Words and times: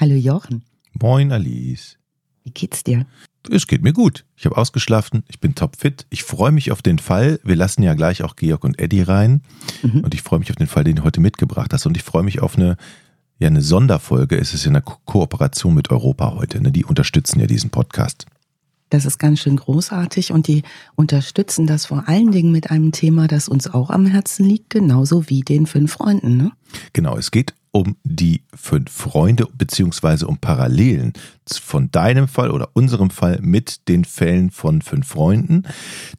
Hallo 0.00 0.14
Jochen. 0.14 0.62
Moin 0.92 1.32
Alice. 1.32 1.98
Wie 2.44 2.52
geht's 2.52 2.84
dir? 2.84 3.04
Es 3.50 3.66
geht 3.66 3.82
mir 3.82 3.92
gut. 3.92 4.24
Ich 4.36 4.46
habe 4.46 4.56
ausgeschlafen, 4.56 5.24
ich 5.26 5.40
bin 5.40 5.56
topfit. 5.56 6.06
Ich 6.08 6.22
freue 6.22 6.52
mich 6.52 6.70
auf 6.70 6.82
den 6.82 7.00
Fall. 7.00 7.40
Wir 7.42 7.56
lassen 7.56 7.82
ja 7.82 7.94
gleich 7.94 8.22
auch 8.22 8.36
Georg 8.36 8.62
und 8.62 8.78
Eddie 8.78 9.02
rein. 9.02 9.42
Mhm. 9.82 10.02
Und 10.02 10.14
ich 10.14 10.22
freue 10.22 10.38
mich 10.38 10.50
auf 10.50 10.56
den 10.56 10.68
Fall, 10.68 10.84
den 10.84 10.94
du 10.94 11.02
heute 11.02 11.20
mitgebracht 11.20 11.72
hast. 11.72 11.84
Und 11.84 11.96
ich 11.96 12.04
freue 12.04 12.22
mich 12.22 12.40
auf 12.40 12.56
eine, 12.56 12.76
ja, 13.40 13.48
eine 13.48 13.60
Sonderfolge. 13.60 14.38
Es 14.38 14.54
ist 14.54 14.64
ja 14.64 14.70
eine 14.70 14.82
Ko 14.82 14.98
Kooperation 15.04 15.74
mit 15.74 15.90
Europa 15.90 16.32
heute. 16.32 16.60
Ne? 16.62 16.70
Die 16.70 16.84
unterstützen 16.84 17.40
ja 17.40 17.48
diesen 17.48 17.70
Podcast. 17.70 18.26
Das 18.90 19.04
ist 19.04 19.18
ganz 19.18 19.40
schön 19.40 19.56
großartig 19.56 20.30
und 20.30 20.46
die 20.46 20.62
unterstützen 20.94 21.66
das 21.66 21.86
vor 21.86 22.08
allen 22.08 22.30
Dingen 22.30 22.52
mit 22.52 22.70
einem 22.70 22.92
Thema, 22.92 23.26
das 23.26 23.48
uns 23.48 23.66
auch 23.66 23.90
am 23.90 24.06
Herzen 24.06 24.46
liegt, 24.46 24.70
genauso 24.70 25.28
wie 25.28 25.40
den 25.40 25.66
fünf 25.66 25.92
Freunden. 25.92 26.36
Ne? 26.36 26.52
Genau, 26.92 27.18
es 27.18 27.32
geht 27.32 27.52
um 27.70 27.96
die 28.04 28.42
fünf 28.54 28.90
Freunde 28.90 29.46
beziehungsweise 29.56 30.26
um 30.26 30.38
Parallelen 30.38 31.12
von 31.50 31.90
deinem 31.90 32.28
Fall 32.28 32.50
oder 32.50 32.70
unserem 32.74 33.10
Fall 33.10 33.38
mit 33.40 33.88
den 33.88 34.04
Fällen 34.04 34.50
von 34.50 34.82
fünf 34.82 35.08
Freunden. 35.08 35.62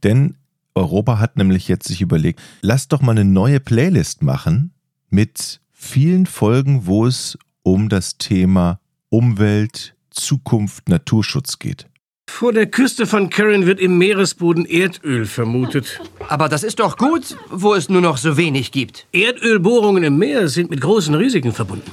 Denn 0.04 0.36
Europa 0.76 1.20
hat 1.20 1.38
nämlich 1.38 1.68
jetzt 1.68 1.88
sich 1.88 2.02
überlegt, 2.02 2.40
lass 2.62 2.88
doch 2.88 3.02
mal 3.02 3.12
eine 3.12 3.26
neue 3.26 3.60
Playlist 3.60 4.22
machen 4.22 4.72
mit 5.10 5.60
vielen 5.72 6.26
Folgen, 6.26 6.86
wo 6.86 7.06
es 7.06 7.38
um 7.64 7.90
das 7.90 8.18
Thema 8.18 8.80
Umwelt, 9.10 9.96
Zukunft, 10.10 10.88
Naturschutz 10.90 11.60
geht. 11.60 11.89
Vor 12.30 12.54
der 12.54 12.68
Küste 12.68 13.06
von 13.06 13.30
Karen 13.30 13.66
wird 13.66 13.82
im 13.82 13.98
Meeresboden 13.98 14.66
Erdöl 14.66 15.26
vermutet. 15.26 16.00
Aber 16.30 16.48
das 16.48 16.64
ist 16.64 16.80
doch 16.80 16.96
gut, 16.96 17.36
wo 17.50 17.74
es 17.74 17.90
nur 17.90 18.00
noch 18.00 18.16
so 18.16 18.38
wenig 18.38 18.72
gibt. 18.72 19.08
Erdölbohrungen 19.12 20.04
im 20.04 20.18
Meer 20.18 20.48
sind 20.48 20.70
mit 20.70 20.80
großen 20.80 21.14
Risiken 21.16 21.52
verbunden. 21.52 21.92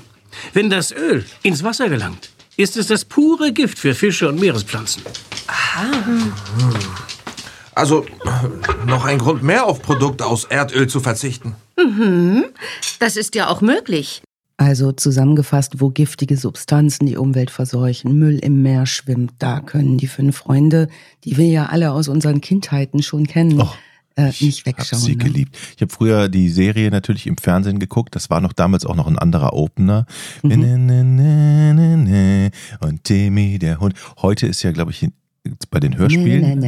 Wenn 0.53 0.71
das 0.71 0.93
Öl 0.93 1.25
ins 1.43 1.65
Wasser 1.65 1.89
gelangt, 1.89 2.31
ist 2.57 2.77
es 2.77 2.87
das 2.87 3.05
pure 3.05 3.53
Gift 3.53 3.77
für 3.77 3.93
Fische 3.93 4.29
und 4.29 4.39
Meerespflanzen. 4.39 5.03
Aha. 5.49 5.97
Also 7.75 8.07
noch 8.87 9.05
ein 9.05 9.19
Grund 9.19 9.43
mehr 9.43 9.67
auf 9.67 9.83
Produkte 9.83 10.27
aus 10.27 10.45
Erdöl 10.45 10.87
zu 10.87 11.01
verzichten. 11.01 11.57
Mhm. 11.77 12.45
Das 13.01 13.17
ist 13.17 13.35
ja 13.35 13.49
auch 13.49 13.63
möglich. 13.63 14.23
Also 14.59 14.93
zusammengefasst, 14.93 15.81
wo 15.81 15.91
giftige 15.91 16.39
Substanzen 16.39 17.05
die 17.07 17.19
Umwelt 17.19 17.51
verseuchen, 17.51 18.19
Müll 18.19 18.39
im 18.39 18.63
Meer 18.63 18.87
schwimmt, 18.87 19.35
da 19.39 19.61
können 19.61 19.99
die 19.99 20.07
fünf 20.07 20.39
Freunde, 20.39 20.89
die 21.25 21.37
wir 21.37 21.47
ja 21.47 21.67
alle 21.67 21.93
aus 21.93 22.09
unseren 22.09 22.41
Kindheiten 22.41 23.03
schon 23.03 23.27
kennen, 23.27 23.61
oh, 23.61 23.69
äh, 24.17 24.33
nicht 24.41 24.65
wegschauen. 24.65 25.03
Ich 25.03 25.07
sie 25.07 25.17
ne? 25.17 25.25
geliebt. 25.25 25.59
Ich 25.77 25.83
habe 25.83 25.93
früher 25.93 26.31
die 26.31 26.49
Serie 26.49 26.91
natürlich 26.91 27.27
im 27.27 27.37
Fernsehen 27.37 27.79
geguckt. 27.79 28.17
Das 28.17 28.31
war 28.31 28.41
noch 28.41 28.55
damals 28.55 28.87
auch 28.87 28.97
noch 28.97 29.07
ein 29.07 29.19
anderer 29.19 29.53
Opener. 29.53 30.07
Mhm. 30.43 32.51
Und 32.81 33.05
Timmy 33.05 33.59
der 33.59 33.79
Hund. 33.79 33.93
Heute 34.23 34.47
ist 34.47 34.63
ja, 34.63 34.73
glaube 34.73 34.91
ich, 34.91 35.07
bei 35.71 35.81
den 35.81 35.99
Hörspielen. 35.99 36.61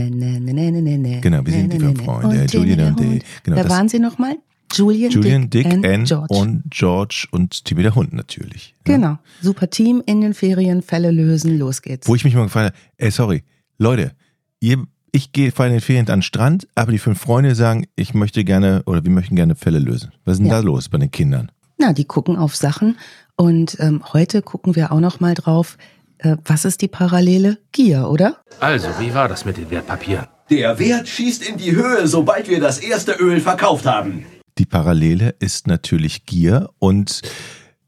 Genau, 1.22 1.46
wir 1.46 1.52
sind 1.52 1.72
die 1.72 1.78
fünf 1.78 2.04
Freunde. 2.04 2.44
Julian 2.50 2.88
und 2.88 3.00
Dave. 3.00 3.20
Genau, 3.44 3.62
da 3.62 3.68
waren 3.70 3.88
sie 3.88 3.98
noch 3.98 4.18
mal. 4.18 4.36
Julian, 4.72 5.10
Julian 5.10 5.50
Dick, 5.50 5.68
Dick 5.68 5.84
and, 5.84 6.08
George. 6.08 6.34
und 6.34 6.62
George 6.70 7.26
und 7.30 7.64
Timmy 7.64 7.82
der 7.82 7.94
Hund 7.94 8.12
natürlich. 8.12 8.74
Ja. 8.86 8.94
Genau. 8.94 9.18
Super 9.40 9.70
Team 9.70 10.02
in 10.06 10.20
den 10.20 10.34
Ferien, 10.34 10.82
Fälle 10.82 11.10
lösen, 11.10 11.58
los 11.58 11.82
geht's. 11.82 12.08
Wo 12.08 12.14
ich 12.14 12.24
mich 12.24 12.34
mal 12.34 12.44
gefragt 12.44 12.74
habe, 12.74 12.84
ey, 12.96 13.10
sorry, 13.10 13.44
Leute, 13.78 14.12
ihr, 14.60 14.84
ich 15.12 15.32
gehe 15.32 15.48
in 15.56 15.70
den 15.70 15.80
Ferien 15.80 16.08
an 16.08 16.18
den 16.18 16.22
Strand, 16.22 16.68
aber 16.74 16.92
die 16.92 16.98
fünf 16.98 17.20
Freunde 17.20 17.54
sagen, 17.54 17.86
ich 17.96 18.14
möchte 18.14 18.44
gerne 18.44 18.82
oder 18.86 19.04
wir 19.04 19.10
möchten 19.10 19.36
gerne 19.36 19.54
Fälle 19.54 19.78
lösen. 19.78 20.12
Was 20.24 20.34
ist 20.34 20.38
denn 20.38 20.46
ja. 20.46 20.54
da 20.54 20.60
los 20.60 20.88
bei 20.88 20.98
den 20.98 21.10
Kindern? 21.10 21.50
Na, 21.78 21.92
die 21.92 22.04
gucken 22.04 22.36
auf 22.36 22.56
Sachen 22.56 22.96
und 23.36 23.76
ähm, 23.80 24.02
heute 24.12 24.42
gucken 24.42 24.74
wir 24.74 24.92
auch 24.92 25.00
noch 25.00 25.20
mal 25.20 25.34
drauf, 25.34 25.78
äh, 26.18 26.36
was 26.44 26.64
ist 26.64 26.82
die 26.82 26.88
Parallele? 26.88 27.58
Gier, 27.72 28.08
oder? 28.08 28.38
Also, 28.60 28.88
wie 28.98 29.14
war 29.14 29.28
das 29.28 29.44
mit 29.44 29.56
den 29.56 29.70
Wertpapieren? 29.70 30.26
Der 30.50 30.78
Wert 30.78 31.08
schießt 31.08 31.46
in 31.46 31.58
die 31.58 31.72
Höhe, 31.72 32.08
sobald 32.08 32.48
wir 32.48 32.58
das 32.60 32.78
erste 32.78 33.12
Öl 33.12 33.40
verkauft 33.40 33.86
haben. 33.86 34.24
Die 34.58 34.66
Parallele 34.66 35.36
ist 35.38 35.68
natürlich 35.68 36.26
Gier 36.26 36.70
und 36.80 37.22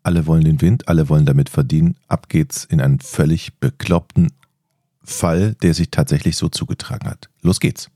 alle 0.05 0.27
wollen 0.27 0.45
den 0.45 0.61
Wind, 0.61 0.89
alle 0.89 1.09
wollen 1.09 1.27
damit 1.27 1.49
verdienen. 1.49 1.97
Ab 2.07 2.29
geht's 2.29 2.65
in 2.65 2.81
einen 2.81 3.01
völlig 3.01 3.59
bekloppten 3.59 4.33
Fall, 5.03 5.57
der 5.63 5.75
sich 5.75 5.91
tatsächlich 5.91 6.37
so 6.37 6.49
zugetragen 6.49 7.09
hat. 7.09 7.29
Los 7.43 7.59
geht's. 7.59 7.91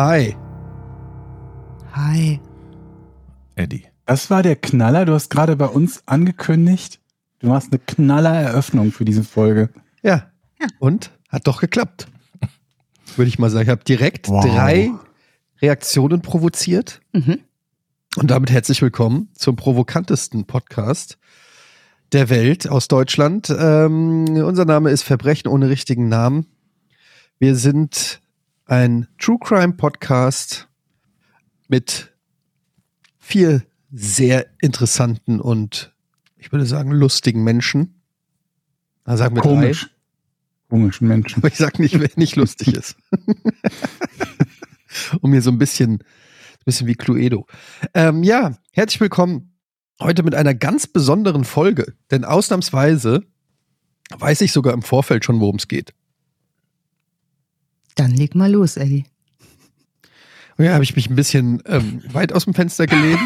Hi. 0.00 0.36
Hi. 1.92 2.40
Eddie. 3.56 3.82
Das 4.06 4.30
war 4.30 4.44
der 4.44 4.54
Knaller. 4.54 5.04
Du 5.04 5.12
hast 5.12 5.28
gerade 5.28 5.56
bei 5.56 5.66
uns 5.66 6.04
angekündigt, 6.06 7.00
du 7.40 7.48
machst 7.48 7.72
eine 7.72 7.80
Knaller-Eröffnung 7.80 8.92
für 8.92 9.04
diese 9.04 9.24
Folge. 9.24 9.70
Ja. 10.04 10.30
ja. 10.60 10.68
Und 10.78 11.10
hat 11.28 11.48
doch 11.48 11.60
geklappt. 11.60 12.06
Würde 13.16 13.28
ich 13.28 13.40
mal 13.40 13.50
sagen. 13.50 13.64
Ich 13.64 13.70
habe 13.70 13.82
direkt 13.82 14.28
wow. 14.28 14.44
drei 14.44 14.92
Reaktionen 15.60 16.22
provoziert. 16.22 17.00
Mhm. 17.12 17.40
Und 18.14 18.30
damit 18.30 18.52
herzlich 18.52 18.80
willkommen 18.80 19.30
zum 19.34 19.56
provokantesten 19.56 20.44
Podcast 20.44 21.18
der 22.12 22.30
Welt 22.30 22.68
aus 22.68 22.86
Deutschland. 22.86 23.50
Ähm, 23.50 24.26
unser 24.28 24.64
Name 24.64 24.90
ist 24.90 25.02
Verbrechen 25.02 25.48
ohne 25.48 25.68
richtigen 25.68 26.08
Namen. 26.08 26.46
Wir 27.40 27.56
sind 27.56 28.20
ein 28.68 29.08
True 29.18 29.38
Crime 29.40 29.72
Podcast 29.72 30.68
mit 31.68 32.14
vier 33.18 33.62
sehr 33.90 34.46
interessanten 34.60 35.40
und 35.40 35.94
ich 36.36 36.52
würde 36.52 36.66
sagen 36.66 36.92
lustigen 36.92 37.42
Menschen. 37.42 38.02
Da 39.04 39.16
sagen 39.16 39.34
wir 39.34 39.42
Komisch. 39.42 39.86
drei. 39.86 39.90
Komischen 40.68 41.08
Menschen. 41.08 41.38
Aber 41.38 41.48
ich 41.48 41.56
sage 41.56 41.80
nicht, 41.80 41.98
wer 41.98 42.10
nicht 42.16 42.36
lustig 42.36 42.74
ist. 42.74 42.96
um 45.22 45.30
mir 45.30 45.40
so 45.40 45.50
ein 45.50 45.56
bisschen, 45.56 45.94
ein 45.94 46.64
bisschen 46.66 46.86
wie 46.86 46.94
Cluedo. 46.94 47.46
Ähm, 47.94 48.22
ja, 48.22 48.58
herzlich 48.72 49.00
willkommen 49.00 49.54
heute 49.98 50.22
mit 50.22 50.34
einer 50.34 50.54
ganz 50.54 50.86
besonderen 50.86 51.44
Folge, 51.44 51.94
denn 52.10 52.26
ausnahmsweise 52.26 53.24
weiß 54.10 54.42
ich 54.42 54.52
sogar 54.52 54.74
im 54.74 54.82
Vorfeld 54.82 55.24
schon, 55.24 55.40
worum 55.40 55.56
es 55.56 55.68
geht. 55.68 55.94
Dann 57.98 58.12
leg 58.12 58.36
mal 58.36 58.50
los, 58.50 58.76
Eddie. 58.76 59.06
Ja, 60.56 60.74
habe 60.74 60.84
ich 60.84 60.94
mich 60.94 61.10
ein 61.10 61.16
bisschen 61.16 61.60
ähm, 61.66 62.00
weit 62.12 62.32
aus 62.32 62.44
dem 62.44 62.54
Fenster 62.54 62.86
gelehnt. 62.86 63.18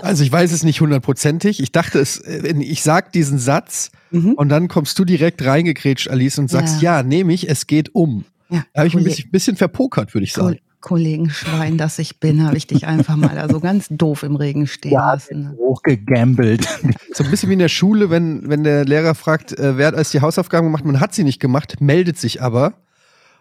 also 0.00 0.24
ich 0.24 0.32
weiß 0.32 0.50
es 0.50 0.64
nicht 0.64 0.80
hundertprozentig. 0.80 1.60
Ich 1.60 1.70
dachte 1.70 2.00
es, 2.00 2.18
äh, 2.18 2.52
ich 2.60 2.82
sag 2.82 3.12
diesen 3.12 3.38
Satz 3.38 3.92
mhm. 4.10 4.32
und 4.32 4.48
dann 4.48 4.66
kommst 4.66 4.98
du 4.98 5.04
direkt 5.04 5.44
reingekrätscht, 5.44 6.08
Alice, 6.08 6.38
und 6.38 6.50
sagst, 6.50 6.82
ja, 6.82 6.98
ja 6.98 7.02
nehme 7.04 7.32
ich, 7.32 7.48
es 7.48 7.68
geht 7.68 7.94
um. 7.94 8.24
Ja, 8.50 8.64
da 8.72 8.80
habe 8.80 8.88
ich 8.88 8.96
ein 8.96 9.04
bisschen, 9.04 9.30
bisschen 9.30 9.56
verpokert, 9.56 10.14
würde 10.14 10.24
ich 10.24 10.32
sagen. 10.32 10.58
Kollegenschwein, 10.80 11.76
das 11.76 11.98
ich 11.98 12.20
bin, 12.20 12.44
habe 12.44 12.56
ich 12.56 12.66
dich 12.66 12.86
einfach 12.86 13.16
mal 13.16 13.34
da 13.34 13.48
so 13.48 13.58
ganz 13.60 13.88
doof 13.90 14.22
im 14.22 14.36
Regen 14.36 14.66
stehen 14.66 14.92
ja, 14.92 15.12
lassen. 15.12 15.56
Hochgegambelt. 15.58 16.66
So 17.12 17.24
ein 17.24 17.30
bisschen 17.30 17.48
wie 17.48 17.54
in 17.54 17.58
der 17.58 17.68
Schule, 17.68 18.10
wenn, 18.10 18.48
wenn 18.48 18.62
der 18.62 18.84
Lehrer 18.84 19.14
fragt, 19.14 19.58
äh, 19.58 19.76
wer 19.76 19.88
hat 19.88 19.94
als 19.94 20.10
die 20.10 20.20
Hausaufgaben 20.20 20.66
gemacht, 20.68 20.84
man 20.84 21.00
hat 21.00 21.14
sie 21.14 21.24
nicht 21.24 21.40
gemacht, 21.40 21.80
meldet 21.80 22.18
sich 22.18 22.40
aber. 22.42 22.74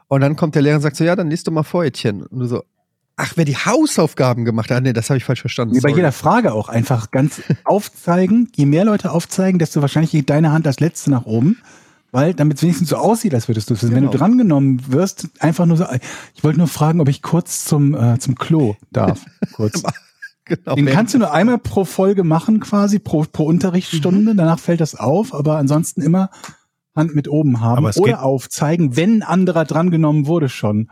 Und 0.07 0.21
dann 0.21 0.35
kommt 0.35 0.55
der 0.55 0.61
Lehrer 0.61 0.77
und 0.77 0.81
sagt 0.81 0.95
so, 0.95 1.03
ja, 1.03 1.15
dann 1.15 1.29
liest 1.29 1.47
doch 1.47 1.51
mal 1.51 1.63
vor, 1.63 1.83
Etienne. 1.85 2.27
Und 2.27 2.39
du 2.39 2.45
so, 2.47 2.63
ach, 3.17 3.33
wer 3.35 3.45
die 3.45 3.57
Hausaufgaben 3.57 4.45
gemacht 4.45 4.71
hat, 4.71 4.81
nee, 4.81 4.93
das 4.93 5.09
habe 5.09 5.17
ich 5.17 5.25
falsch 5.25 5.41
verstanden. 5.41 5.75
Wie 5.75 5.81
bei 5.81 5.89
jeder 5.89 6.11
Frage 6.11 6.53
auch 6.53 6.69
einfach 6.69 7.11
ganz 7.11 7.41
aufzeigen. 7.65 8.49
Je 8.55 8.65
mehr 8.65 8.85
Leute 8.85 9.11
aufzeigen, 9.11 9.59
desto 9.59 9.81
wahrscheinlich 9.81 10.11
geht 10.11 10.29
deine 10.29 10.51
Hand 10.51 10.65
als 10.65 10.79
letzte 10.79 11.11
nach 11.11 11.25
oben 11.25 11.57
weil 12.17 12.33
damit 12.33 12.57
es 12.57 12.63
wenigstens 12.63 12.89
so 12.89 12.95
aussieht, 12.95 13.35
als 13.35 13.47
würdest 13.47 13.69
du 13.69 13.75
es. 13.75 13.81
Genau. 13.81 13.95
Wenn 13.95 14.03
du 14.05 14.09
genau. 14.09 14.17
drangenommen 14.17 14.91
wirst, 14.91 15.29
einfach 15.37 15.67
nur 15.67 15.77
so, 15.77 15.85
ich 16.33 16.43
wollte 16.43 16.57
nur 16.57 16.67
fragen, 16.67 16.99
ob 16.99 17.07
ich 17.09 17.21
kurz 17.21 17.63
zum, 17.63 17.93
äh, 17.93 18.17
zum 18.17 18.33
Klo 18.33 18.75
darf. 18.91 19.23
Kurz. 19.53 19.83
genau, 20.45 20.73
Den 20.73 20.87
kannst 20.87 21.13
du 21.13 21.19
nur 21.19 21.31
einmal 21.31 21.59
pro 21.59 21.85
Folge 21.85 22.23
machen, 22.23 22.59
quasi, 22.59 22.97
pro, 22.97 23.23
pro 23.31 23.43
Unterrichtsstunde, 23.43 24.33
mhm. 24.33 24.37
danach 24.37 24.57
fällt 24.57 24.81
das 24.81 24.95
auf, 24.95 25.31
aber 25.31 25.57
ansonsten 25.57 26.01
immer 26.01 26.31
Hand 26.95 27.13
mit 27.13 27.27
oben 27.27 27.61
haben 27.61 27.85
oder 27.85 28.23
aufzeigen, 28.23 28.95
wenn 28.95 29.21
anderer 29.21 29.65
drangenommen 29.65 30.25
wurde 30.25 30.49
schon. 30.49 30.89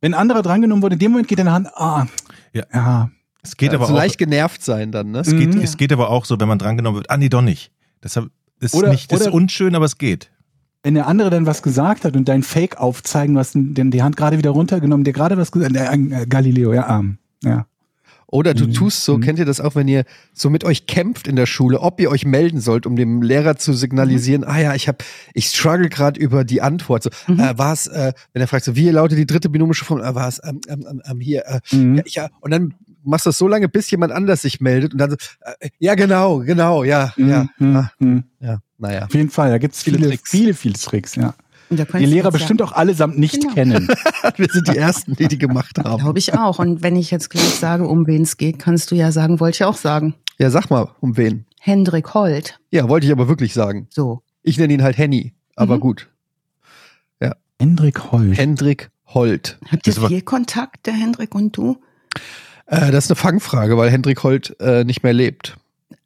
Wenn 0.00 0.14
anderer 0.14 0.42
drangenommen 0.42 0.80
wurde, 0.84 0.94
in 0.94 1.00
dem 1.00 1.10
Moment 1.10 1.26
geht 1.26 1.40
deine 1.40 1.50
Hand, 1.50 1.66
ah, 1.74 2.06
ja. 2.52 2.62
ja. 2.72 3.10
Es 3.42 3.56
geht 3.56 3.72
ja, 3.72 3.78
aber 3.78 3.86
so 3.86 3.94
auch, 3.94 3.98
leicht 3.98 4.16
genervt 4.16 4.62
sein 4.62 4.92
dann, 4.92 5.10
ne? 5.10 5.18
Es, 5.18 5.30
geht, 5.30 5.56
mhm. 5.56 5.60
es 5.60 5.76
geht 5.76 5.92
aber 5.92 6.10
auch 6.10 6.24
so, 6.24 6.38
wenn 6.38 6.46
man 6.46 6.60
drangenommen 6.60 6.98
wird, 6.98 7.10
ah 7.10 7.16
nee, 7.16 7.28
doch 7.28 7.42
nicht. 7.42 7.72
Das 8.00 8.16
ist 8.60 8.74
oder, 8.74 8.90
nicht, 8.90 9.10
das 9.10 9.22
ist 9.22 9.30
unschön, 9.32 9.74
aber 9.74 9.86
es 9.86 9.98
geht 9.98 10.31
wenn 10.82 10.94
der 10.94 11.06
andere 11.06 11.30
dann 11.30 11.46
was 11.46 11.62
gesagt 11.62 12.04
hat 12.04 12.16
und 12.16 12.28
dein 12.28 12.42
Fake 12.42 12.78
aufzeigen, 12.78 13.34
du 13.34 13.40
hast 13.40 13.54
den, 13.54 13.90
die 13.90 14.02
Hand 14.02 14.16
gerade 14.16 14.38
wieder 14.38 14.50
runtergenommen, 14.50 15.04
der 15.04 15.12
gerade 15.12 15.36
was 15.36 15.52
gesagt 15.52 15.76
hat, 15.76 15.94
äh, 15.94 16.22
äh, 16.22 16.26
Galileo, 16.26 16.72
ja, 16.72 16.98
ähm, 16.98 17.18
Ja. 17.44 17.66
Oder 18.28 18.54
du 18.54 18.66
Mhm. 18.66 18.72
tust 18.72 19.04
so, 19.04 19.18
Mhm. 19.18 19.20
kennt 19.20 19.38
ihr 19.40 19.44
das 19.44 19.60
auch, 19.60 19.74
wenn 19.74 19.88
ihr 19.88 20.04
so 20.32 20.48
mit 20.48 20.64
euch 20.64 20.86
kämpft 20.86 21.28
in 21.28 21.36
der 21.36 21.44
Schule, 21.44 21.80
ob 21.80 22.00
ihr 22.00 22.10
euch 22.10 22.24
melden 22.24 22.60
sollt, 22.60 22.86
um 22.86 22.96
dem 22.96 23.20
Lehrer 23.20 23.56
zu 23.56 23.74
signalisieren, 23.74 24.42
ah 24.44 24.58
ja, 24.58 24.74
ich 24.74 24.88
habe, 24.88 24.98
ich 25.34 25.48
struggle 25.48 25.90
gerade 25.90 26.18
über 26.18 26.42
die 26.42 26.62
Antwort. 26.62 27.02
So, 27.02 27.10
Mhm. 27.26 27.40
äh, 27.40 27.58
war 27.58 27.74
es, 27.74 27.88
äh, 27.88 28.14
wenn 28.32 28.40
er 28.40 28.48
fragt, 28.48 28.64
so, 28.64 28.74
wie 28.74 28.88
lautet 28.88 29.18
die 29.18 29.26
dritte 29.26 29.50
binomische 29.50 29.84
Formel, 29.84 30.02
äh, 30.06 30.14
war 30.14 30.28
es 30.28 30.40
ähm, 30.44 30.60
ähm, 30.66 30.86
ähm, 30.90 31.02
ähm, 31.04 31.20
hier, 31.20 31.42
äh, 31.46 31.60
Mhm. 31.76 31.96
ja, 31.96 32.02
ja, 32.06 32.28
und 32.40 32.50
dann 32.52 32.72
machst 33.04 33.26
du 33.26 33.28
das 33.28 33.36
so 33.38 33.48
lange, 33.48 33.68
bis 33.68 33.90
jemand 33.90 34.12
anders 34.12 34.40
sich 34.42 34.62
meldet 34.62 34.94
und 34.94 34.98
dann 34.98 35.10
so, 35.10 35.16
äh, 35.60 35.68
ja 35.78 35.94
genau, 35.94 36.38
genau, 36.38 36.84
ja, 36.84 37.12
ja, 37.18 37.46
Mhm. 37.58 37.76
ah, 37.76 37.90
Mhm. 37.98 38.24
ja, 38.40 38.60
naja. 38.82 39.04
Auf 39.06 39.14
jeden 39.14 39.30
Fall, 39.30 39.50
da 39.50 39.58
gibt 39.58 39.74
es 39.74 39.82
Viele 39.82 39.96
viele, 39.98 40.08
Tricks. 40.10 40.30
viele, 40.30 40.54
viele 40.54 40.74
Tricks, 40.74 41.14
ja. 41.14 41.34
Die 41.70 42.04
Lehrer 42.04 42.30
bestimmt 42.30 42.60
ja- 42.60 42.66
auch 42.66 42.72
allesamt 42.72 43.18
nicht 43.18 43.40
Genau. 43.40 43.54
kennen. 43.54 43.88
Wir 44.36 44.48
sind 44.50 44.68
die 44.68 44.76
Ersten, 44.76 45.16
die 45.16 45.26
die 45.28 45.38
gemacht 45.38 45.78
haben. 45.78 46.02
Glaube 46.02 46.18
ich 46.18 46.34
auch. 46.34 46.58
Und 46.58 46.82
wenn 46.82 46.96
ich 46.96 47.10
jetzt 47.10 47.30
gleich 47.30 47.44
sage, 47.48 47.86
um 47.88 48.06
wen 48.06 48.22
es 48.22 48.36
geht, 48.36 48.58
kannst 48.58 48.90
du 48.90 48.94
ja 48.94 49.10
sagen, 49.10 49.40
wollte 49.40 49.56
ich 49.56 49.64
auch 49.64 49.76
sagen. 49.76 50.14
Ja, 50.38 50.50
sag 50.50 50.68
mal, 50.68 50.90
um 51.00 51.16
wen? 51.16 51.46
Hendrik 51.60 52.12
Holt. 52.12 52.58
Ja, 52.70 52.88
wollte 52.90 53.06
ich 53.06 53.12
aber 53.12 53.26
wirklich 53.28 53.54
sagen. 53.54 53.86
So. 53.88 54.22
Ich 54.42 54.58
nenne 54.58 54.74
ihn 54.74 54.82
halt 54.82 54.98
Henny, 54.98 55.32
aber 55.56 55.76
Mhm. 55.76 55.80
gut. 55.80 56.08
Hendrik 57.58 58.10
Holt. 58.10 58.36
Hendrik 58.36 58.90
Holt. 59.06 59.58
Habt 59.70 59.86
ihr 59.86 59.92
viel 59.94 60.22
Kontakt, 60.22 60.86
der 60.86 60.94
Hendrik 60.94 61.32
und 61.34 61.56
du? 61.56 61.76
Äh, 62.66 62.90
das 62.90 63.04
ist 63.04 63.10
eine 63.12 63.16
Fangfrage, 63.16 63.76
weil 63.76 63.88
Hendrik 63.88 64.24
Holt 64.24 64.56
äh, 64.60 64.82
nicht 64.84 65.04
mehr 65.04 65.12
lebt. 65.12 65.56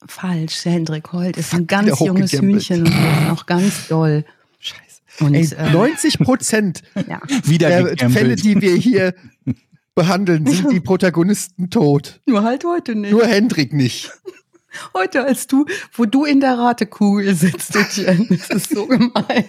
Falsch, 0.06 0.64
Hendrik 0.64 1.12
Holt 1.12 1.36
ist 1.36 1.54
ein 1.54 1.66
ganz 1.66 1.98
junges. 2.00 2.32
Hühnchen 2.32 2.82
und 2.86 3.28
noch 3.28 3.46
ganz 3.46 3.88
doll. 3.88 4.24
Scheiße. 4.58 5.24
Und, 5.24 5.34
Ey, 5.34 5.48
äh, 5.56 5.70
90 5.70 6.18
Prozent 6.18 6.82
ja. 7.08 7.20
Wieder 7.44 7.94
der 7.94 8.10
Fälle, 8.10 8.36
die 8.36 8.60
wir 8.60 8.74
hier 8.74 9.14
behandeln, 9.94 10.46
sind 10.46 10.70
die 10.72 10.80
Protagonisten 10.80 11.70
tot. 11.70 12.20
Nur 12.26 12.42
halt 12.42 12.64
heute 12.64 12.94
nicht. 12.94 13.10
Nur 13.12 13.26
Hendrik 13.26 13.72
nicht. 13.72 14.12
heute 14.94 15.24
als 15.24 15.46
du, 15.46 15.64
wo 15.94 16.04
du 16.04 16.24
in 16.24 16.40
der 16.40 16.58
Ratekugel 16.58 17.34
sitzt, 17.34 17.74
Etienne. 17.74 18.26
Das 18.28 18.50
ist 18.50 18.70
so 18.74 18.86
gemein. 18.86 19.44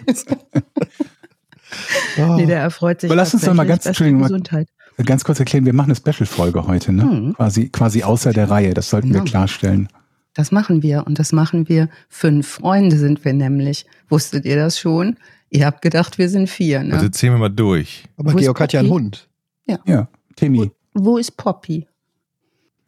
Oh. 2.17 2.35
Nee, 2.37 2.45
der 2.45 2.59
erfreut 2.61 3.01
sich 3.01 3.09
Aber 3.09 3.17
lass 3.17 3.33
uns 3.33 3.43
doch 3.43 3.53
mal 3.53 3.65
ganz- 3.67 3.83
Gesundheit. 3.83 4.69
Ganz 5.05 5.23
kurz 5.23 5.39
erklären, 5.39 5.65
wir 5.65 5.73
machen 5.73 5.91
eine 5.91 5.95
Special-Folge 5.95 6.65
heute, 6.65 6.91
ne? 6.91 7.03
Mhm. 7.05 7.33
Quasi, 7.35 7.69
quasi 7.69 8.01
außer 8.03 8.33
der 8.33 8.49
Reihe, 8.49 8.73
das 8.73 8.89
sollten 8.89 9.09
wir 9.09 9.19
Genau. 9.19 9.25
klarstellen. 9.25 9.89
Das 10.37 10.51
machen 10.51 10.83
wir 10.83 11.07
und 11.07 11.17
das 11.17 11.31
machen 11.33 11.67
wir. 11.67 11.89
Fünf 12.09 12.47
Freunde 12.47 12.95
sind 12.99 13.25
wir 13.25 13.33
nämlich. 13.33 13.87
Wusstet 14.07 14.45
ihr 14.45 14.55
das 14.55 14.77
schon? 14.79 15.17
Ihr 15.49 15.65
habt 15.65 15.81
gedacht, 15.81 16.19
wir 16.19 16.29
sind 16.29 16.47
vier, 16.47 16.83
ne? 16.83 16.93
Also 16.93 17.09
ziehen 17.09 17.31
wir 17.31 17.39
mal 17.39 17.49
durch. 17.49 18.03
Aber 18.17 18.33
Wo 18.33 18.37
Georg 18.37 18.59
hat 18.59 18.71
ja 18.71 18.81
einen? 18.81 18.89
Hund. 18.91 19.27
Ja, 19.65 20.07
Timmy, 20.35 20.69
Wo 20.93 21.17
ist 21.17 21.37
Poppy? 21.37 21.87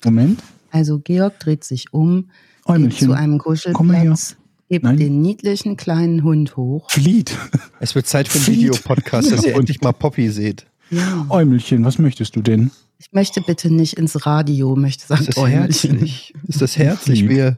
Moment. 0.06 0.44
Also 0.70 1.00
Georg 1.00 1.40
dreht 1.40 1.64
sich 1.64 1.92
um, 1.92 2.28
geht 2.28 2.66
Äumelchen. 2.68 3.08
zu 3.08 3.14
einem 3.14 3.40
Komm 3.40 3.88
mal 3.88 3.96
her. 3.96 4.12
Kuschelplatz, 4.12 4.38
hebt 4.70 4.84
Nein. 4.84 4.98
den 4.98 5.22
niedlichen 5.24 5.76
kleinen 5.76 6.22
Hund 6.24 6.56
hoch. 6.56 6.92
Flieht. 6.92 7.36
Es 7.80 7.96
wird 7.96 8.06
Zeit 8.06 8.28
für 8.28 8.38
einen. 8.38 8.58
Videopodcast, 8.58 9.32
dass 9.32 9.44
ihr 9.44 9.56
endlich 9.56 9.82
mal 9.82 9.94
Poppy 9.94 10.30
seht. 10.30 10.68
Ja. 10.92 11.26
Äumelchen, 11.30 11.84
was 11.84 11.98
möchtest 11.98 12.36
du 12.36 12.44
denn? 12.44 12.70
Ich 13.00 13.12
möchte 13.14 13.42
bitte 13.42 13.74
nicht 13.74 13.94
ins 13.94 14.26
Radio, 14.26 14.76
möchte 14.76 15.08
sagen 15.08 15.22
Ist 15.26 15.38
das 15.38 15.48
herzlich? 15.48 16.34
Ist 16.48 16.62
das 16.62 16.78
herzlich, 16.78 17.22
Lieb. 17.22 17.30
wie 17.30 17.38
er, 17.40 17.58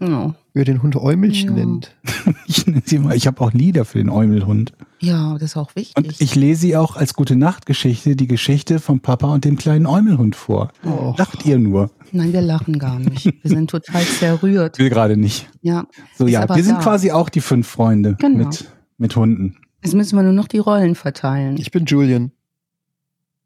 Ja. 0.00 0.34
wie 0.54 0.60
er 0.60 0.64
den 0.64 0.82
Hund 0.82 0.94
Äumelchen 0.96 1.50
Ja. 1.56 1.64
nennt? 1.64 1.94
Ich 2.46 2.66
nenne 2.66 2.82
sie 2.84 2.98
mal, 3.00 3.16
ich 3.16 3.26
habe 3.26 3.40
auch 3.40 3.52
Lieder 3.52 3.84
für 3.84 3.98
den 3.98 4.08
Äumelhund. 4.08 4.72
ja, 5.00 5.34
das 5.34 5.50
ist 5.50 5.56
auch 5.56 5.74
wichtig. 5.74 5.96
Und 5.96 6.20
ich 6.20 6.34
lese 6.36 6.60
sie 6.60 6.76
auch 6.76 6.94
als 6.96 7.14
gute 7.14 7.34
Nachtgeschichte, 7.36 8.14
die 8.16 8.26
Geschichte 8.28 8.78
vom 8.78 9.00
Papa 9.00 9.32
und 9.32 9.44
dem 9.44 9.56
kleinen 9.56 9.86
Äumelhund 9.86 10.36
vor. 10.36 10.70
Oh. 10.84 11.14
Lacht 11.18 11.44
ihr 11.44 11.58
nur? 11.58 11.90
Nein, 12.12 12.32
wir 12.32 12.40
lachen 12.40 12.78
gar 12.78 12.98
nicht. 13.00 13.24
Wir 13.42 13.50
sind 13.50 13.68
total 13.70 14.02
zerrührt. 14.04 14.78
Will 14.78 14.88
gerade 14.90 15.16
nicht. 15.16 15.48
Ja. 15.62 15.86
So, 16.16 16.26
Ist 16.26 16.32
ja, 16.32 16.48
wir 16.48 16.62
sind 16.62 16.76
da. 16.78 16.82
quasi 16.82 17.10
auch 17.10 17.28
die 17.28 17.40
fünf 17.40 17.66
Freunde 17.66 18.16
Genau. 18.20 18.38
mit, 18.46 18.70
mit 18.98 19.16
Hunden. 19.16 19.56
Jetzt 19.82 19.94
müssen 19.94 20.16
wir 20.16 20.22
nur 20.22 20.32
noch 20.32 20.46
die 20.48 20.58
Rollen 20.58 20.94
verteilen. 20.94 21.56
Ich 21.58 21.70
bin 21.72 21.84
Julian. 21.86 22.30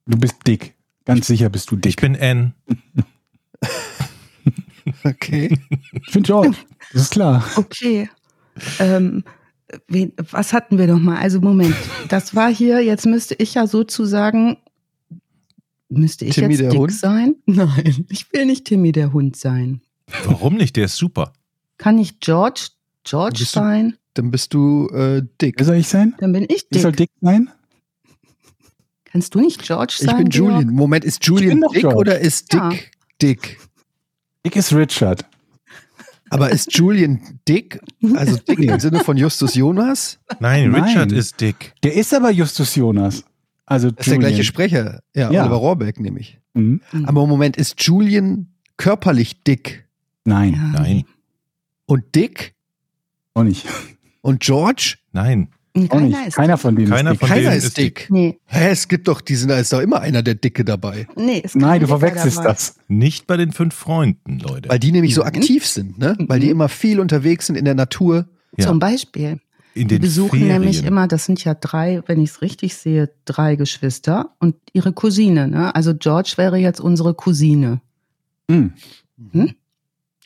Du 0.07 0.19
bist 0.19 0.37
dick. 0.47 0.75
Ganz 1.15 1.27
sicher 1.27 1.49
bist 1.51 1.71
du 1.71 1.77
Ich 1.77 1.81
dick. 1.83 2.01
bin 2.01 2.15
N. 2.15 2.55
Okay. 5.05 5.59
Ich 6.07 6.13
bin 6.13 6.23
George. 6.23 6.57
Das 6.93 7.03
ist 7.03 7.11
klar. 7.13 7.45
Okay. 7.57 8.09
Ähm, 8.79 9.25
wen, 9.89 10.13
was 10.31 10.53
hatten 10.53 10.79
wir 10.79 10.87
noch 10.87 10.99
mal? 10.99 11.17
Also 11.19 11.41
Moment, 11.41 11.77
das 12.09 12.35
war 12.35 12.53
hier, 12.53 12.81
jetzt 12.83 13.07
müsste 13.07 13.35
ich 13.35 13.55
ja 13.55 13.67
sozusagen, 13.67 14.57
müsste 15.89 16.25
ich 16.25 16.35
Timmy 16.35 16.55
jetzt 16.55 16.61
der 16.63 16.71
dick 16.71 16.81
Hund? 16.81 16.93
sein? 16.93 17.37
Nein, 17.47 18.07
ich 18.09 18.33
will 18.33 18.47
nicht 18.47 18.65
Timmy 18.65 18.91
der 18.93 19.13
Hund 19.13 19.37
sein. 19.37 19.81
Warum 20.25 20.57
nicht? 20.57 20.77
Der 20.77 20.87
ist 20.87 20.97
super. 20.97 21.33
Kann 21.79 21.99
ich 21.99 22.19
George, 22.21 22.69
George 23.05 23.39
du- 23.41 23.45
sein? 23.45 23.97
Dann 24.15 24.31
bist 24.33 24.55
du 24.55 24.89
äh, 24.89 25.23
dick. 25.41 25.55
Wer 25.59 25.67
soll 25.67 25.77
ich 25.77 25.89
sein? 25.89 26.15
Dann 26.19 26.33
bin 26.33 26.45
ich 26.49 26.67
Ich 26.71 26.83
soll 26.83 26.91
dick. 26.93 27.11
dick 27.11 27.11
sein? 27.21 27.49
Kannst 29.13 29.35
du 29.35 29.41
nicht 29.41 29.63
George 29.63 29.95
Ich 29.99 30.07
sein? 30.07 30.17
bin 30.19 30.29
Georg? 30.29 30.53
Julian. 30.53 30.75
Moment, 30.75 31.05
ist 31.05 31.21
Ich 31.23 31.27
Julian 31.29 31.61
bin 31.61 31.69
dick 31.73 31.81
George. 31.83 31.97
oder 31.97 32.19
ist 32.21 32.53
Dick 32.53 32.61
Ja. 32.61 32.71
dick? 33.23 33.59
Dick 34.45 34.57
ist 34.57 34.73
Richard. 34.73 35.25
Aber 36.31 36.51
ist 36.51 36.73
Julian 36.77 37.41
dick? 37.49 37.81
Also 38.15 38.37
dick 38.37 38.59
im 38.61 38.79
Sinne 38.81 39.01
von 39.01 39.17
Justus 39.17 39.55
Jonas? 39.55 40.19
Nein, 40.39 40.71
Nein. 40.71 40.85
Richard 40.85 41.13
ist 41.13 41.41
dick. 41.41 41.75
Der 41.83 41.95
ist 41.95 42.15
aber 42.15 42.31
Justus 42.31 42.75
Jonas. 42.77 43.25
Also 43.67 43.91
Das 43.91 44.01
ist 44.01 44.07
der 44.07 44.15
Julian. 44.17 44.31
gleiche 44.33 44.45
Sprecher. 44.45 45.01
Ja, 45.15 45.31
Ja. 45.31 45.43
Oliver 45.43 45.57
Rohrbeck 45.57 45.99
nehme 46.01 46.21
ich. 46.21 46.39
Mhm. 46.55 46.81
Mhm. 46.93 47.05
Aber 47.07 47.27
Moment, 47.27 47.57
ist 47.57 47.83
Julian 47.83 48.49
körperlich 48.77 49.43
dick? 49.43 49.89
Nein, 50.25 50.53
Ja, 50.55 50.81
Nein, 50.81 51.05
Und 51.87 52.15
Dick? 52.15 52.55
auch 53.35 53.43
nicht. 53.43 53.67
Und 54.23 54.41
George? 54.41 54.97
nein. 55.13 55.49
Auch 55.73 55.81
nicht. 55.81 55.91
Keiner 55.91 56.27
ist 56.27 56.35
Keiner 56.35 56.59
von 56.59 56.75
denen 56.77 56.89
Keiner 56.91 57.11
ist 57.13 57.15
dick. 57.15 57.21
von 57.21 57.29
Keiner 57.29 57.43
denen 57.51 57.59
ist 57.59 57.65
ist 57.65 57.79
dick. 57.79 58.07
Nee, 58.11 58.39
Hä, 58.47 58.69
es 58.71 58.89
gibt 58.89 59.07
doch 59.09 59.21
diesen, 59.21 59.49
da 59.49 59.59
ist 59.59 59.73
doch 59.73 59.81
immer 59.81 60.01
einer 60.01 60.23
der 60.23 60.35
Dicke 60.35 60.65
dabei. 60.65 61.07
nee, 61.17 61.43
Nein, 61.55 61.81
du 61.81 61.87
verwechselst 61.87 62.39
dabei. 62.39 62.49
das. 62.51 62.77
Nicht 62.89 63.27
bei 63.29 63.37
den 63.37 63.53
fünf 63.53 63.75
Freunden, 63.75 64.41
Leute. 64.41 64.69
Weil 64.69 64.81
die 64.81 64.91
nämlich 64.91 65.15
so 65.15 65.21
Mhm. 65.23 65.27
aktiv 65.29 65.67
sind, 65.67 65.99
ne? 65.99 66.17
Weil 66.27 66.41
die 66.41 66.47
Mhm. 66.47 66.53
immer 66.53 66.69
viel 66.69 66.99
unterwegs 66.99 67.47
sind 67.47 67.57
in 67.57 67.65
der 67.65 67.75
Natur. 67.75 68.29
Ja. 68.59 68.67
Zum 68.67 68.79
Beispiel. 68.81 69.39
in 69.73 69.87
Die 69.87 69.95
den 69.95 70.01
besuchen 70.01 70.31
Ferien. 70.41 70.49
nämlich 70.49 70.85
immer, 70.85 71.07
das 71.07 71.25
sind 71.27 71.45
ja 71.45 71.55
drei, 71.55 72.03
wenn 72.07 72.21
ich 72.21 72.31
es 72.31 72.43
richtig 72.43 72.75
sehe, 72.75 73.09
drei 73.25 73.55
Geschwister 73.55 74.35
und 74.41 74.57
ihre 74.73 74.93
Cousine. 74.93 75.47
Ne? 75.47 75.73
Also 75.77 75.95
George 75.95 76.33
wäre 76.37 76.57
jetzt 76.57 76.81
unsere 76.81 77.15
Cousine. 77.15 77.81
Hm. 78.51 78.73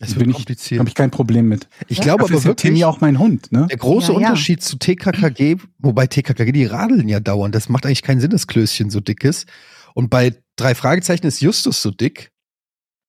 Das 0.00 0.10
Bin 0.10 0.20
wird 0.20 0.30
ich- 0.30 0.36
kompliziert. 0.36 0.78
Habe 0.80 0.88
ich 0.88 0.94
kein 0.94 1.10
Problem 1.10 1.48
mit. 1.48 1.68
Ich 1.88 2.00
glaube 2.00 2.22
Dafür 2.22 2.34
aber 2.34 2.38
ist 2.38 2.44
ja 2.44 2.50
wirklich, 2.50 2.62
Timmy 2.72 2.84
auch 2.84 3.00
mein 3.00 3.18
Hund, 3.18 3.52
ne? 3.52 3.66
der 3.70 3.76
große 3.78 4.12
Ja, 4.12 4.18
ja. 4.20 4.26
Unterschied 4.28 4.62
zu 4.62 4.76
TKKG, 4.76 5.56
wobei 5.78 6.06
TKKG, 6.08 6.50
die 6.52 6.64
radeln 6.66 7.08
ja 7.08 7.20
dauernd. 7.20 7.54
Das 7.54 7.68
macht 7.68 7.86
eigentlich 7.86 8.02
keinen 8.02 8.20
Sinn, 8.20 8.30
dass 8.30 8.46
Klößchen 8.48 8.90
so 8.90 9.00
dick 9.00 9.22
ist. 9.24 9.46
Und 9.94 10.10
bei 10.10 10.34
drei 10.56 10.74
Fragezeichen 10.74 11.26
ist 11.26 11.40
Justus 11.40 11.80
so 11.80 11.90
dick. 11.92 12.32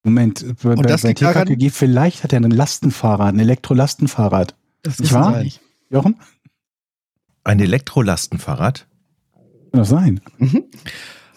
Moment, 0.04 0.46
bei, 0.62 0.74
Und 0.74 0.88
das 0.88 1.02
bei 1.02 1.14
TKKG, 1.14 1.72
vielleicht 1.72 2.24
hat 2.24 2.32
er 2.34 2.40
ein 2.40 2.52
Lastenfahrrad, 2.52 3.34
ein 3.34 3.40
Elektrolastenfahrrad. 3.40 4.56
Das 4.84 5.00
Nicht 5.00 5.12
wahr? 5.14 5.42
nicht. 5.42 5.62
Jochen? 5.90 6.18
Ein 7.44 7.60
Elektrolastenfahrrad? 7.60 8.88
Kann 9.72 9.80
das 9.80 9.90
sein? 9.90 10.22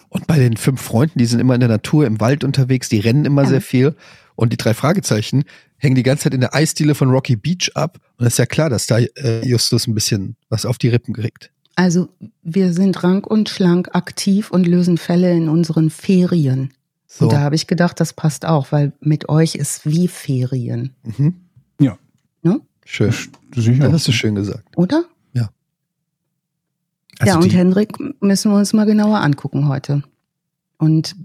Und 0.09 0.27
bei 0.27 0.37
den 0.37 0.57
fünf 0.57 0.81
Freunden, 0.81 1.17
die 1.19 1.25
sind 1.25 1.39
immer 1.39 1.55
in 1.55 1.59
der 1.59 1.69
Natur, 1.69 2.05
im 2.05 2.19
Wald 2.19 2.43
unterwegs, 2.43 2.89
die 2.89 2.99
rennen 2.99 3.25
immer 3.25 3.43
Ja. 3.43 3.49
sehr 3.49 3.61
viel. 3.61 3.95
Und 4.39 4.53
die 4.53 4.57
drei 4.57 4.73
Fragezeichen 4.73 5.43
hängen 5.77 5.95
die 5.95 6.03
ganze 6.03 6.23
Zeit 6.23 6.33
in 6.33 6.41
der 6.41 6.55
Eisdiele 6.55 6.95
von 6.95 7.09
Rocky 7.09 7.35
Beach 7.35 7.71
ab. 7.75 7.99
Und 8.17 8.25
es 8.25 8.33
ist 8.33 8.37
ja 8.37 8.45
klar, 8.45 8.69
dass 8.69 8.87
da 8.87 8.99
äh, 8.99 9.45
Justus 9.45 9.87
ein 9.87 9.93
bisschen 9.93 10.35
was 10.49 10.65
auf 10.65 10.77
die 10.77 10.89
Rippen 10.89 11.13
kriegt. 11.13 11.51
Also 11.75 12.09
wir 12.43 12.73
sind 12.73 13.03
rank 13.03 13.27
und 13.27 13.49
schlank 13.49 13.89
aktiv 13.93 14.51
und 14.51 14.67
lösen 14.67 14.97
Fälle 14.97 15.35
in 15.35 15.49
unseren 15.49 15.89
Ferien. 15.89 16.71
So. 17.07 17.25
Und 17.25 17.33
da 17.33 17.41
habe 17.41 17.55
ich 17.55 17.67
gedacht, 17.67 17.99
das 17.99 18.13
passt 18.13 18.45
auch, 18.45 18.71
weil 18.71 18.93
mit 19.01 19.29
euch 19.29 19.55
ist 19.55 19.85
wie 19.85 20.07
Ferien, 20.07 20.95
Mhm. 21.03 21.35
Ja. 21.79 21.97
Ne? 22.43 22.61
Schön. 22.85 23.13
Sicher. 23.55 23.83
Das 23.83 23.93
hast 23.93 24.07
du 24.07 24.11
schön 24.11 24.35
gesagt. 24.35 24.77
oder? 24.77 25.05
Also 27.19 27.33
ja, 27.33 27.35
und 27.35 27.51
die, 27.51 27.57
Hendrik 27.57 27.97
müssen 28.21 28.51
wir 28.51 28.57
uns 28.57 28.71
mal 28.71 28.85
genauer 28.85 29.19
angucken 29.19 29.67
heute. 29.67 30.03
Und 30.77 31.15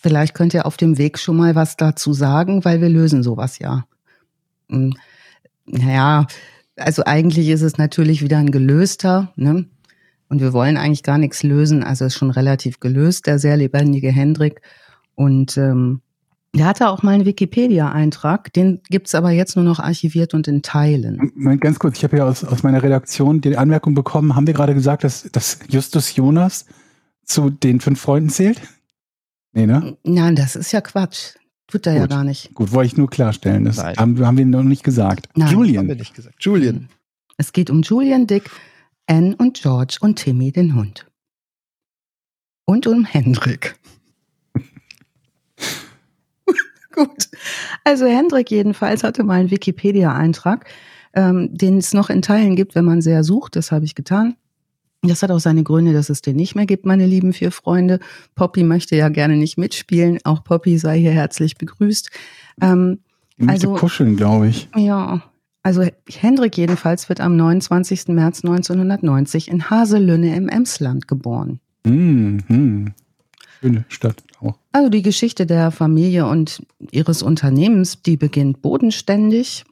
vielleicht 0.00 0.34
könnt 0.34 0.54
ihr 0.54 0.66
auf 0.66 0.76
dem 0.76 0.98
Weg 0.98 1.18
schon 1.18 1.36
mal 1.36 1.54
was 1.54 1.76
dazu 1.76 2.12
sagen, 2.12 2.64
weil 2.64 2.80
wir 2.80 2.88
lösen 2.88 3.22
sowas 3.22 3.58
ja. 3.58 3.86
Hm, 4.70 4.94
Naja, 5.66 6.26
also 6.76 7.04
eigentlich 7.04 7.48
ist 7.48 7.62
es 7.62 7.78
natürlich 7.78 8.22
wieder 8.22 8.38
ein 8.38 8.50
gelöster, 8.50 9.32
ne? 9.36 9.66
Und 10.30 10.40
wir 10.40 10.52
wollen 10.52 10.76
eigentlich 10.76 11.02
gar 11.02 11.16
nichts 11.16 11.42
lösen. 11.42 11.82
Also 11.82 12.04
ist 12.04 12.14
schon 12.14 12.30
relativ 12.30 12.80
gelöst, 12.80 13.26
der 13.26 13.38
sehr 13.38 13.56
lebendige 13.56 14.10
Hendrik. 14.10 14.60
Und 15.14 15.56
ähm, 15.56 16.02
der 16.54 16.66
hatte 16.66 16.88
auch 16.88 17.02
mal 17.02 17.14
einen 17.14 17.24
Wikipedia-Eintrag, 17.24 18.52
den 18.52 18.80
gibt's 18.88 19.14
aber 19.14 19.30
jetzt 19.30 19.56
nur 19.56 19.64
noch 19.64 19.80
archiviert 19.80 20.34
und 20.34 20.48
in 20.48 20.62
Teilen. 20.62 21.32
Ganz 21.60 21.78
kurz, 21.78 21.98
ich 21.98 22.04
habe 22.04 22.18
ja 22.18 22.26
aus, 22.26 22.44
aus 22.44 22.62
meiner 22.62 22.82
Redaktion 22.82 23.40
die 23.40 23.56
Anmerkung 23.56 23.94
bekommen, 23.94 24.34
haben 24.34 24.46
wir 24.46 24.54
gerade 24.54 24.74
gesagt, 24.74 25.04
dass, 25.04 25.28
dass 25.32 25.60
Justus 25.68 26.14
Jonas 26.14 26.66
zu 27.24 27.50
den 27.50 27.80
fünf 27.80 28.00
Freunden 28.00 28.30
zählt? 28.30 28.60
Nee, 29.52 29.66
ne? 29.66 29.96
Nein, 30.04 30.36
das 30.36 30.56
ist 30.56 30.72
ja 30.72 30.80
Quatsch. 30.80 31.34
Tut 31.66 31.86
er 31.86 31.94
ja 31.94 32.00
Gut. 32.02 32.10
gar 32.10 32.24
nicht. 32.24 32.54
Gut, 32.54 32.72
wollte 32.72 32.86
ich 32.86 32.96
nur 32.96 33.10
klarstellen. 33.10 33.64
Das 33.64 33.76
Nein. 33.76 33.96
haben, 33.96 34.26
haben 34.26 34.38
wir 34.38 34.46
noch 34.46 34.62
nicht 34.62 34.84
gesagt. 34.84 35.28
Nein. 35.34 35.48
Haben 35.48 35.58
wir 35.58 35.66
Julian. 35.66 35.86
nicht 35.86 36.14
gesagt. 36.14 36.36
Julian. 36.40 36.88
Es 37.36 37.52
geht 37.52 37.68
um 37.70 37.82
Julian, 37.82 38.26
Dick, 38.26 38.50
Anne 39.06 39.36
und 39.36 39.60
George 39.60 39.98
und 40.00 40.16
Timmy, 40.16 40.50
den 40.50 40.74
Hund. 40.74 41.06
Und 42.64 42.86
um 42.86 43.04
Hendrik. 43.04 43.78
Gut. 46.92 47.28
Also 47.84 48.06
Hendrik 48.06 48.50
jedenfalls 48.50 49.04
hatte 49.04 49.22
mal 49.24 49.40
einen 49.40 49.50
Wikipedia-Eintrag, 49.50 50.68
ähm, 51.14 51.50
den 51.52 51.78
es 51.78 51.92
noch 51.92 52.10
in 52.10 52.22
Teilen 52.22 52.56
gibt, 52.56 52.74
wenn 52.74 52.84
man 52.84 53.02
sehr 53.02 53.24
sucht. 53.24 53.56
Das 53.56 53.72
habe 53.72 53.84
ich 53.84 53.94
getan. 53.94 54.36
Das 55.02 55.22
hat 55.22 55.30
auch 55.30 55.38
seine 55.38 55.62
Gründe, 55.62 55.92
dass 55.92 56.10
es 56.10 56.22
den 56.22 56.36
nicht 56.36 56.54
mehr 56.56 56.66
gibt, 56.66 56.84
meine 56.84 57.06
lieben 57.06 57.32
vier 57.32 57.52
Freunde. 57.52 58.00
Poppy 58.34 58.64
möchte 58.64 58.96
ja 58.96 59.08
gerne 59.08 59.36
nicht 59.36 59.56
mitspielen. 59.56 60.18
Auch 60.24 60.42
Poppy 60.42 60.76
sei 60.78 60.98
hier 60.98 61.12
herzlich 61.12 61.56
begrüßt. 61.56 62.10
Ähm, 62.60 62.98
Ich 63.40 63.48
Also- 63.48 63.74
kuscheln, 63.74 64.16
glaube 64.16 64.48
ich. 64.48 64.68
ja, 64.74 65.22
also 65.62 65.84
Hendrik 66.08 66.56
jedenfalls 66.58 67.08
wird 67.08 67.20
am 67.20 67.36
29. 67.36 68.08
März 68.14 68.42
1990 68.42 69.46
in 69.48 69.70
Haselünne 69.70 70.34
im 70.34 70.48
Emsland 70.48 71.06
geboren. 71.06 71.60
Hm, 71.86 72.38
hm. 72.48 72.92
Schöne 73.60 73.84
Stadt 73.88 74.24
auch. 74.40 74.58
Also 74.72 74.88
die 74.88 75.02
Geschichte 75.02 75.46
der 75.46 75.70
Familie 75.70 76.26
und 76.26 76.62
ihres 76.90 77.22
Unternehmens, 77.22 78.02
die 78.02 78.16
beginnt 78.16 78.60
bodenständig 78.62 79.64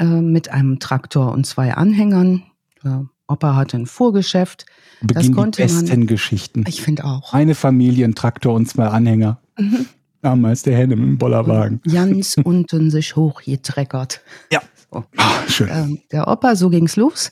äh, 0.00 0.04
mit 0.04 0.50
einem 0.50 0.80
Traktor 0.80 1.30
und 1.32 1.46
zwei 1.46 1.74
Anhängern. 1.74 2.42
Der 2.82 3.06
Opa 3.28 3.54
hatte 3.56 3.76
ein 3.76 3.86
Fuhrgeschäft. 3.86 4.66
Beginnen 5.00 5.24
die 5.28 5.32
konnte 5.32 5.66
man- 5.66 5.80
besten 5.84 6.06
Geschichten. 6.06 6.64
Ich 6.68 6.82
finde 6.82 7.04
auch. 7.04 7.32
Eine 7.32 7.54
Familie, 7.54 8.04
ein 8.06 8.14
Traktor 8.14 8.54
und 8.54 8.66
zwei 8.68 8.86
Anhänger. 8.86 9.40
Mhm. 9.58 9.86
Damals 10.22 10.62
der 10.62 10.76
Henne 10.76 10.96
mit 10.96 11.04
dem 11.06 11.18
Bollerwagen. 11.18 11.80
Ganz 11.90 12.36
unten 12.44 12.90
sich 12.90 13.14
hochgetreckert. 13.16 14.22
Ja. 14.50 14.62
So. 14.92 15.04
Ah, 15.16 15.32
schön. 15.48 15.68
ähm, 15.70 15.98
der 16.12 16.28
Opa, 16.28 16.56
so 16.56 16.70
ging's 16.70 16.96
los, 16.96 17.30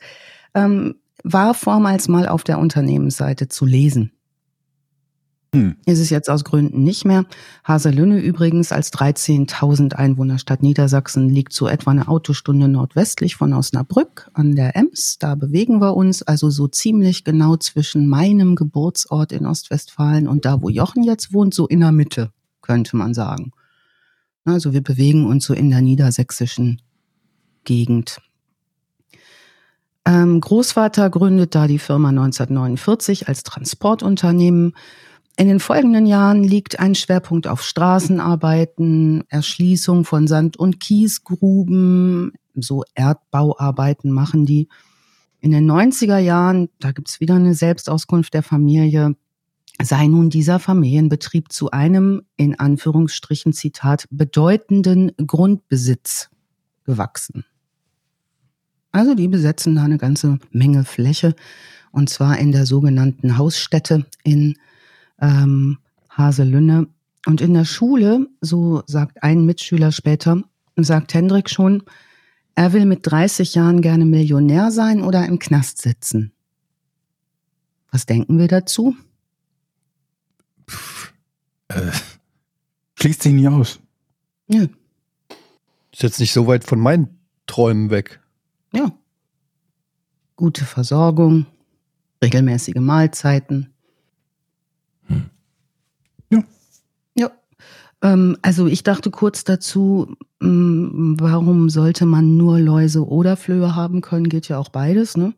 ähm, 0.55 0.97
war 1.25 1.55
vormals 1.55 2.09
mal 2.09 2.27
auf 2.29 2.43
der 2.45 2.59
Unternehmensseite 2.59 3.49
zu 3.49 3.65
lesen. 3.65 4.13
Hm. 5.55 5.77
Ist 5.85 5.99
es 5.99 6.09
jetzt 6.09 6.31
aus 6.31 6.45
Gründen 6.45 6.83
nicht 6.83 7.05
mehr. 7.05 7.27
Haselünne 7.63 8.19
übrigens 8.21 8.73
als 8.73 8.91
13.000 8.91 9.93
Einwohnerstadt 9.95 10.63
Niedersachsen 10.63 11.29
liegt 11.29 11.53
so 11.53 11.69
etwa 11.69 11.91
eine 11.91 12.09
Autostunde 12.09 12.69
nordwestlich 12.69 13.37
von 13.37 13.53
Osnabrück 13.53 14.31
an 14.33 14.57
der 14.57 14.77
Ems. 14.77 15.19
Da 15.19 15.35
bewegen 15.35 15.83
wir 15.83 15.95
uns 15.95 16.23
also 16.23 16.49
so 16.49 16.69
ziemlich 16.69 17.25
genau 17.25 17.57
zwischen 17.57 18.09
meinem 18.09 18.57
Geburtsort 18.57 19.31
in 19.31 19.45
Ostwestfalen 19.45 20.27
und 20.27 20.47
da, 20.47 20.63
wo 20.63 20.71
Jochen 20.71 21.03
jetzt 21.03 21.35
wohnt, 21.35 21.53
so 21.53 21.67
in 21.67 21.81
der 21.81 21.93
Mitte, 21.93 22.33
könnte 22.63 22.97
man 22.97 23.13
sagen. 23.13 23.53
Also 24.47 24.73
wir 24.73 24.83
bewegen 24.83 25.27
uns 25.27 25.45
so 25.45 25.53
in 25.53 25.69
der 25.69 25.83
niedersächsischen 25.83 26.81
Gegend. 27.65 28.23
Ähm, 30.05 30.41
Großvater 30.41 31.11
gründet 31.11 31.55
da 31.55 31.67
die 31.67 31.79
Firma 31.79 32.09
1949 32.09 33.29
als 33.29 33.43
Transportunternehmen. 33.45 34.75
In 35.37 35.49
den 35.49 35.61
folgenden 35.61 36.07
Jahren 36.07 36.45
liegt 36.45 36.79
ein 36.79 36.95
Schwerpunkt 36.95 37.47
auf 37.47 37.63
Straßenarbeiten, 37.63 39.25
Erschließung 39.29 40.05
von 40.05 40.27
Sand- 40.27 40.59
und 40.59 40.79
Kiesgruben, 40.79 42.33
so 42.55 42.85
Erdbauarbeiten 42.95 44.11
machen 44.11 44.45
die. 44.45 44.69
In 45.41 45.51
den 45.51 45.69
90er 45.69 46.19
Jahren, 46.19 46.69
da 46.79 46.93
gibt's 46.93 47.19
wieder 47.19 47.35
eine 47.35 47.55
Selbstauskunft 47.55 48.35
der 48.35 48.43
Familie, 48.43 49.17
sei 49.83 50.07
nun 50.07 50.29
dieser 50.29 50.59
Familienbetrieb 50.59 51.51
zu 51.51 51.71
einem, 51.71 52.23
in 52.37 52.59
Anführungsstrichen 52.59 53.55
Zitat, 53.55 54.07
bedeutenden 54.11 55.13
Grundbesitz 55.27 56.29
gewachsen. 56.85 57.45
Also 58.93 59.15
die 59.15 59.29
besetzen 59.29 59.75
da 59.75 59.85
eine 59.85 59.97
ganze 59.97 60.39
Menge 60.51 60.85
Fläche 60.85 61.35
und 61.91 62.11
zwar 62.11 62.39
in 62.39 62.53
der 62.53 62.67
sogenannten 62.67 63.39
Hausstätte 63.39 64.07
in 64.23 64.57
ähm, 65.23 65.79
Haselünne. 66.11 66.89
Und 67.25 67.41
in 67.41 67.55
der 67.55 67.65
Schule, 67.65 68.27
so 68.41 68.83
sagt 68.87 69.23
ein 69.23 69.47
Mitschüler 69.47 69.93
später, 69.93 70.43
sagt 70.77 71.15
Hendrik 71.15 71.49
schon, 71.49 71.85
er 72.55 72.75
will 72.75 72.85
mit 72.85 73.07
30 73.11 73.55
Jahren 73.55 73.81
gerne 73.81 74.05
Millionär 74.05 74.71
sein 74.71 75.01
oder 75.03 75.25
im 75.27 75.39
Knast 75.39 75.81
sitzen. 75.81 76.33
Was 77.91 78.05
denken 78.05 78.39
wir 78.39 78.49
dazu? 78.49 78.95
Äh, 81.69 81.93
Schließt 82.99 83.23
sich 83.23 83.33
nicht 83.33 83.49
aus. 83.49 83.81
Nö, 84.49 84.69
Ist 85.93 86.03
jetzt 86.03 86.21
nicht 86.21 86.33
so 86.33 86.47
weit 86.47 86.65
von 86.65 86.79
meinen 86.81 87.19
Träumen 87.47 87.91
weg. 87.91 88.21
ja. 88.73 88.91
Gute 90.37 90.65
Versorgung, 90.65 91.47
regelmäßige 92.25 92.77
Mahlzeiten. 92.81 93.72
Ja. 96.31 96.45
Ja. 97.15 97.31
Ähm, 98.03 98.37
also 98.43 98.67
ich 98.67 98.83
dachte 98.83 99.11
kurz 99.11 99.45
dazu, 99.45 100.17
mh, 100.41 101.17
warum 101.21 101.71
sollte 101.71 102.07
man 102.07 102.37
nur 102.37 102.59
Läuse 102.59 103.07
oder 103.07 103.37
Flöhe 103.37 103.75
haben 103.75 104.01
können? 104.01 104.29
Geht 104.29 104.49
ja 104.49 104.59
auch 104.59 104.69
beides, 104.69 105.17
ne? 105.17 105.35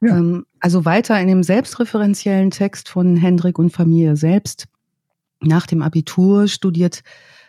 Ja. 0.00 0.16
Ähm, 0.16 0.46
also 0.60 0.84
weiter 0.84 1.20
in 1.20 1.28
dem 1.28 1.42
selbstreferenziellen 1.42 2.50
Text 2.50 2.88
von 2.88 3.16
Hendrik 3.16 3.58
und 3.58 3.70
Familie 3.70 4.16
selbst. 4.16 4.66
Nach 5.40 5.66
dem 5.66 5.82
Abitur 5.82 6.48
studiert 6.48 7.02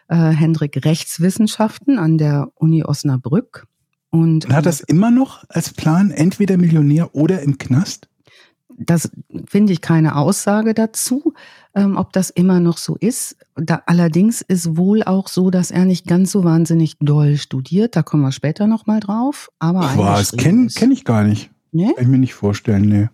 äh, 0.08 0.16
Hendrik 0.16 0.86
Rechtswissenschaften 0.86 1.98
an 1.98 2.18
der 2.18 2.50
Uni 2.56 2.84
Osnabrück. 2.84 3.68
Und, 4.10 4.46
Und 4.46 4.54
hat 4.54 4.66
das 4.66 4.82
immer 4.82 5.10
noch 5.10 5.46
als 5.48 5.72
Plan, 5.74 6.12
entweder 6.12 6.58
Millionär 6.58 7.16
oder 7.16 7.42
im 7.42 7.58
Knast? 7.58 8.10
Das 8.78 9.12
finde 9.46 9.74
ich 9.74 9.82
keine 9.82 10.16
Aussage 10.16 10.74
dazu, 10.74 11.34
ähm, 11.76 11.98
ob 11.98 12.14
das 12.14 12.30
immer 12.30 12.60
noch 12.60 12.78
so 12.78 12.96
ist. 12.96 13.38
Da, 13.56 13.82
allerdings 13.86 14.42
ist 14.42 14.78
wohl 14.78 15.04
auch 15.04 15.28
so, 15.28 15.50
dass 15.50 15.72
er 15.72 15.86
nicht 15.86 16.08
ganz 16.08 16.32
so 16.32 16.44
wahnsinnig 16.44 16.98
doll 17.00 17.38
studiert. 17.38 17.96
Da 17.96 18.04
kommen 18.04 18.24
wir 18.24 18.32
später 18.32 18.68
noch 18.68 18.88
mal 18.88 19.00
drauf. 19.00 19.50
Aber 19.60 19.82
Ach, 19.84 19.98
was? 19.98 20.32
Kenne 20.34 20.68
kenn 20.68 20.92
ich 20.92 21.06
gar 21.06 21.24
nicht. 21.24 21.50
Nee? 21.72 21.94
Kann 21.94 22.04
ich 22.04 22.10
mir 22.10 22.18
nicht 22.18 22.34
vorstellen, 22.34 22.84
nee. 22.84 23.10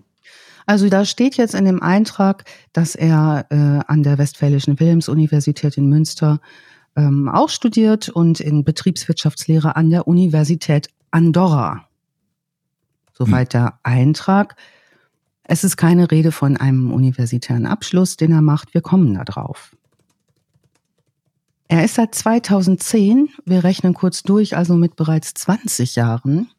Also 0.66 0.90
da 0.90 1.06
steht 1.06 1.38
jetzt 1.38 1.56
in 1.56 1.66
dem 1.66 1.82
Eintrag, 1.82 2.44
dass 2.74 2.96
er 2.96 3.46
äh, 3.50 3.56
an 3.88 4.04
der 4.04 4.18
Westfälischen 4.18 4.80
Wilhelms-Universität 4.80 5.78
in 5.78 5.88
Münster 5.88 6.42
ähm, 6.98 7.30
auch 7.30 7.50
studiert 7.50 8.10
und 8.10 8.42
in 8.42 8.66
Betriebswirtschaftslehre 8.66 9.76
an 9.78 9.90
der 9.90 10.08
Universität 10.08 10.90
Andorra. 11.12 11.88
Soweit 13.14 13.54
der 13.54 13.80
Eintrag. 13.84 14.56
Es 15.50 15.64
ist 15.64 15.78
keine 15.78 16.12
Rede 16.12 16.34
von 16.34 16.58
einem 16.58 16.92
universitären 16.92 17.66
Abschluss, 17.66 18.18
den 18.18 18.34
er 18.34 18.42
macht. 18.42 18.74
Wir 18.74 18.82
kommen 18.82 19.14
da 19.14 19.24
drauf. 19.24 19.76
Er 21.70 21.86
ist 21.86 21.96
seit 21.96 22.14
2010, 22.14 23.30
wir 23.46 23.64
rechnen 23.64 23.94
kurz 23.94 24.24
durch, 24.24 24.58
also 24.58 24.76
mit 24.76 24.98
bereits 24.98 25.34
20 25.34 25.96
Jahren, 25.96 26.50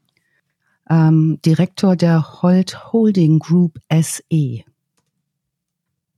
ähm, 0.89 1.39
Direktor 1.45 1.97
der 1.97 2.43
Holt 2.43 2.93
Holding 2.93 3.39
Group 3.39 3.79
SE. 3.91 4.65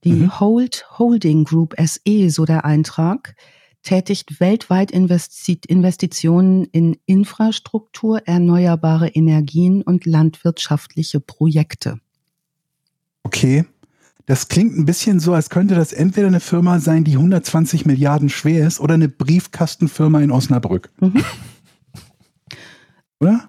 Die 0.04 0.12
Mhm. 0.12 0.40
Holt 0.40 0.86
Holding 0.98 1.44
Group 1.44 1.74
SE, 1.76 2.30
so 2.30 2.44
der 2.44 2.64
Eintrag, 2.64 3.34
tätigt 3.82 4.38
weltweit 4.38 4.92
Investi 4.92 5.58
Investitionen 5.66 6.64
in 6.66 6.96
Infrastruktur, 7.06 8.26
erneuerbare 8.26 9.08
Energien 9.08 9.82
und 9.82 10.06
landwirtschaftliche 10.06 11.18
Projekte. 11.20 12.00
Okay. 13.22 13.64
Das 14.26 14.46
klingt 14.46 14.76
ein 14.78 14.84
bisschen 14.84 15.18
so, 15.18 15.34
als 15.34 15.50
könnte 15.50 15.74
das 15.74 15.92
entweder 15.92 16.28
eine 16.28 16.38
Firma 16.40 16.78
sein, 16.78 17.02
die 17.02 17.14
120 17.14 17.84
Milliarden 17.84 18.28
schwer 18.28 18.64
ist, 18.66 18.78
oder 18.78 18.94
eine 18.94 19.08
Briefkastenfirma 19.08 20.20
in 20.20 20.30
Osnabrück. 20.30 20.90
Mhm. 21.00 21.24
Oder? 23.20 23.48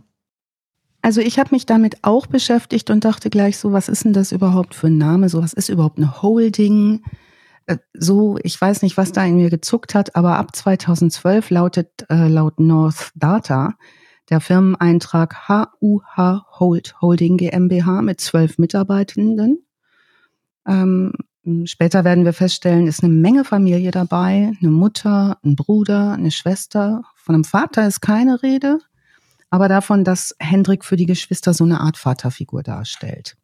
Also 1.03 1.21
ich 1.21 1.39
habe 1.39 1.49
mich 1.51 1.65
damit 1.65 2.03
auch 2.03 2.27
beschäftigt 2.27 2.89
und 2.89 3.05
dachte 3.05 3.29
gleich 3.29 3.57
so, 3.57 3.73
was 3.73 3.89
ist 3.89 4.05
denn 4.05 4.13
das 4.13 4.31
überhaupt 4.31 4.75
für 4.75 4.87
ein 4.87 4.97
Name? 4.97 5.29
So, 5.29 5.41
was 5.41 5.53
ist 5.53 5.69
überhaupt 5.69 5.97
eine 5.97 6.21
Holding? 6.21 7.03
Äh, 7.67 7.77
So, 7.93 8.37
ich 8.43 8.59
weiß 8.59 8.81
nicht, 8.81 8.97
was 8.97 9.11
da 9.11 9.23
in 9.25 9.35
mir 9.35 9.49
gezuckt 9.49 9.93
hat, 9.93 10.15
aber 10.15 10.37
ab 10.37 10.55
2012 10.55 11.49
lautet 11.51 11.89
äh, 12.09 12.27
laut 12.27 12.59
North 12.59 13.11
Data 13.15 13.75
der 14.29 14.39
Firmeneintrag 14.39 15.49
HUH 15.49 16.45
Hold 16.59 17.01
Holding 17.01 17.37
GmbH 17.37 18.01
mit 18.01 18.21
zwölf 18.21 18.57
Mitarbeitenden. 18.57 19.65
Ähm, 20.67 21.13
später 21.65 22.03
werden 22.03 22.25
wir 22.25 22.33
feststellen, 22.33 22.87
ist 22.87 23.03
eine 23.03 23.13
Menge 23.13 23.43
Familie 23.43 23.91
dabei, 23.91 24.53
eine 24.61 24.71
Mutter, 24.71 25.37
ein 25.43 25.55
Bruder, 25.55 26.13
eine 26.13 26.31
Schwester. 26.31 27.03
Von 27.15 27.35
einem 27.35 27.43
Vater 27.43 27.87
ist 27.87 28.01
keine 28.01 28.43
Rede 28.43 28.79
aber 29.51 29.67
davon, 29.67 30.03
dass 30.03 30.33
Hendrik 30.39 30.83
für 30.83 30.95
die 30.95 31.05
Geschwister 31.05 31.53
so 31.53 31.65
eine 31.65 31.81
Art 31.81 31.97
Vaterfigur 31.97 32.63
darstellt. 32.63 33.35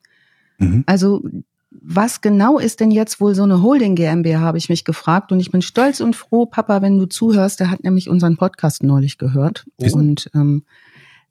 Mhm. 0.57 0.83
Also 0.87 1.21
was 1.69 2.21
genau 2.21 2.59
ist 2.59 2.79
denn 2.79 2.91
jetzt 2.91 3.19
wohl 3.19 3.35
so 3.35 3.43
eine 3.43 3.61
Holding 3.61 3.95
GmbH, 3.95 4.39
habe 4.39 4.57
ich 4.57 4.69
mich 4.69 4.85
gefragt. 4.85 5.31
Und 5.31 5.39
ich 5.39 5.51
bin 5.51 5.61
stolz 5.61 5.99
und 5.99 6.15
froh, 6.15 6.45
Papa, 6.45 6.81
wenn 6.81 6.97
du 6.97 7.05
zuhörst, 7.05 7.59
der 7.59 7.69
hat 7.69 7.83
nämlich 7.83 8.09
unseren 8.09 8.37
Podcast 8.37 8.83
neulich 8.83 9.17
gehört. 9.17 9.65
Und 9.77 10.29
ähm, 10.33 10.63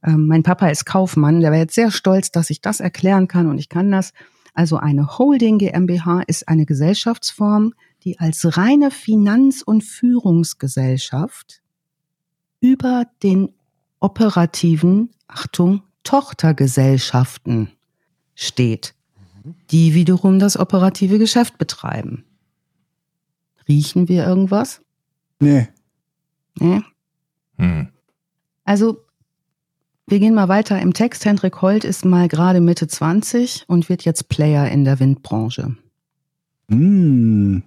ähm, 0.02 0.26
mein 0.26 0.42
Papa 0.42 0.68
ist 0.68 0.84
Kaufmann, 0.86 1.40
der 1.40 1.52
wäre 1.52 1.62
jetzt 1.62 1.74
sehr 1.74 1.90
stolz, 1.90 2.30
dass 2.30 2.50
ich 2.50 2.60
das 2.60 2.80
erklären 2.80 3.28
kann 3.28 3.46
und 3.46 3.58
ich 3.58 3.68
kann 3.68 3.90
das. 3.90 4.12
Also 4.54 4.76
eine 4.78 5.18
Holding 5.18 5.58
GmbH 5.58 6.22
ist 6.26 6.48
eine 6.48 6.64
Gesellschaftsform, 6.64 7.74
die 8.04 8.18
als 8.18 8.56
reine 8.56 8.90
Finanz- 8.90 9.62
und 9.62 9.84
Führungsgesellschaft 9.84 11.60
über 12.60 13.04
den 13.22 13.50
operativen, 14.00 15.10
Achtung, 15.28 15.82
Tochtergesellschaften 16.04 17.70
steht, 18.34 18.94
die 19.70 19.94
wiederum 19.94 20.38
das 20.38 20.58
operative 20.58 21.18
Geschäft 21.18 21.58
betreiben. 21.58 22.24
Riechen 23.68 24.08
wir 24.08 24.26
irgendwas? 24.26 24.80
Nee. 25.40 25.68
Nee? 26.58 26.82
Hm. 27.58 27.88
Also, 28.64 29.04
wir 30.06 30.18
gehen 30.18 30.34
mal 30.34 30.48
weiter 30.48 30.80
im 30.80 30.94
Text. 30.94 31.24
Hendrik 31.24 31.60
Holt 31.62 31.84
ist 31.84 32.04
mal 32.04 32.28
gerade 32.28 32.60
Mitte 32.60 32.86
20 32.86 33.64
und 33.66 33.88
wird 33.88 34.04
jetzt 34.04 34.28
Player 34.28 34.70
in 34.70 34.84
der 34.84 35.00
Windbranche. 35.00 35.76
Hm. 36.70 37.62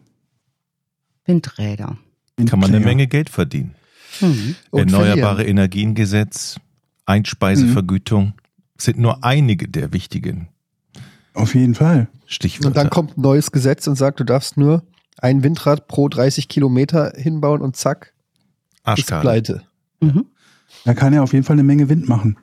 Windräder. 1.26 1.98
Kann 2.48 2.60
man 2.60 2.74
eine. 2.74 2.80
Menge 2.80 3.08
Geld 3.08 3.30
verdienen. 3.30 3.76
Mhm. 4.22 4.56
Und 4.72 4.92
Erneuerbare. 4.92 5.46
Energiengesetz, 5.46 6.60
Einspeisevergütung 7.06 8.34
sind 8.78 8.98
nur 8.98 9.24
einige 9.24 9.68
der 9.68 9.94
wichtigen 9.94 10.48
Auf 11.40 11.56
jeden 11.56 11.76
Fall. 11.76 12.08
Stichwörter. 12.26 12.68
Und 12.68 12.78
dann 12.78 12.90
kommt 12.90 13.18
ein 13.18 13.22
neues 13.22 13.52
Gesetz 13.52 13.88
und 13.88 13.96
sagt, 13.96 14.20
du 14.20 14.24
darfst 14.24 14.58
nur 14.58 14.84
ein 15.18 15.44
Windrad 15.44 15.88
pro 15.88 16.08
30 16.08 16.48
Kilometer 16.48 17.14
hinbauen 17.16 17.62
und 17.62 17.76
zack, 17.76 18.14
ist 18.74 18.88
Arschkarte. 18.88 19.22
pleite. 19.22 19.64
Mhm. 20.00 20.26
Da 20.86 20.94
kann 20.94 21.14
er 21.14 21.24
auf 21.24 21.34
jeden 21.34 21.44
Fall 21.44 21.56
eine 21.56 21.64
Menge 21.64 21.90
Wind 21.90 22.08
machen. 22.08 22.38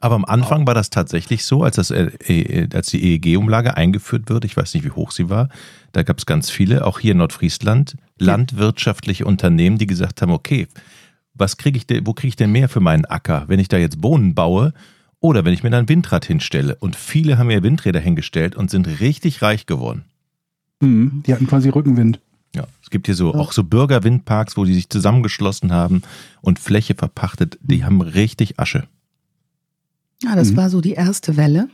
Aber 0.00 0.14
am 0.14 0.24
Anfang 0.24 0.66
war 0.66 0.74
das 0.74 0.88
tatsächlich 0.88 1.44
so, 1.44 1.62
als, 1.62 1.76
das, 1.76 1.90
äh, 1.90 2.06
äh, 2.26 2.68
als 2.74 2.88
die 2.88 3.02
EEG-Umlage 3.02 3.76
eingeführt 3.76 4.30
wird, 4.30 4.46
ich 4.46 4.56
weiß 4.56 4.72
nicht, 4.72 4.84
wie 4.84 4.90
hoch 4.90 5.10
sie 5.10 5.28
war, 5.28 5.50
da 5.92 6.02
gab 6.02 6.18
es 6.18 6.24
ganz 6.24 6.48
viele, 6.48 6.86
auch 6.86 6.98
hier 6.98 7.12
in 7.12 7.18
Nordfriesland, 7.18 7.96
landwirtschaftliche 8.18 9.26
Unternehmen, 9.26 9.76
die 9.76 9.86
gesagt 9.86 10.22
haben, 10.22 10.32
okay, 10.32 10.68
was 11.34 11.58
kriege 11.58 11.76
ich 11.76 11.86
denn, 11.86 12.06
wo 12.06 12.14
kriege 12.14 12.28
ich 12.28 12.36
denn 12.36 12.50
mehr 12.50 12.70
für 12.70 12.80
meinen 12.80 13.04
Acker, 13.04 13.44
wenn 13.48 13.60
ich 13.60 13.68
da 13.68 13.76
jetzt 13.76 14.00
Bohnen 14.00 14.34
baue 14.34 14.72
oder 15.20 15.44
wenn 15.44 15.52
ich 15.54 15.62
mir 15.62 15.70
dann 15.70 15.84
ein 15.84 15.88
Windrad 15.88 16.24
hinstelle? 16.24 16.76
Und 16.80 16.96
viele 16.96 17.38
haben 17.38 17.46
mir 17.48 17.62
Windräder 17.62 18.00
hingestellt 18.00 18.56
und 18.56 18.70
sind 18.70 18.86
richtig 19.00 19.42
reich 19.42 19.66
geworden. 19.66 20.04
Hm. 20.82 21.22
Die 21.26 21.32
hatten 21.34 21.46
quasi 21.46 21.68
Rückenwind. 21.68 22.20
Ja, 22.54 22.66
es 22.82 22.90
gibt 22.90 23.06
hier 23.06 23.14
so 23.14 23.32
auch 23.34 23.52
so 23.52 23.62
Bürgerwindparks, 23.62 24.56
wo 24.56 24.64
die 24.64 24.74
sich 24.74 24.88
zusammengeschlossen 24.88 25.72
haben 25.72 26.02
und 26.40 26.58
Fläche 26.58 26.94
verpachtet, 26.94 27.58
die 27.62 27.84
haben 27.84 28.00
richtig 28.00 28.58
Asche. 28.58 28.88
Ja, 30.22 30.34
das 30.34 30.52
Mhm. 30.52 30.56
war 30.56 30.70
so 30.70 30.80
die 30.80 30.92
erste 30.92 31.36
Welle. 31.36 31.68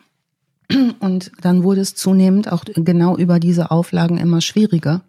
Und 0.99 1.31
dann 1.41 1.63
wurde 1.63 1.81
es 1.81 1.95
zunehmend 1.95 2.51
auch 2.53 2.65
genau 2.67 3.17
über 3.17 3.39
diese 3.41 3.71
Auflagen 3.71 4.19
immer 4.19 4.41
schwieriger. 4.41 5.03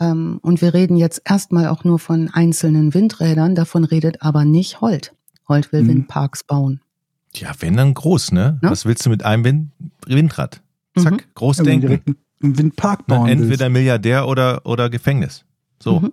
Ähm, 0.00 0.38
Und 0.42 0.62
wir 0.62 0.72
reden 0.72 0.96
jetzt 0.96 1.20
erstmal 1.24 1.66
auch 1.66 1.82
nur 1.82 1.98
von 1.98 2.28
einzelnen 2.32 2.94
Windrädern, 2.94 3.56
davon 3.56 3.82
redet 3.84 4.22
aber 4.22 4.44
nicht 4.44 4.80
Holt. 4.80 5.12
Holt 5.48 5.72
will 5.72 5.82
Mhm. 5.82 5.88
Windparks 5.88 6.44
bauen. 6.44 6.80
Ja, 7.34 7.52
wenn 7.60 7.76
dann 7.76 7.94
groß, 7.94 8.32
ne? 8.32 8.58
Ja. 8.62 8.70
Was 8.70 8.84
willst 8.84 9.04
du 9.06 9.10
mit 9.10 9.24
einem 9.24 9.44
Wind 9.44 9.70
Windrad? 10.06 10.62
Zack, 10.98 11.12
Mhm. 11.12 11.20
groß 11.34 11.56
denken. 11.58 11.86
direkt 11.86 12.08
einen 12.42 12.58
Windpark 12.58 13.06
Dann 13.06 13.18
bauen 13.18 13.28
entweder 13.28 13.66
willst. 13.66 13.72
Milliardär 13.72 14.26
oder, 14.26 14.64
oder 14.64 14.90
Gefängnis. 14.90 15.44
So. 15.82 16.00
Mhm. 16.00 16.12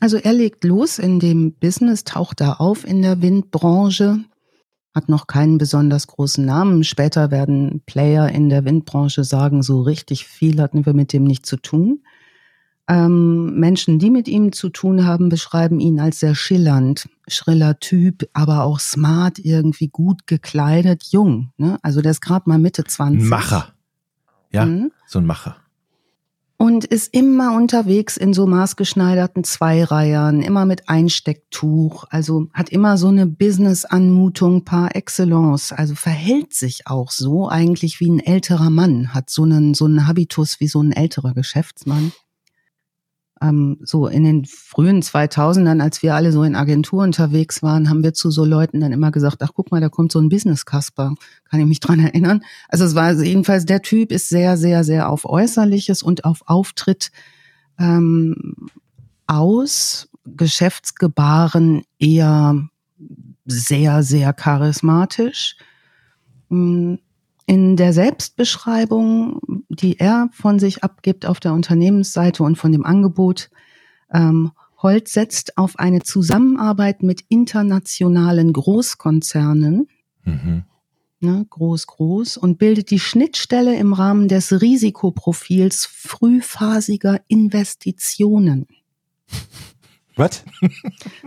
Also 0.00 0.16
er 0.18 0.32
legt 0.32 0.64
los 0.64 0.98
in 0.98 1.20
dem 1.20 1.52
Business, 1.52 2.04
taucht 2.04 2.40
da 2.40 2.54
auf 2.54 2.86
in 2.86 3.02
der 3.02 3.22
Windbranche, 3.22 4.18
hat 4.94 5.08
noch 5.08 5.26
keinen 5.26 5.58
besonders 5.58 6.06
großen 6.06 6.44
Namen. 6.44 6.84
Später 6.84 7.30
werden 7.30 7.82
Player 7.86 8.28
in 8.28 8.48
der 8.48 8.64
Windbranche 8.64 9.24
sagen, 9.24 9.62
so 9.62 9.80
richtig 9.82 10.26
viel 10.26 10.60
hatten 10.60 10.84
wir 10.86 10.94
mit 10.94 11.12
dem 11.12 11.24
nicht 11.24 11.46
zu 11.46 11.56
tun. 11.56 12.02
Ähm, 12.86 13.58
Menschen, 13.58 13.98
die 13.98 14.10
mit 14.10 14.28
ihm 14.28 14.52
zu 14.52 14.68
tun 14.68 15.06
haben, 15.06 15.30
beschreiben 15.30 15.80
ihn 15.80 15.98
als 16.00 16.20
sehr 16.20 16.34
schillernd, 16.34 17.08
schriller 17.26 17.78
Typ, 17.80 18.28
aber 18.34 18.62
auch 18.64 18.78
smart, 18.78 19.38
irgendwie 19.38 19.88
gut 19.88 20.26
gekleidet, 20.26 21.04
jung. 21.04 21.50
Ne? 21.56 21.78
Also 21.82 22.02
der 22.02 22.10
ist 22.10 22.20
gerade 22.20 22.48
mal 22.48 22.58
Mitte 22.58 22.84
20. 22.84 23.22
Ein 23.22 23.28
Macher. 23.28 23.68
Ja, 24.50 24.66
Mhm. 24.66 24.92
so 25.06 25.18
ein 25.18 25.26
Macher. 25.26 25.56
Und 26.56 26.84
ist 26.84 27.12
immer 27.12 27.56
unterwegs 27.56 28.16
in 28.16 28.32
so 28.32 28.46
maßgeschneiderten 28.46 29.42
Zweireihern, 29.44 30.40
immer 30.40 30.66
mit 30.66 30.88
Einstecktuch, 30.88 32.04
also 32.10 32.46
hat 32.54 32.68
immer 32.68 32.96
so 32.96 33.08
eine 33.08 33.26
Business-Anmutung 33.26 34.64
par 34.64 34.94
excellence, 34.94 35.72
also 35.72 35.94
verhält 35.96 36.54
sich 36.54 36.86
auch 36.86 37.10
so 37.10 37.48
eigentlich 37.48 37.98
wie 37.98 38.08
ein 38.08 38.20
älterer 38.20 38.70
Mann, 38.70 39.12
hat 39.12 39.30
so 39.30 39.42
einen, 39.42 39.74
so 39.74 39.86
einen 39.86 40.06
Habitus 40.06 40.60
wie 40.60 40.68
so 40.68 40.80
ein 40.80 40.92
älterer 40.92 41.34
Geschäftsmann. 41.34 42.12
Ähm, 43.42 43.78
so 43.82 44.06
in 44.06 44.24
den 44.24 44.44
frühen 44.44 45.02
2000ern, 45.02 45.82
als 45.82 46.02
wir 46.02 46.14
alle 46.14 46.32
so 46.32 46.44
in 46.44 46.54
Agentur 46.54 47.02
unterwegs 47.02 47.62
waren, 47.62 47.88
haben 47.90 48.02
wir 48.02 48.14
zu 48.14 48.30
so 48.30 48.44
Leuten 48.44 48.80
dann 48.80 48.92
immer 48.92 49.10
gesagt, 49.10 49.42
ach 49.42 49.50
guck 49.54 49.70
mal, 49.70 49.80
da 49.80 49.88
kommt 49.88 50.12
so 50.12 50.20
ein 50.20 50.28
Business-Kasper, 50.28 51.14
kann 51.50 51.60
ich 51.60 51.66
mich 51.66 51.80
dran 51.80 52.00
erinnern. 52.00 52.42
Also 52.68 52.84
es 52.84 52.94
war 52.94 53.04
also 53.04 53.22
jedenfalls, 53.22 53.66
der 53.66 53.82
Typ 53.82 54.12
ist 54.12 54.28
sehr, 54.28 54.56
sehr, 54.56 54.84
sehr 54.84 55.08
auf 55.08 55.24
Äußerliches 55.24 56.02
und 56.02 56.24
auf 56.24 56.42
Auftritt 56.46 57.10
ähm, 57.78 58.68
aus, 59.26 60.08
Geschäftsgebaren 60.24 61.82
eher 61.98 62.68
sehr, 63.44 64.02
sehr 64.02 64.32
charismatisch. 64.32 65.56
Mm, 66.48 66.94
In 67.46 67.76
der 67.76 67.92
Selbstbeschreibung, 67.92 69.53
die 69.80 69.98
er 69.98 70.28
von 70.32 70.58
sich 70.58 70.82
abgibt 70.84 71.26
auf 71.26 71.40
der 71.40 71.52
Unternehmensseite 71.52 72.42
und 72.42 72.56
von 72.56 72.72
dem 72.72 72.84
Angebot, 72.84 73.50
ähm, 74.12 74.52
Holt 74.82 75.08
setzt 75.08 75.56
auf 75.56 75.78
eine 75.78 76.02
Zusammenarbeit 76.02 77.02
mit 77.02 77.24
internationalen 77.28 78.52
Großkonzernen, 78.52 79.88
Mhm. 80.26 80.64
ne, 81.20 81.46
groß, 81.48 81.86
groß, 81.86 82.36
und 82.36 82.58
bildet 82.58 82.90
die 82.90 82.98
Schnittstelle 82.98 83.76
im 83.76 83.94
Rahmen 83.94 84.28
des 84.28 84.60
Risikoprofils 84.60 85.86
frühphasiger 85.86 87.20
Investitionen. 87.28 88.66
Was? 90.16 90.44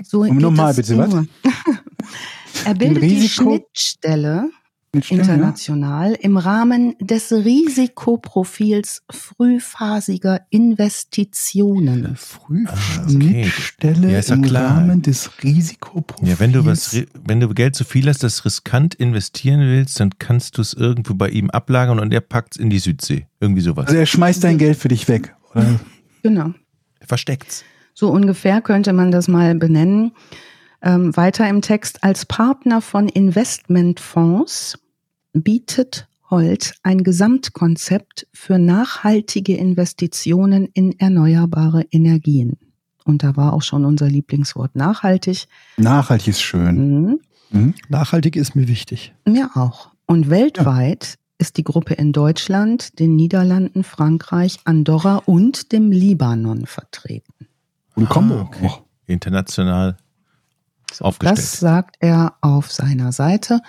So 0.04 0.22
geht 0.22 0.34
nochmal 0.36 0.74
bitte, 0.74 0.98
was? 0.98 1.14
er 2.66 2.74
bildet 2.74 3.04
die 3.04 3.28
Schnittstelle 3.28 4.50
Mit 4.94 5.06
Stellen, 5.06 5.22
international 5.22 6.14
im 6.14 6.38
Rahmen 6.38 6.96
des 7.00 7.32
Risikoprofils 7.32 9.04
frühphasiger 9.10 10.42
Investitionen. 10.50 12.16
Früh. 12.16 12.64
ja? 12.64 12.72
Okay. 13.04 13.50
Schnittstelle 13.50 14.12
Ja, 14.12 14.20
ja 14.20 14.34
im 14.34 14.42
klar. 14.44 14.78
Rahmen 14.78 15.02
des 15.02 15.30
Risikoprofils. 15.44 16.30
Ja, 16.30 16.40
wenn 16.40 16.54
du 16.54 16.66
was, 16.66 16.96
wenn 17.26 17.40
du 17.40 17.50
Geld 17.50 17.76
zu 17.76 17.84
viel 17.84 18.08
hast, 18.08 18.24
das 18.24 18.46
riskant 18.46 18.96
investieren 18.96 19.60
willst, 19.60 20.00
dann 20.00 20.18
kannst 20.20 20.58
du 20.58 20.62
es 20.62 20.74
irgendwo 20.74 21.14
bei 21.16 21.30
ihm 21.30 21.50
ablagern 21.50 22.00
und 22.00 22.14
er 22.14 22.22
packt 22.22 22.56
es 22.56 22.62
in 22.62 22.70
die 22.70 22.80
Südsee. 22.80 23.28
Irgendwie 23.40 23.62
sowas. 23.62 23.88
Also 23.88 23.98
er 23.98 24.06
schmeißt 24.06 24.44
dein 24.44 24.58
Geld 24.58 24.78
für 24.78 24.88
dich 24.88 25.08
weg. 25.08 25.36
Oder? 25.54 25.80
Genau. 26.24 26.54
Er 27.00 27.08
versteckt's. 27.08 27.64
So 27.94 28.10
ungefähr 28.10 28.62
könnte 28.62 28.94
man 28.94 29.12
das 29.12 29.28
mal 29.28 29.56
benennen. 29.56 30.12
Ähm, 30.82 31.16
weiter 31.18 31.48
im 31.50 31.62
Text, 31.62 32.04
als 32.04 32.26
Partner 32.26 32.82
von 32.82 33.08
Investmentfonds 33.10 34.80
bietet 35.34 36.08
Holt 36.30 36.76
ein 36.84 37.04
Gesamtkonzept 37.04 38.28
für 38.34 38.60
nachhaltige 38.60 39.56
Investitionen 39.56 40.68
in 40.74 41.00
erneuerbare 41.00 41.86
Energien. 41.90 42.58
Und 43.06 43.24
da 43.24 43.38
war 43.38 43.54
auch 43.54 43.62
schon 43.62 43.86
unser 43.86 44.08
Lieblingswort 44.08 44.76
nachhaltig. 44.76 45.48
Nachhaltig 45.78 46.28
ist 46.28 46.42
schön. 46.42 46.76
Mhm. 46.76 47.20
Mhm. 47.52 47.74
Nachhaltig 47.88 48.36
ist 48.36 48.56
mir 48.56 48.68
wichtig. 48.68 49.14
Mir 49.26 49.52
auch. 49.56 49.92
Und 50.06 50.30
weltweit 50.30 51.18
ist 51.38 51.56
die 51.56 51.64
Gruppe 51.64 51.94
in 51.94 52.12
Deutschland, 52.12 53.00
den 53.00 53.16
Niederlanden, 53.16 53.86
Frankreich, 53.86 54.58
Andorra 54.66 55.18
und 55.26 55.72
dem 55.72 55.92
Libanon 55.92 56.66
vertreten. 56.66 57.48
Gute 57.96 58.08
Kombo. 58.08 58.36
Ah, 58.36 58.42
okay. 58.42 58.66
auch. 58.66 59.94
International 60.90 61.10
aufgestellt. 61.10 61.38
Das 61.38 61.60
sagt 61.60 61.96
er 62.00 62.34
auf 62.42 62.72
seiner 62.72 63.12
Seite. 63.12 63.62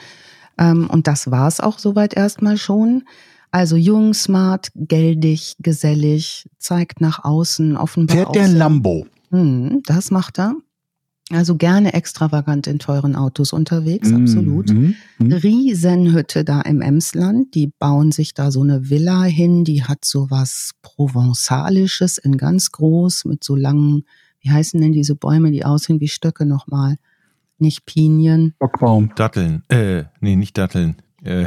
Ähm, 0.58 0.88
und 0.90 1.06
das 1.06 1.30
war 1.30 1.48
es 1.48 1.60
auch 1.60 1.78
soweit 1.78 2.14
erstmal 2.14 2.56
schon. 2.56 3.04
Also 3.50 3.76
jung, 3.76 4.12
smart, 4.12 4.68
geldig, 4.74 5.56
gesellig, 5.60 6.48
zeigt 6.58 7.00
nach 7.00 7.24
außen 7.24 7.76
offenbar 7.76 8.16
Fährt 8.16 8.34
der 8.34 8.48
Lambo? 8.48 9.06
Hm, 9.30 9.82
das 9.86 10.10
macht 10.10 10.38
er. 10.38 10.54
Also 11.30 11.56
gerne 11.56 11.92
extravagant 11.92 12.66
in 12.66 12.78
teuren 12.78 13.14
Autos 13.14 13.52
unterwegs, 13.52 14.08
Mm, 14.10 14.16
absolut. 14.16 14.70
mm, 14.70 14.94
mm. 15.18 15.32
Riesenhütte 15.32 16.42
da 16.42 16.62
im 16.62 16.80
Emsland. 16.80 17.54
Die 17.54 17.66
bauen 17.66 18.12
sich 18.12 18.32
da 18.32 18.50
so 18.50 18.62
eine 18.62 18.88
Villa 18.88 19.24
hin, 19.24 19.62
die 19.64 19.84
hat 19.84 20.06
so 20.06 20.30
was 20.30 20.72
Provenzalisches 20.80 22.16
in 22.16 22.38
ganz 22.38 22.72
groß 22.72 23.26
mit 23.26 23.44
so 23.44 23.56
langen, 23.56 24.04
wie 24.40 24.50
heißen 24.50 24.80
denn 24.80 24.92
diese 24.92 25.14
Bäume, 25.16 25.50
die 25.50 25.66
aussehen 25.66 26.00
wie 26.00 26.08
Stöcke 26.08 26.46
nochmal? 26.46 26.96
Nicht 27.58 27.86
Pinien. 27.86 28.54
Bockbaum. 28.58 29.12
Datteln. 29.16 29.62
Äh, 29.68 30.04
nee, 30.20 30.36
nicht 30.36 30.56
Datteln. 30.56 30.96
Äh, 31.24 31.46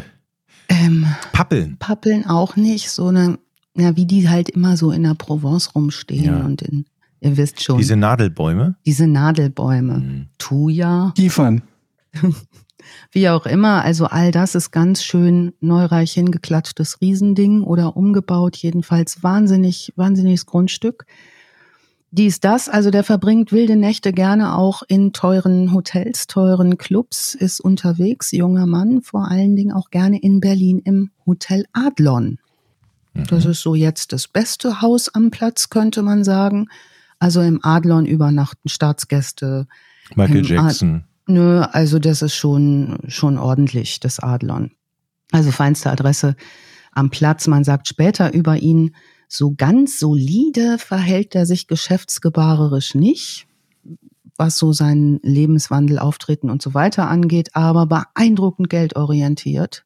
Ähm, 0.70 1.06
Pappeln. 1.34 1.78
Pappeln 1.80 2.26
auch 2.26 2.56
nicht, 2.56 2.90
so 2.92 3.08
eine, 3.08 3.38
ja, 3.76 3.96
wie 3.98 4.06
die 4.06 4.30
halt 4.30 4.50
immer 4.50 4.78
so 4.78 4.92
in 4.92 5.04
der 5.04 5.16
Provence 5.16 5.76
rumstehen 5.76 6.24
Ja. 6.26 6.46
und 6.46 6.62
in, 6.62 6.86
ihr 7.20 7.36
wisst 7.38 7.62
schon, 7.64 7.78
Diese 7.78 7.96
Nadelbäume. 7.98 8.76
diese 8.86 9.06
Nadelbäume. 9.08 9.98
Mhm. 9.98 10.28
Thuja, 10.38 11.12
Kiefern. 11.16 11.62
wie 13.12 13.30
auch 13.30 13.46
immer. 13.46 13.84
Also 13.84 14.06
all 14.06 14.32
das 14.32 14.56
ist 14.56 14.72
ganz 14.72 15.04
schön 15.04 15.54
neureich 15.60 16.14
hingeklatschtes 16.14 17.02
Riesending 17.02 17.64
oder 17.64 17.96
umgebaut, 17.98 18.58
jedenfalls 18.58 19.24
wahnsinnig, 19.24 19.94
wahnsinniges 19.96 20.46
Grundstück. 20.46 21.06
Dies, 22.14 22.42
das, 22.42 22.68
also 22.68 22.92
der 22.92 23.06
verbringt 23.06 23.54
wilde 23.54 23.78
Nächte 23.78 24.12
gerne 24.12 24.58
auch 24.58 24.84
in 24.86 25.14
teuren 25.14 25.74
Hotels, 25.74 26.28
teuren 26.28 26.78
Clubs, 26.78 27.36
ist 27.36 27.62
unterwegs, 27.62 28.32
junger 28.32 28.66
Mann, 28.66 29.02
vor 29.02 29.32
allen 29.32 29.56
Dingen 29.56 29.72
auch 29.72 29.90
gerne 29.92 30.20
in 30.22 30.42
Berlin 30.42 30.82
im 30.84 31.12
Hotel 31.26 31.66
Adlon. 31.72 32.38
Das 33.14 33.46
ist 33.46 33.62
so 33.62 33.76
jetzt 33.76 34.12
das 34.12 34.28
beste 34.28 34.82
Haus 34.82 35.08
am 35.10 35.32
Platz, 35.32 35.70
könnte 35.70 36.02
man 36.02 36.26
sagen. 36.26 36.68
Also 37.20 37.42
im 37.42 37.64
Adlon 37.64 38.06
übernachten 38.06 38.68
Staatsgäste. 38.68 39.68
Michael 40.16 40.46
Jackson. 40.46 41.06
Nö, 41.28 41.62
also 41.62 42.00
das 42.00 42.22
ist 42.22 42.36
schon, 42.36 42.98
schon 43.08 43.38
ordentlich, 43.38 44.00
das 44.00 44.20
Adlon. 44.20 44.72
Also 45.32 45.52
feinste 45.52 45.92
Adresse 45.92 46.36
am 46.92 47.10
Platz. 47.10 47.48
Man 47.48 47.64
sagt 47.64 47.88
später 47.88 48.34
über 48.34 48.58
ihn, 48.58 48.96
so 49.34 49.54
ganz 49.56 49.98
solide 49.98 50.78
verhält 50.78 51.36
er 51.36 51.46
sich 51.46 51.68
geschäftsgebarerisch 51.68 52.96
nicht, 52.96 53.48
was 54.36 54.58
so 54.58 54.74
seinen 54.74 55.22
Lebenswandel, 55.24 56.00
Auftreten 56.00 56.50
und 56.50 56.62
so 56.62 56.74
weiter 56.74 57.08
angeht, 57.08 57.56
aber 57.56 57.86
beeindruckend 57.86 58.70
geldorientiert 58.70 59.86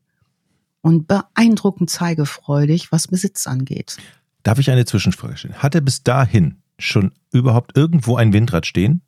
und 0.82 1.08
beeindruckend 1.08 1.92
zeigefreudig, 1.92 2.92
was 2.92 3.08
Besitz 3.08 3.46
angeht. 3.46 3.98
Darf 4.42 4.58
ich 4.58 4.72
eine 4.72 4.86
Zwischenfrage 4.86 5.38
stellen? 5.38 5.62
Hat 5.62 5.76
er 5.76 5.82
bis 5.82 6.02
dahin 6.02 6.58
schon 6.80 7.12
überhaupt 7.32 7.78
irgendwo 7.78 8.16
ein 8.16 8.34
Windrad 8.34 8.66
stehen? 8.66 9.02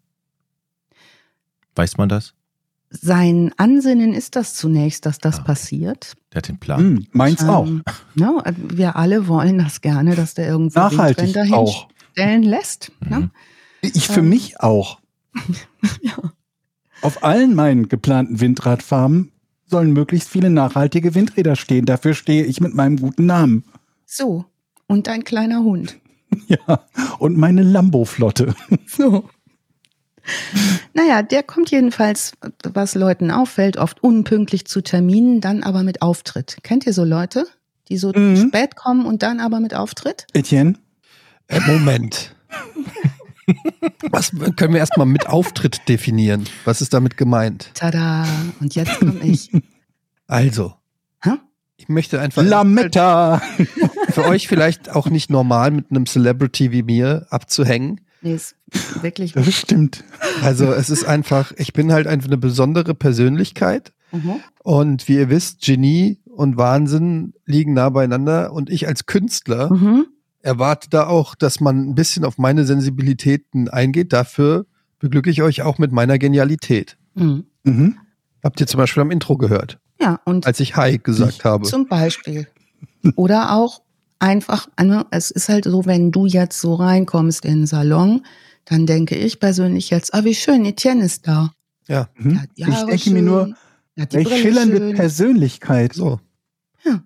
Weiß 1.73 1.97
man 1.97 2.09
das? 2.09 2.35
Sein 2.89 3.51
Ansinnen 3.57 4.13
ist 4.13 4.35
das 4.37 4.53
zunächst, 4.53 5.05
dass 5.05 5.17
das 5.17 5.39
Ah, 5.39 5.43
passiert. 5.43 6.13
Der 6.31 6.37
hat 6.37 6.47
den 6.47 6.57
Plan. 6.57 6.79
Hm, 6.79 7.07
meins 7.11 7.43
auch. 7.43 7.67
Ähm, 7.67 7.83
ne, 8.15 8.41
wir 8.69 8.95
alle 8.95 9.27
wollen 9.27 9.57
das 9.57 9.81
gerne, 9.81 10.15
dass 10.15 10.35
der 10.35 10.47
irgendwo 10.47 10.79
Nachhaltig 10.79 11.35
Windräder 11.35 11.57
auch. 11.57 11.87
hinstellen 12.15 12.43
lässt. 12.43 12.91
Ne? 13.01 13.19
Mhm. 13.19 13.31
Ich 13.81 14.07
für 14.07 14.21
Ähm. 14.21 14.29
mich 14.29 14.59
auch. 14.61 14.99
Ja. 16.01 16.13
Auf 17.01 17.23
allen 17.23 17.53
meinen 17.53 17.89
geplanten 17.89 18.39
Windradfarmen 18.39 19.31
sollen 19.65 19.93
möglichst 19.93 20.29
viele 20.29 20.49
nachhaltige 20.49 21.13
Windräder 21.13 21.55
stehen. 21.55 21.85
Dafür 21.85 22.13
stehe 22.15 22.43
ich 22.45 22.59
mit 22.61 22.73
meinem 22.73 22.97
guten 22.99 23.25
Namen. 23.27 23.63
So, 24.05 24.45
und 24.87 25.07
ein 25.09 25.23
kleiner 25.23 25.59
Hund. 25.63 25.97
Ja, 26.47 26.85
und 27.19 27.37
meine 27.37 27.63
Lambo-Flotte. 27.63 28.53
So. 28.85 29.29
Naja, 30.93 31.21
der 31.21 31.43
kommt 31.43 31.69
jedenfalls, 31.71 32.33
was 32.63 32.95
Leuten 32.95 33.29
auffällt, 33.31 33.77
oft 33.77 34.01
unpünktlich 34.03 34.65
zu 34.65 34.81
Terminen, 34.81 35.41
dann 35.41 35.61
aber 35.63 35.83
mit 35.83 36.01
Auftritt. 36.01 36.57
Kennt 36.63 36.85
ihr 36.87 36.93
so 36.93 37.03
Leute, 37.03 37.45
die 37.89 37.97
so 37.97 38.11
Mhm. 38.11 38.47
spät 38.47 38.75
kommen 38.75 39.05
und 39.05 39.21
dann 39.23 39.39
aber 39.39 39.59
mit 39.59 39.73
Auftritt? 39.75 40.25
Etienne? 40.33 40.73
Äh, 41.47 41.59
Moment. 41.67 42.35
Was 44.11 44.31
können 44.57 44.73
wir 44.73 44.79
erstmal 44.79 45.05
mit 45.05 45.27
Auftritt 45.27 45.87
definieren? 45.87 46.45
Was 46.65 46.81
ist 46.81 46.93
damit 46.93 47.15
gemeint? 47.15 47.71
Tada! 47.75 48.25
Und 48.59 48.75
jetzt 48.75 48.99
komme 48.99 49.19
ich. 49.23 49.51
Also, 50.27 50.73
Hä? 51.23 51.31
ich 51.77 51.87
möchte 51.87 52.19
einfach 52.19 52.43
Lametta! 52.43 53.41
für 54.09 54.25
euch 54.25 54.47
vielleicht 54.49 54.89
auch 54.89 55.09
nicht 55.09 55.29
normal 55.29 55.71
mit 55.71 55.91
einem 55.91 56.05
Celebrity 56.05 56.71
wie 56.71 56.83
mir 56.83 57.27
abzuhängen. 57.29 58.01
Nee, 58.21 58.33
ist 58.35 58.55
wirklich. 59.01 59.33
Das 59.33 59.51
stimmt. 59.53 60.03
Also 60.41 60.65
es 60.73 60.89
ist 60.89 61.05
einfach, 61.05 61.51
ich 61.57 61.73
bin 61.73 61.91
halt 61.91 62.07
einfach 62.07 62.27
eine 62.27 62.37
besondere 62.37 62.93
Persönlichkeit 62.95 63.93
Mhm. 64.11 64.35
und 64.63 65.07
wie 65.09 65.15
ihr 65.17 65.29
wisst, 65.29 65.61
Genie 65.61 66.19
und 66.25 66.55
Wahnsinn 66.57 67.33
liegen 67.45 67.73
nah 67.73 67.89
beieinander 67.89 68.53
und 68.53 68.69
ich 68.69 68.87
als 68.87 69.05
Künstler 69.05 69.71
Mhm. 69.73 70.05
erwarte 70.41 70.89
da 70.89 71.07
auch, 71.07 71.35
dass 71.35 71.59
man 71.59 71.89
ein 71.89 71.95
bisschen 71.95 72.23
auf 72.23 72.37
meine 72.37 72.63
Sensibilitäten 72.65 73.67
eingeht. 73.69 74.13
Dafür 74.13 74.65
beglücke 74.99 75.29
ich 75.29 75.41
euch 75.41 75.61
auch 75.61 75.77
mit 75.77 75.91
meiner 75.91 76.17
Genialität. 76.17 76.97
Mhm. 77.15 77.45
Mhm. 77.63 77.97
Habt 78.43 78.61
ihr 78.61 78.67
zum 78.67 78.77
Beispiel 78.77 79.01
am 79.01 79.11
Intro 79.11 79.35
gehört, 79.37 79.77
Ja, 79.99 80.19
und 80.25 80.47
als 80.47 80.59
ich 80.61 80.75
Hi 80.77 80.97
gesagt 80.99 81.43
habe. 81.43 81.65
Zum 81.67 81.87
Beispiel. 81.87 82.47
Oder 83.15 83.53
auch 83.53 83.81
einfach, 84.19 84.67
ne, 84.81 85.05
es 85.11 85.31
ist 85.31 85.49
halt 85.49 85.65
so, 85.65 85.85
wenn 85.85 86.11
du 86.11 86.25
jetzt 86.25 86.59
so 86.59 86.75
reinkommst 86.75 87.45
in 87.45 87.59
den 87.59 87.67
Salon, 87.67 88.25
dann 88.65 88.85
denke 88.85 89.15
ich 89.15 89.39
persönlich 89.39 89.89
jetzt, 89.89 90.13
ah, 90.13 90.23
wie 90.23 90.35
schön, 90.35 90.65
Etienne 90.65 91.03
ist 91.05 91.27
da. 91.27 91.51
Ja, 91.87 92.09
Mhm. 92.15 92.41
Ich 92.55 92.65
denke 92.65 92.89
mir 92.89 92.97
schön, 92.99 93.25
nur, 93.25 93.55
der 93.95 94.01
hat 94.03 94.11
die 94.11 94.17
welch 94.17 94.27
Brille 94.27 94.41
schillernde 94.41 94.77
schön. 94.77 94.95
Persönlichkeit. 94.95 95.93
so. 95.93 96.19
Ja. 96.83 97.01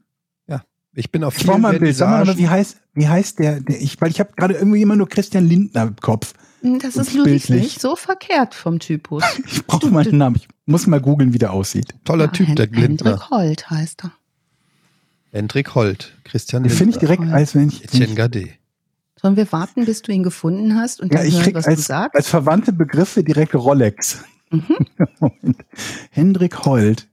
Ja. 0.47 0.63
Ich 0.95 1.12
bin 1.12 1.24
auf 1.24 1.38
Ich 1.38 1.43
brauche 1.45 1.54
vielen 1.56 1.62
mal 1.62 1.74
ein 1.76 1.80
Bild. 1.80 1.95
Sag 1.95 2.10
mal, 2.10 2.21
aber 2.21 2.38
wie 2.38 2.50
heißt, 2.50 2.78
wie 2.93 3.08
heißt 3.08 3.39
der, 3.39 3.62
der 3.62 3.80
ich, 3.82 4.00
weil 4.02 4.10
ich 4.12 4.19
habe 4.19 4.32
gerade 4.36 4.56
irgendwie 4.56 4.82
immer 4.82 4.95
nur 4.95 5.08
Christian 5.08 5.45
Lindner 5.47 5.84
im 5.84 5.95
Kopf. 5.97 6.34
Hm, 6.62 6.80
Das 6.80 6.95
ist 6.95 7.13
bildlich. 7.13 7.50
nicht 7.50 7.82
so 7.82 7.95
verkehrt 7.95 8.54
vom 8.56 8.80
Typus. 8.80 9.24
Ich 9.45 9.65
brauche 9.65 9.88
mal 9.91 10.06
einen 10.08 10.17
Namen. 10.17 10.36
Ich 10.38 10.47
muss 10.65 10.88
mal 10.88 11.00
googeln, 11.02 11.34
wie 11.34 11.38
der 11.39 11.54
aussieht. 11.54 11.93
Toller 12.06 12.26
Ja, 12.26 12.32
Typ, 12.32 12.47
Hen- 12.47 12.56
der 12.56 12.67
Glindner. 12.67 13.12
Hendrik 13.12 13.30
Holt 13.30 13.69
heißt 13.69 14.04
er. 14.06 14.12
Hendrik 15.32 15.76
Holt, 15.76 16.13
Christian 16.24 16.63
Den 16.63 16.70
finde 16.72 16.96
ich 16.96 17.02
Lindner, 17.02 17.17
direkt, 17.17 17.34
als 17.34 17.56
wenn 17.56 17.70
ich. 17.70 17.84
Etienne 17.84 18.15
Gade. 18.15 18.50
Sollen 19.22 19.36
wir 19.36 19.52
warten, 19.52 19.86
bis 19.86 20.02
du 20.02 20.12
ihn 20.12 20.24
gefunden 20.24 20.76
hast 20.76 21.00
und 21.02 21.12
Ja, 21.13 21.20
dann 21.20 21.28
ich 21.28 21.36
hören, 21.36 21.44
krieg 21.44 21.56
was 21.56 21.65
du 21.65 21.72
als, 21.72 21.86
sagst? 21.86 22.15
als 22.15 22.28
verwandte 22.30 22.74
Begriffe 22.74 23.24
direkt 23.24 23.54
Rolex. 23.56 24.24
Mhm. 24.50 24.65
Hendrik 26.12 26.65
Holt. 26.65 27.08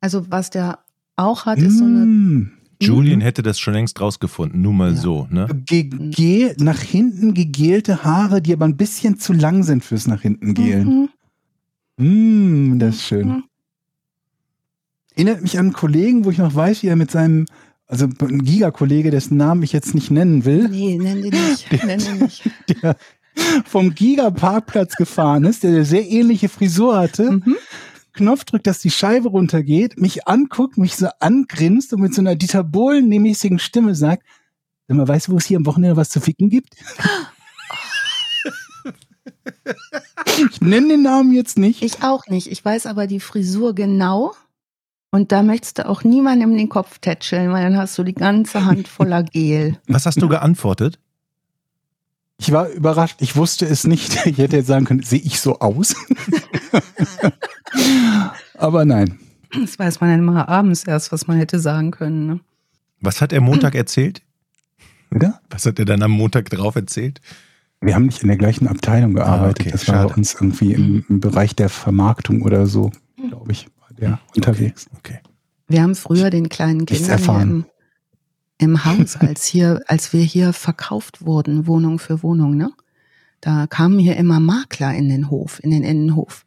Also 0.00 0.30
was 0.30 0.50
der 0.50 0.80
auch 1.16 1.46
hat, 1.46 1.58
ist 1.58 1.78
so 1.78 1.84
eine 1.84 2.04
Mm. 2.06 2.52
Julian 2.80 3.20
hätte 3.20 3.42
das 3.42 3.60
schon 3.60 3.74
längst 3.74 4.00
rausgefunden, 4.00 4.60
nur 4.60 4.72
mal 4.72 4.90
Ja. 4.94 4.96
so, 4.98 5.28
ne? 5.30 5.46
Ge 5.66 5.84
ge 5.84 6.54
nach 6.58 6.80
hinten 6.80 7.32
gegelte 7.32 8.02
Haare, 8.02 8.42
die 8.42 8.52
aber 8.52 8.64
ein 8.64 8.76
bisschen 8.76 9.20
zu 9.20 9.32
lang 9.32 9.62
sind 9.62 9.84
fürs 9.84 10.08
nach 10.08 10.22
hinten 10.22 10.54
gelen. 10.54 11.08
Mhm. 11.96 12.72
Mm, 12.74 12.78
das 12.80 12.96
ist 12.96 13.02
schön. 13.04 13.44
Erinnert 15.14 15.42
mich 15.42 15.58
an 15.58 15.66
einen 15.66 15.72
Kollegen, 15.72 16.24
wo 16.24 16.30
ich 16.30 16.38
noch 16.38 16.54
weiß, 16.54 16.82
wie 16.82 16.88
er 16.88 16.96
mit 16.96 17.10
seinem, 17.10 17.46
also 17.86 18.06
ein 18.06 18.44
Giga-Kollege, 18.44 19.10
dessen 19.10 19.36
Namen 19.36 19.62
ich 19.62 19.72
jetzt 19.72 19.94
nicht 19.94 20.10
nennen 20.10 20.44
will, 20.44 20.68
Nee, 20.68 20.98
nenn 20.98 21.22
den 21.22 21.30
nicht. 21.50 21.70
nenn 21.84 21.98
den 21.98 22.18
nicht. 22.20 22.42
der 22.82 22.96
vom 23.64 23.94
Giga-Parkplatz 23.94 24.94
gefahren 24.96 25.44
ist, 25.44 25.62
der 25.62 25.70
eine 25.70 25.84
sehr 25.84 26.06
ähnliche 26.08 26.48
Frisur 26.48 26.96
hatte, 26.98 27.32
Mhm. 27.32 27.56
Knopf 28.14 28.44
drückt, 28.44 28.66
dass 28.66 28.80
die 28.80 28.90
Scheibe 28.90 29.30
runtergeht, 29.30 29.98
mich 29.98 30.28
anguckt, 30.28 30.76
mich 30.76 30.96
so 30.96 31.08
angrinst 31.18 31.94
und 31.94 32.02
mit 32.02 32.14
so 32.14 32.20
einer 32.20 32.36
Dieter 32.36 32.62
Bohlen-mäßigen 32.62 33.58
Stimme 33.58 33.94
sagt, 33.94 34.24
Sag 34.88 34.96
mal, 34.98 35.08
weißt 35.08 35.28
du, 35.28 35.32
wo 35.32 35.36
es 35.38 35.46
hier 35.46 35.56
am 35.56 35.64
Wochenende 35.64 35.96
was 35.96 36.10
zu 36.10 36.20
ficken 36.20 36.50
gibt? 36.50 36.74
ich 40.50 40.60
nenne 40.60 40.88
den 40.88 41.02
Namen 41.02 41.32
jetzt 41.32 41.58
nicht. 41.58 41.82
Ich 41.82 42.02
auch 42.02 42.26
nicht. 42.26 42.50
Ich 42.50 42.64
weiß 42.64 42.86
aber 42.86 43.06
die 43.06 43.20
Frisur 43.20 43.74
genau. 43.74 44.34
Und 45.14 45.30
da 45.30 45.42
möchtest 45.42 45.78
du 45.78 45.86
auch 45.86 46.04
niemandem 46.04 46.56
den 46.56 46.70
Kopf 46.70 46.98
tätscheln, 46.98 47.52
weil 47.52 47.62
dann 47.62 47.76
hast 47.76 47.98
du 47.98 48.02
die 48.02 48.14
ganze 48.14 48.64
Hand 48.64 48.88
voller 48.88 49.22
Gel. 49.32 49.78
Was 49.86 50.06
hast 50.06 50.22
du 50.22 50.28
geantwortet? 50.28 50.98
Ich 52.38 52.50
war 52.50 52.68
überrascht. 52.70 53.20
Ich 53.20 53.36
wusste 53.36 53.66
es 53.66 53.84
nicht. 53.84 54.24
Ich 54.26 54.38
hätte 54.38 54.56
jetzt 54.56 54.68
sagen 54.68 54.86
können, 54.86 55.02
sehe 55.02 55.20
ich 55.20 55.38
so 55.38 55.58
aus? 55.60 55.94
Aber 58.58 58.86
nein. 58.86 59.18
Das 59.60 59.78
weiß 59.78 60.00
man 60.00 60.10
dann 60.10 60.20
immer 60.20 60.48
abends 60.48 60.84
erst, 60.84 61.12
was 61.12 61.26
man 61.26 61.36
hätte 61.36 61.60
sagen 61.60 61.90
können. 61.90 62.26
Ne? 62.26 62.40
Was 63.00 63.20
hat 63.20 63.34
er 63.34 63.42
Montag 63.42 63.74
erzählt? 63.74 64.22
Oder? 65.14 65.40
Was 65.50 65.66
hat 65.66 65.78
er 65.78 65.84
dann 65.84 66.02
am 66.02 66.12
Montag 66.12 66.48
drauf 66.48 66.74
erzählt? 66.74 67.20
Wir 67.82 67.94
haben 67.94 68.06
nicht 68.06 68.22
in 68.22 68.28
der 68.28 68.38
gleichen 68.38 68.66
Abteilung 68.66 69.12
gearbeitet. 69.12 69.58
Ah, 69.58 69.60
okay, 69.60 69.70
das 69.72 69.88
war 69.88 69.94
schade. 69.96 70.08
bei 70.08 70.14
uns 70.14 70.34
irgendwie 70.34 70.72
im, 70.72 71.04
im 71.08 71.20
Bereich 71.20 71.54
der 71.54 71.68
Vermarktung 71.68 72.42
oder 72.42 72.66
so, 72.66 72.90
glaube 73.28 73.52
ich, 73.52 73.68
der 74.02 74.20
unterwegs. 74.34 74.86
Okay. 74.98 75.20
Wir 75.68 75.82
haben 75.82 75.94
früher 75.94 76.30
den 76.30 76.48
kleinen 76.48 76.84
Kindern 76.86 77.66
im 78.58 78.84
Haus, 78.84 79.16
als 79.16 79.44
hier, 79.44 79.82
als 79.86 80.12
wir 80.12 80.22
hier 80.22 80.52
verkauft 80.52 81.24
wurden, 81.24 81.66
Wohnung 81.66 81.98
für 81.98 82.22
Wohnung, 82.22 82.56
ne? 82.56 82.70
da 83.42 83.66
kamen 83.66 83.98
hier 83.98 84.16
immer 84.16 84.40
Makler 84.40 84.94
in 84.94 85.08
den 85.08 85.28
Hof, 85.28 85.60
in 85.62 85.70
den 85.70 85.82
Innenhof. 85.82 86.46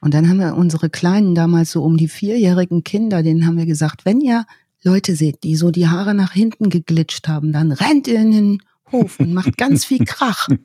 Und 0.00 0.14
dann 0.14 0.28
haben 0.28 0.40
wir 0.40 0.56
unsere 0.56 0.88
Kleinen 0.88 1.34
damals 1.34 1.70
so 1.70 1.84
um 1.84 1.98
die 1.98 2.08
vierjährigen 2.08 2.82
Kinder, 2.82 3.22
denen 3.22 3.46
haben 3.46 3.58
wir 3.58 3.66
gesagt, 3.66 4.06
wenn 4.06 4.20
ihr 4.20 4.46
Leute 4.82 5.14
seht, 5.14 5.42
die 5.42 5.54
so 5.56 5.70
die 5.70 5.88
Haare 5.88 6.14
nach 6.14 6.32
hinten 6.32 6.70
geglitscht 6.70 7.28
haben, 7.28 7.52
dann 7.52 7.70
rennt 7.70 8.08
ihr 8.08 8.20
in 8.20 8.30
den 8.30 8.62
Hof 8.90 9.20
und 9.20 9.34
macht 9.34 9.58
ganz 9.58 9.84
viel 9.84 10.04
Krach. 10.04 10.48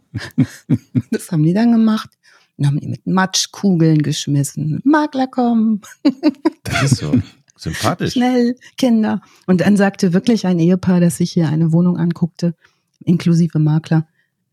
Das 1.12 1.32
haben 1.32 1.44
die 1.44 1.54
dann 1.54 1.74
gemacht. 1.74 2.10
Dann 2.58 2.68
haben 2.68 2.80
die 2.80 2.88
mit 2.88 3.06
Matschkugeln 3.06 4.02
geschmissen. 4.02 4.82
Makler 4.84 5.28
kommen. 5.28 5.82
Das 6.64 6.92
ist 6.92 6.98
so 6.98 7.14
sympathisch. 7.56 8.14
Schnell, 8.14 8.56
Kinder. 8.78 9.22
Und 9.46 9.62
dann 9.62 9.78
sagte 9.78 10.14
wirklich 10.14 10.48
ein 10.48 10.60
Ehepaar, 10.60 11.00
das 11.00 11.18
sich 11.18 11.32
hier 11.32 11.48
eine 11.48 11.72
Wohnung 11.72 11.98
anguckte, 11.98 12.56
inklusive 13.06 13.60
Makler, 13.60 14.08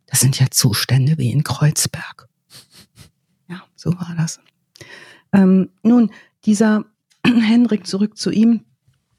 das 0.07 0.21
sind 0.21 0.39
ja 0.39 0.47
Zustände 0.51 1.17
wie 1.17 1.31
in 1.31 1.43
Kreuzberg. 1.43 2.29
Ja, 3.49 3.63
so 3.75 3.95
war 3.95 4.15
das. 4.17 4.41
Ähm, 5.33 5.71
nun, 5.83 6.11
dieser 6.45 6.85
Henrik 7.27 7.87
zurück 7.87 8.19
zu 8.19 8.31
ihm 8.31 8.61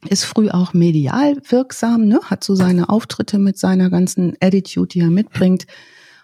ist 0.08 0.26
früh 0.26 0.50
auch 0.50 0.74
medial 0.74 1.38
wirksam, 1.50 2.08
ne? 2.08 2.20
hat 2.24 2.44
so 2.44 2.56
seine 2.56 2.90
Auftritte 2.90 3.40
mit 3.40 3.58
seiner 3.58 3.90
ganzen 3.90 4.36
Attitude, 4.40 4.88
die 4.88 5.00
er 5.00 5.10
mitbringt. 5.10 5.66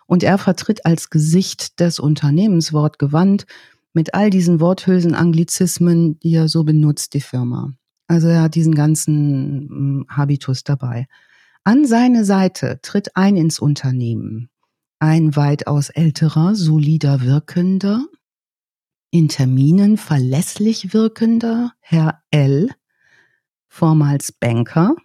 Und 0.10 0.24
er 0.24 0.39
vertritt 0.39 0.88
als 0.88 1.12
Gesicht 1.12 1.80
des 1.80 2.00
Unternehmens 2.00 2.74
wortgewandt 2.74 3.45
mit 3.93 4.15
all 4.15 4.32
diesen 4.32 4.60
Worthülsen, 4.60 5.13
Anglizismen, 5.13 6.19
die 6.22 6.34
er 6.34 6.50
so 6.50 6.63
benutzt, 6.63 7.13
die 7.13 7.22
Firma. 7.22 7.74
Also 8.08 8.28
er 8.28 8.41
hat 8.41 8.56
diesen 8.56 8.74
ganzen 8.74 9.69
hm, 9.69 10.06
Habitus 10.10 10.63
dabei. 10.63 11.06
An 11.63 11.86
seine 11.86 12.26
Seite 12.26 12.80
tritt 12.82 13.15
ein 13.15 13.36
ins 13.36 13.60
Unternehmen. 13.60 14.50
Ein 14.98 15.36
weitaus 15.36 15.91
älterer, 15.91 16.56
solider 16.56 17.22
wirkender, 17.22 18.04
in 19.12 19.28
Terminen 19.28 19.95
verlässlich 19.98 20.91
wirkender 20.91 21.74
Herr 21.82 22.24
L., 22.32 22.72
vormals 23.67 24.32
Banker, 24.32 24.95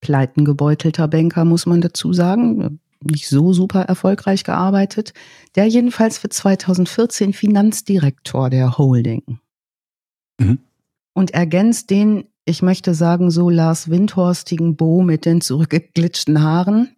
pleitengebeutelter 0.00 1.06
Banker, 1.06 1.44
muss 1.44 1.66
man 1.66 1.82
dazu 1.82 2.14
sagen, 2.14 2.80
nicht 3.02 3.28
so 3.28 3.52
super 3.52 3.82
erfolgreich 3.82 4.44
gearbeitet, 4.44 5.12
der 5.54 5.66
jedenfalls 5.66 6.18
für 6.18 6.28
2014 6.28 7.32
Finanzdirektor 7.32 8.50
der 8.50 8.78
Holding. 8.78 9.40
Mhm. 10.38 10.58
Und 11.14 11.32
ergänzt 11.32 11.90
den, 11.90 12.24
ich 12.44 12.62
möchte 12.62 12.94
sagen, 12.94 13.30
so 13.30 13.48
Lars 13.50 13.90
Windhorstigen 13.90 14.76
Bo 14.76 15.02
mit 15.02 15.24
den 15.24 15.40
zurückgeglitschten 15.40 16.42
Haaren 16.42 16.96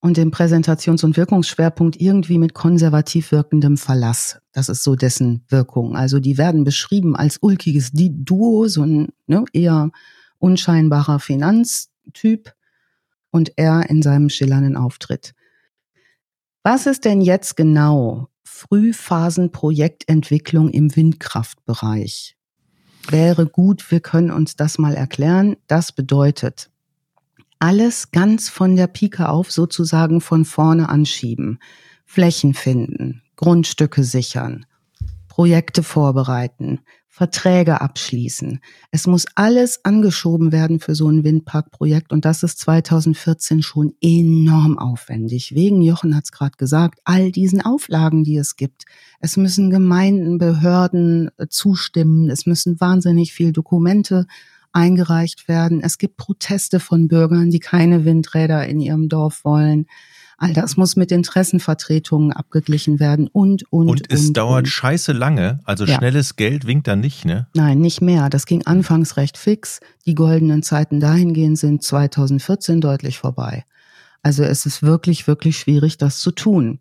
und 0.00 0.16
dem 0.16 0.30
Präsentations- 0.30 1.04
und 1.04 1.16
Wirkungsschwerpunkt 1.16 2.00
irgendwie 2.00 2.38
mit 2.38 2.54
konservativ 2.54 3.32
wirkendem 3.32 3.76
Verlass. 3.76 4.40
Das 4.52 4.68
ist 4.68 4.82
so 4.82 4.96
dessen 4.96 5.44
Wirkung. 5.48 5.96
Also 5.96 6.20
die 6.20 6.38
werden 6.38 6.64
beschrieben 6.64 7.16
als 7.16 7.38
ulkiges 7.40 7.90
Duo, 7.92 8.66
so 8.66 8.82
ein 8.82 9.08
ne, 9.26 9.44
eher 9.52 9.90
unscheinbarer 10.38 11.20
Finanztyp 11.20 12.54
und 13.30 13.52
er 13.56 13.90
in 13.90 14.02
seinem 14.02 14.28
schillernden 14.28 14.76
Auftritt. 14.76 15.34
Was 16.62 16.86
ist 16.86 17.04
denn 17.04 17.20
jetzt 17.20 17.56
genau 17.56 18.28
Frühphasenprojektentwicklung 18.44 20.70
im 20.70 20.94
Windkraftbereich? 20.94 22.36
Wäre 23.08 23.46
gut, 23.46 23.90
wir 23.90 24.00
können 24.00 24.30
uns 24.30 24.56
das 24.56 24.78
mal 24.78 24.94
erklären. 24.94 25.56
Das 25.66 25.92
bedeutet, 25.92 26.70
alles 27.58 28.10
ganz 28.10 28.48
von 28.48 28.76
der 28.76 28.86
Pike 28.86 29.28
auf 29.28 29.50
sozusagen 29.50 30.20
von 30.20 30.44
vorne 30.44 30.88
anschieben, 30.88 31.58
Flächen 32.04 32.54
finden, 32.54 33.22
Grundstücke 33.36 34.04
sichern, 34.04 34.66
Projekte 35.28 35.82
vorbereiten, 35.82 36.80
Verträge 37.12 37.80
abschließen. 37.80 38.60
Es 38.92 39.08
muss 39.08 39.26
alles 39.34 39.84
angeschoben 39.84 40.52
werden 40.52 40.78
für 40.78 40.94
so 40.94 41.08
ein 41.08 41.24
Windparkprojekt 41.24 42.12
und 42.12 42.24
das 42.24 42.44
ist 42.44 42.60
2014 42.60 43.62
schon 43.62 43.94
enorm 44.00 44.78
aufwendig. 44.78 45.52
Wegen, 45.56 45.82
Jochen 45.82 46.14
hat 46.14 46.24
es 46.24 46.32
gerade 46.32 46.56
gesagt, 46.56 47.00
all 47.04 47.32
diesen 47.32 47.62
Auflagen, 47.62 48.22
die 48.22 48.36
es 48.36 48.54
gibt. 48.54 48.84
Es 49.18 49.36
müssen 49.36 49.70
Gemeinden, 49.70 50.38
Behörden 50.38 51.30
äh, 51.36 51.48
zustimmen, 51.48 52.30
es 52.30 52.46
müssen 52.46 52.80
wahnsinnig 52.80 53.32
viel 53.32 53.52
Dokumente 53.52 54.26
eingereicht 54.72 55.48
werden. 55.48 55.80
Es 55.82 55.98
gibt 55.98 56.16
Proteste 56.16 56.78
von 56.78 57.08
Bürgern, 57.08 57.50
die 57.50 57.58
keine 57.58 58.04
Windräder 58.04 58.64
in 58.68 58.78
ihrem 58.78 59.08
Dorf 59.08 59.44
wollen. 59.44 59.86
All 60.42 60.54
das 60.54 60.78
muss 60.78 60.96
mit 60.96 61.12
Interessenvertretungen 61.12 62.32
abgeglichen 62.32 62.98
werden 62.98 63.28
und, 63.28 63.70
und, 63.70 63.88
und. 63.88 64.10
es 64.10 64.28
und, 64.28 64.36
dauert 64.38 64.60
und. 64.60 64.68
scheiße 64.68 65.12
lange. 65.12 65.60
Also 65.64 65.84
Ja. 65.84 65.98
schnelles 65.98 66.36
Geld 66.36 66.66
winkt 66.66 66.88
da 66.88 66.96
nicht, 66.96 67.26
ne? 67.26 67.46
Nein, 67.54 67.78
nicht 67.78 68.00
mehr. 68.00 68.30
Das 68.30 68.46
ging 68.46 68.64
anfangs 68.64 69.18
recht 69.18 69.36
fix. 69.36 69.80
Die 70.06 70.14
goldenen 70.14 70.62
Zeiten 70.62 70.98
dahingehend 70.98 71.58
sind 71.58 71.82
2014 71.82 72.80
deutlich 72.80 73.18
vorbei. 73.18 73.66
Also 74.22 74.42
es 74.42 74.64
ist 74.64 74.82
wirklich, 74.82 75.26
wirklich 75.26 75.58
schwierig, 75.58 75.98
das 75.98 76.20
zu 76.20 76.30
tun. 76.30 76.80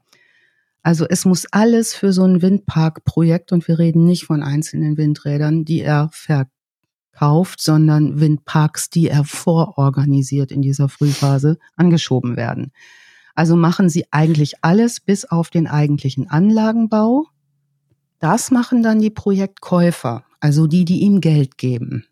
Also 0.81 1.05
es 1.09 1.25
muss 1.25 1.45
alles 1.51 1.93
für 1.93 2.13
so 2.13 2.23
ein 2.23 2.41
Windparkprojekt, 2.41 3.51
und 3.51 3.67
wir 3.67 3.77
reden 3.77 4.05
nicht 4.05 4.23
von 4.23 4.41
einzelnen 4.41 4.95
Windrädern, 4.95 5.65
die 5.65 5.81
er 5.81 6.09
verkauft, 6.13 7.61
sondern 7.61 8.21
Windparks, 8.21 8.89
die 8.89 9.09
er 9.09 9.25
vororganisiert 9.25 10.53
in 10.53 10.61
dieser 10.61 10.87
Frühphase, 10.87 11.57
angeschoben 11.75 12.37
werden. 12.37 12.71
Also 13.39 13.55
machen 13.55 13.87
sie 13.87 14.03
eigentlich 14.11 14.55
alles 14.65 14.99
bis 14.99 15.23
auf 15.23 15.49
den 15.49 15.65
eigentlichen 15.65 16.29
Anlagenbau. 16.29 17.25
Das 18.19 18.51
machen 18.51 18.83
dann 18.83 18.99
die 18.99 19.11
Projektkäufer, 19.11 20.25
also 20.41 20.67
die, 20.67 20.83
die 20.83 20.99
ihm 20.99 21.21
Geld 21.21 21.57
geben, 21.57 22.03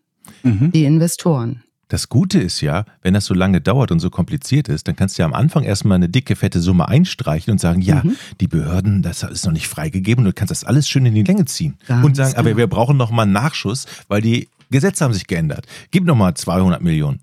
Mhm. 0.42 0.72
die 0.72 0.84
Investoren. 0.86 1.64
Das 1.88 2.08
Gute 2.08 2.38
ist 2.38 2.62
ja, 2.62 2.86
wenn 3.02 3.12
das 3.12 3.26
so 3.26 3.34
lange 3.34 3.60
dauert 3.60 3.90
und 3.92 4.00
so 4.00 4.08
kompliziert 4.08 4.70
ist, 4.70 4.88
dann 4.88 4.96
kannst 4.96 5.18
du 5.18 5.22
ja 5.22 5.26
am 5.26 5.34
Anfang 5.34 5.64
erstmal 5.64 5.96
eine 5.96 6.08
dicke, 6.08 6.34
fette 6.34 6.60
Summe 6.62 6.88
einstreichen 6.88 7.50
und 7.52 7.58
sagen, 7.60 7.82
ja, 7.82 8.00
Mhm. 8.04 8.16
die 8.40 8.48
Behörden, 8.48 9.02
das 9.02 9.22
ist 9.22 9.44
noch 9.44 9.52
nicht 9.52 9.68
freigegeben 9.68 10.24
und 10.24 10.30
du 10.30 10.32
kannst 10.32 10.50
das 10.50 10.64
alles 10.64 10.88
schön 10.88 11.04
in 11.04 11.14
die 11.14 11.24
Länge 11.24 11.44
ziehen. 11.44 11.76
Ganz 11.88 12.06
und 12.06 12.16
sagen, 12.16 12.36
aber 12.36 12.44
genau. 12.44 12.56
wir 12.56 12.66
brauchen 12.68 12.96
noch 12.96 13.10
mal 13.10 13.24
einen 13.24 13.32
Nachschuss, 13.32 13.84
weil 14.08 14.22
die 14.22 14.48
Gesetze 14.70 15.04
haben 15.04 15.12
sich 15.12 15.26
geändert. 15.26 15.66
Gib 15.90 16.04
noch 16.06 16.16
mal 16.16 16.34
200 16.34 16.80
Millionen. 16.80 17.20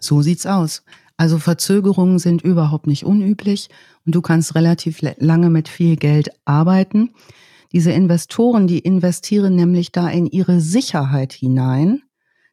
So 0.00 0.22
sieht's 0.22 0.44
aus. 0.44 0.82
Also 1.16 1.38
Verzögerungen 1.38 2.18
sind 2.18 2.42
überhaupt 2.42 2.86
nicht 2.86 3.04
unüblich 3.04 3.68
und 4.04 4.14
du 4.14 4.22
kannst 4.22 4.54
relativ 4.54 5.00
lange 5.18 5.48
mit 5.48 5.68
viel 5.68 5.96
Geld 5.96 6.30
arbeiten. 6.44 7.10
Diese 7.72 7.92
Investoren, 7.92 8.66
die 8.66 8.80
investieren 8.80 9.54
nämlich 9.54 9.92
da 9.92 10.08
in 10.08 10.26
ihre 10.26 10.60
Sicherheit 10.60 11.32
hinein, 11.32 12.02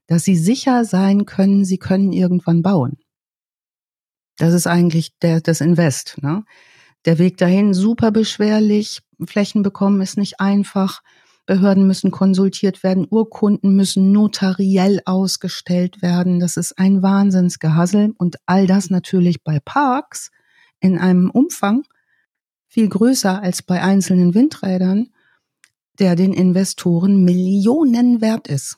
dass 0.07 0.23
sie 0.23 0.35
sicher 0.35 0.85
sein 0.85 1.25
können, 1.25 1.65
sie 1.65 1.77
können 1.77 2.11
irgendwann 2.11 2.61
bauen. 2.61 2.97
Das 4.37 4.53
ist 4.53 4.67
eigentlich 4.67 5.17
der, 5.19 5.41
das 5.41 5.61
Invest. 5.61 6.17
Ne? 6.21 6.43
Der 7.05 7.17
Weg 7.19 7.37
dahin 7.37 7.73
super 7.73 8.11
beschwerlich, 8.11 9.01
Flächen 9.25 9.63
bekommen 9.63 10.01
ist 10.01 10.17
nicht 10.17 10.39
einfach. 10.39 11.01
Behörden 11.51 11.85
müssen 11.85 12.11
konsultiert 12.11 12.81
werden, 12.81 13.05
Urkunden 13.09 13.75
müssen 13.75 14.13
notariell 14.13 15.01
ausgestellt 15.03 16.01
werden. 16.01 16.39
Das 16.39 16.55
ist 16.55 16.79
ein 16.79 17.03
Wahnsinnsgehassel 17.03 18.13
und 18.17 18.37
all 18.45 18.67
das 18.67 18.89
natürlich 18.89 19.43
bei 19.43 19.59
Parks 19.59 20.31
in 20.79 20.97
einem 20.97 21.29
Umfang 21.29 21.83
viel 22.69 22.87
größer 22.87 23.41
als 23.41 23.63
bei 23.63 23.81
einzelnen 23.81 24.33
Windrädern, 24.33 25.09
der 25.99 26.15
den 26.15 26.31
Investoren 26.31 27.25
Millionen 27.25 28.21
wert 28.21 28.47
ist. 28.47 28.77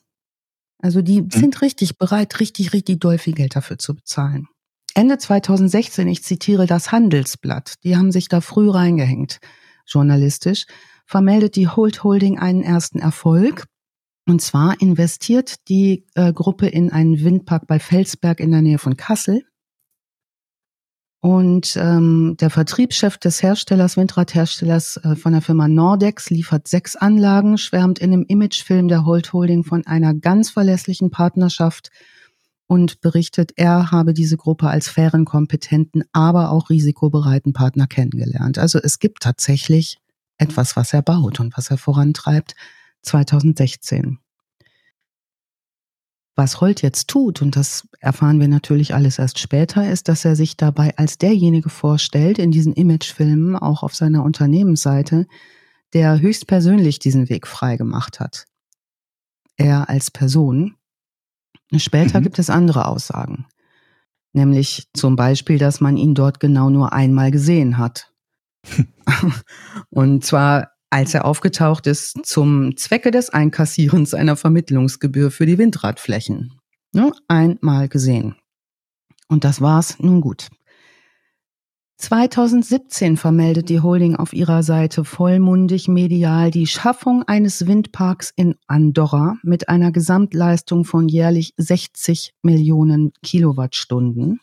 Also 0.79 1.03
die 1.03 1.27
sind 1.29 1.61
richtig 1.61 1.99
bereit, 1.99 2.39
richtig, 2.39 2.73
richtig 2.73 2.99
doll 2.99 3.19
viel 3.19 3.35
Geld 3.35 3.55
dafür 3.55 3.77
zu 3.77 3.93
bezahlen. 3.93 4.47
Ende 4.95 5.19
2016, 5.19 6.07
ich 6.07 6.23
zitiere 6.23 6.65
das 6.65 6.91
Handelsblatt, 6.91 7.75
die 7.83 7.97
haben 7.97 8.11
sich 8.11 8.29
da 8.29 8.41
früh 8.41 8.67
reingehängt, 8.67 9.41
journalistisch, 9.85 10.65
vermeldet 11.05 11.55
die 11.55 11.67
Holt 11.67 12.03
Holding 12.03 12.39
einen 12.39 12.63
ersten 12.63 12.99
Erfolg. 12.99 13.65
Und 14.27 14.41
zwar 14.41 14.79
investiert 14.81 15.55
die 15.67 16.05
äh, 16.15 16.31
Gruppe 16.31 16.67
in 16.67 16.91
einen 16.91 17.23
Windpark 17.23 17.67
bei 17.67 17.79
Felsberg 17.79 18.39
in 18.39 18.51
der 18.51 18.61
Nähe 18.61 18.77
von 18.77 18.95
Kassel. 18.95 19.43
Und 21.19 21.77
ähm, 21.77 22.35
der 22.39 22.49
Vertriebschef 22.49 23.17
des 23.17 23.41
Herstellers, 23.41 23.95
Windradherstellers 23.95 24.97
äh, 24.97 25.15
von 25.15 25.31
der 25.31 25.41
Firma 25.41 25.69
Nordex, 25.69 26.29
liefert 26.29 26.67
sechs 26.67 26.97
Anlagen, 26.97 27.57
schwärmt 27.57 27.99
in 27.99 28.11
einem 28.11 28.25
Imagefilm 28.27 28.89
der 28.89 29.05
Holt 29.05 29.31
Holding 29.31 29.63
von 29.63 29.87
einer 29.87 30.13
ganz 30.13 30.49
verlässlichen 30.49 31.11
Partnerschaft 31.11 31.91
und 32.67 32.99
berichtet, 32.99 33.53
er 33.55 33.91
habe 33.91 34.13
diese 34.13 34.35
Gruppe 34.35 34.67
als 34.67 34.89
fairen, 34.89 35.23
kompetenten, 35.23 36.03
aber 36.11 36.51
auch 36.51 36.69
risikobereiten 36.69 37.53
Partner 37.53 37.87
kennengelernt. 37.87 38.57
Also 38.57 38.79
es 38.79 38.99
gibt 38.99 39.21
tatsächlich 39.23 39.99
etwas, 40.43 40.75
was 40.75 40.93
er 40.93 41.01
baut 41.01 41.39
und 41.39 41.57
was 41.57 41.69
er 41.71 41.77
vorantreibt. 41.77 42.55
2016. 43.03 44.19
Was 46.35 46.61
Holt 46.61 46.81
jetzt 46.81 47.09
tut, 47.09 47.41
und 47.41 47.55
das 47.55 47.87
erfahren 47.99 48.39
wir 48.39 48.47
natürlich 48.47 48.95
alles 48.95 49.19
erst 49.19 49.37
später, 49.37 49.87
ist, 49.89 50.07
dass 50.07 50.25
er 50.25 50.35
sich 50.35 50.57
dabei 50.57 50.97
als 50.97 51.17
derjenige 51.19 51.69
vorstellt, 51.69 52.39
in 52.39 52.51
diesen 52.51 52.73
Imagefilmen, 52.73 53.55
auch 53.55 53.83
auf 53.83 53.93
seiner 53.93 54.23
Unternehmensseite, 54.23 55.27
der 55.93 56.19
höchstpersönlich 56.19 56.97
diesen 56.97 57.29
Weg 57.29 57.45
frei 57.45 57.77
gemacht 57.77 58.19
hat. 58.19 58.45
Er 59.57 59.89
als 59.89 60.09
Person. 60.09 60.75
Später 61.77 62.19
Mhm. 62.19 62.23
gibt 62.23 62.39
es 62.39 62.49
andere 62.49 62.87
Aussagen. 62.87 63.45
Nämlich 64.31 64.87
zum 64.93 65.15
Beispiel, 65.15 65.59
dass 65.59 65.81
man 65.81 65.97
ihn 65.97 66.15
dort 66.15 66.39
genau 66.39 66.71
nur 66.71 66.93
einmal 66.93 67.29
gesehen 67.29 67.77
hat. 67.77 68.11
Und 69.89 70.25
zwar, 70.25 70.71
als 70.89 71.13
er 71.13 71.25
aufgetaucht 71.25 71.87
ist, 71.87 72.25
zum 72.25 72.77
Zwecke 72.77 73.11
des 73.11 73.29
Einkassierens 73.29 74.13
einer 74.13 74.35
Vermittlungsgebühr 74.35 75.31
für 75.31 75.45
die 75.45 75.57
Windradflächen. 75.57 76.53
Nur 76.93 77.15
einmal 77.27 77.89
gesehen. 77.89 78.35
Und 79.27 79.43
das 79.43 79.61
war's 79.61 79.97
nun 79.99 80.21
gut. 80.21 80.49
2017 81.97 83.15
vermeldet 83.15 83.69
die 83.69 83.79
Holding 83.79 84.17
auf 84.17 84.33
ihrer 84.33 84.61
Seite 84.61 85.05
vollmundig 85.05 85.87
medial 85.87 86.51
die 86.51 86.67
Schaffung 86.67 87.23
eines 87.23 87.65
Windparks 87.65 88.33
in 88.35 88.55
Andorra 88.67 89.37
mit 89.41 89.69
einer 89.69 89.91
Gesamtleistung 89.93 90.83
von 90.83 91.07
jährlich 91.07 91.53
60 91.55 92.33
Millionen 92.41 93.13
Kilowattstunden. 93.23 94.41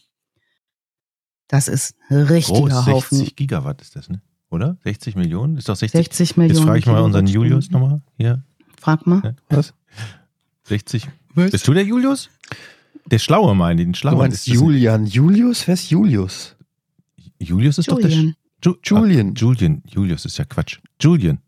Das 1.51 1.67
ist 1.69 1.95
ein 2.09 2.23
richtiger 2.23 2.59
Groß, 2.61 2.87
Haufen. 2.87 3.19
60 3.19 3.37
Gigawatt 3.37 3.83
ist 3.83 3.97
das, 3.97 4.09
ne? 4.09 4.21
Oder? 4.51 4.77
60 4.85 5.17
Millionen? 5.17 5.57
Ist 5.57 5.69
doch 5.69 5.77
60. 5.77 5.99
60 6.07 6.37
Millionen. 6.37 6.57
Jetzt 6.59 6.65
frage 6.67 6.79
ich 6.79 6.87
mal 6.87 7.01
unseren 7.01 7.27
Julius 7.27 7.71
nochmal. 7.71 8.03
Hier. 8.19 8.43
Frag 8.81 9.07
mal. 9.07 9.21
Ja, 9.25 9.33
was? 9.57 9.75
60. 10.65 11.09
Bist 11.35 11.67
du 11.67 11.75
der 11.75 11.85
Julius? 11.85 12.31
Der 13.11 13.19
Schlaue 13.19 13.55
meine 13.57 13.81
ich, 13.83 13.87
den 13.87 13.93
Du 13.93 13.99
Schlaue. 13.99 14.17
meinst 14.19 14.39
Ist 14.39 14.49
das- 14.49 14.55
Julian. 14.55 15.07
Julius? 15.07 15.67
Wer 15.67 15.75
ist 15.75 15.91
Julius? 15.91 16.57
Julius 17.39 17.79
ist 17.79 17.91
doch 17.91 17.99
Julian. 18.01 18.35
der. 18.65 18.73
Ju 18.73 18.77
Julian. 18.85 19.31
Ah, 19.31 19.33
Julian. 19.41 19.83
Julius 19.87 20.25
ist 20.25 20.39
ja 20.39 20.45
Quatsch. 20.45 20.79
Julian. 21.01 21.39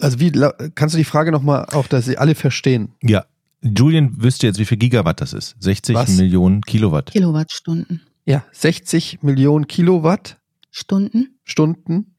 Also 0.00 0.18
wie 0.20 0.32
kannst 0.74 0.94
du 0.94 0.98
die 0.98 1.04
Frage 1.04 1.30
nochmal, 1.30 1.66
auch 1.66 1.86
dass 1.86 2.06
sie 2.06 2.18
alle 2.18 2.34
verstehen? 2.34 2.92
Ja. 3.02 3.24
Julian 3.62 4.20
wüsste 4.22 4.46
jetzt, 4.46 4.58
wie 4.58 4.64
viel 4.64 4.76
Gigawatt 4.78 5.20
das 5.20 5.32
ist. 5.32 5.54
60 5.60 5.94
Was? 5.94 6.08
Millionen 6.10 6.60
Kilowatt. 6.62 7.12
Kilowattstunden. 7.12 8.02
Ja, 8.26 8.44
60 8.52 9.22
Millionen 9.22 9.66
Kilowatt 9.66 10.38
Stunden? 10.70 11.38
Stunden 11.44 12.16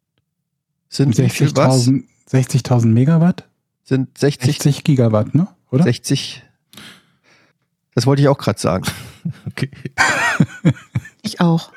sind 0.87 1.17
wie 1.17 1.29
viel 1.29 1.55
was? 1.55 1.87
60.000 1.87 2.03
60.000 2.31 2.85
Megawatt? 2.87 3.47
Sind 3.83 4.17
60, 4.17 4.45
60 4.55 4.83
Gigawatt, 4.83 5.35
ne? 5.35 5.47
Oder? 5.71 5.83
60. 5.83 6.43
Das 7.93 8.05
wollte 8.05 8.21
ich 8.21 8.27
auch 8.27 8.37
gerade 8.37 8.59
sagen. 8.59 8.85
Okay. 9.47 9.71
Ich 11.23 11.41
auch. 11.41 11.71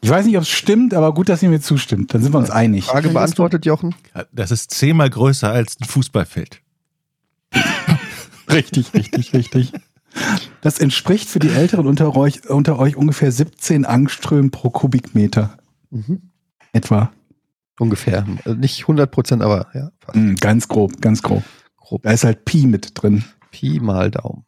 Ich 0.00 0.10
weiß 0.10 0.26
nicht, 0.26 0.36
ob 0.36 0.42
es 0.42 0.48
stimmt, 0.48 0.94
aber 0.94 1.14
gut, 1.14 1.28
dass 1.28 1.44
ihr 1.44 1.48
mir 1.48 1.60
zustimmt. 1.60 2.12
Dann 2.12 2.22
sind 2.22 2.32
wir 2.32 2.38
uns 2.38 2.50
einig. 2.50 2.86
Frage 2.86 3.10
beantwortet, 3.10 3.64
Jochen. 3.66 3.94
Das 4.32 4.50
ist 4.50 4.72
zehnmal 4.72 5.10
größer 5.10 5.48
als 5.48 5.78
ein 5.80 5.84
Fußballfeld. 5.84 6.60
Richtig, 8.50 8.92
richtig, 8.94 9.32
richtig. 9.34 9.72
Das 10.60 10.78
entspricht 10.78 11.28
für 11.28 11.38
die 11.38 11.50
Älteren 11.50 11.86
unter 11.86 12.16
euch, 12.16 12.48
unter 12.48 12.78
euch 12.78 12.96
ungefähr 12.96 13.32
17 13.32 13.84
Angströmen 13.84 14.50
pro 14.50 14.70
Kubikmeter. 14.70 15.56
Mhm. 15.90 16.30
Etwa. 16.72 17.12
Ungefähr. 17.78 18.26
Also 18.44 18.58
Nicht 18.58 18.80
100 18.82 19.10
Prozent, 19.10 19.42
aber 19.42 19.68
ja, 19.72 19.90
fast. 20.00 20.16
Hm, 20.16 20.36
ganz 20.36 20.68
grob, 20.68 21.00
ganz 21.00 21.22
grob. 21.22 21.44
grob. 21.76 22.02
Da 22.02 22.10
ist 22.10 22.24
halt 22.24 22.44
Pi 22.44 22.66
mit 22.66 23.00
drin. 23.00 23.24
Pi 23.50 23.80
mal 23.80 24.10
Daumen. 24.10 24.44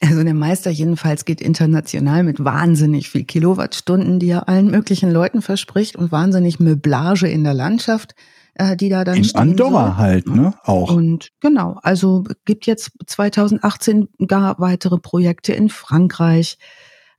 Also 0.00 0.22
der 0.22 0.34
Meister 0.34 0.70
jedenfalls 0.70 1.24
geht 1.24 1.40
international 1.40 2.22
mit 2.22 2.44
wahnsinnig 2.44 3.08
viel 3.08 3.24
Kilowattstunden, 3.24 4.18
die 4.18 4.28
er 4.28 4.48
allen 4.48 4.70
möglichen 4.70 5.10
Leuten 5.10 5.40
verspricht 5.40 5.96
und 5.96 6.12
wahnsinnig 6.12 6.60
Möblage 6.60 7.28
in 7.28 7.44
der 7.44 7.54
Landschaft, 7.54 8.14
äh, 8.56 8.76
die 8.76 8.88
da 8.88 9.04
dann 9.04 9.16
In 9.16 9.24
stehen 9.24 9.40
Andorra 9.40 9.88
soll. 9.88 9.96
halt, 9.96 10.26
ne? 10.28 10.54
Auch. 10.64 10.94
Und 10.94 11.30
genau, 11.40 11.78
also 11.82 12.24
gibt 12.44 12.66
jetzt 12.66 12.92
2018 13.06 14.08
gar 14.26 14.58
weitere 14.58 14.98
Projekte 14.98 15.52
in 15.52 15.68
Frankreich. 15.68 16.58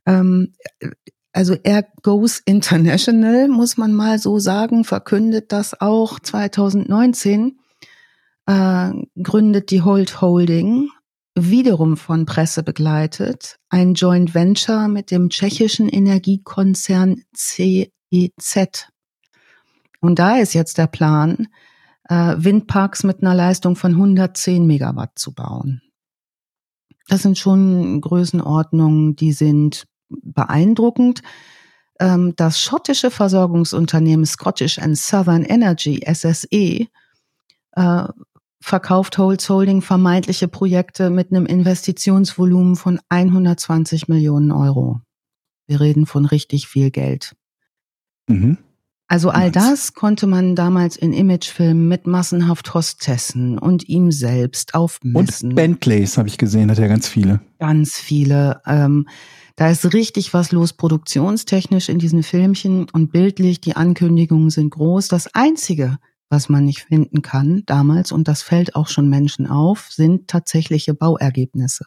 Ähm, 0.05 0.53
also 1.33 1.55
er 1.63 1.85
goes 2.01 2.39
international, 2.39 3.47
muss 3.47 3.77
man 3.77 3.93
mal 3.93 4.17
so 4.17 4.39
sagen, 4.39 4.83
verkündet 4.83 5.51
das 5.51 5.79
auch 5.79 6.19
2019, 6.19 7.59
äh, 8.47 8.91
gründet 9.21 9.69
die 9.69 9.83
Holt 9.83 10.21
Holding, 10.21 10.89
wiederum 11.35 11.97
von 11.97 12.25
Presse 12.25 12.63
begleitet, 12.63 13.57
ein 13.69 13.93
Joint 13.93 14.33
Venture 14.33 14.87
mit 14.87 15.11
dem 15.11 15.29
tschechischen 15.29 15.87
Energiekonzern 15.87 17.21
CEZ. 17.35 18.87
Und 19.99 20.19
da 20.19 20.37
ist 20.37 20.53
jetzt 20.53 20.77
der 20.77 20.87
Plan, 20.87 21.47
äh, 22.09 22.35
Windparks 22.37 23.03
mit 23.03 23.21
einer 23.21 23.35
Leistung 23.35 23.75
von 23.75 23.93
110 23.93 24.65
Megawatt 24.65 25.17
zu 25.17 25.33
bauen. 25.33 25.81
Das 27.07 27.21
sind 27.21 27.37
schon 27.37 28.01
Größenordnungen, 28.01 29.15
die 29.15 29.31
sind 29.31 29.87
beeindruckend. 30.09 31.21
Ähm, 31.99 32.33
das 32.35 32.59
schottische 32.61 33.11
Versorgungsunternehmen 33.11 34.25
Scottish 34.25 34.79
and 34.79 34.97
Southern 34.97 35.43
Energy, 35.43 36.03
SSE, 36.05 36.87
äh, 37.71 38.07
verkauft 38.59 39.17
Holz 39.17 39.49
Holding 39.49 39.81
vermeintliche 39.81 40.47
Projekte 40.47 41.09
mit 41.09 41.31
einem 41.31 41.45
Investitionsvolumen 41.45 42.75
von 42.75 42.99
120 43.09 44.07
Millionen 44.07 44.51
Euro. 44.51 44.99
Wir 45.67 45.79
reden 45.79 46.05
von 46.05 46.25
richtig 46.25 46.67
viel 46.67 46.91
Geld. 46.91 47.35
Mhm. 48.27 48.57
Also 49.09 49.29
all 49.29 49.51
das 49.51 49.93
konnte 49.93 50.27
man 50.27 50.55
damals 50.55 50.97
in 50.97 51.13
Imagefilmen 51.13 51.87
mit 51.87 52.07
massenhaft 52.07 52.73
Hostessen 52.73 53.57
und 53.57 53.87
ihm 53.87 54.11
selbst 54.11 54.73
auf 54.73 54.99
Messen. 55.01 55.51
Und 55.51 55.55
Bentleys 55.55 56.17
habe 56.17 56.27
ich 56.27 56.37
gesehen, 56.37 56.69
hat 56.69 56.79
er 56.79 56.89
ganz 56.89 57.07
viele. 57.07 57.39
ganz 57.57 57.95
viele. 57.95 58.61
Ähm, 58.65 59.07
da 59.55 59.69
ist 59.69 59.93
richtig 59.93 60.33
was 60.33 60.51
los 60.51 60.73
produktionstechnisch 60.73 61.87
in 61.87 61.99
diesen 61.99 62.21
Filmchen 62.21 62.87
und 62.91 63.11
bildlich. 63.11 63.61
Die 63.61 63.75
Ankündigungen 63.77 64.49
sind 64.49 64.71
groß. 64.71 65.07
Das 65.07 65.33
Einzige, 65.33 65.97
was 66.29 66.49
man 66.49 66.65
nicht 66.65 66.81
finden 66.81 67.21
kann 67.21 67.63
damals, 67.65 68.11
und 68.11 68.27
das 68.27 68.41
fällt 68.41 68.75
auch 68.75 68.87
schon 68.87 69.09
Menschen 69.09 69.47
auf, 69.47 69.87
sind 69.89 70.27
tatsächliche 70.27 70.93
Bauergebnisse. 70.93 71.85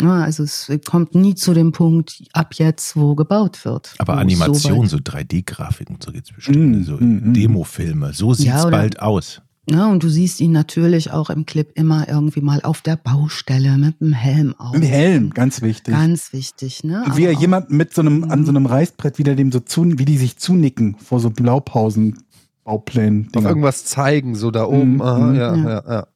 Ja, 0.00 0.22
also 0.22 0.42
es 0.42 0.70
kommt 0.88 1.14
nie 1.14 1.34
zu 1.34 1.54
dem 1.54 1.72
Punkt 1.72 2.22
ab 2.32 2.54
jetzt, 2.54 2.96
wo 2.96 3.14
gebaut 3.14 3.64
wird. 3.64 3.94
Aber 3.98 4.18
Animation, 4.18 4.86
so 4.86 4.96
so 4.98 5.02
3D-Grafiken, 5.02 5.98
so 6.04 6.12
geht's 6.12 6.32
bestimmt. 6.32 6.80
Mm, 6.80 6.82
so 6.84 6.96
mm, 6.96 7.30
mm. 7.30 7.34
Demofilme, 7.34 8.12
so 8.12 8.34
sieht's 8.34 8.48
Ja, 8.48 8.62
oder- 8.62 8.70
bald 8.70 9.00
aus. 9.00 9.42
Ja, 9.70 9.86
und 9.90 10.02
du 10.02 10.08
siehst 10.08 10.40
ihn 10.40 10.52
natürlich 10.52 11.10
auch 11.10 11.28
im 11.28 11.44
Clip 11.44 11.70
immer 11.74 12.08
irgendwie 12.08 12.40
mal 12.40 12.62
auf 12.62 12.80
der 12.80 12.96
Baustelle 12.96 13.76
mit 13.76 14.00
dem 14.00 14.14
Helm 14.14 14.54
auf. 14.56 14.72
Mit 14.74 14.88
Helm, 14.88 15.28
ganz 15.30 15.60
wichtig. 15.60 15.92
Ganz 15.92 16.32
wichtig, 16.32 16.84
ne? 16.84 17.02
Und 17.04 17.18
wie 17.18 17.24
er 17.26 17.32
jemand 17.32 17.70
mit 17.70 17.92
so 17.92 18.00
einem, 18.00 18.24
an 18.30 18.46
so 18.46 18.50
einem 18.50 18.64
Reißbrett 18.64 19.18
wieder 19.18 19.34
dem 19.34 19.52
so 19.52 19.60
zu, 19.60 19.84
wie 19.98 20.06
die 20.06 20.16
sich 20.16 20.38
zunicken 20.38 20.96
vor 20.98 21.20
so 21.20 21.28
Blaupausen, 21.28 22.18
Bauplänen. 22.64 23.26
Auf 23.26 23.32
Dinger. 23.32 23.48
irgendwas 23.50 23.84
zeigen, 23.84 24.36
so 24.36 24.50
da 24.50 24.64
oben. 24.64 24.94
Mhm, 24.94 25.02
Aha, 25.02 25.18
mhm. 25.18 25.34
ja, 25.34 25.54
Ja. 25.56 25.68
ja, 25.68 25.82
ja. 25.86 26.06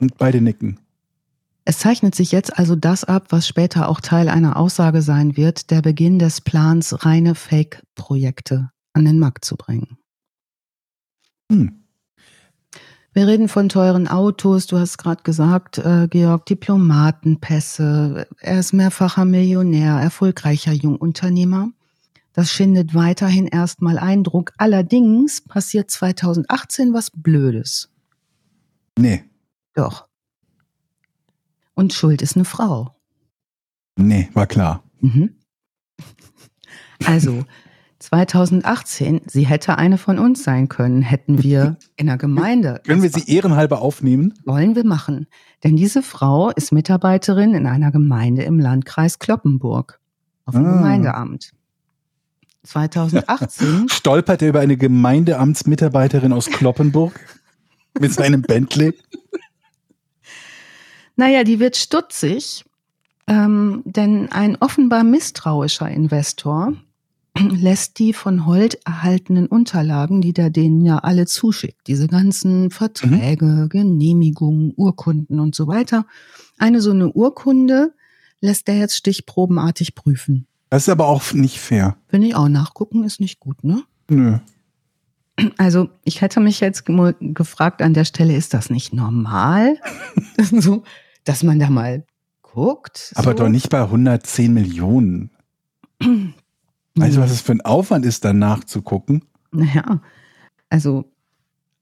Und 0.00 0.18
beide 0.18 0.40
nicken. 0.40 0.78
Es 1.68 1.80
zeichnet 1.80 2.14
sich 2.14 2.30
jetzt 2.30 2.56
also 2.60 2.76
das 2.76 3.02
ab, 3.02 3.26
was 3.30 3.48
später 3.48 3.88
auch 3.88 4.00
Teil 4.00 4.28
einer 4.28 4.56
Aussage 4.56 5.02
sein 5.02 5.36
wird, 5.36 5.72
der 5.72 5.82
Beginn 5.82 6.20
des 6.20 6.40
Plans, 6.40 7.04
reine 7.04 7.34
Fake-Projekte 7.34 8.70
an 8.92 9.04
den 9.04 9.18
Markt 9.18 9.44
zu 9.44 9.56
bringen. 9.56 9.98
Hm. 11.50 11.82
Wir 13.12 13.26
reden 13.26 13.48
von 13.48 13.68
teuren 13.68 14.06
Autos, 14.06 14.68
du 14.68 14.78
hast 14.78 14.96
gerade 14.96 15.24
gesagt, 15.24 15.78
äh, 15.78 16.06
Georg, 16.08 16.46
Diplomatenpässe, 16.46 18.28
er 18.38 18.60
ist 18.60 18.72
mehrfacher 18.72 19.24
Millionär, 19.24 19.94
erfolgreicher 19.94 20.72
Jungunternehmer. 20.72 21.70
Das 22.32 22.52
schindet 22.52 22.94
weiterhin 22.94 23.48
erstmal 23.48 23.98
Eindruck. 23.98 24.52
Allerdings 24.56 25.40
passiert 25.40 25.90
2018 25.90 26.94
was 26.94 27.10
Blödes. 27.10 27.90
Nee, 28.96 29.24
Doch. 29.74 30.06
Und 31.76 31.92
schuld 31.92 32.22
ist 32.22 32.34
eine 32.36 32.44
Frau. 32.44 32.96
nee, 33.96 34.28
war 34.34 34.46
klar. 34.48 34.82
Mhm. 35.00 35.36
Also 37.04 37.44
2018, 37.98 39.22
sie 39.26 39.46
hätte 39.46 39.76
eine 39.78 39.98
von 39.98 40.18
uns 40.18 40.42
sein 40.42 40.68
können, 40.68 41.02
hätten 41.02 41.42
wir 41.42 41.76
in 41.96 42.06
der 42.06 42.16
Gemeinde. 42.16 42.80
Können 42.84 43.02
wir 43.02 43.10
sie 43.10 43.30
ehrenhalber 43.32 43.80
aufnehmen? 43.82 44.34
Wollen 44.44 44.74
wir 44.74 44.84
machen. 44.84 45.26
Denn 45.64 45.76
diese 45.76 46.02
Frau 46.02 46.50
ist 46.50 46.72
Mitarbeiterin 46.72 47.54
in 47.54 47.66
einer 47.66 47.90
Gemeinde 47.92 48.42
im 48.42 48.58
Landkreis 48.58 49.18
Kloppenburg. 49.18 50.00
Auf 50.46 50.54
dem 50.54 50.64
Ah. 50.66 50.72
Gemeindeamt. 50.76 51.52
2018 52.64 53.88
Stolpert 53.90 54.42
er 54.42 54.48
über 54.48 54.60
eine 54.60 54.76
Gemeindeamtsmitarbeiterin 54.76 56.32
aus 56.32 56.46
Kloppenburg 56.46 57.18
mit 58.00 58.12
seinem 58.12 58.42
Bentley? 58.42 58.94
Naja, 61.16 61.44
die 61.44 61.60
wird 61.60 61.76
stutzig, 61.76 62.64
ähm, 63.26 63.82
denn 63.84 64.30
ein 64.30 64.56
offenbar 64.56 65.02
misstrauischer 65.02 65.90
Investor 65.90 66.74
lässt 67.38 67.98
die 67.98 68.12
von 68.12 68.46
Holt 68.46 68.78
erhaltenen 68.84 69.46
Unterlagen, 69.46 70.20
die 70.20 70.32
der 70.32 70.50
denen 70.50 70.84
ja 70.84 70.98
alle 70.98 71.26
zuschickt, 71.26 71.86
diese 71.86 72.06
ganzen 72.06 72.70
Verträge, 72.70 73.46
mhm. 73.46 73.68
Genehmigungen, 73.68 74.72
Urkunden 74.76 75.40
und 75.40 75.54
so 75.54 75.66
weiter. 75.66 76.06
Eine 76.58 76.80
so 76.80 76.90
eine 76.90 77.10
Urkunde 77.10 77.94
lässt 78.40 78.68
er 78.68 78.76
jetzt 78.76 78.96
stichprobenartig 78.96 79.94
prüfen. 79.94 80.46
Das 80.70 80.82
ist 80.82 80.88
aber 80.88 81.06
auch 81.06 81.32
nicht 81.32 81.58
fair. 81.58 81.96
Finde 82.08 82.28
ich 82.28 82.34
auch. 82.34 82.48
Nachgucken 82.48 83.04
ist 83.04 83.20
nicht 83.20 83.40
gut, 83.40 83.64
ne? 83.64 83.82
Nö. 84.08 84.38
Also 85.58 85.90
ich 86.02 86.22
hätte 86.22 86.40
mich 86.40 86.60
jetzt 86.60 86.84
gefragt 86.86 87.82
an 87.82 87.92
der 87.92 88.06
Stelle, 88.06 88.34
ist 88.34 88.54
das 88.54 88.70
nicht 88.70 88.94
normal, 88.94 89.76
so, 90.50 90.82
dass 91.26 91.42
man 91.42 91.58
da 91.58 91.68
mal 91.68 92.04
guckt? 92.42 93.12
Aber 93.16 93.32
so? 93.32 93.36
doch 93.36 93.48
nicht 93.48 93.68
bei 93.68 93.82
110 93.82 94.52
Millionen. 94.52 95.30
Weißt 96.00 97.16
du, 97.16 97.20
was 97.20 97.30
es 97.30 97.42
für 97.42 97.52
ein 97.52 97.60
Aufwand 97.60 98.06
ist, 98.06 98.24
dann 98.24 98.38
nachzugucken? 98.38 99.22
Naja, 99.52 100.00
also 100.70 101.04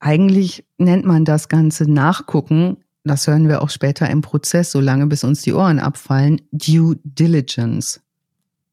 eigentlich 0.00 0.64
nennt 0.78 1.04
man 1.04 1.24
das 1.24 1.48
Ganze 1.48 1.90
Nachgucken, 1.90 2.78
das 3.04 3.26
hören 3.26 3.48
wir 3.48 3.62
auch 3.62 3.70
später 3.70 4.08
im 4.10 4.22
Prozess, 4.22 4.70
solange 4.70 5.06
bis 5.06 5.24
uns 5.24 5.42
die 5.42 5.52
Ohren 5.52 5.78
abfallen, 5.78 6.40
Due 6.52 6.96
Diligence. 7.04 8.00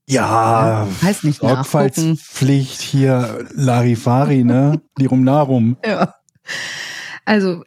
Ja, 0.07 0.88
heißt 1.01 1.24
nicht 1.24 1.39
Sorgfaltspflicht 1.39 2.82
hier 2.82 3.45
Larifari, 3.53 4.43
ne? 4.43 4.82
Lirum 4.97 5.24
Narum. 5.24 5.78
Ja. 5.86 6.15
Also 7.24 7.63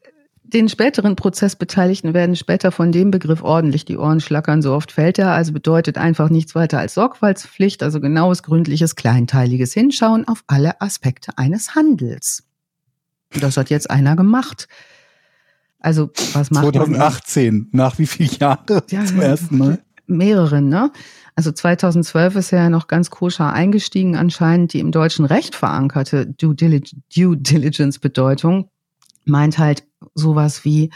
den 0.47 0.69
späteren 0.69 1.17
Prozessbeteiligten 1.17 2.13
werden 2.13 2.37
später 2.37 2.71
von 2.71 2.93
dem 2.93 3.11
Begriff 3.11 3.43
ordentlich 3.43 3.87
die 3.87 3.97
Ohren 3.97 4.21
schlackern, 4.21 4.61
so 4.61 4.75
oft 4.75 4.93
fällt 4.93 5.19
er, 5.19 5.33
also 5.33 5.53
bedeutet 5.53 5.97
einfach 5.97 6.29
nichts 6.29 6.55
weiter 6.55 6.79
als 6.79 6.95
Sorgfaltspflicht, 6.95 7.83
also 7.83 7.99
genaues, 7.99 8.43
gründliches, 8.43 8.95
kleinteiliges 8.95 9.73
Hinschauen 9.73 10.29
auf 10.29 10.45
alle 10.47 10.81
Aspekte 10.83 11.39
eines 11.39 11.75
Handels. 11.75 12.45
Das 13.41 13.57
hat 13.57 13.71
jetzt 13.71 13.91
einer 13.91 14.17
gemacht. 14.17 14.69
Also, 15.81 16.11
was 16.35 16.51
macht 16.51 16.75
2018, 16.75 17.55
man? 17.55 17.69
nach 17.73 17.99
wie 17.99 18.07
vielen 18.07 18.31
Jahren 18.39 18.65
ja, 18.91 19.05
zum 19.05 19.21
ersten 19.21 19.59
Mal? 19.59 19.83
Mehreren, 20.07 20.69
ne? 20.69 20.93
Also 21.35 21.51
2012 21.51 22.37
ist 22.37 22.53
er 22.53 22.65
ja 22.65 22.71
noch 22.71 22.87
ganz 22.87 23.11
koscher 23.11 23.51
eingestiegen, 23.53 24.15
anscheinend 24.15 24.75
die 24.75 24.81
im 24.81 24.93
deutschen 24.93 25.25
Recht 25.25 25.55
verankerte 25.55 26.27
Due 26.27 26.55
Diligence 26.55 27.99
Bedeutung 27.99 28.69
meint 29.25 29.59
halt 29.59 29.85
sowas 30.15 30.65
wie 30.65 30.91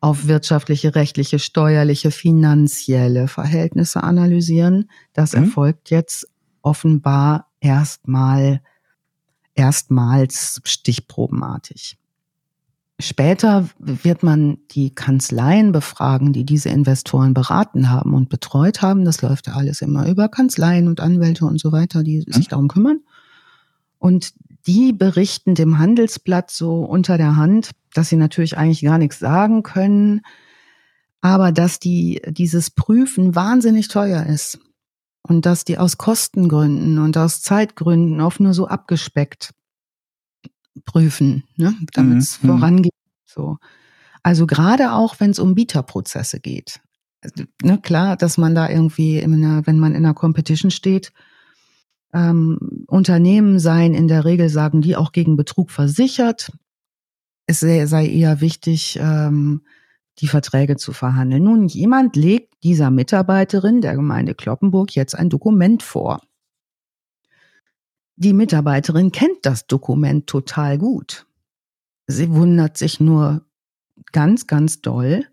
auf 0.00 0.26
wirtschaftliche, 0.26 0.94
rechtliche, 0.94 1.38
steuerliche, 1.38 2.10
finanzielle 2.10 3.26
Verhältnisse 3.26 4.02
analysieren. 4.02 4.90
Das 5.14 5.32
mhm. 5.32 5.44
erfolgt 5.44 5.90
jetzt 5.90 6.28
offenbar 6.60 7.48
erstmal, 7.60 8.60
erstmals 9.54 10.60
stichprobenartig. 10.64 11.96
Später 13.00 13.68
wird 13.78 14.22
man 14.22 14.58
die 14.70 14.94
Kanzleien 14.94 15.72
befragen, 15.72 16.32
die 16.32 16.44
diese 16.44 16.68
Investoren 16.68 17.34
beraten 17.34 17.90
haben 17.90 18.14
und 18.14 18.28
betreut 18.28 18.82
haben. 18.82 19.04
Das 19.04 19.20
läuft 19.20 19.46
ja 19.48 19.54
alles 19.54 19.82
immer 19.82 20.06
über 20.06 20.28
Kanzleien 20.28 20.86
und 20.86 21.00
Anwälte 21.00 21.44
und 21.44 21.58
so 21.58 21.72
weiter, 21.72 22.04
die 22.04 22.20
sich 22.28 22.46
darum 22.46 22.68
kümmern. 22.68 23.00
Und 23.98 24.34
die 24.66 24.92
berichten 24.92 25.54
dem 25.54 25.78
Handelsblatt 25.78 26.50
so 26.50 26.84
unter 26.84 27.18
der 27.18 27.36
Hand, 27.36 27.72
dass 27.92 28.08
sie 28.08 28.16
natürlich 28.16 28.56
eigentlich 28.56 28.82
gar 28.82 28.98
nichts 28.98 29.18
sagen 29.18 29.62
können, 29.62 30.22
aber 31.20 31.52
dass 31.52 31.78
die, 31.78 32.22
dieses 32.26 32.70
Prüfen 32.70 33.34
wahnsinnig 33.34 33.88
teuer 33.88 34.26
ist. 34.26 34.58
Und 35.26 35.46
dass 35.46 35.64
die 35.64 35.78
aus 35.78 35.96
Kostengründen 35.96 36.98
und 36.98 37.16
aus 37.16 37.40
Zeitgründen 37.40 38.20
oft 38.20 38.40
nur 38.40 38.52
so 38.52 38.68
abgespeckt 38.68 39.54
prüfen, 40.84 41.44
ne, 41.56 41.74
damit 41.94 42.18
es 42.18 42.42
mhm. 42.42 42.48
vorangeht. 42.48 42.92
So. 43.24 43.56
Also 44.22 44.46
gerade 44.46 44.92
auch, 44.92 45.20
wenn 45.20 45.30
es 45.30 45.38
um 45.38 45.54
Bieterprozesse 45.54 46.40
geht. 46.40 46.80
Also, 47.22 47.44
ne, 47.62 47.80
klar, 47.80 48.16
dass 48.16 48.36
man 48.36 48.54
da 48.54 48.68
irgendwie, 48.68 49.22
einer, 49.22 49.66
wenn 49.66 49.78
man 49.78 49.94
in 49.94 50.04
einer 50.04 50.12
Competition 50.12 50.70
steht, 50.70 51.12
ähm, 52.14 52.86
Unternehmen 52.86 53.58
seien 53.58 53.92
in 53.92 54.08
der 54.08 54.24
Regel, 54.24 54.48
sagen 54.48 54.80
die, 54.80 54.96
auch 54.96 55.12
gegen 55.12 55.36
Betrug 55.36 55.70
versichert. 55.70 56.52
Es 57.46 57.60
sei, 57.60 57.86
sei 57.86 58.06
eher 58.06 58.40
wichtig, 58.40 58.98
ähm, 59.00 59.62
die 60.18 60.28
Verträge 60.28 60.76
zu 60.76 60.92
verhandeln. 60.92 61.42
Nun, 61.42 61.66
jemand 61.66 62.14
legt 62.14 62.54
dieser 62.62 62.90
Mitarbeiterin 62.90 63.80
der 63.80 63.96
Gemeinde 63.96 64.34
Kloppenburg 64.34 64.94
jetzt 64.94 65.14
ein 65.14 65.28
Dokument 65.28 65.82
vor. 65.82 66.22
Die 68.16 68.32
Mitarbeiterin 68.32 69.10
kennt 69.10 69.38
das 69.42 69.66
Dokument 69.66 70.28
total 70.28 70.78
gut. 70.78 71.26
Sie 72.06 72.30
wundert 72.30 72.76
sich 72.76 73.00
nur 73.00 73.44
ganz, 74.12 74.46
ganz 74.46 74.80
doll, 74.80 75.26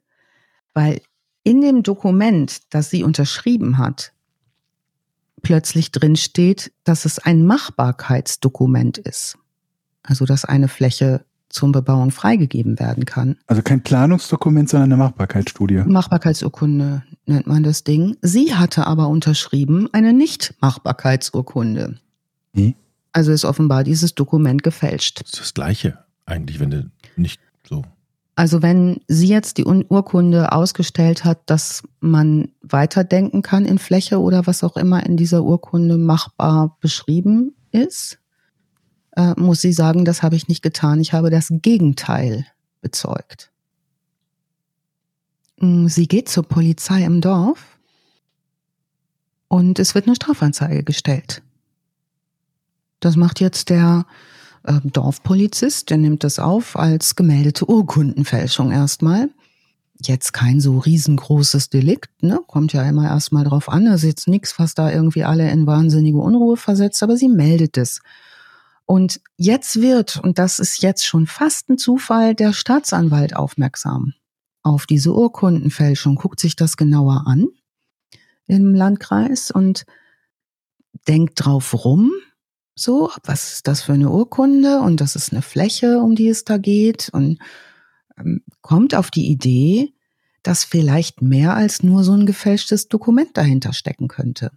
weil 0.73 1.01
in 1.43 1.61
dem 1.61 1.83
Dokument, 1.83 2.73
das 2.73 2.89
sie 2.89 3.03
unterschrieben 3.03 3.77
hat, 3.77 4.13
plötzlich 5.41 5.91
drin 5.91 6.15
steht, 6.15 6.71
dass 6.83 7.05
es 7.05 7.19
ein 7.19 7.45
Machbarkeitsdokument 7.45 8.97
ist. 8.97 9.37
Also, 10.03 10.25
dass 10.25 10.45
eine 10.45 10.67
Fläche 10.67 11.25
zum 11.51 11.71
Bebauung 11.71 12.11
freigegeben 12.11 12.79
werden 12.79 13.05
kann. 13.05 13.37
Also 13.47 13.61
kein 13.61 13.83
Planungsdokument, 13.83 14.69
sondern 14.69 14.91
eine 14.91 15.03
Machbarkeitsstudie. 15.03 15.83
Machbarkeitsurkunde 15.85 17.03
nennt 17.25 17.47
man 17.47 17.63
das 17.63 17.83
Ding. 17.83 18.17
Sie 18.21 18.55
hatte 18.55 18.87
aber 18.87 19.09
unterschrieben 19.09 19.89
eine 19.91 20.13
Nicht-Machbarkeitsurkunde. 20.13 21.99
Hm? 22.55 22.73
Also 23.11 23.31
ist 23.31 23.45
offenbar 23.45 23.83
dieses 23.83 24.15
Dokument 24.15 24.63
gefälscht. 24.63 25.21
Das 25.21 25.33
ist 25.33 25.41
das 25.41 25.53
Gleiche 25.53 25.97
eigentlich, 26.25 26.59
wenn 26.59 26.71
du 26.71 26.91
nicht 27.17 27.41
so. 27.67 27.83
Also 28.41 28.63
wenn 28.63 29.01
sie 29.07 29.27
jetzt 29.27 29.59
die 29.59 29.65
Urkunde 29.65 30.51
ausgestellt 30.51 31.25
hat, 31.25 31.47
dass 31.47 31.83
man 31.99 32.51
weiterdenken 32.63 33.43
kann 33.43 33.65
in 33.65 33.77
Fläche 33.77 34.19
oder 34.19 34.47
was 34.47 34.63
auch 34.63 34.77
immer 34.77 35.05
in 35.05 35.15
dieser 35.15 35.43
Urkunde 35.43 35.95
machbar 35.95 36.75
beschrieben 36.79 37.53
ist, 37.69 38.17
äh, 39.15 39.39
muss 39.39 39.61
sie 39.61 39.73
sagen, 39.73 40.05
das 40.05 40.23
habe 40.23 40.35
ich 40.35 40.47
nicht 40.47 40.63
getan. 40.63 40.99
Ich 40.99 41.13
habe 41.13 41.29
das 41.29 41.49
Gegenteil 41.51 42.47
bezeugt. 42.81 43.51
Hm, 45.59 45.87
sie 45.87 46.07
geht 46.07 46.27
zur 46.27 46.41
Polizei 46.41 47.03
im 47.03 47.21
Dorf 47.21 47.77
und 49.49 49.77
es 49.77 49.93
wird 49.93 50.07
eine 50.07 50.15
Strafanzeige 50.15 50.83
gestellt. 50.83 51.43
Das 53.01 53.15
macht 53.15 53.39
jetzt 53.39 53.69
der 53.69 54.07
äh, 54.63 54.79
Dorfpolizist, 54.83 55.89
der 55.89 55.97
nimmt 55.97 56.23
das 56.23 56.39
auf 56.39 56.77
als 56.77 57.15
gemeldete 57.15 57.69
Urkundenfälschung 57.69 58.71
erstmal. 58.71 59.29
Jetzt 60.03 60.33
kein 60.33 60.59
so 60.59 60.79
riesengroßes 60.79 61.69
Delikt, 61.69 62.23
ne? 62.23 62.39
Kommt 62.47 62.73
ja 62.73 62.83
immer 62.83 63.05
erstmal 63.05 63.43
drauf 63.43 63.69
an. 63.69 63.85
Das 63.85 64.01
ist 64.01 64.09
jetzt 64.09 64.27
nichts, 64.27 64.57
was 64.57 64.73
da 64.73 64.91
irgendwie 64.91 65.23
alle 65.23 65.49
in 65.51 65.67
wahnsinnige 65.67 66.17
Unruhe 66.17 66.57
versetzt, 66.57 67.03
aber 67.03 67.17
sie 67.17 67.29
meldet 67.29 67.77
es. 67.77 68.01
Und 68.85 69.21
jetzt 69.37 69.79
wird, 69.79 70.19
und 70.21 70.39
das 70.39 70.59
ist 70.59 70.81
jetzt 70.81 71.05
schon 71.05 71.27
fast 71.27 71.69
ein 71.69 71.77
Zufall, 71.77 72.35
der 72.35 72.51
Staatsanwalt 72.51 73.35
aufmerksam 73.35 74.13
auf 74.63 74.85
diese 74.85 75.13
Urkundenfälschung, 75.13 76.15
guckt 76.15 76.39
sich 76.39 76.55
das 76.55 76.77
genauer 76.77 77.23
an 77.25 77.47
im 78.47 78.75
Landkreis 78.75 79.49
und 79.49 79.85
denkt 81.07 81.45
drauf 81.45 81.85
rum, 81.85 82.11
so, 82.81 83.11
was 83.23 83.53
ist 83.53 83.67
das 83.67 83.81
für 83.81 83.93
eine 83.93 84.09
Urkunde? 84.09 84.79
Und 84.79 85.01
das 85.01 85.15
ist 85.15 85.31
eine 85.31 85.41
Fläche, 85.41 85.99
um 85.99 86.15
die 86.15 86.27
es 86.27 86.43
da 86.43 86.57
geht. 86.57 87.09
Und 87.13 87.39
ähm, 88.17 88.43
kommt 88.61 88.95
auf 88.95 89.11
die 89.11 89.27
Idee, 89.27 89.93
dass 90.43 90.63
vielleicht 90.63 91.21
mehr 91.21 91.55
als 91.55 91.83
nur 91.83 92.03
so 92.03 92.13
ein 92.13 92.25
gefälschtes 92.25 92.87
Dokument 92.87 93.37
dahinter 93.37 93.73
stecken 93.73 94.07
könnte. 94.07 94.51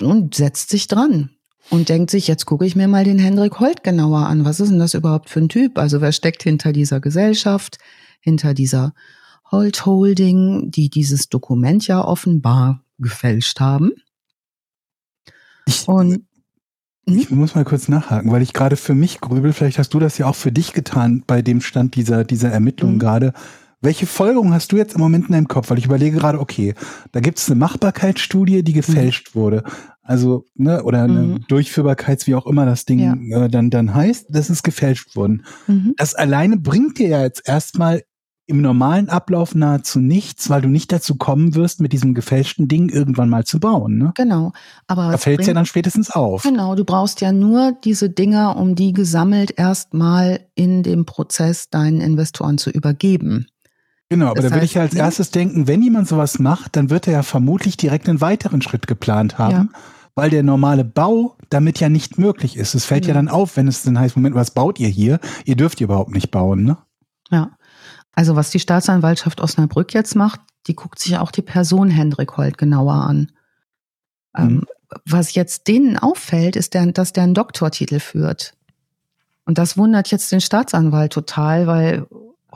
Und 0.00 0.34
setzt 0.34 0.70
sich 0.70 0.88
dran 0.88 1.30
und 1.70 1.88
denkt 1.88 2.10
sich, 2.10 2.26
jetzt 2.26 2.46
gucke 2.46 2.66
ich 2.66 2.74
mir 2.74 2.88
mal 2.88 3.04
den 3.04 3.18
Hendrik 3.18 3.60
Holt 3.60 3.84
genauer 3.84 4.26
an. 4.26 4.44
Was 4.44 4.60
ist 4.60 4.70
denn 4.70 4.78
das 4.78 4.94
überhaupt 4.94 5.30
für 5.30 5.40
ein 5.40 5.48
Typ? 5.48 5.78
Also 5.78 6.00
wer 6.00 6.12
steckt 6.12 6.42
hinter 6.42 6.72
dieser 6.72 7.00
Gesellschaft, 7.00 7.78
hinter 8.20 8.54
dieser 8.54 8.94
Holt 9.50 9.86
Holding, 9.86 10.70
die 10.70 10.90
dieses 10.90 11.28
Dokument 11.28 11.86
ja 11.86 12.04
offenbar 12.04 12.84
gefälscht 12.98 13.60
haben? 13.60 13.92
Ich, 15.66 15.86
und 15.86 16.26
ich 17.16 17.30
muss 17.30 17.54
mal 17.54 17.64
kurz 17.64 17.88
nachhaken, 17.88 18.30
weil 18.30 18.42
ich 18.42 18.52
gerade 18.52 18.76
für 18.76 18.94
mich 18.94 19.20
grübel, 19.20 19.52
vielleicht 19.52 19.78
hast 19.78 19.94
du 19.94 19.98
das 19.98 20.18
ja 20.18 20.26
auch 20.26 20.34
für 20.34 20.52
dich 20.52 20.72
getan 20.72 21.22
bei 21.26 21.42
dem 21.42 21.60
Stand 21.60 21.94
dieser, 21.96 22.24
dieser 22.24 22.50
Ermittlungen 22.50 22.96
mhm. 22.96 23.00
gerade. 23.00 23.32
Welche 23.80 24.06
Folgerung 24.06 24.52
hast 24.52 24.72
du 24.72 24.76
jetzt 24.76 24.94
im 24.94 25.00
Moment 25.00 25.26
in 25.26 25.32
deinem 25.32 25.48
Kopf? 25.48 25.70
Weil 25.70 25.78
ich 25.78 25.86
überlege 25.86 26.18
gerade, 26.18 26.40
okay, 26.40 26.74
da 27.12 27.20
gibt 27.20 27.38
es 27.38 27.48
eine 27.48 27.60
Machbarkeitsstudie, 27.60 28.64
die 28.64 28.72
gefälscht 28.72 29.34
mhm. 29.34 29.40
wurde. 29.40 29.62
Also, 30.02 30.46
ne, 30.54 30.82
oder 30.82 31.02
eine 31.02 31.22
mhm. 31.22 31.44
Durchführbarkeits, 31.48 32.26
wie 32.26 32.34
auch 32.34 32.46
immer 32.46 32.66
das 32.66 32.86
Ding 32.86 32.98
ja. 32.98 33.44
äh, 33.44 33.48
dann, 33.48 33.70
dann 33.70 33.94
heißt, 33.94 34.26
das 34.30 34.50
ist 34.50 34.62
gefälscht 34.64 35.14
worden. 35.14 35.44
Mhm. 35.66 35.94
Das 35.96 36.14
alleine 36.14 36.56
bringt 36.56 36.98
dir 36.98 37.08
ja 37.08 37.22
jetzt 37.22 37.46
erstmal 37.46 38.02
im 38.48 38.60
normalen 38.62 39.08
Ablauf 39.10 39.54
nahezu 39.54 40.00
nichts, 40.00 40.48
weil 40.50 40.62
du 40.62 40.68
nicht 40.68 40.90
dazu 40.90 41.16
kommen 41.16 41.54
wirst, 41.54 41.80
mit 41.80 41.92
diesem 41.92 42.14
gefälschten 42.14 42.66
Ding 42.66 42.88
irgendwann 42.88 43.28
mal 43.28 43.44
zu 43.44 43.60
bauen. 43.60 43.98
Ne? 43.98 44.12
Genau. 44.16 44.52
Aber 44.86 45.08
da 45.08 45.14
es 45.14 45.22
fällt 45.22 45.40
ja 45.40 45.44
bringt- 45.44 45.56
dann 45.58 45.66
spätestens 45.66 46.10
auf. 46.10 46.42
Genau, 46.44 46.74
du 46.74 46.84
brauchst 46.84 47.20
ja 47.20 47.30
nur 47.30 47.76
diese 47.84 48.08
Dinger, 48.10 48.56
um 48.56 48.74
die 48.74 48.92
gesammelt 48.94 49.52
erstmal 49.58 50.40
in 50.54 50.82
dem 50.82 51.04
Prozess 51.04 51.68
deinen 51.70 52.00
Investoren 52.00 52.56
zu 52.58 52.70
übergeben. 52.70 53.46
Genau, 54.08 54.28
aber 54.28 54.40
Das 54.40 54.50
da 54.50 54.56
heißt, 54.56 54.64
ich 54.64 54.74
ja 54.74 54.82
als 54.82 54.94
ne? 54.94 55.00
erstes 55.00 55.30
denken, 55.30 55.66
wenn 55.66 55.82
jemand 55.82 56.08
sowas 56.08 56.38
macht, 56.38 56.76
dann 56.76 56.88
wird 56.88 57.06
er 57.06 57.12
ja 57.12 57.22
vermutlich 57.22 57.76
direkt 57.76 58.08
einen 58.08 58.22
weiteren 58.22 58.62
Schritt 58.62 58.86
geplant 58.86 59.36
haben, 59.36 59.70
weil 60.14 60.30
der 60.30 60.42
normale 60.42 60.84
Bau 60.84 61.36
damit 61.50 61.78
ja 61.80 61.90
nicht 61.90 62.18
möglich 62.18 62.56
ist. 62.56 62.74
Es 62.74 62.86
fällt 62.86 63.04
ja 63.06 63.12
Genau. 63.12 63.26
dann 63.26 63.28
auf, 63.40 63.58
wenn 63.58 63.68
es 63.68 63.82
dann 63.82 63.98
heißt, 63.98 64.16
Moment, 64.16 64.34
was 64.34 64.52
baut 64.52 64.80
ihr 64.80 64.88
hier? 64.88 65.20
Ihr 65.44 65.56
dürft 65.56 65.82
überhaupt 65.82 66.12
nicht 66.14 66.30
bauen, 66.30 66.64
ne? 66.64 66.78
Ja. 67.30 67.50
Also 68.18 68.34
was 68.34 68.50
die 68.50 68.58
Staatsanwaltschaft 68.58 69.40
Osnabrück 69.40 69.94
jetzt 69.94 70.16
macht, 70.16 70.40
die 70.66 70.74
guckt 70.74 70.98
sich 70.98 71.16
auch 71.18 71.30
die 71.30 71.40
Person 71.40 71.88
Hendrik 71.88 72.36
Holt 72.36 72.58
genauer 72.58 72.94
an. 72.94 73.30
Ähm, 74.36 74.64
was 75.06 75.36
jetzt 75.36 75.68
denen 75.68 75.96
auffällt, 75.96 76.56
ist, 76.56 76.74
der, 76.74 76.90
dass 76.90 77.12
der 77.12 77.22
einen 77.22 77.34
Doktortitel 77.34 78.00
führt. 78.00 78.54
Und 79.44 79.56
das 79.56 79.76
wundert 79.76 80.10
jetzt 80.10 80.32
den 80.32 80.40
Staatsanwalt 80.40 81.12
total, 81.12 81.68
weil 81.68 82.08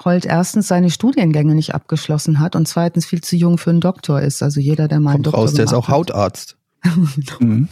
Holt 0.04 0.24
erstens 0.24 0.66
seine 0.66 0.90
Studiengänge 0.90 1.54
nicht 1.54 1.76
abgeschlossen 1.76 2.40
hat 2.40 2.56
und 2.56 2.66
zweitens 2.66 3.06
viel 3.06 3.20
zu 3.20 3.36
jung 3.36 3.56
für 3.56 3.70
einen 3.70 3.80
Doktor 3.80 4.20
ist. 4.20 4.42
Also 4.42 4.58
jeder, 4.58 4.88
der 4.88 4.98
mal 4.98 5.10
einen 5.10 5.22
Kommt 5.22 5.26
Doktor 5.26 5.42
raus, 5.42 5.54
der 5.54 5.66
ist 5.66 5.74
auch. 5.74 5.86
Hautarzt. 5.86 6.56
Mhm. 7.38 7.68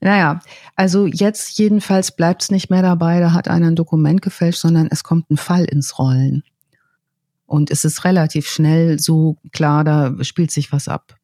Naja, 0.00 0.40
also 0.76 1.06
jetzt 1.06 1.58
jedenfalls 1.58 2.16
bleibt 2.16 2.42
es 2.42 2.50
nicht 2.50 2.70
mehr 2.70 2.82
dabei, 2.82 3.20
da 3.20 3.32
hat 3.32 3.48
einer 3.48 3.66
ein 3.68 3.76
Dokument 3.76 4.22
gefälscht, 4.22 4.60
sondern 4.60 4.88
es 4.90 5.04
kommt 5.04 5.30
ein 5.30 5.36
Fall 5.36 5.64
ins 5.64 5.98
Rollen. 5.98 6.42
Und 7.46 7.70
es 7.70 7.84
ist 7.84 8.04
relativ 8.04 8.48
schnell 8.48 8.98
so 8.98 9.36
klar, 9.52 9.84
da 9.84 10.14
spielt 10.24 10.50
sich 10.50 10.72
was 10.72 10.88
ab. 10.88 11.16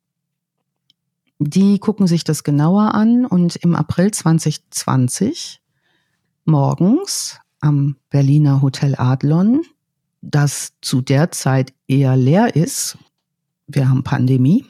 Die 1.39 1.79
gucken 1.79 2.07
sich 2.07 2.25
das 2.25 2.45
genauer 2.45 2.95
an 2.95 3.25
und 3.25 3.57
im 3.57 3.77
April 3.77 4.11
2020 4.11 5.63
morgens 6.45 7.39
am 7.61 7.97
Berliner 8.11 8.63
Hotel 8.63 8.95
Adlon, 8.97 9.63
das 10.21 10.73
zu 10.81 11.01
der 11.01 11.31
Zeit 11.31 11.73
eher 11.87 12.17
leer 12.17 12.57
ist, 12.57 12.99
wir 13.67 13.89
haben 13.89 14.03
Pandemie, 14.03 14.65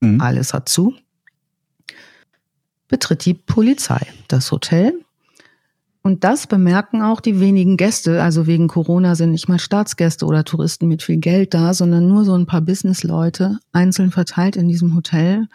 Mhm. 0.00 0.20
alles 0.20 0.54
hat 0.54 0.68
zu, 0.68 0.94
betritt 2.88 3.24
die 3.24 3.34
Polizei 3.34 4.00
das 4.28 4.50
Hotel. 4.50 5.04
Und 6.02 6.24
das 6.24 6.46
bemerken 6.46 7.02
auch 7.02 7.20
die 7.20 7.40
wenigen 7.40 7.76
Gäste. 7.76 8.22
Also 8.22 8.46
wegen 8.46 8.68
Corona 8.68 9.14
sind 9.14 9.32
nicht 9.32 9.48
mal 9.48 9.58
Staatsgäste 9.58 10.24
oder 10.24 10.44
Touristen 10.44 10.88
mit 10.88 11.02
viel 11.02 11.18
Geld 11.18 11.52
da, 11.54 11.74
sondern 11.74 12.08
nur 12.08 12.24
so 12.24 12.34
ein 12.34 12.46
paar 12.46 12.62
Businessleute, 12.62 13.58
einzeln 13.72 14.10
verteilt 14.10 14.56
in 14.56 14.68
diesem 14.68 14.94
Hotel. 14.94 15.48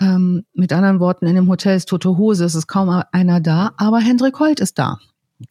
Ähm, 0.00 0.44
mit 0.54 0.72
anderen 0.72 1.00
Worten, 1.00 1.26
in 1.26 1.34
dem 1.34 1.48
Hotel 1.48 1.76
ist 1.76 1.88
tote 1.88 2.16
Hose, 2.16 2.44
es 2.44 2.54
ist 2.54 2.66
kaum 2.66 3.02
einer 3.12 3.40
da, 3.40 3.72
aber 3.76 3.98
Hendrik 3.98 4.38
Holt 4.38 4.60
ist 4.60 4.78
da. 4.78 4.98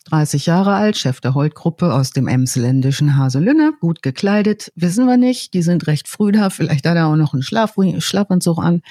30 0.06 0.46
Jahre 0.46 0.74
alt, 0.74 0.98
Chef 0.98 1.22
der 1.22 1.34
Holt-Gruppe 1.34 1.94
aus 1.94 2.12
dem 2.12 2.28
emsländischen 2.28 3.18
Haselünne, 3.18 3.72
gut 3.80 4.02
gekleidet, 4.02 4.72
wissen 4.76 5.06
wir 5.06 5.18
nicht, 5.18 5.54
die 5.54 5.62
sind 5.62 5.88
recht 5.88 6.08
früh 6.08 6.32
da, 6.32 6.50
vielleicht 6.50 6.86
hat 6.86 6.98
er 6.98 7.08
auch 7.08 7.16
noch 7.16 7.34
einen 7.34 7.44
Schlaf 7.44 7.76
Schlafanzug 8.00 8.58
an. 8.60 8.82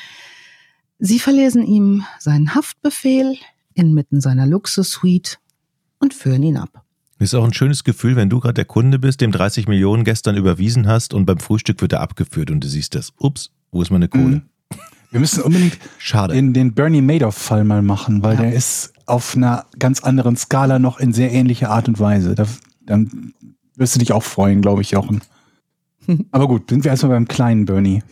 Sie 0.98 1.18
verlesen 1.18 1.62
ihm 1.64 2.04
seinen 2.18 2.54
Haftbefehl 2.54 3.36
inmitten 3.74 4.20
seiner 4.20 4.46
Luxussuite 4.46 5.36
und 5.98 6.14
führen 6.14 6.42
ihn 6.42 6.56
ab. 6.56 6.82
Ist 7.18 7.34
auch 7.34 7.44
ein 7.44 7.54
schönes 7.54 7.84
Gefühl, 7.84 8.16
wenn 8.16 8.28
du 8.28 8.40
gerade 8.40 8.54
der 8.54 8.64
Kunde 8.66 8.98
bist, 8.98 9.20
dem 9.20 9.32
30 9.32 9.68
Millionen 9.68 10.04
gestern 10.04 10.36
überwiesen 10.36 10.86
hast 10.86 11.14
und 11.14 11.24
beim 11.24 11.38
Frühstück 11.38 11.80
wird 11.80 11.92
er 11.92 12.00
abgeführt 12.00 12.50
und 12.50 12.62
du 12.62 12.68
siehst 12.68 12.94
das. 12.94 13.12
Ups, 13.18 13.50
wo 13.72 13.80
ist 13.80 13.90
meine 13.90 14.08
Kohle? 14.08 14.24
Mhm. 14.24 14.42
Wir 15.10 15.20
müssen 15.20 15.42
unbedingt 15.42 15.78
Schade. 15.98 16.34
den, 16.34 16.52
den 16.52 16.74
Bernie 16.74 17.00
Madoff-Fall 17.00 17.64
mal 17.64 17.80
machen, 17.80 18.22
weil 18.22 18.36
der 18.36 18.52
ist 18.52 18.92
auf 19.06 19.36
einer 19.36 19.64
ganz 19.78 20.02
anderen 20.02 20.36
Skala 20.36 20.78
noch 20.78 20.98
in 20.98 21.12
sehr 21.12 21.32
ähnlicher 21.32 21.70
Art 21.70 21.88
und 21.88 21.98
Weise. 21.98 22.34
Da, 22.34 22.46
dann 22.84 23.32
wirst 23.76 23.94
du 23.94 23.98
dich 23.98 24.12
auch 24.12 24.22
freuen, 24.22 24.60
glaube 24.60 24.82
ich, 24.82 24.90
Jochen. 24.90 25.22
Aber 26.32 26.48
gut, 26.48 26.68
sind 26.68 26.84
wir 26.84 26.90
erstmal 26.90 27.12
beim 27.12 27.28
kleinen 27.28 27.64
Bernie. 27.64 28.02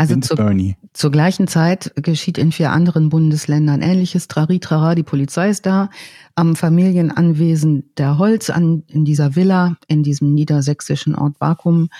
Also 0.00 0.34
Bernie. 0.34 0.76
zur 0.94 1.10
gleichen 1.10 1.46
Zeit 1.46 1.92
geschieht 1.96 2.38
in 2.38 2.52
vier 2.52 2.70
anderen 2.70 3.10
Bundesländern 3.10 3.82
ähnliches. 3.82 4.28
Trari, 4.28 4.58
trara, 4.58 4.94
die 4.94 5.02
Polizei 5.02 5.50
ist 5.50 5.66
da. 5.66 5.90
Am 6.34 6.56
Familienanwesen 6.56 7.92
der 7.98 8.16
Holz, 8.16 8.48
an, 8.48 8.82
in 8.88 9.04
dieser 9.04 9.36
Villa, 9.36 9.76
in 9.88 10.02
diesem 10.02 10.32
niedersächsischen 10.32 11.14
Ort 11.14 11.38
Vakuum, 11.38 11.90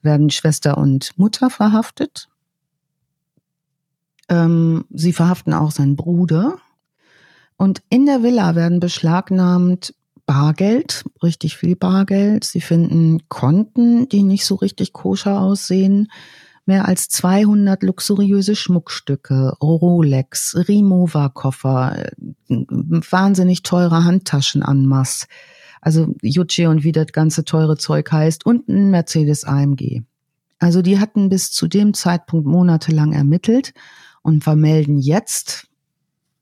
werden 0.00 0.30
Schwester 0.30 0.78
und 0.78 1.18
Mutter 1.18 1.50
verhaftet. 1.50 2.28
Ähm, 4.30 4.86
sie 4.88 5.12
verhaften 5.12 5.52
auch 5.52 5.70
seinen 5.70 5.96
Bruder. 5.96 6.56
Und 7.58 7.82
in 7.90 8.06
der 8.06 8.22
Villa 8.22 8.54
werden 8.54 8.80
beschlagnahmt 8.80 9.94
Bargeld, 10.24 11.04
richtig 11.22 11.58
viel 11.58 11.76
Bargeld. 11.76 12.44
Sie 12.44 12.62
finden 12.62 13.28
Konten, 13.28 14.08
die 14.08 14.22
nicht 14.22 14.46
so 14.46 14.54
richtig 14.54 14.94
koscher 14.94 15.40
aussehen. 15.40 16.08
Mehr 16.66 16.86
als 16.86 17.08
200 17.08 17.82
luxuriöse 17.82 18.54
Schmuckstücke, 18.54 19.56
Rolex, 19.60 20.54
Rimowa-Koffer, 20.56 22.10
wahnsinnig 22.48 23.62
teure 23.62 24.04
Handtaschen 24.04 24.62
an 24.62 24.86
Mass. 24.86 25.26
Also 25.80 26.14
Juche 26.22 26.68
und 26.68 26.84
wie 26.84 26.92
das 26.92 27.08
ganze 27.12 27.44
teure 27.44 27.76
Zeug 27.76 28.12
heißt 28.12 28.44
und 28.44 28.68
ein 28.68 28.90
Mercedes 28.90 29.44
AMG. 29.44 30.02
Also 30.58 30.82
die 30.82 30.98
hatten 30.98 31.30
bis 31.30 31.50
zu 31.50 31.66
dem 31.66 31.94
Zeitpunkt 31.94 32.46
monatelang 32.46 33.12
ermittelt 33.12 33.72
und 34.22 34.44
vermelden 34.44 34.98
jetzt 34.98 35.66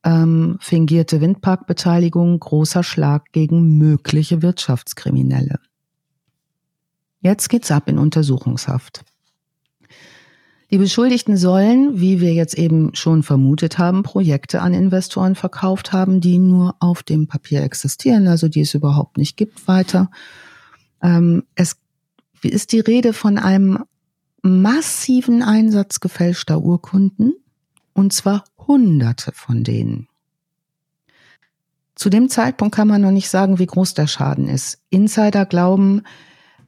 ähm, 0.05 0.59
fingierte 0.61 1.21
Windparkbeteiligung, 1.21 2.39
großer 2.41 2.83
Schlag 2.83 3.33
gegen 3.33 3.79
mögliche 3.79 4.43
Wirtschaftskriminelle. 4.43 5.61
Jetzt 7.21 7.49
geht's 7.49 7.71
ab 7.71 7.89
in 7.89 7.99
Untersuchungshaft. 7.99 9.05
Die 10.71 10.79
Beschuldigten 10.79 11.39
sollen, 11.39 11.99
wie 11.99 12.21
wir 12.21 12.35
jetzt 12.35 12.59
eben 12.59 12.95
schon 12.95 13.23
vermutet 13.23 13.79
haben, 13.79 14.03
Projekte 14.03 14.61
an 14.61 14.75
Investoren 14.75 15.35
verkauft 15.35 15.93
haben, 15.93 16.21
die 16.21 16.39
nur 16.39 16.77
auf 16.79 17.03
dem 17.03 17.27
Papier 17.27 17.63
existieren, 17.63 18.29
also 18.29 18.49
die 18.49 18.61
es 18.61 18.75
überhaupt 18.75 19.17
nicht 19.17 19.39
gibt 19.39 19.67
weiter. 19.67 20.11
Ähm, 21.03 21.45
es 21.55 21.77
ist 22.43 22.73
die 22.73 22.81
Rede 22.81 23.15
von 23.15 23.39
einem 23.39 23.85
massiven 24.43 25.43
Einsatz 25.43 26.01
gefälschter 26.01 26.61
Urkunden, 26.61 27.35
und 27.95 28.13
zwar 28.13 28.45
Hunderte 28.59 29.33
von 29.33 29.65
denen. 29.65 30.09
Zu 31.95 32.11
dem 32.11 32.29
Zeitpunkt 32.29 32.75
kann 32.75 32.89
man 32.89 33.01
noch 33.01 33.11
nicht 33.11 33.31
sagen, 33.31 33.59
wie 33.59 33.67
groß 33.67 33.95
der 33.95 34.07
Schaden 34.07 34.49
ist. 34.49 34.81
Insider 34.91 35.47
glauben, 35.47 36.03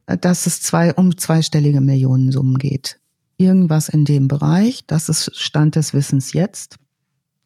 dass 0.06 0.46
es 0.46 0.60
zwei, 0.62 0.94
um 0.94 1.18
zweistellige 1.18 1.80
Millionensummen 1.80 2.58
geht. 2.58 2.99
Irgendwas 3.40 3.88
in 3.88 4.04
dem 4.04 4.28
Bereich, 4.28 4.84
das 4.86 5.08
ist 5.08 5.34
Stand 5.34 5.74
des 5.74 5.94
Wissens 5.94 6.34
jetzt. 6.34 6.76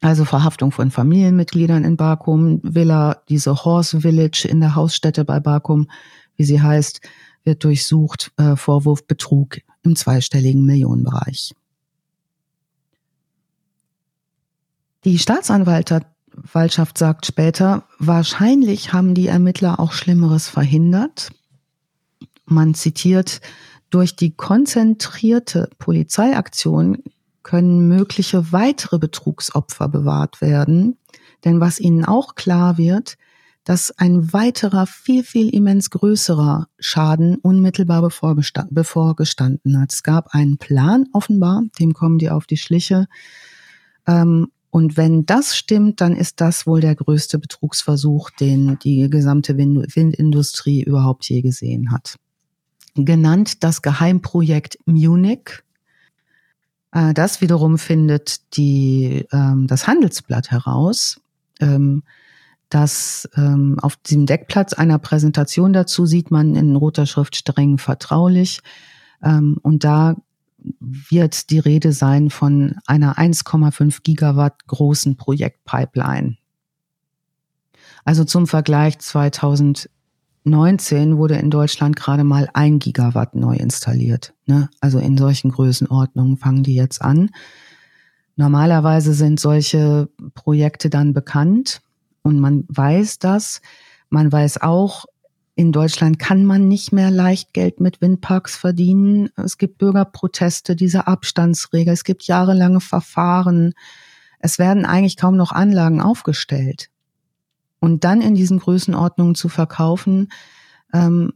Also 0.01 0.25
Verhaftung 0.25 0.73
von 0.73 0.91
Familienmitgliedern 0.91 1.85
in 1.85 1.97
Bakum, 1.97 2.59
Villa, 2.65 3.23
diese 3.29 3.65
Horse 3.65 4.01
Village 4.01 4.49
in 4.51 4.59
der 4.59 4.75
Hausstätte 4.75 5.25
bei 5.25 5.39
Bakum, 5.39 5.89
wie 6.35 6.43
sie 6.43 6.61
heißt, 6.61 7.01
wird 7.45 7.63
durchsucht, 7.63 8.33
äh, 8.39 8.57
Vorwurf 8.57 9.07
Betrug 9.07 9.59
im 9.85 9.95
zweistelligen 9.95 10.67
Millionenbereich. 10.67 11.55
Die 15.05 15.21
Staatsanwaltschaft 15.21 16.99
sagt 16.99 17.25
später, 17.25 17.85
wahrscheinlich 18.01 18.93
haben 18.93 19.15
die 19.15 19.29
Ermittler 19.29 19.79
auch 19.79 19.93
Schlimmeres 19.93 20.49
verhindert. 20.49 21.31
Man 22.47 22.75
zitiert, 22.75 23.41
durch 23.95 24.17
die 24.17 24.35
konzentrierte 24.35 25.71
Polizeiaktion 25.79 27.05
können 27.45 27.87
mögliche 27.87 28.51
weitere 28.51 28.99
Betrugsopfer 28.99 29.89
bewahrt 29.89 30.41
werden. 30.41 30.99
Denn 31.45 31.61
was 31.61 31.79
ihnen 31.79 32.05
auch 32.05 32.35
klar 32.35 32.77
wird, 32.77 33.17
dass 33.63 33.97
ein 33.97 34.33
weiterer, 34.33 34.87
viel, 34.87 35.23
viel 35.23 35.49
immens 35.49 35.91
größerer 35.91 36.67
Schaden 36.79 37.37
unmittelbar 37.37 38.03
bevorgestanden 38.03 39.81
hat. 39.81 39.93
Es 39.93 40.03
gab 40.03 40.35
einen 40.35 40.59
Plan 40.59 41.07
offenbar, 41.13 41.63
dem 41.79 41.95
kommen 41.95 42.19
die 42.19 42.31
auf 42.31 42.47
die 42.47 42.57
Schliche. 42.57 43.07
Ähm, 44.09 44.49
und 44.71 44.97
wenn 44.97 45.25
das 45.25 45.57
stimmt, 45.57 46.01
dann 46.01 46.17
ist 46.17 46.41
das 46.41 46.67
wohl 46.67 46.81
der 46.81 46.97
größte 46.97 47.39
Betrugsversuch, 47.39 48.31
den 48.31 48.77
die 48.81 49.09
gesamte 49.09 49.57
Windindustrie 49.57 50.83
überhaupt 50.83 51.29
je 51.29 51.43
gesehen 51.43 51.93
hat. 51.93 52.17
Genannt 52.95 53.65
das 53.65 53.83
Geheimprojekt 53.83 54.79
Munich. 54.87 55.63
Äh, 56.93 57.13
das 57.15 57.41
wiederum 57.41 57.79
findet 57.79 58.57
die, 58.57 59.27
ähm, 59.33 59.67
das 59.67 59.87
Handelsblatt 59.87 60.51
heraus. 60.51 61.21
Ähm, 61.61 62.03
dass 62.71 63.29
ähm, 63.37 63.79
auf 63.81 63.97
diesem 63.97 64.27
Deckplatz 64.27 64.73
einer 64.73 64.99
Präsentation 64.99 65.73
dazu 65.73 66.07
sieht 66.07 66.33
man 66.33 66.57
in 66.57 66.75
roter 66.75 67.07
Schrift 67.07 67.37
streng 67.37 67.79
vertraulich. 67.79 68.61
Und 69.21 69.85
da 69.85 70.17
wird 70.81 71.51
die 71.51 71.59
Rede 71.61 71.93
sein 71.93 72.31
von 72.31 72.77
einer 72.87 73.17
1,5 73.17 74.03
Gigawatt 74.03 74.67
großen 74.67 75.17
Projektpipeline. 75.17 76.37
Also 78.05 78.25
zum 78.25 78.47
Vergleich 78.47 78.99
2019 80.45 81.17
wurde 81.17 81.37
in 81.37 81.51
Deutschland 81.51 81.97
gerade 81.97 82.23
mal 82.23 82.51
ein 82.53 82.79
Gigawatt 82.79 83.35
neu 83.35 83.57
installiert. 83.57 84.35
Ne? 84.45 84.69
Also 84.81 84.99
in 84.99 85.17
solchen 85.17 85.51
Größenordnungen 85.51 86.37
fangen 86.37 86.63
die 86.63 86.75
jetzt 86.75 87.01
an. 87.01 87.31
Normalerweise 88.37 89.15
sind 89.15 89.41
solche 89.41 90.11
Projekte 90.35 90.91
dann 90.91 91.15
bekannt 91.15 91.81
und 92.23 92.41
man 92.41 92.65
weiß 92.69 93.21
das. 93.21 93.63
Man 94.11 94.31
weiß 94.31 94.61
auch, 94.61 95.07
in 95.55 95.73
Deutschland 95.73 96.19
kann 96.19 96.45
man 96.45 96.69
nicht 96.69 96.93
mehr 96.93 97.11
leicht 97.11 97.55
Geld 97.55 97.81
mit 97.81 98.03
Windparks 98.03 98.57
verdienen. 98.57 99.31
Es 99.37 99.57
gibt 99.57 99.79
Bürgerproteste, 99.79 100.77
diese 100.77 101.07
Abstandsregel, 101.07 101.95
es 101.95 102.05
gibt 102.05 102.25
jahrelange 102.25 102.81
Verfahren. 102.81 103.73
Es 104.41 104.59
werden 104.59 104.85
eigentlich 104.85 105.17
kaum 105.17 105.37
noch 105.37 105.53
Anlagen 105.53 106.03
aufgestellt. 106.03 106.91
Und 107.85 108.03
dann 108.03 108.23
in 108.23 108.35
diesen 108.35 108.61
Größenordnungen 108.61 109.35
zu 109.35 109.51
verkaufen, 109.51 110.33
ähm, 110.95 111.35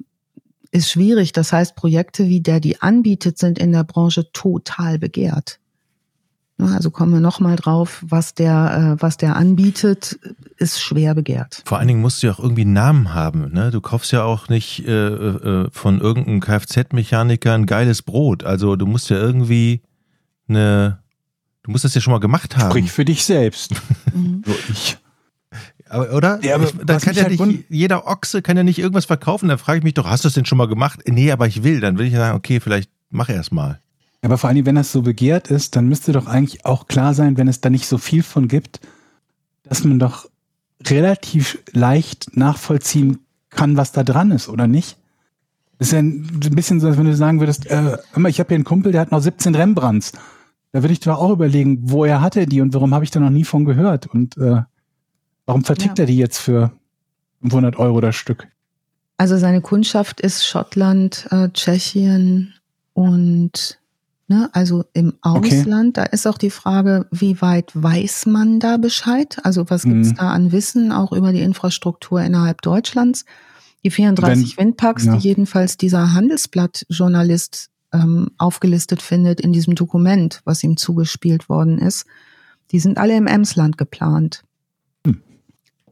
ist 0.71 0.91
schwierig. 0.91 1.33
Das 1.33 1.53
heißt, 1.53 1.77
Projekte 1.77 2.27
wie 2.27 2.41
der, 2.41 2.59
die 2.59 2.81
anbietet, 2.81 3.37
sind 3.37 3.59
in 3.59 3.71
der 3.71 3.85
Branche 3.85 4.33
total 4.33 4.99
begehrt. 4.99 5.61
Ne, 6.57 6.75
also 6.75 6.91
kommen 6.91 7.13
wir 7.13 7.21
nochmal 7.21 7.57
drauf, 7.57 8.03
was 8.09 8.33
der, 8.33 8.97
äh, 8.97 9.03
was 9.03 9.19
der 9.19 9.37
anbietet, 9.37 10.19
ist 10.57 10.81
schwer 10.81 11.15
begehrt. 11.15 11.61
Vor 11.67 11.81
allen 11.81 11.89
Dingen 11.89 12.01
musst 12.01 12.23
du 12.23 12.29
ja 12.29 12.33
auch 12.33 12.41
irgendwie 12.41 12.63
einen 12.63 12.73
Namen 12.73 13.13
haben. 13.13 13.53
Ne? 13.53 13.71
Du 13.71 13.83
kaufst 13.83 14.11
ja 14.13 14.25
auch 14.25 14.49
nicht 14.49 14.89
äh, 14.89 15.07
äh, 15.07 15.69
von 15.71 16.01
irgendeinem 16.01 16.41
Kfz-Mechaniker 16.41 17.53
ein 17.53 17.67
geiles 17.67 18.01
Brot. 18.01 18.45
Also 18.45 18.75
du 18.75 18.87
musst 18.87 19.11
ja 19.11 19.19
irgendwie 19.19 19.83
eine, 20.49 21.01
du 21.65 21.73
musst 21.73 21.85
das 21.85 21.95
ja 21.95 22.01
schon 22.01 22.13
mal 22.13 22.21
gemacht 22.21 22.57
haben. 22.57 22.71
Sprich 22.71 22.91
für 22.91 23.05
dich 23.05 23.27
selbst. 23.27 23.75
Mhm. 24.15 24.45
so, 24.47 24.55
ich. 24.71 24.97
Aber, 25.89 26.13
oder? 26.15 26.41
Ja, 26.43 26.57
aber 26.57 26.65
ich, 26.65 26.73
da 26.85 26.97
was 26.97 27.05
kann 27.05 27.15
ja 27.15 27.25
halt 27.25 27.41
nicht, 27.41 27.65
jeder 27.69 28.07
Ochse 28.07 28.43
kann 28.43 28.57
ja 28.57 28.63
nicht 28.63 28.79
irgendwas 28.79 29.05
verkaufen. 29.05 29.49
Dann 29.49 29.59
frage 29.59 29.79
ich 29.79 29.85
mich 29.85 29.95
doch, 29.95 30.07
hast 30.07 30.25
du 30.25 30.29
es 30.29 30.35
denn 30.35 30.45
schon 30.45 30.59
mal 30.59 30.69
gemacht? 30.69 31.01
Nee, 31.07 31.31
aber 31.31 31.47
ich 31.47 31.63
will. 31.63 31.81
Dann 31.81 31.99
will 31.99 32.07
ich 32.07 32.15
sagen, 32.15 32.37
okay, 32.37 32.61
vielleicht 32.61 32.91
mach 33.11 33.29
erst 33.29 33.53
mal. 33.53 33.81
Aber 34.23 34.39
vor 34.39 34.51
allem, 34.51 34.67
wenn 34.67 34.75
das 34.75 34.93
so 34.93 35.03
begehrt 35.03 35.49
ist, 35.49 35.77
dann 35.77 35.89
müsste 35.89 36.13
doch 36.13 36.27
eigentlich 36.27 36.65
auch 36.65 36.89
klar 36.89 37.15
sein, 37.15 37.37
wenn 37.37 37.49
es 37.49 37.61
da 37.61 37.71
nicht 37.71 37.87
so 37.87 37.99
viel 37.99 38.23
von 38.23 38.49
gibt, 38.49 38.81
dass 39.63 39.85
man 39.85 39.99
doch 39.99 40.29
relativ 40.87 41.59
leicht 41.73 42.37
nachvollziehen 42.37 43.19
kann, 43.51 43.77
was 43.77 43.93
da 43.93 44.03
dran 44.03 44.31
ist, 44.31 44.49
oder 44.49 44.67
nicht? 44.67 44.97
Das 45.79 45.89
ist 45.89 45.93
ja 45.93 46.01
ein 46.01 46.27
bisschen 46.55 46.81
so, 46.81 46.89
als 46.89 46.99
wenn 46.99 47.07
du 47.07 47.15
sagen 47.15 47.39
würdest, 47.39 47.67
äh, 47.67 47.97
hör 48.11 48.21
mal, 48.21 48.29
ich 48.29 48.41
habe 48.41 48.49
hier 48.49 48.57
einen 48.57 48.65
Kumpel, 48.65 48.91
der 48.91 49.01
hat 49.03 49.13
noch 49.13 49.21
17 49.21 49.55
Rembrandts. 49.55 50.13
Da 50.73 50.83
würde 50.83 50.93
ich 50.93 51.01
doch 51.01 51.19
auch 51.19 51.31
überlegen, 51.31 51.79
woher 51.83 52.21
hat 52.21 52.37
er 52.37 52.47
die 52.47 52.61
und 52.61 52.75
warum 52.75 52.95
habe 52.95 53.05
ich 53.05 53.11
da 53.11 53.21
noch 53.21 53.31
nie 53.31 53.45
von 53.45 53.65
gehört? 53.65 54.07
Und 54.07 54.37
äh, 54.37 54.63
warum 55.49 55.65
vertickt 55.65 55.99
Ja. 55.99 56.05
er 56.05 56.07
die 56.07 56.17
jetzt 56.17 56.39
für 56.39 56.71
500 57.41 57.77
Euro 57.77 58.01
das 58.01 58.15
Stück? 58.15 58.47
Also 59.17 59.37
seine 59.39 59.61
Kundschaft 59.61 60.21
ist 60.21 60.47
Schottland, 60.47 61.27
äh, 61.31 61.49
Tschechien 61.51 62.55
und 62.93 63.81
ne, 64.29 64.51
also 64.53 64.85
im 64.93 65.15
Okay. 65.23 65.59
Ausland. 65.61 65.97
Da 65.97 66.05
ist 66.05 66.27
auch 66.27 66.39
die 66.39 66.51
Frage, 66.51 67.07
wie 67.11 67.41
weit 67.41 67.71
weiß 67.75 68.27
man 68.27 68.61
da 68.61 68.77
Bescheid? 68.77 69.39
Also 69.43 69.69
was 69.71 69.83
gibt's 69.85 70.11
Mhm. 70.11 70.15
da 70.17 70.31
an 70.31 70.53
Wissen 70.53 70.93
auch 70.93 71.13
über 71.13 71.33
die 71.33 71.41
Infrastruktur 71.41 72.21
innerhalb 72.21 72.61
Deutschlands? 72.63 73.25
Die 73.85 73.91
34 73.91 74.59
Windparks, 74.59 75.05
ja. 75.07 75.17
die 75.17 75.23
jedenfalls 75.29 75.77
dieser 75.79 76.13
Handelsblatt-Journalist 76.13 77.71
ähm, 77.93 78.31
aufgelistet 78.37 79.01
findet 79.01 79.41
in 79.41 79.53
diesem 79.55 79.75
Dokument, 79.75 80.43
was 80.45 80.63
ihm 80.63 80.77
zugespielt 80.77 81.49
worden 81.49 81.79
ist, 81.79 82.05
die 82.71 82.81
sind 82.81 82.99
alle 82.99 83.17
im 83.17 83.27
Emsland 83.27 83.79
geplant. 83.79 84.43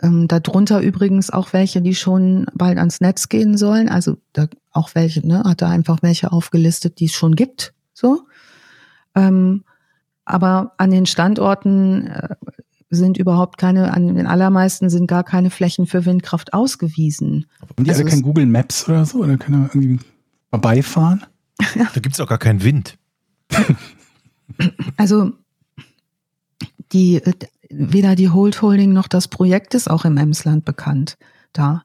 Hm. 0.01 0.22
Ähm, 0.22 0.28
darunter 0.28 0.80
übrigens 0.80 1.30
auch 1.30 1.53
welche, 1.53 1.82
die 1.82 1.94
schon 1.94 2.47
bald 2.55 2.78
ans 2.78 3.01
Netz 3.01 3.28
gehen 3.28 3.57
sollen. 3.57 3.88
Also 3.88 4.16
da 4.32 4.47
auch 4.72 4.94
welche, 4.94 5.26
ne, 5.26 5.42
hat 5.44 5.62
er 5.62 5.68
einfach 5.68 5.99
welche 6.03 6.32
aufgelistet, 6.32 7.01
die 7.01 7.07
es 7.07 7.12
schon 7.12 7.34
gibt. 7.34 7.74
So. 7.94 8.26
Ähm, 9.14 9.64
aber 10.24 10.72
an 10.78 10.90
den 10.90 11.07
Standorten 11.07 12.09
äh, 12.09 12.34
sind 12.90 13.16
überhaupt 13.18 13.59
keine, 13.59 13.92
an 13.94 14.14
den 14.14 14.26
allermeisten 14.26 14.90
sind 14.90 15.07
gar 15.07 15.24
keine 15.24 15.51
Flächen 15.51 15.86
für 15.86 16.05
Windkraft 16.05 16.53
ausgewiesen. 16.53 17.47
Haben 17.61 17.84
die 17.84 17.90
Also 17.90 18.03
alle 18.03 18.11
kein 18.11 18.18
es- 18.18 18.24
Google 18.24 18.47
Maps 18.47 18.88
oder 18.88 19.05
so? 19.07 19.18
Oder 19.18 19.36
können 19.36 19.62
wir 19.62 19.70
irgendwie 19.74 20.05
vorbeifahren? 20.51 21.24
Da 21.94 22.01
gibt's 22.01 22.20
auch 22.20 22.28
gar 22.28 22.38
keinen 22.38 22.62
Wind. 22.62 22.99
Also 24.97 25.32
die 26.92 27.16
äh, 27.16 27.32
weder 27.71 28.14
die 28.14 28.31
Hold 28.31 28.62
Holding 28.62 28.93
noch 28.93 29.09
das 29.09 29.27
Projekt 29.29 29.75
ist 29.75 29.91
auch 29.91 30.05
im 30.05 30.17
Emsland 30.17 30.64
bekannt. 30.64 31.19
Da. 31.53 31.83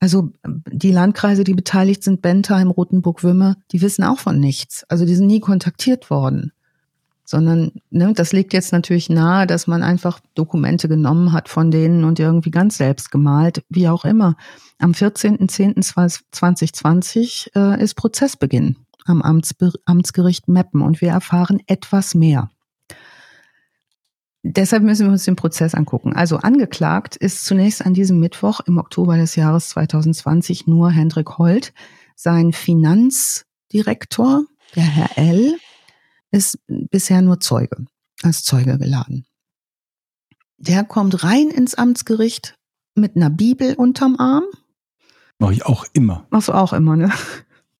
Also 0.00 0.30
die 0.44 0.92
Landkreise, 0.92 1.44
die 1.44 1.54
beteiligt 1.54 2.04
sind, 2.04 2.22
Bentheim, 2.22 2.70
Rothenburg, 2.70 3.24
Wümme, 3.24 3.56
die 3.72 3.82
wissen 3.82 4.04
auch 4.04 4.18
von 4.18 4.38
nichts. 4.38 4.84
Also 4.84 5.04
die 5.04 5.14
sind 5.14 5.26
nie 5.26 5.40
kontaktiert 5.40 6.08
worden. 6.10 6.52
Sondern 7.24 7.72
ne, 7.90 8.12
das 8.14 8.32
liegt 8.32 8.54
jetzt 8.54 8.72
natürlich 8.72 9.10
nahe, 9.10 9.46
dass 9.46 9.66
man 9.66 9.82
einfach 9.82 10.20
Dokumente 10.34 10.88
genommen 10.88 11.32
hat 11.32 11.50
von 11.50 11.70
denen 11.70 12.04
und 12.04 12.18
irgendwie 12.18 12.50
ganz 12.50 12.78
selbst 12.78 13.10
gemalt, 13.10 13.62
wie 13.68 13.88
auch 13.88 14.06
immer. 14.06 14.36
Am 14.78 14.92
14.10.2020 14.92 17.54
äh, 17.54 17.82
ist 17.82 17.94
Prozessbeginn 17.94 18.76
am 19.08 19.22
Amtsbe 19.22 19.72
Amtsgericht 19.84 20.48
Meppen 20.48 20.82
und 20.82 21.00
wir 21.00 21.10
erfahren 21.10 21.60
etwas 21.66 22.14
mehr. 22.14 22.50
Deshalb 24.42 24.84
müssen 24.84 25.06
wir 25.06 25.12
uns 25.12 25.24
den 25.24 25.36
Prozess 25.36 25.74
angucken. 25.74 26.14
Also 26.14 26.36
angeklagt 26.38 27.16
ist 27.16 27.44
zunächst 27.44 27.84
an 27.84 27.94
diesem 27.94 28.20
Mittwoch 28.20 28.60
im 28.60 28.78
Oktober 28.78 29.16
des 29.16 29.34
Jahres 29.36 29.70
2020 29.70 30.66
nur 30.66 30.90
Hendrik 30.90 31.38
Holt. 31.38 31.72
Sein 32.14 32.52
Finanzdirektor, 32.52 34.44
der 34.74 34.84
Herr 34.84 35.18
L., 35.18 35.56
ist 36.30 36.58
bisher 36.66 37.22
nur 37.22 37.40
Zeuge, 37.40 37.86
als 38.22 38.44
Zeuge 38.44 38.78
geladen. 38.78 39.24
Der 40.58 40.84
kommt 40.84 41.24
rein 41.24 41.48
ins 41.48 41.74
Amtsgericht 41.74 42.56
mit 42.94 43.16
einer 43.16 43.30
Bibel 43.30 43.74
unterm 43.74 44.16
Arm. 44.18 44.44
Mache 45.38 45.52
ich 45.54 45.64
auch 45.64 45.86
immer. 45.92 46.26
Machst 46.30 46.48
du 46.48 46.52
auch 46.52 46.72
immer, 46.72 46.96
ne? 46.96 47.10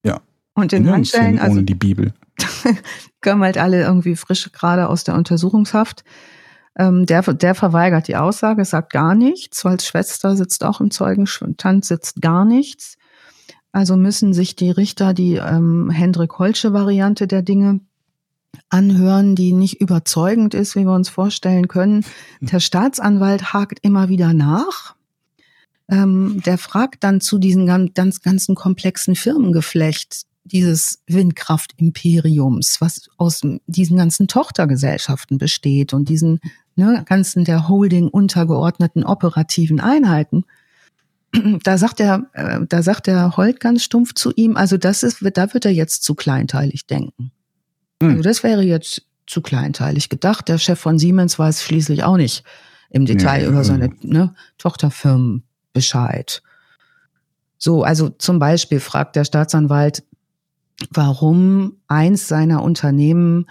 Ja. 0.05 0.21
Und 0.55 0.73
in 0.73 0.89
Handschellen, 0.91 1.39
also 1.39 1.53
ohne 1.53 1.65
die 1.65 1.75
Bibel. 1.75 2.15
kommen 3.21 3.43
halt 3.43 3.59
alle 3.59 3.83
irgendwie 3.83 4.17
frisch 4.17 4.51
gerade 4.53 4.89
aus 4.89 5.05
der 5.05 5.15
Untersuchungshaft. 5.15 6.05
Ähm, 6.79 7.07
der, 7.07 7.23
der 7.23 7.55
verweigert 7.55 8.09
die 8.09 8.17
Aussage, 8.17 8.65
sagt 8.65 8.93
gar 8.93 9.15
nichts. 9.15 9.67
Als 9.67 9.87
Schwester 9.87 10.37
sitzt 10.37 10.65
auch 10.65 10.81
im 10.81 10.91
Zeugenstand, 10.91 11.85
sitzt 11.85 12.23
gar 12.23 12.45
nichts. 12.45 12.97
Also 13.73 13.97
müssen 13.97 14.33
sich 14.33 14.57
die 14.57 14.71
Richter 14.71 15.13
die 15.13 15.35
ähm, 15.35 15.91
Hendrik 15.91 16.39
Holsche 16.39 16.73
Variante 16.73 17.27
der 17.27 17.43
Dinge 17.43 17.81
anhören, 18.71 19.35
die 19.35 19.53
nicht 19.53 19.81
überzeugend 19.81 20.55
ist, 20.55 20.75
wie 20.75 20.85
wir 20.85 20.95
uns 20.95 21.09
vorstellen 21.09 21.69
können. 21.69 22.05
Der 22.41 22.61
Staatsanwalt 22.61 23.53
hakt 23.53 23.79
immer 23.83 24.09
wieder 24.09 24.33
nach. 24.33 24.95
Ähm, 25.91 26.43
der 26.45 26.59
fragt 26.59 27.03
dann 27.03 27.21
zu 27.21 27.39
diesem 27.39 27.67
ganz 27.67 28.23
ganzen 28.23 28.55
komplexen 28.55 29.17
Firmengeflecht 29.17 30.27
dieses 30.45 31.03
Windkraftimperiums, 31.07 32.81
was 32.81 33.09
aus 33.17 33.43
diesen 33.67 33.97
ganzen 33.97 34.29
Tochtergesellschaften 34.29 35.39
besteht 35.39 35.93
und 35.93 36.09
diesen 36.09 36.41
ne, 36.79 37.03
ganzen 37.05 37.45
der 37.45 37.69
Holding 37.69 38.09
untergeordneten 38.09 39.05
operativen 39.05 39.81
Einheiten. 39.81 40.45
Da 41.63 41.77
sagt 41.77 42.01
er, 42.01 42.27
äh, 42.33 42.61
da 42.67 42.83
sagt 42.83 43.07
der 43.07 43.37
Holt 43.37 43.61
ganz 43.61 43.85
stumpf 43.85 44.15
zu 44.15 44.33
ihm, 44.35 44.57
also 44.57 44.79
das 44.79 45.03
ist, 45.03 45.19
da 45.35 45.53
wird 45.53 45.67
er 45.67 45.73
jetzt 45.73 46.03
zu 46.03 46.15
kleinteilig 46.15 46.87
denken. 46.87 47.33
Hm. 48.03 48.11
Also 48.13 48.23
das 48.23 48.43
wäre 48.43 48.63
jetzt 48.63 49.03
zu 49.27 49.43
kleinteilig 49.43 50.09
gedacht. 50.09 50.49
Der 50.49 50.57
Chef 50.57 50.81
von 50.81 50.99
Siemens 50.99 51.39
weiß 51.39 51.63
schließlich 51.63 52.03
auch 52.05 52.17
nicht 52.17 52.45
im 52.89 53.05
Detail 53.05 53.43
Ja, 53.43 53.49
über 53.49 53.63
seine 53.63 53.91
ne, 54.01 54.35
Tochterfirmen 54.57 55.43
Bescheid. 55.75 56.43
So, 57.59 57.83
also 57.83 58.09
zum 58.09 58.39
Beispiel 58.39 58.81
fragt 58.81 59.17
der 59.17 59.25
Staatsanwalt, 59.25 60.05
warum 60.91 61.77
eins 61.89 62.27
seiner 62.27 62.63
Unternehmen 62.63 63.47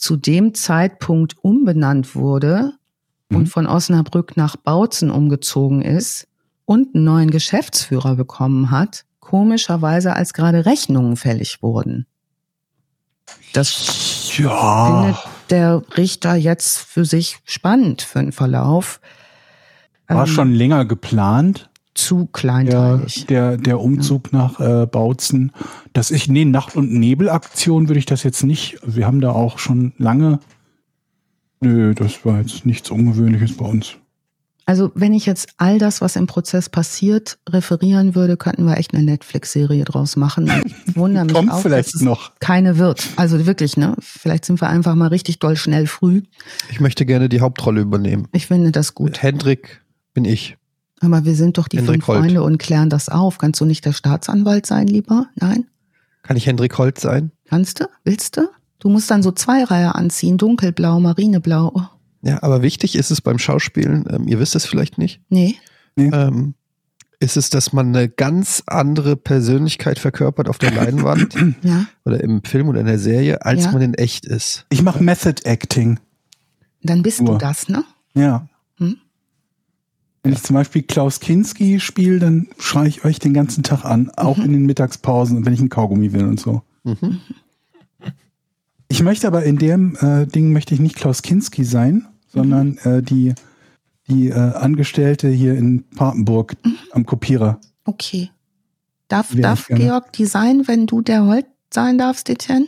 zu 0.00 0.16
dem 0.16 0.54
Zeitpunkt 0.54 1.36
umbenannt 1.42 2.14
wurde 2.14 2.72
Mhm. 3.28 3.36
und 3.36 3.48
von 3.48 3.66
Osnabrück 3.66 4.36
nach 4.36 4.56
Bautzen 4.56 5.10
umgezogen 5.10 5.82
ist 5.82 6.26
und 6.64 6.94
einen 6.94 7.04
neuen 7.04 7.30
Geschäftsführer 7.30 8.16
bekommen 8.16 8.70
hat, 8.70 9.04
komischerweise 9.20 10.14
als 10.16 10.32
gerade 10.32 10.66
Rechnungen 10.66 11.16
fällig 11.16 11.62
wurden. 11.62 12.06
Das 13.52 14.32
Ja. 14.36 15.02
findet 15.02 15.16
der 15.50 15.82
Richter 15.96 16.34
jetzt 16.34 16.78
für 16.78 17.04
sich 17.04 17.38
spannend 17.44 18.02
für 18.02 18.20
den 18.20 18.32
Verlauf. 18.32 19.00
War 20.08 20.26
ähm, 20.26 20.32
schon 20.32 20.52
länger 20.54 20.84
geplant. 20.84 21.69
Zu 22.00 22.26
kleinteilig. 22.26 23.26
der, 23.26 23.56
der 23.56 23.80
Umzug 23.80 24.32
nach 24.32 24.58
äh, 24.60 24.86
Bautzen. 24.86 25.52
Das 25.92 26.10
ich, 26.10 26.28
nee, 26.28 26.44
Nacht- 26.44 26.76
und 26.76 26.92
Nebelaktion 26.92 27.88
würde 27.88 27.98
ich 27.98 28.06
das 28.06 28.22
jetzt 28.22 28.42
nicht. 28.44 28.78
Wir 28.84 29.06
haben 29.06 29.20
da 29.20 29.32
auch 29.32 29.58
schon 29.58 29.92
lange. 29.98 30.40
Nö, 31.60 31.94
das 31.94 32.24
war 32.24 32.38
jetzt 32.38 32.64
nichts 32.64 32.90
Ungewöhnliches 32.90 33.56
bei 33.56 33.66
uns. 33.66 33.96
Also 34.66 34.92
wenn 34.94 35.12
ich 35.12 35.26
jetzt 35.26 35.48
all 35.56 35.78
das, 35.78 36.00
was 36.00 36.14
im 36.14 36.28
Prozess 36.28 36.68
passiert, 36.68 37.38
referieren 37.48 38.14
würde, 38.14 38.36
könnten 38.36 38.66
wir 38.66 38.76
echt 38.76 38.94
eine 38.94 39.02
Netflix-Serie 39.02 39.84
draus 39.84 40.14
machen. 40.14 40.48
Ich 40.86 40.94
wundere 40.96 41.24
mich 41.24 41.34
Kommt 41.34 41.50
auch, 41.50 41.60
vielleicht 41.60 41.88
dass 41.88 41.94
es 41.96 42.02
noch. 42.02 42.32
keine 42.38 42.78
wird. 42.78 43.04
Also 43.16 43.46
wirklich, 43.46 43.76
ne? 43.76 43.96
Vielleicht 43.98 44.44
sind 44.44 44.60
wir 44.60 44.68
einfach 44.68 44.94
mal 44.94 45.08
richtig 45.08 45.40
doll 45.40 45.56
schnell 45.56 45.86
früh. 45.88 46.22
Ich 46.70 46.78
möchte 46.78 47.04
gerne 47.04 47.28
die 47.28 47.40
Hauptrolle 47.40 47.80
übernehmen. 47.80 48.28
Ich 48.32 48.46
finde 48.46 48.70
das 48.70 48.94
gut. 48.94 49.20
Hendrik 49.22 49.82
bin 50.14 50.24
ich. 50.24 50.56
Aber 51.00 51.24
wir 51.24 51.34
sind 51.34 51.56
doch 51.58 51.66
die 51.68 51.78
Hendrik 51.78 51.96
fünf 52.04 52.08
Holt. 52.08 52.18
Freunde 52.20 52.42
und 52.42 52.58
klären 52.58 52.90
das 52.90 53.08
auf. 53.08 53.38
Kannst 53.38 53.60
du 53.60 53.64
nicht 53.64 53.84
der 53.84 53.92
Staatsanwalt 53.92 54.66
sein, 54.66 54.86
lieber? 54.86 55.26
Nein? 55.34 55.66
Kann 56.22 56.36
ich 56.36 56.46
Hendrik 56.46 56.76
Holt 56.78 56.98
sein? 57.00 57.30
Kannst 57.48 57.80
du? 57.80 57.86
Willst 58.04 58.36
du? 58.36 58.48
Du 58.78 58.88
musst 58.90 59.10
dann 59.10 59.22
so 59.22 59.32
zwei 59.32 59.64
Reihe 59.64 59.94
anziehen. 59.94 60.36
Dunkelblau, 60.38 61.00
Marineblau. 61.00 61.72
Oh, 61.74 61.82
Ja, 62.22 62.42
aber 62.42 62.62
wichtig 62.62 62.96
ist 62.96 63.10
es 63.10 63.20
beim 63.22 63.38
Schauspielen, 63.38 64.04
ähm, 64.10 64.28
ihr 64.28 64.38
wisst 64.38 64.54
es 64.54 64.66
vielleicht 64.66 64.98
nicht, 64.98 65.20
nee. 65.30 65.56
ähm, 65.96 66.54
ist 67.18 67.36
es, 67.36 67.50
dass 67.50 67.72
man 67.74 67.88
eine 67.94 68.08
ganz 68.08 68.62
andere 68.66 69.16
Persönlichkeit 69.16 69.98
verkörpert 69.98 70.48
auf 70.48 70.56
der 70.58 70.70
Leinwand 70.72 71.34
Ja. 71.62 71.84
oder 72.06 72.22
im 72.22 72.42
Film 72.44 72.68
oder 72.68 72.80
in 72.80 72.86
der 72.86 72.98
Serie, 72.98 73.44
als 73.44 73.64
Ja. 73.64 73.72
man 73.72 73.82
in 73.82 73.94
echt 73.94 74.24
ist. 74.26 74.64
Ich 74.70 74.82
mache 74.82 75.02
Method 75.02 75.42
Acting. 75.44 75.98
Dann 76.82 77.02
bist 77.02 77.20
du 77.20 77.24
Nur. 77.24 77.38
das, 77.38 77.68
ne? 77.68 77.84
Ja. 78.14 78.46
Wenn 80.22 80.32
ich 80.32 80.42
zum 80.42 80.54
Beispiel 80.54 80.82
Klaus 80.82 81.20
Kinski 81.20 81.80
spiele, 81.80 82.18
dann 82.18 82.48
schreie 82.58 82.88
ich 82.88 83.04
euch 83.04 83.18
den 83.18 83.32
ganzen 83.32 83.62
Tag 83.62 83.84
an, 83.84 84.10
auch 84.16 84.36
Mhm. 84.36 84.44
in 84.44 84.52
den 84.52 84.66
Mittagspausen 84.66 85.36
und 85.36 85.46
wenn 85.46 85.54
ich 85.54 85.60
einen 85.60 85.70
Kaugummi 85.70 86.12
will 86.12 86.24
und 86.26 86.38
so. 86.38 86.62
Mhm. 86.84 87.20
Ich 88.88 89.02
möchte 89.02 89.26
aber 89.26 89.44
in 89.44 89.56
dem 89.56 89.96
äh, 90.00 90.26
Ding 90.26 90.52
möchte 90.52 90.74
ich 90.74 90.80
nicht 90.80 90.96
Klaus 90.96 91.22
Kinski 91.22 91.64
sein, 91.64 92.06
sondern 92.28 92.76
äh, 92.78 93.02
die, 93.02 93.34
die 94.08 94.28
äh, 94.28 94.34
Angestellte 94.34 95.28
hier 95.28 95.54
in 95.54 95.84
Papenburg 95.90 96.56
am 96.90 97.06
Kopierer. 97.06 97.60
Okay. 97.84 98.30
Darf, 99.08 99.32
darf. 99.34 99.68
Georg 99.68 100.12
die 100.12 100.26
sein, 100.26 100.66
wenn 100.66 100.86
du 100.86 101.02
der 101.02 101.24
Holt 101.24 101.46
sein 101.72 101.98
darfst, 101.98 102.28
Etienne? 102.28 102.66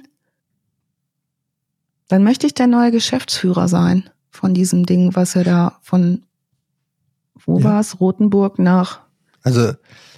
Dann 2.09 2.24
möchte 2.24 2.46
ich 2.46 2.55
der 2.55 2.66
neue 2.66 2.90
Geschäftsführer 2.90 3.68
sein 3.68 4.09
von 4.30 4.55
diesem 4.55 4.86
Ding, 4.86 5.14
was 5.14 5.34
er 5.36 5.44
da 5.44 5.78
von, 5.82 6.22
wo 7.47 7.59
Ja. 7.59 7.64
war 7.64 7.80
es, 7.80 8.01
Rotenburg 8.01 8.59
nach, 8.59 9.01
Also, 9.43 9.61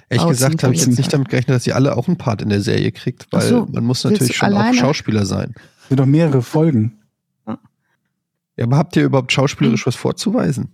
ehrlich 0.09 0.19
Außen 0.23 0.29
gesagt, 0.29 0.63
habe 0.63 0.73
ich 0.75 0.85
jetzt 0.85 0.97
nicht 0.97 1.11
damit 1.11 1.29
gerechnet, 1.29 1.55
dass 1.55 1.65
ihr 1.67 1.75
alle 1.75 1.97
auch 1.97 2.07
einen 2.07 2.17
Part 2.17 2.41
in 2.41 2.49
der 2.49 2.61
Serie 2.61 2.91
kriegt, 2.91 3.27
weil 3.31 3.41
so, 3.41 3.67
man 3.71 3.83
muss 3.83 4.03
natürlich 4.03 4.35
schon 4.35 4.53
auch 4.53 4.59
alleine? 4.59 4.77
Schauspieler 4.77 5.25
sein. 5.25 5.53
Es 5.83 5.89
sind 5.89 5.99
doch 5.99 6.05
mehrere 6.05 6.41
Folgen. 6.41 6.99
Ja, 8.57 8.63
aber 8.63 8.77
habt 8.77 8.95
ihr 8.95 9.03
überhaupt 9.03 9.31
schauspielerisch 9.31 9.85
was 9.85 9.95
vorzuweisen? 9.95 10.69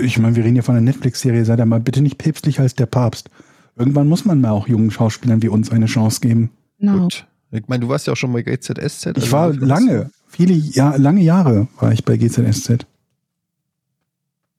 Ich 0.00 0.18
meine, 0.18 0.36
wir 0.36 0.44
reden 0.44 0.54
hier 0.54 0.62
von 0.62 0.76
einer 0.76 0.84
Netflix-Serie, 0.84 1.44
sei 1.44 1.56
da 1.56 1.66
mal 1.66 1.80
bitte 1.80 2.00
nicht 2.02 2.18
päpstlicher 2.18 2.62
als 2.62 2.74
der 2.74 2.86
Papst. 2.86 3.28
Irgendwann 3.76 4.08
muss 4.08 4.24
man 4.24 4.40
mal 4.40 4.50
auch 4.50 4.68
jungen 4.68 4.90
Schauspielern 4.90 5.42
wie 5.42 5.48
uns 5.48 5.70
eine 5.70 5.86
Chance 5.86 6.20
geben. 6.20 6.50
no. 6.78 6.98
Gut. 7.00 7.26
Ich 7.52 7.66
meine, 7.66 7.80
du 7.80 7.88
warst 7.88 8.06
ja 8.06 8.12
auch 8.12 8.16
schon 8.16 8.32
bei 8.32 8.42
GZSZ. 8.42 9.06
Ich 9.06 9.16
also 9.24 9.32
war 9.32 9.48
insofern- 9.48 9.68
lange, 9.68 10.10
viele 10.28 10.52
Jahr, 10.54 10.96
lange 10.98 11.20
Jahre 11.20 11.66
war 11.80 11.90
ich 11.92 12.04
bei 12.04 12.16
GZSZ. 12.16 12.86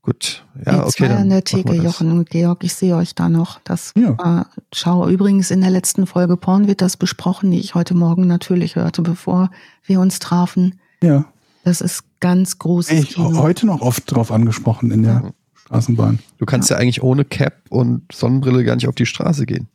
Gut. 0.03 0.43
Ja, 0.65 0.73
Ja, 0.73 0.81
okay. 0.81 0.91
zwei 0.91 1.07
Dann 1.09 1.17
an 1.17 1.29
der 1.29 1.43
Theke. 1.43 1.75
Jochen 1.75 2.11
und 2.11 2.29
Georg, 2.29 2.63
ich 2.63 2.73
sehe 2.73 2.95
euch 2.95 3.13
da 3.13 3.29
noch. 3.29 3.59
Das 3.63 3.93
Ja. 3.95 4.17
war, 4.17 4.47
schau, 4.73 5.07
übrigens 5.07 5.51
in 5.51 5.61
der 5.61 5.69
letzten 5.69 6.07
Folge 6.07 6.37
Porn 6.37 6.67
wird 6.67 6.81
das 6.81 6.97
besprochen, 6.97 7.51
die 7.51 7.59
ich 7.59 7.75
heute 7.75 7.93
Morgen 7.93 8.25
natürlich 8.25 8.75
hörte, 8.75 9.03
bevor 9.03 9.51
wir 9.85 9.99
uns 9.99 10.17
trafen. 10.19 10.79
Ja, 11.03 11.25
Das 11.63 11.81
ist 11.81 12.03
ganz 12.19 12.57
großes 12.57 12.91
ich 12.99 13.09
Kino. 13.15 13.37
heute 13.37 13.67
noch 13.67 13.81
oft 13.81 14.11
drauf 14.11 14.31
angesprochen 14.31 14.89
in 14.89 15.03
der 15.03 15.31
Straßenbahn. 15.53 16.17
Du 16.39 16.45
kannst 16.47 16.71
ja. 16.71 16.77
eigentlich 16.77 17.03
ohne 17.03 17.23
Cap 17.23 17.61
und 17.69 18.11
Sonnenbrille 18.11 18.63
gar 18.63 18.75
nicht 18.75 18.87
auf 18.87 18.95
die 18.95 19.05
Straße 19.05 19.45
gehen. 19.45 19.67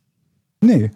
Nee, 0.59 0.91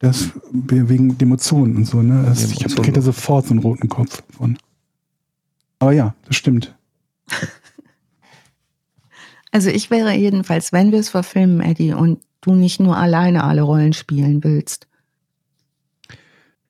das 0.00 0.28
wegen 0.52 1.16
Emotionen 1.18 1.76
und 1.76 1.84
so, 1.86 2.02
ne? 2.02 2.24
Das, 2.26 2.40
ich 2.42 2.50
hab- 2.56 2.60
Emotionen. 2.60 2.84
krieg 2.84 2.94
da 2.94 3.00
sofort 3.00 3.46
so 3.46 3.52
einen 3.52 3.60
roten 3.60 3.88
Kopf 3.88 4.22
von. 4.36 4.58
Aber 5.78 5.92
ja, 5.92 6.14
das 6.26 6.36
stimmt. 6.36 6.74
Also 9.50 9.70
ich 9.70 9.90
wäre 9.90 10.12
jedenfalls, 10.14 10.72
wenn 10.72 10.92
wir 10.92 10.98
es 11.00 11.08
verfilmen, 11.08 11.60
Eddie, 11.60 11.92
und 11.94 12.20
du 12.40 12.54
nicht 12.54 12.80
nur 12.80 12.96
alleine 12.96 13.44
alle 13.44 13.62
Rollen 13.62 13.92
spielen 13.92 14.44
willst. 14.44 14.86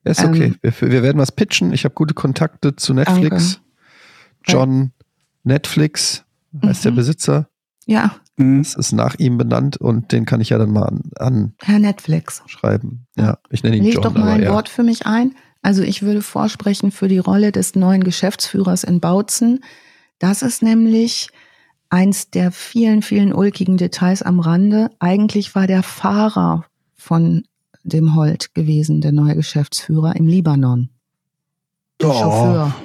Ja, 0.05 0.11
ist 0.11 0.23
okay. 0.23 0.45
Ähm, 0.45 0.73
wir, 0.79 0.91
wir 0.91 1.03
werden 1.03 1.17
was 1.19 1.31
pitchen. 1.31 1.73
Ich 1.73 1.83
habe 1.83 1.93
gute 1.93 2.13
Kontakte 2.13 2.75
zu 2.75 2.93
Netflix. 2.93 3.59
John 4.45 4.91
Netflix 5.43 6.23
heißt 6.63 6.85
der 6.85 6.91
Mhm. 6.91 6.95
Besitzer. 6.95 7.49
Ja, 7.85 8.15
Mhm. 8.37 8.63
Das 8.63 8.75
ist 8.75 8.93
nach 8.93 9.15
ihm 9.19 9.37
benannt 9.37 9.75
und 9.75 10.13
den 10.13 10.23
kann 10.25 10.39
ich 10.39 10.49
ja 10.49 10.57
dann 10.57 10.71
mal 10.71 10.97
an, 11.17 11.53
Herr 11.61 11.77
Netflix. 11.79 12.41
anschreiben. 12.41 13.05
Ja, 13.17 13.37
ich 13.49 13.63
nenne 13.63 13.75
ihn 13.75 13.83
Leg 13.83 13.95
John, 13.95 14.03
doch 14.03 14.13
mal 14.13 14.29
ein 14.29 14.43
ja. 14.43 14.53
Wort 14.53 14.69
für 14.69 14.83
mich 14.83 15.05
ein. 15.05 15.35
Also 15.61 15.83
ich 15.83 16.03
würde 16.03 16.21
vorsprechen 16.21 16.91
für 16.91 17.09
die 17.09 17.17
Rolle 17.17 17.51
des 17.51 17.75
neuen 17.75 18.01
Geschäftsführers 18.01 18.85
in 18.85 19.01
Bautzen. 19.01 19.59
Das 20.19 20.41
ist 20.41 20.63
nämlich 20.63 21.27
eins 21.89 22.29
der 22.29 22.51
vielen, 22.51 23.01
vielen 23.01 23.33
ulkigen 23.33 23.77
Details 23.77 24.21
am 24.21 24.39
Rande. 24.39 24.89
Eigentlich 24.99 25.55
war 25.55 25.67
der 25.67 25.83
Fahrer 25.83 26.65
von 26.95 27.43
dem 27.83 28.15
Holt 28.15 28.53
gewesen, 28.53 29.01
der 29.01 29.11
neue 29.11 29.35
Geschäftsführer 29.35 30.15
im 30.15 30.27
Libanon. 30.27 30.89
Der 32.01 32.09
Oh. 32.09 32.13
Chauffeur 32.13 32.75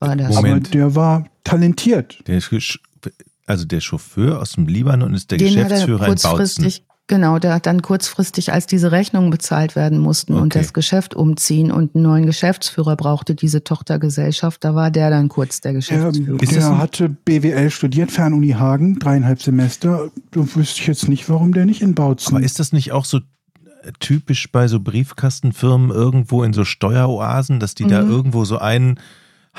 war 0.00 0.16
das. 0.16 0.34
Moment. 0.34 0.68
Aber 0.68 0.72
der 0.76 0.94
war 0.94 1.24
talentiert. 1.44 2.18
Der, 2.26 2.40
also 3.46 3.64
der 3.64 3.80
Chauffeur 3.80 4.40
aus 4.40 4.52
dem 4.52 4.66
Libanon 4.66 5.14
ist 5.14 5.30
der 5.30 5.38
Den 5.38 5.50
hat 5.50 5.56
er 5.56 5.62
Geschäftsführer 5.64 6.08
in 6.08 6.14
Bautzen. 6.14 6.72
Genau, 7.08 7.38
der 7.40 7.54
hat 7.54 7.66
dann 7.66 7.82
kurzfristig, 7.82 8.52
als 8.52 8.66
diese 8.66 8.92
Rechnungen 8.92 9.30
bezahlt 9.30 9.74
werden 9.74 9.98
mussten 9.98 10.34
und 10.34 10.54
Okay. 10.54 10.60
das 10.60 10.72
Geschäft 10.72 11.14
umziehen 11.14 11.72
und 11.72 11.94
einen 11.96 12.04
neuen 12.04 12.26
Geschäftsführer 12.26 12.94
brauchte 12.96 13.34
diese 13.34 13.64
Tochtergesellschaft, 13.64 14.62
da 14.62 14.74
war 14.76 14.90
der 14.92 15.10
dann 15.10 15.28
kurz 15.28 15.60
der 15.60 15.72
Der, 15.72 15.78
Geschäftsführer. 15.80 16.38
Der 16.38 16.66
ein- 16.68 16.78
hatte 16.78 17.08
BWL 17.08 17.70
studiert, 17.70 18.12
Fernuni 18.12 18.50
Hagen, 18.50 18.98
dreieinhalb 19.00 19.42
Semester. 19.42 20.10
Du 20.30 20.42
wüsste 20.54 20.80
ich 20.82 20.86
jetzt 20.86 21.08
nicht, 21.08 21.28
warum 21.28 21.52
der 21.52 21.66
nicht 21.66 21.82
in 21.82 21.94
Bautzen. 21.94 22.36
Aber 22.36 22.44
ist 22.44 22.60
das 22.60 22.72
nicht 22.72 22.92
auch 22.92 23.04
so 23.04 23.18
äh, 23.18 23.92
typisch 24.00 24.50
bei 24.52 24.68
so 24.68 24.78
Briefkastenfirmen 24.80 25.90
irgendwo 25.90 26.42
in 26.44 26.52
so 26.52 26.64
Steueroasen, 26.64 27.60
dass 27.60 27.74
die 27.74 27.86
da 27.86 28.02
Mhm. 28.02 28.10
irgendwo 28.10 28.44
so 28.44 28.58
einen 28.58 28.98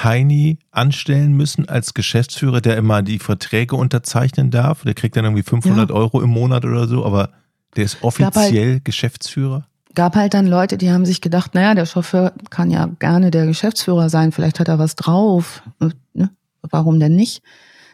Heini 0.03 0.59
anstellen 0.71 1.33
müssen 1.33 1.67
als 1.67 1.93
Geschäftsführer, 1.93 2.61
der 2.61 2.77
immer 2.77 3.01
die 3.01 3.19
Verträge 3.19 3.75
unterzeichnen 3.75 4.51
darf? 4.51 4.83
Der 4.83 4.93
kriegt 4.93 5.15
dann 5.15 5.25
irgendwie 5.25 5.43
500 5.43 5.91
Euro 5.91 6.21
im 6.21 6.29
Monat 6.29 6.65
oder 6.65 6.87
so, 6.87 7.05
aber 7.05 7.31
der 7.75 7.85
ist 7.85 7.95
halt- 7.95 8.03
offiziell 8.03 8.79
Geschäftsführer? 8.81 9.65
Gab 9.95 10.15
halt 10.15 10.33
dann 10.33 10.45
Leute, 10.47 10.77
die 10.77 10.91
haben 10.91 11.05
sich 11.05 11.19
gedacht, 11.19 11.55
naja, 11.55 11.73
der 11.73 11.85
Chauffeur 11.85 12.33
kann 12.49 12.69
ja 12.69 12.85
gerne 12.99 13.31
der 13.31 13.45
Geschäftsführer 13.47 14.09
sein, 14.09 14.31
vielleicht 14.31 14.59
hat 14.59 14.67
er 14.67 14.79
was 14.79 14.95
drauf. 14.95 15.63
Ne? 16.13 16.29
Warum 16.61 16.99
denn 16.99 17.15
nicht? 17.15 17.41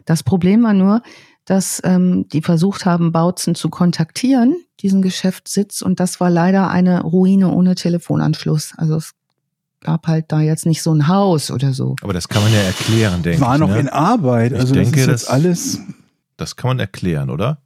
Das 0.04 0.22
Problem 0.22 0.62
war 0.62 0.74
nur, 0.74 1.02
dass 1.46 1.80
ähm, 1.84 2.28
die 2.28 2.42
versucht 2.42 2.84
haben, 2.84 3.12
Bautzen 3.12 3.54
zu 3.54 3.70
kontaktieren, 3.70 4.56
diesen 4.80 5.00
Geschäftssitz, 5.00 5.80
und 5.80 5.98
das 5.98 6.20
war 6.20 6.28
leider 6.28 6.70
eine 6.70 7.02
Ruine 7.02 7.50
ohne 7.50 7.74
Telefonanschluss. 7.76 8.74
Also 8.76 8.96
es 8.96 9.12
gab 9.86 10.06
halt 10.08 10.26
da 10.32 10.40
jetzt 10.40 10.66
nicht 10.66 10.82
so 10.82 10.92
ein 10.92 11.08
Haus 11.08 11.50
oder 11.50 11.72
so. 11.72 11.96
Aber 12.02 12.12
das 12.12 12.28
kann 12.28 12.42
man 12.42 12.52
ja 12.52 12.58
erklären, 12.60 13.22
denke 13.22 13.40
war 13.40 13.54
ich. 13.54 13.60
noch 13.60 13.68
ne? 13.70 13.78
in 13.78 13.88
Arbeit. 13.88 14.52
Ich 14.52 14.58
Also 14.60 14.74
denke, 14.74 14.90
das 14.92 15.00
ist 15.00 15.06
das- 15.08 15.22
jetzt 15.22 15.30
alles 15.30 15.80
Das 16.36 16.56
kann 16.56 16.68
man 16.68 16.78
erklären, 16.80 17.30
oder? 17.30 17.58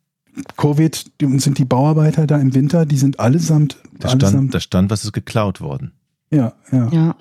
Covid, 0.56 1.20
die 1.20 1.38
sind 1.40 1.58
die 1.58 1.64
Bauarbeiter 1.64 2.26
da 2.26 2.38
im 2.38 2.54
Winter, 2.54 2.86
die 2.86 2.96
sind 2.96 3.18
allesamt, 3.18 3.76
Da 3.98 4.08
stand, 4.08 4.22
allesamt 4.24 4.54
da 4.54 4.60
stand, 4.60 4.90
was 4.90 5.02
ist 5.04 5.12
geklaut 5.12 5.60
worden. 5.60 5.92
ja, 6.30 6.52
ja, 6.70 6.88
Ja, 6.92 7.16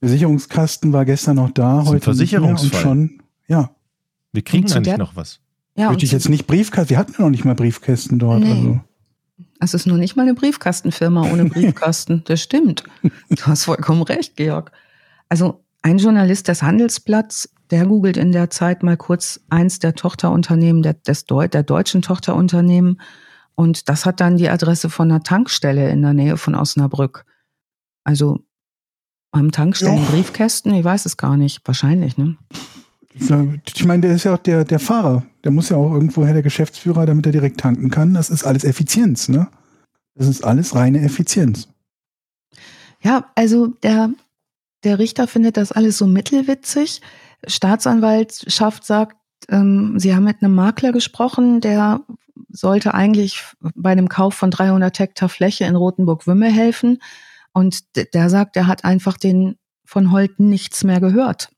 Der 0.00 0.08
Sicherungskasten 0.10 0.92
war 0.92 1.04
gestern 1.04 1.36
noch 1.36 1.50
da, 1.50 1.84
heute 1.86 2.04
Versicherungsfall. 2.04 2.80
schon, 2.80 3.22
ja. 3.48 3.70
Wir 4.32 4.42
kriegen 4.42 4.70
eigentlich 4.70 4.96
noch 4.98 5.16
was. 5.16 5.40
ja 5.76 5.90
Würde 5.90 6.04
ich 6.04 6.12
jetzt 6.12 6.28
nicht 6.28 6.46
Briefkasten, 6.46 6.90
wir 6.90 6.98
hatten 6.98 7.14
ja 7.18 7.22
noch 7.24 7.30
nicht 7.30 7.44
mal 7.44 7.54
Briefkästen 7.56 8.18
dort. 8.18 8.40
Nee. 8.40 8.50
Also. 8.52 8.80
Es 9.60 9.74
ist 9.74 9.86
nur 9.86 9.98
nicht 9.98 10.16
mal 10.16 10.22
eine 10.22 10.34
Briefkastenfirma 10.34 11.30
ohne 11.30 11.44
Briefkasten. 11.50 12.22
Das 12.26 12.40
stimmt. 12.40 12.84
Du 13.02 13.46
hast 13.46 13.64
vollkommen 13.64 14.02
recht, 14.02 14.36
Georg. 14.36 14.72
Also 15.28 15.64
ein 15.82 15.98
Journalist 15.98 16.48
des 16.48 16.62
Handelsblatts, 16.62 17.50
der 17.70 17.86
googelt 17.86 18.16
in 18.16 18.32
der 18.32 18.50
Zeit 18.50 18.82
mal 18.82 18.96
kurz 18.96 19.40
eins 19.50 19.78
der 19.78 19.94
Tochterunternehmen 19.94 20.82
der, 20.82 20.94
des 20.94 21.24
Deu 21.24 21.48
der 21.48 21.62
deutschen 21.62 22.02
Tochterunternehmen 22.02 23.00
und 23.56 23.88
das 23.88 24.04
hat 24.06 24.20
dann 24.20 24.36
die 24.36 24.50
Adresse 24.50 24.90
von 24.90 25.10
einer 25.10 25.22
Tankstelle 25.22 25.90
in 25.90 26.02
der 26.02 26.12
Nähe 26.12 26.36
von 26.36 26.54
Osnabrück. 26.54 27.24
Also 28.04 28.40
am 29.32 29.50
Tankstellen. 29.50 30.04
Briefkästen, 30.06 30.72
ich 30.74 30.84
weiß 30.84 31.06
es 31.06 31.16
gar 31.16 31.36
nicht, 31.36 31.66
wahrscheinlich, 31.66 32.16
ne? 32.16 32.36
Ich 33.18 33.84
meine, 33.84 34.02
der 34.02 34.14
ist 34.14 34.24
ja 34.24 34.34
auch 34.34 34.38
der, 34.38 34.64
der 34.64 34.78
Fahrer. 34.78 35.24
Der 35.44 35.50
muss 35.50 35.70
ja 35.70 35.76
auch 35.76 35.92
irgendwoher 35.92 36.34
der 36.34 36.42
Geschäftsführer, 36.42 37.06
damit 37.06 37.26
er 37.26 37.32
direkt 37.32 37.60
tanken 37.60 37.90
kann. 37.90 38.14
Das 38.14 38.30
ist 38.30 38.44
alles 38.44 38.64
Effizienz, 38.64 39.28
ne? 39.28 39.48
Das 40.14 40.28
ist 40.28 40.44
alles 40.44 40.74
reine 40.74 41.00
Effizienz. 41.00 41.68
Ja, 43.02 43.30
also 43.34 43.68
der, 43.68 44.10
der 44.84 44.98
Richter 44.98 45.26
findet 45.26 45.56
das 45.56 45.72
alles 45.72 45.98
so 45.98 46.06
mittelwitzig. 46.06 47.00
Staatsanwaltschaft 47.46 48.84
sagt, 48.84 49.16
ähm, 49.48 49.98
sie 49.98 50.14
haben 50.14 50.24
mit 50.24 50.42
einem 50.42 50.54
Makler 50.54 50.92
gesprochen, 50.92 51.60
der 51.60 52.00
sollte 52.48 52.94
eigentlich 52.94 53.42
bei 53.74 53.94
dem 53.94 54.08
Kauf 54.08 54.34
von 54.34 54.50
300 54.50 54.98
Hektar 54.98 55.28
Fläche 55.28 55.64
in 55.64 55.76
Rothenburg-Wümme 55.76 56.50
helfen. 56.50 56.98
Und 57.52 57.84
der 58.14 58.28
sagt, 58.28 58.56
er 58.56 58.66
hat 58.66 58.84
einfach 58.84 59.16
den 59.16 59.56
von 59.84 60.10
Holten 60.10 60.48
nichts 60.48 60.84
mehr 60.84 61.00
gehört. 61.00 61.50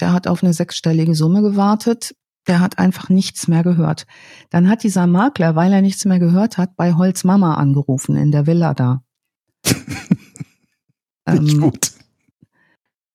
Der 0.00 0.12
hat 0.12 0.26
auf 0.26 0.42
eine 0.42 0.52
sechsstellige 0.52 1.14
Summe 1.14 1.42
gewartet. 1.42 2.14
Der 2.46 2.60
hat 2.60 2.78
einfach 2.78 3.08
nichts 3.08 3.48
mehr 3.48 3.62
gehört. 3.62 4.06
Dann 4.50 4.68
hat 4.68 4.82
dieser 4.82 5.06
Makler, 5.06 5.56
weil 5.56 5.72
er 5.72 5.82
nichts 5.82 6.04
mehr 6.04 6.18
gehört 6.18 6.58
hat, 6.58 6.76
bei 6.76 6.92
Holz 6.94 7.24
Mama 7.24 7.54
angerufen 7.54 8.16
in 8.16 8.32
der 8.32 8.46
Villa 8.46 8.74
da. 8.74 9.02
ähm, 11.26 11.60
gut. 11.60 11.92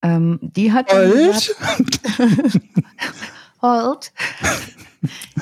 Ähm, 0.02 0.40
die 0.42 0.72
hat 0.72 0.92
Holt? 0.92 1.56
Holt. 3.62 4.14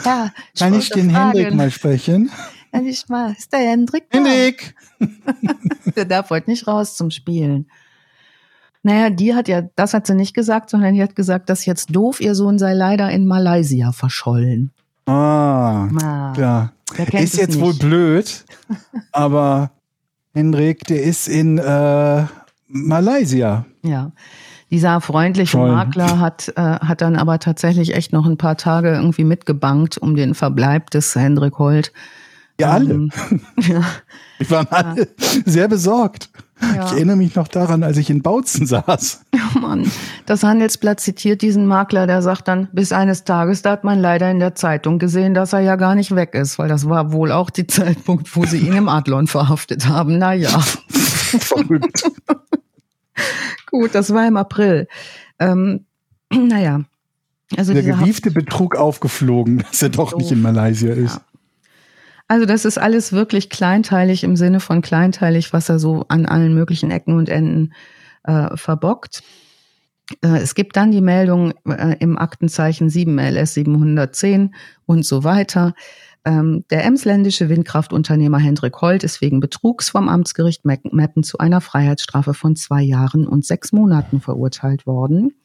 ja, 0.04 0.34
ich 0.54 0.60
Kann 0.60 0.74
ich 0.74 0.90
den 0.90 1.12
fragen. 1.12 1.38
Hendrik 1.38 1.54
mal 1.54 1.72
sprechen? 1.72 2.32
Ja, 2.74 2.82
ich 2.82 3.08
mal. 3.08 3.34
Ist 3.38 3.54
der 3.54 3.60
Hendrik? 3.60 4.06
Hendrik! 4.10 4.76
der 5.96 6.06
darf 6.06 6.30
heute 6.30 6.50
nicht 6.50 6.68
raus 6.68 6.96
zum 6.96 7.12
Spielen. 7.12 7.70
Naja, 8.84 9.10
die 9.10 9.36
hat 9.36 9.48
ja, 9.48 9.64
das 9.76 9.94
hat 9.94 10.08
sie 10.08 10.16
nicht 10.16 10.34
gesagt, 10.34 10.70
sondern 10.70 10.94
die 10.94 11.04
hat 11.04 11.16
gesagt, 11.16 11.50
dass 11.50 11.66
jetzt 11.66 11.96
doof, 11.96 12.22
ihr 12.22 12.36
Sohn 12.36 12.58
sei 12.60 12.74
leider 12.74 13.10
in 13.12 13.26
Malaysia 13.26 13.92
verschollen. 13.92 14.72
Ah, 15.06 15.88
ah 16.04 16.34
ja. 16.38 16.72
Ist 17.14 17.38
jetzt 17.38 17.56
nicht. 17.56 17.60
wohl 17.60 17.74
blöd, 17.74 18.46
aber 19.12 19.72
Hendrik, 20.34 20.86
der 20.86 21.04
ist 21.04 21.28
in 21.28 21.58
äh, 21.58 22.26
Malaysia. 22.68 23.66
Ja. 23.84 24.12
Dieser 24.70 25.00
freundliche 25.00 25.58
Toll. 25.58 25.72
Makler 25.72 26.20
hat, 26.20 26.54
äh, 26.58 26.62
hat 26.62 27.02
dann 27.02 27.16
aber 27.16 27.40
tatsächlich 27.40 27.96
echt 27.96 28.12
noch 28.12 28.26
ein 28.26 28.38
paar 28.38 28.58
Tage 28.58 28.90
irgendwie 28.90 29.24
mitgebankt 29.24 29.98
um 29.98 30.16
den 30.16 30.36
Verbleib 30.36 30.90
des 30.90 31.16
Hendrik 31.16 31.58
Holt. 31.58 31.94
Ja, 32.60 32.72
alle. 32.72 32.94
Ähm, 32.94 33.12
ja. 33.62 33.82
Wir 34.38 34.52
waren 34.52 34.68
ja. 34.70 34.78
alle 34.78 35.08
sehr 35.46 35.68
besorgt. 35.68 36.30
Ja. 36.62 36.86
Ich 36.86 36.92
erinnere 36.94 37.18
mich 37.18 37.36
noch 37.36 37.48
daran, 37.48 37.84
als 37.84 37.98
ich 37.98 38.10
in 38.10 38.22
Bautzen 38.22 38.66
saß. 38.68 39.22
Oh 39.34 39.60
Mann, 39.60 39.90
das 40.26 40.44
Handelsblatt 40.44 41.00
zitiert 41.00 41.42
diesen 41.42 41.68
Makler, 41.68 42.08
der 42.08 42.22
sagt 42.22 42.48
dann, 42.48 42.68
bis 42.72 42.92
eines 42.92 43.24
Tages, 43.24 43.62
da 43.62 43.72
hat 43.72 43.84
man 43.84 44.00
leider 44.00 44.30
in 44.32 44.40
der 44.40 44.56
Zeitung 44.56 45.00
gesehen, 45.00 45.34
dass 45.34 45.54
er 45.54 45.60
ja 45.60 45.76
gar 45.76 45.96
nicht 45.96 46.16
weg 46.16 46.34
ist, 46.34 46.58
weil 46.58 46.68
das 46.68 46.90
war 46.90 47.12
wohl 47.12 47.32
auch 47.32 47.50
die 47.50 47.68
Zeitpunkt, 47.68 48.36
wo 48.36 48.46
sie 48.46 48.58
ihn 48.58 48.74
im 48.74 48.90
Adlon 48.90 49.28
verhaftet 49.28 49.88
haben. 49.88 50.18
Naja. 50.18 50.50
Verrückt. 50.90 52.04
Gut, 53.70 53.94
das 53.94 54.14
war 54.14 54.28
im 54.28 54.38
April. 54.38 54.88
Ähm, 55.40 55.86
naja. 56.32 56.82
Also 57.56 57.74
der 57.74 57.84
gewiefte 57.84 58.32
Betrug 58.32 58.76
aufgeflogen, 58.76 59.60
dass 59.60 59.82
er 59.82 59.90
doch 59.90 60.14
oh, 60.14 60.18
nicht 60.18 60.32
in 60.32 60.42
Malaysia 60.42 60.94
ist. 60.94 61.16
Ja. 61.16 61.22
Also 62.28 62.46
das 62.46 62.66
ist 62.66 62.78
alles 62.78 63.14
wirklich 63.14 63.50
kleinteilig 63.50 64.24
im 64.24 64.36
Sinne 64.36 64.60
von 64.60 64.82
kleinteilig, 64.82 65.54
was 65.54 65.70
er 65.70 65.80
so 65.80 66.06
an 66.10 66.26
allen 66.26 66.54
möglichen 66.54 66.92
Ecken 66.92 67.16
und 67.16 67.30
Enden 67.30 67.74
äh, 68.24 68.56
verbockt. 68.58 69.24
Äh, 70.22 70.40
es 70.40 70.56
gibt 70.56 70.76
dann 70.76 70.92
die 70.92 71.02
Meldung 71.02 71.54
äh, 71.66 71.96
im 72.00 72.18
Aktenzeichen 72.18 72.90
7 72.90 73.18
LS 73.18 73.54
710 73.54 74.56
und 74.86 75.06
so 75.06 75.24
weiter. 75.24 75.74
Ähm, 76.26 76.66
der 76.70 76.84
emsländische 76.84 77.48
Windkraftunternehmer 77.48 78.40
Hendrik 78.40 78.82
Holt 78.82 79.06
ist 79.06 79.22
wegen 79.22 79.40
Betrugs 79.40 79.90
vom 79.90 80.10
Amtsgericht 80.10 80.66
Meppen 80.66 81.24
zu 81.24 81.38
einer 81.38 81.62
Freiheitsstrafe 81.62 82.34
von 82.34 82.58
zwei 82.58 82.82
Jahren 82.82 83.26
und 83.26 83.46
sechs 83.46 83.72
Monaten 83.72 84.20
verurteilt 84.20 84.86
worden. 84.86 85.36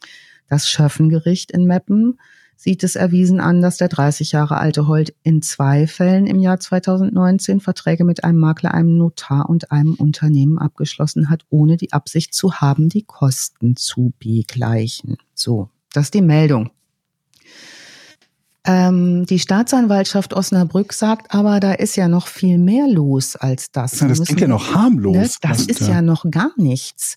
Das 0.49 0.68
Schöffengericht 0.68 1.53
in 1.53 1.66
Meppen 1.66 2.18
sieht 2.57 2.84
es 2.84 2.96
erwiesen 2.96 3.40
an, 3.40 3.61
dass 3.61 3.76
der 3.76 3.88
30 3.88 4.32
Jahre 4.32 4.59
alte 4.59 4.86
Holt 4.86 5.14
in 5.22 5.42
zwei 5.42 5.86
Fällen 5.86 6.26
im 6.26 6.38
Jahr 6.38 6.61
2019 6.61 7.61
Verträge 7.61 8.05
mit 8.05 8.24
einem 8.24 8.38
Makler, 8.38 8.74
einem 8.74 8.96
Notar 8.96 9.48
und 9.48 9.72
einem 9.72 9.94
Unternehmen 9.94 10.59
abgeschlossen 10.59 11.28
hat, 11.28 11.44
ohne 11.50 11.76
die 11.76 11.92
Absicht 11.92 12.34
zu 12.34 12.55
haben, 12.55 12.88
die 12.88 13.03
Kosten 13.03 13.76
zu 13.76 14.12
begleichen. 14.18 15.16
So, 15.34 15.70
das 15.92 16.05
ist 16.05 16.14
die 16.14 16.22
Meldung. 16.22 16.70
Ähm, 18.64 19.26
die 19.26 19.40
Staatsanwaltschaft 19.40 20.34
Osnabrück 20.34 20.92
sagt 20.92 21.34
aber, 21.34 21.59
da 21.59 21.72
ist 21.72 21.96
ja 21.96 22.07
noch 22.07 22.28
viel 22.28 22.59
mehr 22.59 22.86
los 22.86 23.34
als 23.34 23.72
das. 23.72 23.98
Ja, 23.98 24.07
das 24.07 24.22
klingt 24.22 24.40
ja 24.40 24.46
noch 24.46 24.74
harmlos. 24.74 25.16
Ne? 25.16 25.28
Das 25.40 25.66
ist 25.66 25.80
ja 25.80 26.00
noch 26.00 26.24
gar 26.30 26.53
nichts. 26.57 27.16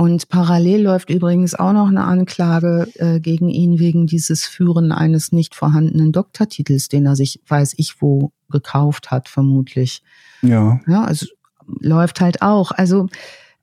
Und 0.00 0.30
parallel 0.30 0.84
läuft 0.84 1.10
übrigens 1.10 1.54
auch 1.54 1.74
noch 1.74 1.88
eine 1.88 2.04
Anklage 2.04 2.88
äh, 2.94 3.20
gegen 3.20 3.50
ihn 3.50 3.78
wegen 3.78 4.06
dieses 4.06 4.46
Führen 4.46 4.92
eines 4.92 5.30
nicht 5.30 5.54
vorhandenen 5.54 6.10
Doktortitels, 6.10 6.88
den 6.88 7.04
er 7.04 7.16
sich, 7.16 7.38
weiß 7.46 7.74
ich 7.76 8.00
wo, 8.00 8.32
gekauft 8.48 9.10
hat, 9.10 9.28
vermutlich. 9.28 10.02
Ja. 10.40 10.80
Ja, 10.86 11.04
also 11.04 11.26
läuft 11.66 12.22
halt 12.22 12.40
auch. 12.40 12.70
Also 12.70 13.08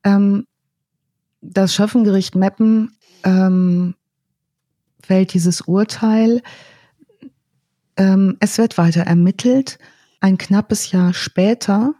ähm, 0.03 0.45
das 1.41 1.73
Schöffengericht 1.73 2.35
Meppen 2.35 2.91
ähm, 3.23 3.95
fällt 5.01 5.33
dieses 5.33 5.61
Urteil. 5.61 6.43
Ähm, 7.95 8.38
es 8.41 8.59
wird 8.59 8.77
weiter 8.77 9.01
ermittelt. 9.01 9.79
Ein 10.19 10.38
knappes 10.38 10.91
Jahr 10.91 11.15
später, 11.15 11.95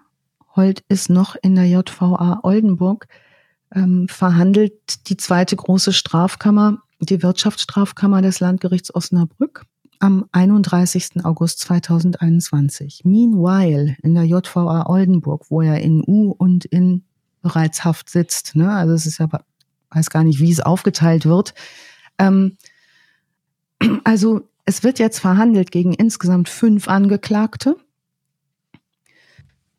Holt 0.56 0.84
ist 0.90 1.10
noch 1.10 1.36
in 1.42 1.56
der 1.56 1.66
JVA 1.66 2.42
Oldenburg, 2.44 3.08
ähm, 3.74 4.08
verhandelt 4.08 5.10
die 5.10 5.18
zweite 5.18 5.56
große 5.56 5.94
Strafkammer, 5.94 6.80
die 7.00 7.22
Wirtschaftsstrafkammer 7.22 8.22
des 8.22 8.40
Landgerichts 8.40 8.94
Osnabrück 8.94 9.66
am 10.00 10.26
31. 10.32 11.24
August 11.24 11.60
2021. 11.60 13.02
Meanwhile 13.04 13.96
in 14.04 14.14
der 14.14 14.26
JVA 14.26 14.88
Oldenburg, 14.88 15.46
wo 15.50 15.62
er 15.62 15.82
in 15.82 16.04
U 16.06 16.34
und 16.38 16.66
in 16.66 17.04
bereits 17.42 17.84
Haft 17.84 18.10
sitzt, 18.10 18.56
ne? 18.56 18.72
also 18.72 18.94
es 18.94 19.06
ist 19.06 19.20
ja, 19.20 19.28
weiß 19.92 20.10
gar 20.10 20.24
nicht, 20.24 20.40
wie 20.40 20.52
es 20.52 20.60
aufgeteilt 20.60 21.26
wird. 21.26 21.54
Ähm, 22.18 22.58
also 24.04 24.42
es 24.66 24.84
wird 24.84 25.00
jetzt 25.00 25.20
verhandelt 25.20 25.72
gegen 25.72 25.94
insgesamt 25.94 26.50
fünf 26.50 26.88
Angeklagte 26.88 27.76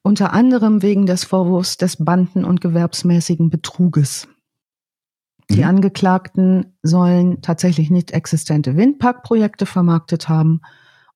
unter 0.02 0.32
anderem 0.32 0.82
wegen 0.82 1.06
des 1.06 1.24
Vorwurfs 1.24 1.76
des 1.76 2.04
Banden- 2.04 2.44
und 2.44 2.60
gewerbsmäßigen 2.60 3.50
Betruges. 3.50 4.28
Die 5.50 5.58
mhm. 5.58 5.64
Angeklagten 5.68 6.76
sollen 6.82 7.42
tatsächlich 7.42 7.90
nicht 7.90 8.12
existente 8.12 8.76
Windparkprojekte 8.76 9.66
vermarktet 9.66 10.28
haben 10.28 10.60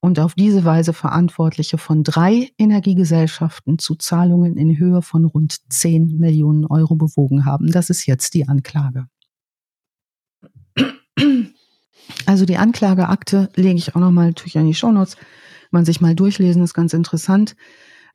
und 0.01 0.19
auf 0.19 0.35
diese 0.35 0.65
Weise 0.65 0.93
Verantwortliche 0.93 1.79
von 1.79 2.03
drei 2.03 2.51
Energiegesellschaften 2.59 3.79
zu 3.79 3.95
Zahlungen 3.95 4.57
in 4.57 4.77
Höhe 4.77 5.01
von 5.01 5.25
rund 5.25 5.59
10 5.73 6.19
Millionen 6.19 6.67
Euro 6.67 6.97
bewogen 6.97 7.45
haben. 7.45 7.71
Das 7.71 7.89
ist 7.89 8.07
jetzt 8.07 8.35
die 8.35 8.49
Anklage. 8.49 9.07
Also 12.27 12.47
die 12.47 12.57
Anklageakte 12.57 13.49
lege 13.55 13.79
ich 13.79 13.95
auch 13.95 14.01
nochmal 14.01 14.27
natürlich 14.29 14.59
an 14.59 14.67
die 14.67 14.75
Shownotes. 14.75 15.17
Man 15.71 15.85
sich 15.85 16.01
mal 16.01 16.15
durchlesen, 16.15 16.63
ist 16.63 16.75
ganz 16.75 16.93
interessant. 16.93 17.55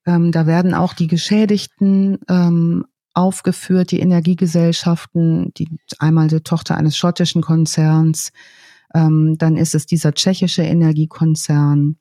Ähm, 0.08 0.32
da 0.32 0.47
werden 0.47 0.74
auch 0.74 0.93
die 0.93 1.08
Geschädigten 1.08 2.18
ähm, 2.30 2.86
aufgeführt, 3.14 3.91
die 3.91 3.99
Energiegesellschaften, 3.99 5.53
die 5.55 5.68
einmal 5.99 6.30
die 6.30 6.39
Tochter 6.39 6.78
eines 6.78 6.95
schottischen 6.95 7.41
Konzerns, 7.41 8.32
ähm, 8.95 9.38
dann 9.38 9.58
ist 9.58 9.76
es 9.76 9.86
dieser 9.86 10.14
tschechische 10.14 10.64
Energiekonzern 10.64 11.97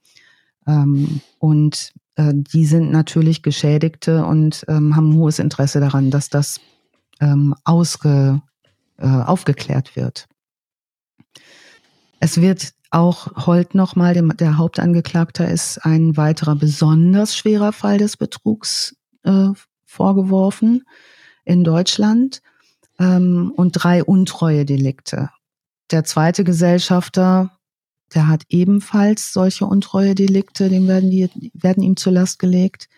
ähm, 0.67 1.21
und 1.39 1.93
äh, 2.15 2.33
die 2.35 2.65
sind 2.65 2.93
natürlich 2.93 3.43
Geschädigte 3.43 4.25
und 4.25 4.65
ähm, 4.69 4.95
haben 4.95 5.15
hohes 5.17 5.41
Interesse 5.41 5.81
daran, 5.81 6.11
dass 6.11 6.29
das 6.29 6.61
ähm, 7.21 7.55
ausge, 7.65 8.41
äh, 8.99 9.07
aufgeklärt 9.07 9.97
wird. 9.97 10.29
Es 12.21 12.41
wird 12.41 12.73
auch 12.97 13.47
Holt 13.47 13.75
nochmal, 13.75 14.15
der 14.15 14.57
Hauptangeklagter 14.57 15.49
ist 15.49 15.85
ein 15.85 16.17
weiterer 16.17 16.57
besonders 16.57 17.37
schwerer 17.37 17.73
Fall 17.73 17.99
des 17.99 18.17
Betrugs 18.17 18.97
äh, 19.23 19.49
vorgeworfen 19.85 20.83
in 21.45 21.63
Deutschland 21.63 22.41
ähm, 22.99 23.53
und 23.55 23.73
drei 23.73 24.03
Untreue-Delikte. 24.03 25.29
Der 25.91 26.05
zweite 26.05 26.43
Gesellschafter, 26.43 27.51
der 28.15 28.29
hat 28.29 28.45
ebenfalls 28.49 29.33
solche 29.33 29.67
Untreue-Delikte, 29.67 30.71
dem 30.71 30.89
werden, 30.89 31.11
die, 31.11 31.51
werden 31.53 31.83
ihm 31.83 31.97
zur 31.97 32.15
Last 32.15 32.39
gelegt. 32.39 32.89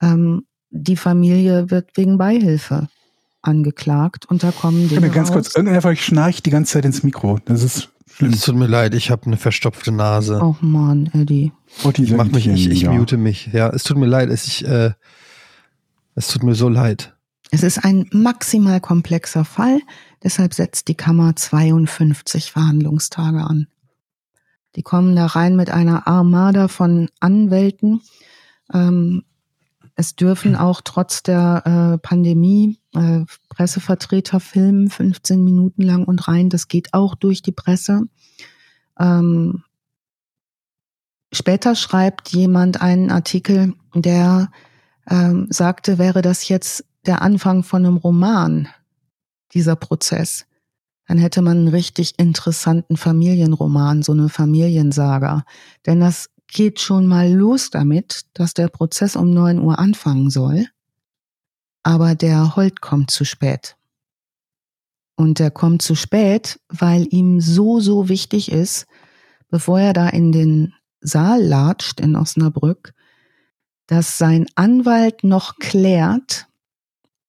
Ähm, 0.00 0.46
die 0.70 0.96
Familie 0.96 1.70
wird 1.70 1.96
wegen 1.96 2.18
Beihilfe 2.18 2.88
angeklagt 3.40 4.26
und 4.26 4.42
da 4.42 4.50
kommen 4.50 4.88
die. 4.88 4.96
Ganz 4.96 5.30
kurz, 5.30 5.54
irgendeiner 5.54 5.80
von 5.80 5.92
euch 5.92 6.04
schnarcht 6.04 6.44
die 6.44 6.50
ganze 6.50 6.72
Zeit 6.72 6.84
ins 6.84 7.04
Mikro. 7.04 7.38
Das 7.44 7.62
ist 7.62 7.91
Schlimm. 8.14 8.32
Es 8.32 8.42
tut 8.42 8.56
mir 8.56 8.66
leid, 8.66 8.94
ich 8.94 9.10
habe 9.10 9.26
eine 9.26 9.36
verstopfte 9.36 9.92
Nase. 9.92 10.40
Oh 10.42 10.56
Mann, 10.60 11.10
Eddie. 11.12 11.52
Otti, 11.84 12.04
ich 12.04 12.12
mach 12.12 12.26
mich, 12.26 12.46
ich, 12.46 12.68
ich 12.68 12.82
ja. 12.82 12.92
mute 12.92 13.16
mich. 13.16 13.50
Ja, 13.52 13.70
es 13.70 13.84
tut 13.84 13.96
mir 13.96 14.06
leid, 14.06 14.28
es, 14.28 14.46
ich, 14.46 14.66
äh, 14.66 14.92
es 16.14 16.28
tut 16.28 16.42
mir 16.42 16.54
so 16.54 16.68
leid. 16.68 17.16
Es 17.50 17.62
ist 17.62 17.84
ein 17.84 18.08
maximal 18.12 18.80
komplexer 18.80 19.44
Fall, 19.44 19.80
deshalb 20.22 20.54
setzt 20.54 20.88
die 20.88 20.94
Kammer 20.94 21.36
52 21.36 22.50
Verhandlungstage 22.50 23.40
an. 23.40 23.66
Die 24.76 24.82
kommen 24.82 25.14
da 25.16 25.26
rein 25.26 25.56
mit 25.56 25.70
einer 25.70 26.06
Armada 26.06 26.68
von 26.68 27.10
Anwälten. 27.20 28.00
Ähm, 28.72 29.24
es 29.94 30.16
dürfen 30.16 30.56
auch 30.56 30.80
trotz 30.82 31.22
der 31.22 31.62
äh, 31.94 31.98
Pandemie 31.98 32.78
äh, 32.94 33.20
Pressevertreter 33.48 34.40
filmen, 34.40 34.90
15 34.90 35.42
Minuten 35.44 35.82
lang 35.82 36.04
und 36.04 36.28
rein. 36.28 36.48
Das 36.48 36.68
geht 36.68 36.94
auch 36.94 37.14
durch 37.14 37.42
die 37.42 37.52
Presse. 37.52 38.02
Ähm, 38.98 39.64
später 41.32 41.74
schreibt 41.74 42.30
jemand 42.30 42.80
einen 42.80 43.10
Artikel, 43.10 43.74
der 43.94 44.50
ähm, 45.08 45.46
sagte, 45.50 45.98
wäre 45.98 46.22
das 46.22 46.48
jetzt 46.48 46.84
der 47.06 47.22
Anfang 47.22 47.62
von 47.62 47.84
einem 47.84 47.96
Roman, 47.96 48.68
dieser 49.52 49.76
Prozess, 49.76 50.46
dann 51.06 51.18
hätte 51.18 51.42
man 51.42 51.58
einen 51.58 51.68
richtig 51.68 52.18
interessanten 52.18 52.96
Familienroman, 52.96 54.02
so 54.02 54.12
eine 54.12 54.28
Familiensaga. 54.28 55.44
Denn 55.84 56.00
das 56.00 56.30
geht 56.52 56.80
schon 56.80 57.06
mal 57.06 57.32
los 57.32 57.70
damit, 57.70 58.26
dass 58.34 58.54
der 58.54 58.68
Prozess 58.68 59.16
um 59.16 59.30
neun 59.30 59.58
Uhr 59.58 59.78
anfangen 59.78 60.30
soll, 60.30 60.66
aber 61.82 62.14
der 62.14 62.54
Holt 62.56 62.80
kommt 62.80 63.10
zu 63.10 63.24
spät. 63.24 63.76
Und 65.16 65.38
der 65.38 65.50
kommt 65.50 65.82
zu 65.82 65.94
spät, 65.94 66.60
weil 66.68 67.06
ihm 67.10 67.40
so, 67.40 67.80
so 67.80 68.08
wichtig 68.08 68.50
ist, 68.50 68.86
bevor 69.48 69.80
er 69.80 69.92
da 69.92 70.08
in 70.08 70.32
den 70.32 70.74
Saal 71.00 71.42
latscht 71.42 72.00
in 72.00 72.16
Osnabrück, 72.16 72.92
dass 73.86 74.16
sein 74.18 74.46
Anwalt 74.54 75.24
noch 75.24 75.56
klärt, 75.58 76.46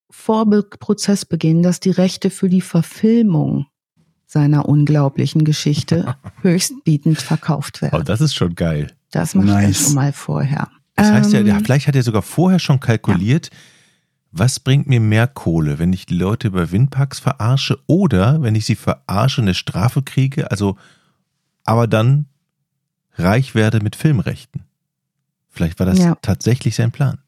vor 0.10 0.46
Be- 0.46 0.64
Prozessbeginn, 0.64 1.64
dass 1.64 1.80
die 1.80 1.90
Rechte 1.90 2.30
für 2.30 2.48
die 2.50 2.62
Verfilmung 2.62 3.66
seiner 4.28 4.68
unglaublichen 4.70 5.44
Geschichte 5.44 6.16
höchstbietend 6.42 7.18
verkauft 7.20 7.80
Oh, 7.80 7.82
werden. 7.84 8.06
das 8.06 8.22
ist 8.22 8.34
schon 8.36 8.54
geil. 8.56 8.96
Das 9.14 9.36
macht 9.36 9.48
er 9.48 9.54
Nice. 9.62 9.82
schon 9.86 9.94
mal 9.96 10.12
vorher. 10.12 10.70
Das 10.96 11.12
heißt 11.12 11.34
ja, 11.34 11.40
Ähm, 11.40 11.48
ja, 11.48 11.60
vielleicht 11.60 11.88
hat 11.88 11.96
er 11.96 12.04
sogar 12.04 12.22
vorher 12.24 12.60
schon 12.60 12.80
kalkuliert, 12.80 13.50
was 14.32 14.60
bringt 14.60 14.88
mir 14.88 15.00
mehr 15.00 15.28
Kohle, 15.28 15.78
wenn 15.78 15.94
ich 15.94 16.06
die 16.08 16.16
Leute 16.18 16.48
über 16.48 16.72
Windparks 16.72 17.20
verarsche 17.20 17.78
oder 17.86 18.42
wenn 18.42 18.56
ich 18.56 18.66
sie 18.66 18.76
verarsche, 18.76 19.42
eine 19.42 19.54
Strafe 19.54 20.02
kriege, 20.02 20.50
also 20.50 20.76
aber 21.64 21.86
dann 21.88 22.26
reich 23.16 23.54
werde 23.54 23.80
mit 23.82 23.96
Filmrechten. 23.96 24.64
Vielleicht 25.50 25.78
war 25.80 25.86
das 25.86 26.00
Ja. 26.00 26.18
tatsächlich 26.22 26.76
sein 26.76 26.92
Plan. 26.92 27.20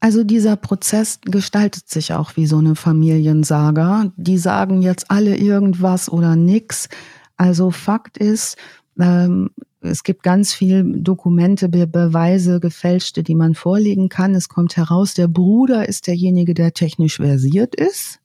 Also 0.00 0.24
dieser 0.24 0.56
Prozess 0.56 1.20
gestaltet 1.24 1.88
sich 1.88 2.12
auch 2.12 2.36
wie 2.36 2.46
so 2.46 2.58
eine 2.58 2.74
Familiensaga. 2.74 4.12
Die 4.16 4.38
sagen 4.38 4.82
jetzt 4.82 5.10
alle 5.10 5.36
irgendwas 5.36 6.08
oder 6.08 6.34
nix. 6.36 6.88
Also 7.36 7.70
Fakt 7.70 8.18
ist, 8.18 8.56
ähm, 8.98 9.50
es 9.80 10.02
gibt 10.02 10.22
ganz 10.22 10.52
viel 10.52 11.00
Dokumente, 11.00 11.68
Be 11.68 11.86
Beweise, 11.86 12.60
gefälschte, 12.60 13.22
die 13.22 13.34
man 13.34 13.54
vorlegen 13.54 14.08
kann. 14.08 14.34
Es 14.34 14.48
kommt 14.48 14.76
heraus, 14.76 15.14
der 15.14 15.28
Bruder 15.28 15.88
ist 15.88 16.06
derjenige, 16.06 16.54
der 16.54 16.72
technisch 16.72 17.16
versiert 17.16 17.74
ist. 17.74 18.20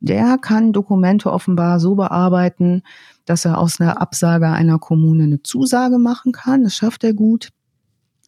Der 0.00 0.36
kann 0.38 0.72
Dokumente 0.72 1.32
offenbar 1.32 1.80
so 1.80 1.94
bearbeiten, 1.94 2.82
dass 3.24 3.46
er 3.46 3.58
aus 3.58 3.80
einer 3.80 4.00
Absage 4.00 4.48
einer 4.48 4.78
Kommune 4.78 5.24
eine 5.24 5.42
Zusage 5.42 5.98
machen 5.98 6.32
kann. 6.32 6.64
Das 6.64 6.74
schafft 6.74 7.04
er 7.04 7.14
gut 7.14 7.50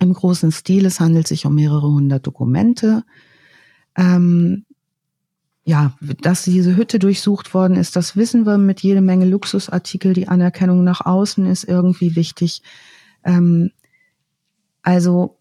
im 0.00 0.12
großen 0.12 0.52
Stil. 0.52 0.86
Es 0.86 1.00
handelt 1.00 1.26
sich 1.26 1.44
um 1.44 1.54
mehrere 1.54 1.88
hundert 1.88 2.26
Dokumente. 2.26 3.02
Ähm, 3.96 4.65
ja, 5.66 5.92
dass 6.22 6.44
diese 6.44 6.76
Hütte 6.76 7.00
durchsucht 7.00 7.52
worden 7.52 7.76
ist, 7.76 7.96
das 7.96 8.16
wissen 8.16 8.46
wir 8.46 8.56
mit 8.56 8.80
jede 8.80 9.00
Menge 9.00 9.24
Luxusartikel. 9.24 10.12
Die 10.12 10.28
Anerkennung 10.28 10.84
nach 10.84 11.04
außen 11.04 11.44
ist 11.44 11.64
irgendwie 11.64 12.14
wichtig. 12.14 12.62
Ähm, 13.24 13.72
also 14.82 15.38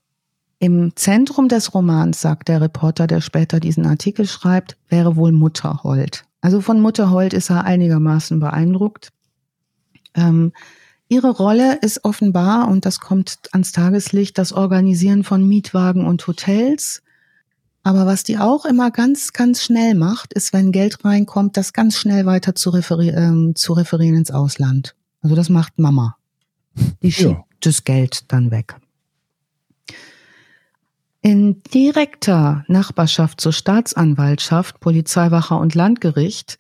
im 0.58 0.96
Zentrum 0.96 1.48
des 1.48 1.76
Romans, 1.76 2.20
sagt 2.20 2.48
der 2.48 2.60
Reporter, 2.60 3.06
der 3.06 3.22
später 3.22 3.60
diesen 3.60 3.86
Artikel 3.86 4.26
schreibt, 4.26 4.78
wäre 4.90 5.16
wohl 5.16 5.32
Mutterhold. 5.32 6.24
Also 6.42 6.60
von 6.60 6.82
Mutterhold 6.82 7.34
ist 7.34 7.52
er 7.52 7.66
einigermaßen 7.66 8.40
beeindruckt. 8.40 9.12
Ähm, 10.16 10.54
Ihre 11.08 11.30
Rolle 11.30 11.78
ist 11.82 12.04
offenbar, 12.04 12.68
und 12.68 12.88
das 12.88 13.00
kommt 13.00 13.38
ans 13.52 13.72
Tageslicht, 13.74 14.40
das 14.40 14.54
Organisieren 14.54 15.24
von 15.24 15.48
Mietwagen 15.48 16.08
und 16.08 16.26
Hotels. 16.26 17.04
Aber 17.86 18.08
was 18.08 18.24
die 18.24 18.40
auch 18.40 18.66
immer 18.66 18.90
ganz, 18.90 19.32
ganz 19.32 19.62
schnell 19.62 19.94
macht, 19.94 20.34
ist, 20.34 20.54
wenn 20.54 20.72
Geld 20.72 21.06
reinkommt, 21.06 21.56
das 21.56 21.72
ganz 21.72 21.96
schnell 21.96 22.26
weiter 22.26 22.56
zu, 22.56 22.72
referi 22.72 23.10
ähm, 23.10 23.54
zu 23.54 23.74
referieren 23.74 24.16
ins 24.16 24.32
Ausland. 24.32 24.96
Also 25.22 25.36
das 25.36 25.50
macht 25.50 25.78
Mama. 25.78 26.18
Die 27.04 27.12
schiebt 27.12 27.30
Ja. 27.30 27.46
das 27.60 27.84
Geld 27.84 28.32
dann 28.32 28.50
weg. 28.50 28.76
In 31.22 31.62
direkter 31.62 32.66
Nachbarschaft 32.68 33.40
zur 33.40 33.54
Staatsanwaltschaft, 33.54 34.80
Polizeiwache 34.80 35.54
und 35.54 35.76
Landgericht 35.76 36.58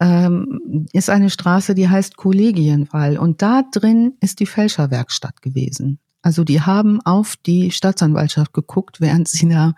ähm, 0.00 0.86
ist 0.94 1.10
eine 1.10 1.28
Straße, 1.28 1.74
die 1.74 1.90
heißt 1.90 2.16
Kollegienwall. 2.16 3.18
Und 3.18 3.42
da 3.42 3.64
drin 3.70 4.14
ist 4.20 4.40
die 4.40 4.46
Fälscherwerkstatt 4.46 5.42
gewesen. 5.42 5.98
Also 6.24 6.42
die 6.42 6.62
haben 6.62 7.02
auf 7.02 7.36
die 7.36 7.70
Staatsanwaltschaft 7.70 8.54
geguckt, 8.54 8.98
während 8.98 9.28
sie 9.28 9.46
da 9.46 9.74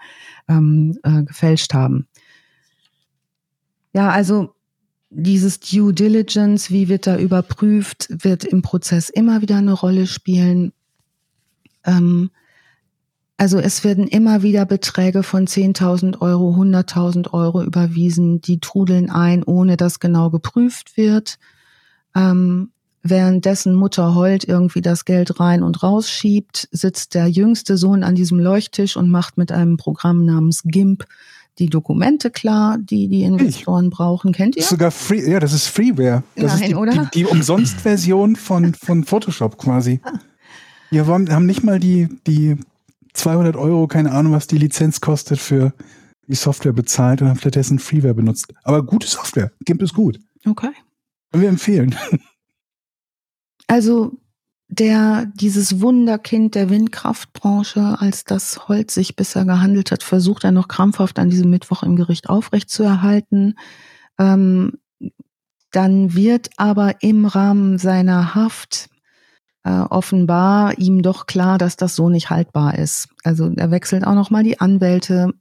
ähm, 0.49 0.97
äh, 1.03 1.25
gefälscht 1.25 1.75
haben. 1.75 2.07
Ja, 3.93 4.11
also 4.11 4.55
dieses 5.11 5.59
Due 5.59 5.93
Diligence, 5.93 6.71
wie 6.71 6.89
wird 6.89 7.09
da 7.09 7.19
überprüft, 7.19 8.07
wird 8.11 8.45
im 8.45 8.63
Prozess 8.63 9.09
immer 9.09 9.43
wieder 9.43 9.57
eine 9.57 9.73
Rolle 9.73 10.07
spielen. 10.07 10.73
Ähm, 11.85 12.31
also 13.39 13.59
es 13.59 13.83
werden 13.83 14.07
immer 14.07 14.45
wieder 14.45 14.67
Beträge 14.67 15.25
von 15.25 15.49
10.000 15.49 16.21
Euro, 16.21 16.55
100.000 16.55 17.33
Euro 17.33 17.65
überwiesen, 17.65 18.41
die 18.41 18.61
trudeln 18.61 19.11
ein, 19.11 19.43
ohne 19.43 19.77
dass 19.77 19.99
genau 19.99 20.31
geprüft 20.31 20.97
wird. 20.97 21.41
Ähm, 22.15 22.71
währenddessen 23.11 23.75
Mutter 23.75 24.15
Holt 24.15 24.45
irgendwie 24.45 24.81
das 24.81 25.05
Geld 25.05 25.41
rein 25.41 25.63
und 25.63 25.83
rausschiebt, 25.83 26.69
sitzt 26.73 27.15
der 27.15 27.29
jüngste 27.29 27.77
Sohn 27.77 28.03
an 28.03 28.15
diesem 28.15 28.39
Leuchttisch 28.39 28.97
und 28.97 29.11
macht 29.11 29.39
mit 29.39 29.53
einem 29.53 29.77
Programm 29.77 30.25
namens 30.25 30.63
GIMP 30.65 31.05
die 31.59 31.71
Dokumente 31.71 32.31
klar, 32.31 32.77
die 32.79 33.09
die 33.09 33.23
Investoren 33.23 33.91
brauchen. 33.91 34.33
Kennt 34.33 34.57
ihr? 34.57 34.61
Das 34.61 34.67
ist 34.67 34.71
sogar 34.71 34.91
free, 34.91 35.31
ja, 35.31 35.41
das 35.41 35.53
ist 35.53 35.69
Freeware. 35.69 36.23
Das 36.35 36.53
Nein, 36.53 36.63
ist 36.63 36.69
die, 36.69 36.75
oder? 36.75 37.11
Die, 37.15 37.21
die 37.21 37.25
Umsonst-Version 37.25 38.37
von, 38.37 38.75
von 38.75 39.05
Photoshop 39.05 39.57
quasi. 39.57 40.01
Wir 40.91 41.07
haben, 41.07 41.31
haben 41.33 41.47
nicht 41.47 41.65
mal 41.65 41.81
die, 41.81 42.09
die 42.27 42.57
200 43.15 43.57
Euro, 43.57 43.87
keine 43.87 44.13
Ahnung, 44.13 44.33
was 44.33 44.47
die 44.47 44.59
Lizenz 44.59 45.01
kostet 45.01 45.39
für 45.39 45.73
die 46.29 46.35
Software 46.35 46.73
bezahlt 46.73 47.23
und 47.23 47.29
haben 47.29 47.39
stattdessen 47.39 47.79
Freeware 47.79 48.15
benutzt. 48.15 48.53
Aber 48.63 48.83
gute 48.85 49.07
Software. 49.07 49.51
GIMP 49.65 49.83
ist 49.83 49.95
gut. 49.95 50.21
Okay. 50.45 50.71
Können 51.33 51.43
wir 51.43 51.49
empfehlen. 51.49 51.95
Also 53.67 54.19
der, 54.69 55.27
dieses 55.35 55.81
Wunderkind 55.81 56.55
der 56.55 56.71
Windkraftbranche, 56.71 57.97
als 58.01 58.25
das 58.25 58.69
Holz 58.69 58.95
sich 58.95 59.15
bisher 59.15 59.45
gehandelt 59.45 59.93
hat, 59.93 60.03
versucht 60.03 60.45
er 60.45 60.53
noch 60.53 60.69
krampfhaft 60.69 61.19
an 61.19 61.31
diesem 61.31 61.51
Mittwoch 61.51 61.83
im 61.83 61.97
Gericht 61.97 62.29
aufrechtzuerhalten. 62.29 63.59
Ähm, 64.19 64.73
dann 65.71 66.15
wird 66.15 66.51
aber 66.57 67.03
im 67.03 67.27
Rahmen 67.27 67.79
seiner 67.79 68.35
Haft 68.35 68.89
äh, 69.63 69.71
offenbar 69.71 70.79
ihm 70.79 71.03
doch 71.03 71.27
klar, 71.27 71.59
dass 71.59 71.77
das 71.77 71.95
so 71.95 72.09
nicht 72.09 72.31
haltbar 72.31 72.79
ist. 72.79 73.09
Also 73.25 73.53
er 73.55 73.71
wechselt 73.71 74.07
auch 74.07 74.15
noch 74.15 74.31
mal 74.31 74.43
die 74.43 74.61
Anwälte. 74.61 75.33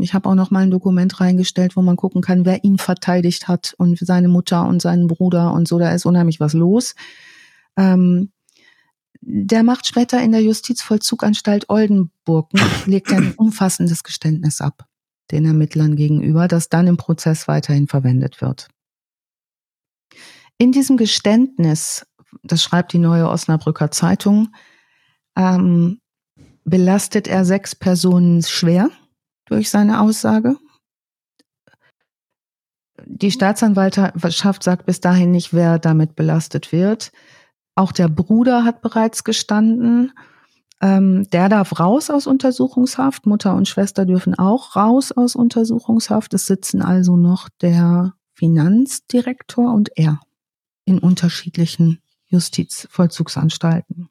Ich 0.00 0.14
habe 0.14 0.28
auch 0.28 0.34
noch 0.34 0.50
mal 0.50 0.60
ein 0.60 0.70
Dokument 0.70 1.20
reingestellt, 1.20 1.76
wo 1.76 1.82
man 1.82 1.96
gucken 1.96 2.20
kann, 2.22 2.44
wer 2.44 2.64
ihn 2.64 2.78
verteidigt 2.78 3.48
hat 3.48 3.74
und 3.78 3.98
seine 3.98 4.28
Mutter 4.28 4.66
und 4.66 4.82
seinen 4.82 5.06
Bruder 5.06 5.52
und 5.52 5.66
so. 5.66 5.78
Da 5.78 5.90
ist 5.92 6.06
unheimlich 6.06 6.40
was 6.40 6.52
los. 6.52 6.94
Ähm, 7.76 8.32
der 9.20 9.62
macht 9.62 9.86
später 9.86 10.20
in 10.20 10.32
der 10.32 10.42
Justizvollzuganstalt 10.42 11.68
Oldenburg, 11.70 12.50
legt 12.86 13.12
ein 13.12 13.32
umfassendes 13.36 14.02
Geständnis 14.02 14.60
ab, 14.60 14.86
den 15.30 15.44
Ermittlern 15.44 15.94
gegenüber, 15.94 16.48
das 16.48 16.68
dann 16.68 16.88
im 16.88 16.96
Prozess 16.96 17.46
weiterhin 17.46 17.86
verwendet 17.86 18.40
wird. 18.40 18.68
In 20.58 20.72
diesem 20.72 20.96
Geständnis, 20.96 22.06
das 22.42 22.62
schreibt 22.62 22.92
die 22.92 22.98
neue 22.98 23.28
Osnabrücker 23.28 23.90
Zeitung, 23.90 24.54
ähm, 25.36 26.00
belastet 26.64 27.28
er 27.28 27.44
sechs 27.44 27.74
Personen 27.74 28.42
schwer 28.42 28.90
durch 29.46 29.70
seine 29.70 30.00
Aussage. 30.00 30.56
Die 33.04 33.30
Staatsanwaltschaft 33.32 34.62
sagt 34.62 34.86
bis 34.86 35.00
dahin 35.00 35.32
nicht, 35.32 35.52
wer 35.52 35.78
damit 35.78 36.14
belastet 36.14 36.72
wird. 36.72 37.12
Auch 37.74 37.92
der 37.92 38.08
Bruder 38.08 38.64
hat 38.64 38.82
bereits 38.82 39.24
gestanden. 39.24 40.12
Ähm, 40.80 41.28
der 41.30 41.48
darf 41.48 41.78
raus 41.78 42.10
aus 42.10 42.26
Untersuchungshaft. 42.26 43.26
Mutter 43.26 43.54
und 43.54 43.68
Schwester 43.68 44.04
dürfen 44.04 44.34
auch 44.38 44.76
raus 44.76 45.12
aus 45.12 45.36
Untersuchungshaft. 45.36 46.34
Es 46.34 46.46
sitzen 46.46 46.82
also 46.82 47.16
noch 47.16 47.48
der 47.60 48.14
Finanzdirektor 48.34 49.72
und 49.72 49.90
er 49.96 50.20
in 50.84 50.98
unterschiedlichen 50.98 52.00
Justizvollzugsanstalten. 52.26 54.08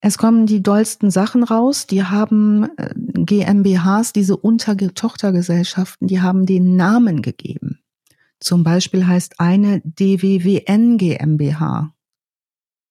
Es 0.00 0.16
kommen 0.16 0.46
die 0.46 0.62
dollsten 0.62 1.10
Sachen 1.10 1.42
raus. 1.42 1.86
Die 1.86 2.04
haben 2.04 2.68
äh, 2.76 2.94
GmbHs, 2.96 4.12
diese 4.12 4.36
Untertochtergesellschaften, 4.36 6.06
die 6.06 6.20
haben 6.20 6.46
den 6.46 6.76
Namen 6.76 7.20
gegeben. 7.20 7.77
Zum 8.40 8.62
Beispiel 8.62 9.06
heißt 9.06 9.40
eine 9.40 9.80
DWWN 9.84 10.96
GmbH. 10.98 11.92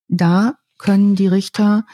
Da 0.07 0.55
können 0.77 1.15
die 1.15 1.27
Richter 1.27 1.85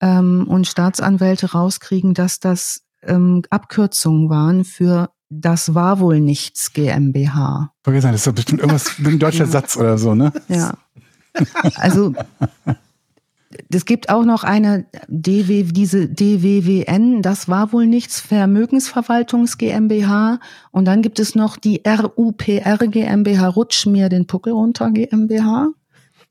ähm, 0.00 0.46
und 0.48 0.66
Staatsanwälte 0.66 1.52
rauskriegen, 1.52 2.14
dass 2.14 2.40
das 2.40 2.82
ähm, 3.02 3.42
Abkürzungen 3.50 4.30
waren 4.30 4.64
für 4.64 5.10
das 5.34 5.74
war 5.74 5.98
wohl 5.98 6.20
nichts 6.20 6.72
GmbH. 6.72 7.72
Vergessen, 7.82 8.12
das 8.12 8.20
ist 8.20 8.26
doch 8.26 8.34
bestimmt 8.34 8.60
irgendwas 8.60 8.98
ein 8.98 9.18
deutscher 9.18 9.46
Satz 9.46 9.76
oder 9.76 9.96
so, 9.96 10.14
ne? 10.14 10.32
Ja. 10.48 10.74
Also 11.76 12.14
es 13.72 13.84
gibt 13.84 14.08
auch 14.08 14.24
noch 14.24 14.44
eine 14.44 14.86
DW, 15.08 15.64
diese 15.64 16.08
DWWN, 16.08 17.22
das 17.22 17.48
war 17.48 17.72
wohl 17.72 17.86
nichts, 17.86 18.20
Vermögensverwaltungs 18.20 19.58
GmbH. 19.58 20.40
Und 20.70 20.86
dann 20.86 21.02
gibt 21.02 21.18
es 21.18 21.34
noch 21.34 21.56
die 21.56 21.82
RUPR 21.86 22.78
GmbH, 22.78 23.48
Rutsch 23.48 23.86
mir 23.86 24.08
den 24.08 24.26
Puckel 24.26 24.52
runter 24.52 24.90
GmbH. 24.90 25.70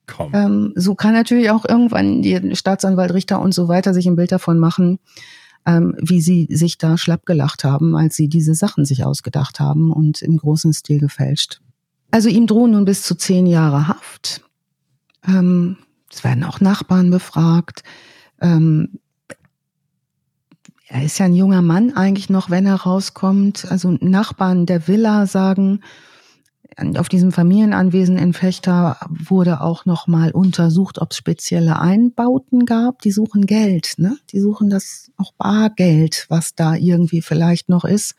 Komm. 0.08 0.32
Ähm, 0.34 0.74
so 0.76 0.96
kann 0.96 1.14
natürlich 1.14 1.52
auch 1.52 1.66
irgendwann 1.68 2.22
die 2.22 2.56
Staatsanwalt, 2.56 3.14
Richter 3.14 3.42
und 3.42 3.54
so 3.54 3.68
weiter 3.68 3.94
sich 3.94 4.08
ein 4.08 4.16
Bild 4.16 4.32
davon 4.32 4.60
machen, 4.60 5.00
ähm, 5.66 5.96
wie 6.02 6.22
sie 6.22 6.48
sich 6.50 6.78
da 6.78 6.98
schlapp 6.98 7.26
gelacht 7.26 7.64
haben, 7.64 7.96
als 7.96 8.16
sie 8.16 8.28
diese 8.28 8.56
Sachen 8.56 8.86
sich 8.86 9.06
ausgedacht 9.06 9.60
haben 9.60 9.92
und 9.92 10.22
im 10.22 10.38
großen 10.38 10.74
Stil 10.74 11.00
gefälscht. 11.00 11.62
Also 12.10 12.30
ihm 12.30 12.48
drohen 12.48 12.72
nun 12.72 12.86
bis 12.86 13.04
zu 13.04 13.16
zehn 13.16 13.46
Jahre 13.46 13.88
Haft. 13.88 14.42
Ähm, 15.26 15.78
es 16.12 16.24
werden 16.24 16.44
auch 16.44 16.60
Nachbarn 16.60 17.10
befragt. 17.10 17.84
Ähm, 18.42 19.00
er 20.88 21.04
ist 21.04 21.20
ja 21.20 21.26
ein 21.26 21.34
junger 21.34 21.62
Mann 21.62 21.94
eigentlich 21.96 22.30
noch, 22.30 22.50
wenn 22.50 22.66
er 22.66 22.76
rauskommt. 22.76 23.66
Also 23.70 23.98
Nachbarn 24.02 24.66
der 24.66 24.88
Villa 24.88 25.26
sagen, 25.26 25.82
auf 26.98 27.10
diesem 27.10 27.32
Familienanwesen 27.32 28.18
in 28.18 28.34
Fechter 28.34 28.98
wurde 29.10 29.62
auch 29.62 29.86
noch 29.86 30.08
mal 30.08 30.32
untersucht, 30.32 31.00
ob 31.00 31.12
es 31.12 31.18
spezielle 31.18 31.80
Einbauten 31.80 32.66
gab. 32.66 33.02
Die 33.02 33.12
suchen 33.12 33.46
Geld, 33.46 33.94
ne? 33.98 34.18
Die 34.32 34.40
suchen 34.40 34.70
das 34.70 35.12
auch 35.18 35.34
Bargeld, 35.34 36.26
was 36.30 36.56
da 36.56 36.76
irgendwie 36.76 37.22
vielleicht 37.22 37.70
noch 37.70 37.86
ist 37.86 38.16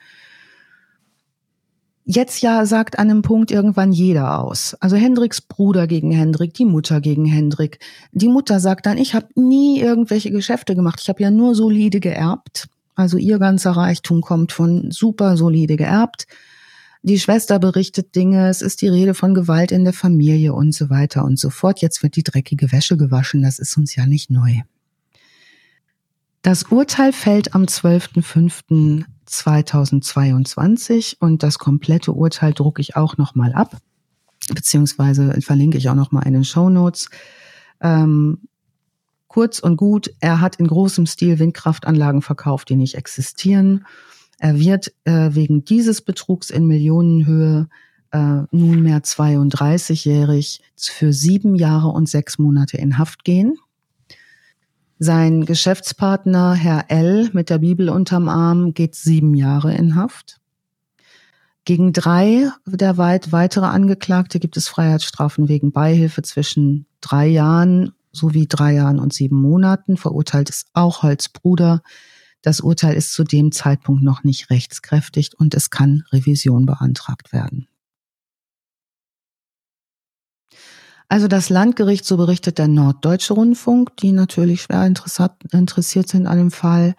jetzt 2.04 2.42
ja 2.42 2.66
sagt 2.66 2.98
an 2.98 3.10
einem 3.10 3.22
Punkt 3.22 3.50
irgendwann 3.50 3.92
jeder 3.92 4.40
aus. 4.40 4.74
Also 4.80 4.96
Hendriks 4.96 5.40
Bruder 5.40 5.86
gegen 5.86 6.10
Hendrik, 6.10 6.54
die 6.54 6.64
Mutter 6.64 7.00
gegen 7.00 7.24
Hendrik. 7.24 7.78
Die 8.12 8.28
Mutter 8.28 8.60
sagt 8.60 8.86
dann, 8.86 8.98
ich 8.98 9.14
habe 9.14 9.28
nie 9.34 9.80
irgendwelche 9.80 10.30
Geschäfte 10.30 10.74
gemacht, 10.74 11.00
ich 11.02 11.08
habe 11.08 11.22
ja 11.22 11.30
nur 11.30 11.54
solide 11.54 12.00
geerbt. 12.00 12.68
Also 12.94 13.16
ihr 13.16 13.38
ganzer 13.38 13.72
Reichtum 13.72 14.20
kommt 14.20 14.52
von 14.52 14.90
super 14.90 15.36
solide 15.36 15.76
geerbt. 15.76 16.26
Die 17.04 17.18
Schwester 17.18 17.58
berichtet 17.58 18.14
Dinge, 18.14 18.48
es 18.48 18.62
ist 18.62 18.80
die 18.80 18.88
Rede 18.88 19.14
von 19.14 19.34
Gewalt 19.34 19.72
in 19.72 19.84
der 19.84 19.92
Familie 19.92 20.52
und 20.52 20.72
so 20.72 20.88
weiter 20.88 21.24
und 21.24 21.38
so 21.38 21.50
fort. 21.50 21.80
Jetzt 21.80 22.02
wird 22.02 22.14
die 22.14 22.22
dreckige 22.22 22.70
Wäsche 22.70 22.96
gewaschen, 22.96 23.42
das 23.42 23.58
ist 23.58 23.76
uns 23.76 23.96
ja 23.96 24.06
nicht 24.06 24.30
neu. 24.30 24.60
Das 26.42 26.64
Urteil 26.64 27.12
fällt 27.12 27.54
am 27.54 27.64
12.05. 27.64 29.04
2022 29.32 31.16
und 31.20 31.42
das 31.42 31.58
komplette 31.58 32.12
Urteil 32.12 32.52
drucke 32.52 32.80
ich 32.80 32.96
auch 32.96 33.16
nochmal 33.16 33.52
ab, 33.54 33.78
beziehungsweise 34.52 35.40
verlinke 35.40 35.78
ich 35.78 35.88
auch 35.88 35.94
nochmal 35.94 36.26
in 36.26 36.34
den 36.34 36.44
Show 36.44 36.68
Notes. 36.68 37.08
Ähm, 37.80 38.42
kurz 39.26 39.58
und 39.58 39.76
gut, 39.76 40.12
er 40.20 40.40
hat 40.40 40.56
in 40.56 40.66
großem 40.66 41.06
Stil 41.06 41.38
Windkraftanlagen 41.38 42.20
verkauft, 42.20 42.68
die 42.68 42.76
nicht 42.76 42.94
existieren. 42.94 43.86
Er 44.38 44.58
wird 44.58 44.92
äh, 45.04 45.30
wegen 45.32 45.64
dieses 45.64 46.02
Betrugs 46.02 46.50
in 46.50 46.66
Millionenhöhe 46.66 47.68
äh, 48.10 48.42
nunmehr 48.50 49.02
32-jährig 49.02 50.60
für 50.76 51.12
sieben 51.12 51.54
Jahre 51.54 51.88
und 51.88 52.08
sechs 52.08 52.38
Monate 52.38 52.76
in 52.76 52.98
Haft 52.98 53.24
gehen. 53.24 53.56
Sein 55.04 55.46
Geschäftspartner, 55.46 56.54
Herr 56.54 56.84
L., 56.88 57.28
mit 57.32 57.50
der 57.50 57.58
Bibel 57.58 57.88
unterm 57.88 58.28
Arm, 58.28 58.72
geht 58.72 58.94
sieben 58.94 59.34
Jahre 59.34 59.74
in 59.74 59.96
Haft. 59.96 60.38
Gegen 61.64 61.92
drei 61.92 62.52
der 62.66 62.98
weit 62.98 63.32
weitere 63.32 63.66
Angeklagte 63.66 64.38
gibt 64.38 64.56
es 64.56 64.68
Freiheitsstrafen 64.68 65.48
wegen 65.48 65.72
Beihilfe 65.72 66.22
zwischen 66.22 66.86
drei 67.00 67.26
Jahren 67.26 67.90
sowie 68.12 68.46
drei 68.46 68.74
Jahren 68.74 69.00
und 69.00 69.12
sieben 69.12 69.42
Monaten. 69.42 69.96
Verurteilt 69.96 70.50
ist 70.50 70.68
auch 70.72 71.02
Holzbruder. 71.02 71.82
Das 72.40 72.60
Urteil 72.60 72.94
ist 72.94 73.12
zu 73.12 73.24
dem 73.24 73.50
Zeitpunkt 73.50 74.04
noch 74.04 74.22
nicht 74.22 74.50
rechtskräftig 74.50 75.30
und 75.36 75.52
es 75.54 75.70
kann 75.70 76.04
Revision 76.12 76.64
beantragt 76.64 77.32
werden. 77.32 77.66
Also 81.12 81.28
das 81.28 81.50
Landgericht, 81.50 82.06
so 82.06 82.16
berichtet 82.16 82.56
der 82.56 82.68
Norddeutsche 82.68 83.34
Rundfunk, 83.34 83.98
die 83.98 84.12
natürlich 84.12 84.62
schwer 84.62 84.86
interessiert 84.86 86.08
sind 86.08 86.26
an 86.26 86.38
dem 86.38 86.50
Fall, 86.50 86.94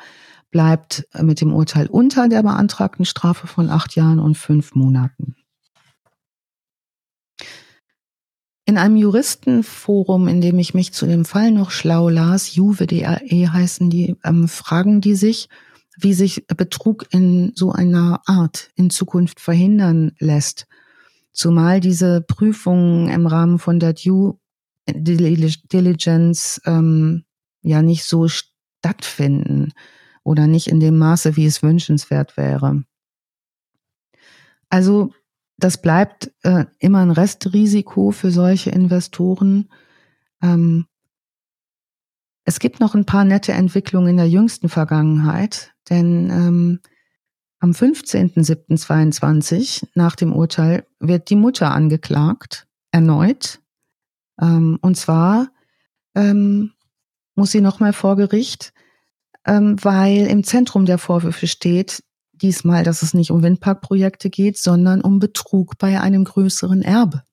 bleibt 0.51 1.07
mit 1.19 1.41
dem 1.41 1.51
Urteil 1.51 1.87
unter 1.87 2.29
der 2.29 2.43
beantragten 2.43 3.05
Strafe 3.05 3.47
von 3.47 3.71
acht 3.71 3.95
Jahren 3.95 4.19
und 4.19 4.37
fünf 4.37 4.75
Monaten. 4.75 5.35
In 8.65 8.77
einem 8.77 8.97
Juristenforum, 8.97 10.27
in 10.27 10.41
dem 10.41 10.59
ich 10.59 10.75
mich 10.75 10.93
zu 10.93 11.07
dem 11.07 11.25
Fall 11.25 11.49
noch 11.49 11.71
schlau 11.71 12.07
las, 12.07 12.53
JuWDRE 12.53 13.51
heißen 13.51 13.89
die, 13.89 14.15
ähm, 14.23 14.47
fragen 14.47 15.01
die 15.01 15.15
sich, 15.15 15.49
wie 15.97 16.13
sich 16.13 16.45
Betrug 16.55 17.07
in 17.09 17.51
so 17.55 17.71
einer 17.71 18.21
Art 18.27 18.69
in 18.75 18.91
Zukunft 18.91 19.39
verhindern 19.39 20.11
lässt. 20.19 20.67
Zumal 21.33 21.79
diese 21.79 22.21
Prüfungen 22.21 23.09
im 23.09 23.27
Rahmen 23.27 23.59
von 23.59 23.79
der 23.79 23.93
Due 23.93 24.37
Diligence 24.87 26.61
ähm, 26.65 27.23
ja 27.61 27.81
nicht 27.81 28.03
so 28.03 28.27
stattfinden 28.27 29.71
oder 30.23 30.47
nicht 30.47 30.67
in 30.67 30.79
dem 30.79 30.97
Maße, 30.97 31.35
wie 31.35 31.45
es 31.45 31.63
wünschenswert 31.63 32.37
wäre. 32.37 32.83
Also 34.69 35.11
das 35.57 35.81
bleibt 35.81 36.31
äh, 36.43 36.65
immer 36.79 36.99
ein 36.99 37.11
Restrisiko 37.11 38.11
für 38.11 38.31
solche 38.31 38.71
Investoren. 38.71 39.69
Ähm, 40.41 40.87
es 42.45 42.59
gibt 42.59 42.79
noch 42.79 42.93
ein 42.95 43.05
paar 43.05 43.23
nette 43.23 43.53
Entwicklungen 43.53 44.09
in 44.09 44.17
der 44.17 44.29
jüngsten 44.29 44.69
Vergangenheit, 44.69 45.73
denn 45.89 46.29
ähm, 46.29 46.79
am 47.63 47.71
15.07.22 47.71 49.87
nach 49.95 50.15
dem 50.17 50.33
Urteil 50.33 50.85
wird 50.99 51.29
die 51.29 51.37
Mutter 51.37 51.71
angeklagt, 51.71 52.67
erneut. 52.91 53.61
Ähm, 54.37 54.77
und 54.81 54.97
zwar 54.97 55.47
ähm, 56.13 56.73
muss 57.35 57.51
sie 57.51 57.61
nochmal 57.61 57.93
vor 57.93 58.17
Gericht, 58.17 58.73
ähm, 59.45 59.77
weil 59.81 60.27
im 60.27 60.43
Zentrum 60.43 60.85
der 60.85 60.97
Vorwürfe 60.97 61.47
steht, 61.47 62.03
diesmal, 62.33 62.83
dass 62.83 63.01
es 63.01 63.13
nicht 63.13 63.31
um 63.31 63.41
Windparkprojekte 63.41 64.29
geht, 64.29 64.57
sondern 64.57 64.99
um 64.99 65.19
Betrug 65.19 65.77
bei 65.77 66.01
einem 66.01 66.25
größeren 66.25 66.81
Erbe. 66.81 67.23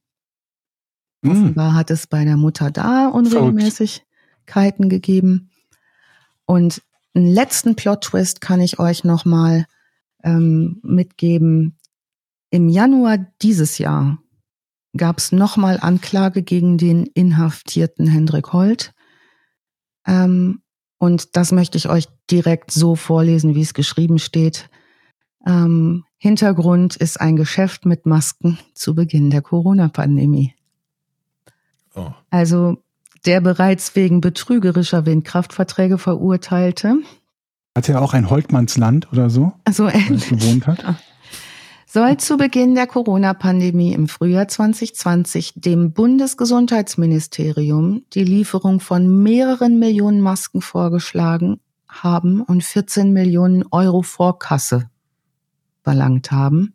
Mhm. 1.23 1.31
Offenbar 1.32 1.74
hat 1.74 1.90
es 1.90 2.07
bei 2.07 2.24
der 2.24 2.36
Mutter 2.36 2.70
da 2.70 3.09
Unregelmäßigkeiten 3.09 4.89
gegeben. 4.89 5.51
Und 6.47 6.82
einen 7.15 7.27
letzten 7.27 7.74
Plot-Twist 7.74 8.40
kann 8.40 8.61
ich 8.61 8.78
euch 8.78 9.02
nochmal 9.02 9.66
ähm, 10.24 10.80
mitgeben. 10.82 11.76
Im 12.51 12.68
Januar 12.68 13.18
dieses 13.42 13.78
Jahr 13.78 14.18
gab 14.97 15.18
es 15.18 15.32
nochmal 15.32 15.78
Anklage 15.80 16.42
gegen 16.42 16.78
den 16.78 17.06
inhaftierten 17.06 18.06
Hendrik 18.06 18.52
Holt. 18.52 18.92
Ähm, 20.06 20.62
und 20.98 21.36
das 21.36 21.52
möchte 21.52 21.78
ich 21.78 21.88
euch 21.88 22.09
direkt 22.30 22.70
so 22.70 22.97
vorlesen, 22.97 23.55
wie 23.55 23.62
es 23.62 23.74
geschrieben 23.74 24.18
steht. 24.18 24.68
Ähm, 25.47 26.05
Hintergrund 26.18 26.97
ist 26.97 27.20
ein 27.20 27.36
Geschäft 27.36 27.86
mit 27.86 28.05
Masken 28.05 28.59
zu 28.74 28.94
Beginn 28.94 29.30
der 29.30 29.40
Corona-Pandemie. 29.40 30.55
Oh. 31.94 32.12
Also 32.28 32.82
der 33.24 33.40
bereits 33.40 33.94
wegen 33.97 34.20
betrügerischer 34.20 35.06
Windkraftverträge 35.06 35.98
verurteilte 35.98 36.98
hat 37.76 37.88
er 37.88 38.02
auch 38.02 38.14
ein 38.14 38.30
Holtmannsland 38.30 39.12
oder 39.12 39.30
so? 39.30 39.52
Wo 39.66 39.84
er 39.84 40.01
gewohnt 40.01 40.66
hat? 40.66 40.84
soll 41.92 42.18
zu 42.18 42.36
Beginn 42.36 42.76
der 42.76 42.86
Corona-Pandemie 42.86 43.92
im 43.92 44.06
Frühjahr 44.06 44.47
2020 44.47 45.55
dem 45.56 45.92
Bundesgesundheitsministerium 45.92 48.05
die 48.14 48.22
Lieferung 48.22 48.78
von 48.78 49.24
mehreren 49.24 49.80
Millionen 49.80 50.20
Masken 50.20 50.62
vorgeschlagen 50.62 51.59
haben 51.88 52.42
und 52.42 52.62
14 52.62 53.12
Millionen 53.12 53.64
Euro 53.72 54.02
Vorkasse 54.02 54.88
verlangt 55.82 56.30
haben, 56.30 56.74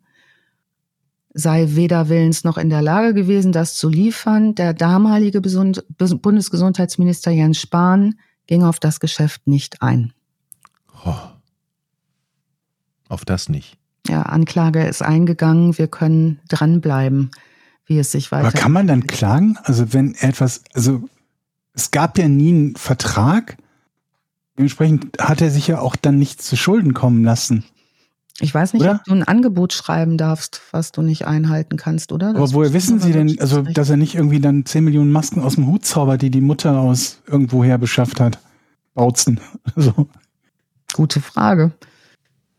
sei 1.32 1.68
weder 1.70 2.10
willens 2.10 2.44
noch 2.44 2.58
in 2.58 2.68
der 2.68 2.82
Lage 2.82 3.14
gewesen, 3.14 3.52
das 3.52 3.74
zu 3.74 3.88
liefern. 3.88 4.54
Der 4.54 4.74
damalige 4.74 5.40
Bundesgesundheitsminister 5.40 7.30
Jens 7.30 7.58
Spahn 7.58 8.16
ging 8.46 8.64
auf 8.64 8.80
das 8.80 9.00
Geschäft 9.00 9.46
nicht 9.46 9.80
ein. 9.80 10.12
Oh. 11.04 11.14
Auf 13.08 13.24
das 13.24 13.48
nicht. 13.48 13.78
Ja, 14.08 14.22
Anklage 14.22 14.84
ist 14.84 15.02
eingegangen. 15.02 15.76
Wir 15.78 15.88
können 15.88 16.40
dranbleiben, 16.48 17.30
wie 17.86 17.98
es 17.98 18.12
sich 18.12 18.30
weiter. 18.32 18.48
Aber 18.48 18.58
kann 18.58 18.72
man 18.72 18.86
dann 18.86 19.06
klagen? 19.06 19.58
Also 19.64 19.92
wenn 19.92 20.14
etwas, 20.14 20.62
also 20.74 21.02
es 21.72 21.90
gab 21.90 22.18
ja 22.18 22.28
nie 22.28 22.50
einen 22.50 22.76
Vertrag. 22.76 23.56
Dementsprechend 24.58 25.20
hat 25.20 25.40
er 25.40 25.50
sich 25.50 25.66
ja 25.66 25.80
auch 25.80 25.96
dann 25.96 26.18
nichts 26.18 26.46
zu 26.46 26.56
Schulden 26.56 26.94
kommen 26.94 27.24
lassen. 27.24 27.64
Ich 28.40 28.52
weiß 28.52 28.74
nicht, 28.74 28.82
oder? 28.82 28.96
ob 28.96 29.04
du 29.04 29.12
ein 29.12 29.22
Angebot 29.22 29.72
schreiben 29.72 30.18
darfst, 30.18 30.60
was 30.70 30.92
du 30.92 31.00
nicht 31.00 31.26
einhalten 31.26 31.76
kannst, 31.76 32.12
oder? 32.12 32.32
Das 32.32 32.36
Aber 32.36 32.52
woher 32.52 32.72
wissen 32.74 33.00
Sie 33.00 33.12
denn, 33.12 33.40
also, 33.40 33.62
dass 33.62 33.88
er 33.88 33.96
nicht 33.96 34.14
irgendwie 34.14 34.40
dann 34.40 34.66
10 34.66 34.84
Millionen 34.84 35.10
Masken 35.10 35.40
aus 35.40 35.54
dem 35.54 35.66
Hut 35.66 35.86
zaubert, 35.86 36.20
die 36.20 36.30
die 36.30 36.42
Mutter 36.42 36.78
aus 36.78 37.22
irgendwoher 37.26 37.78
beschafft 37.78 38.20
hat? 38.20 38.38
Bautzen. 38.94 39.40
So. 39.76 40.08
Gute 40.96 41.20
Frage. 41.20 41.72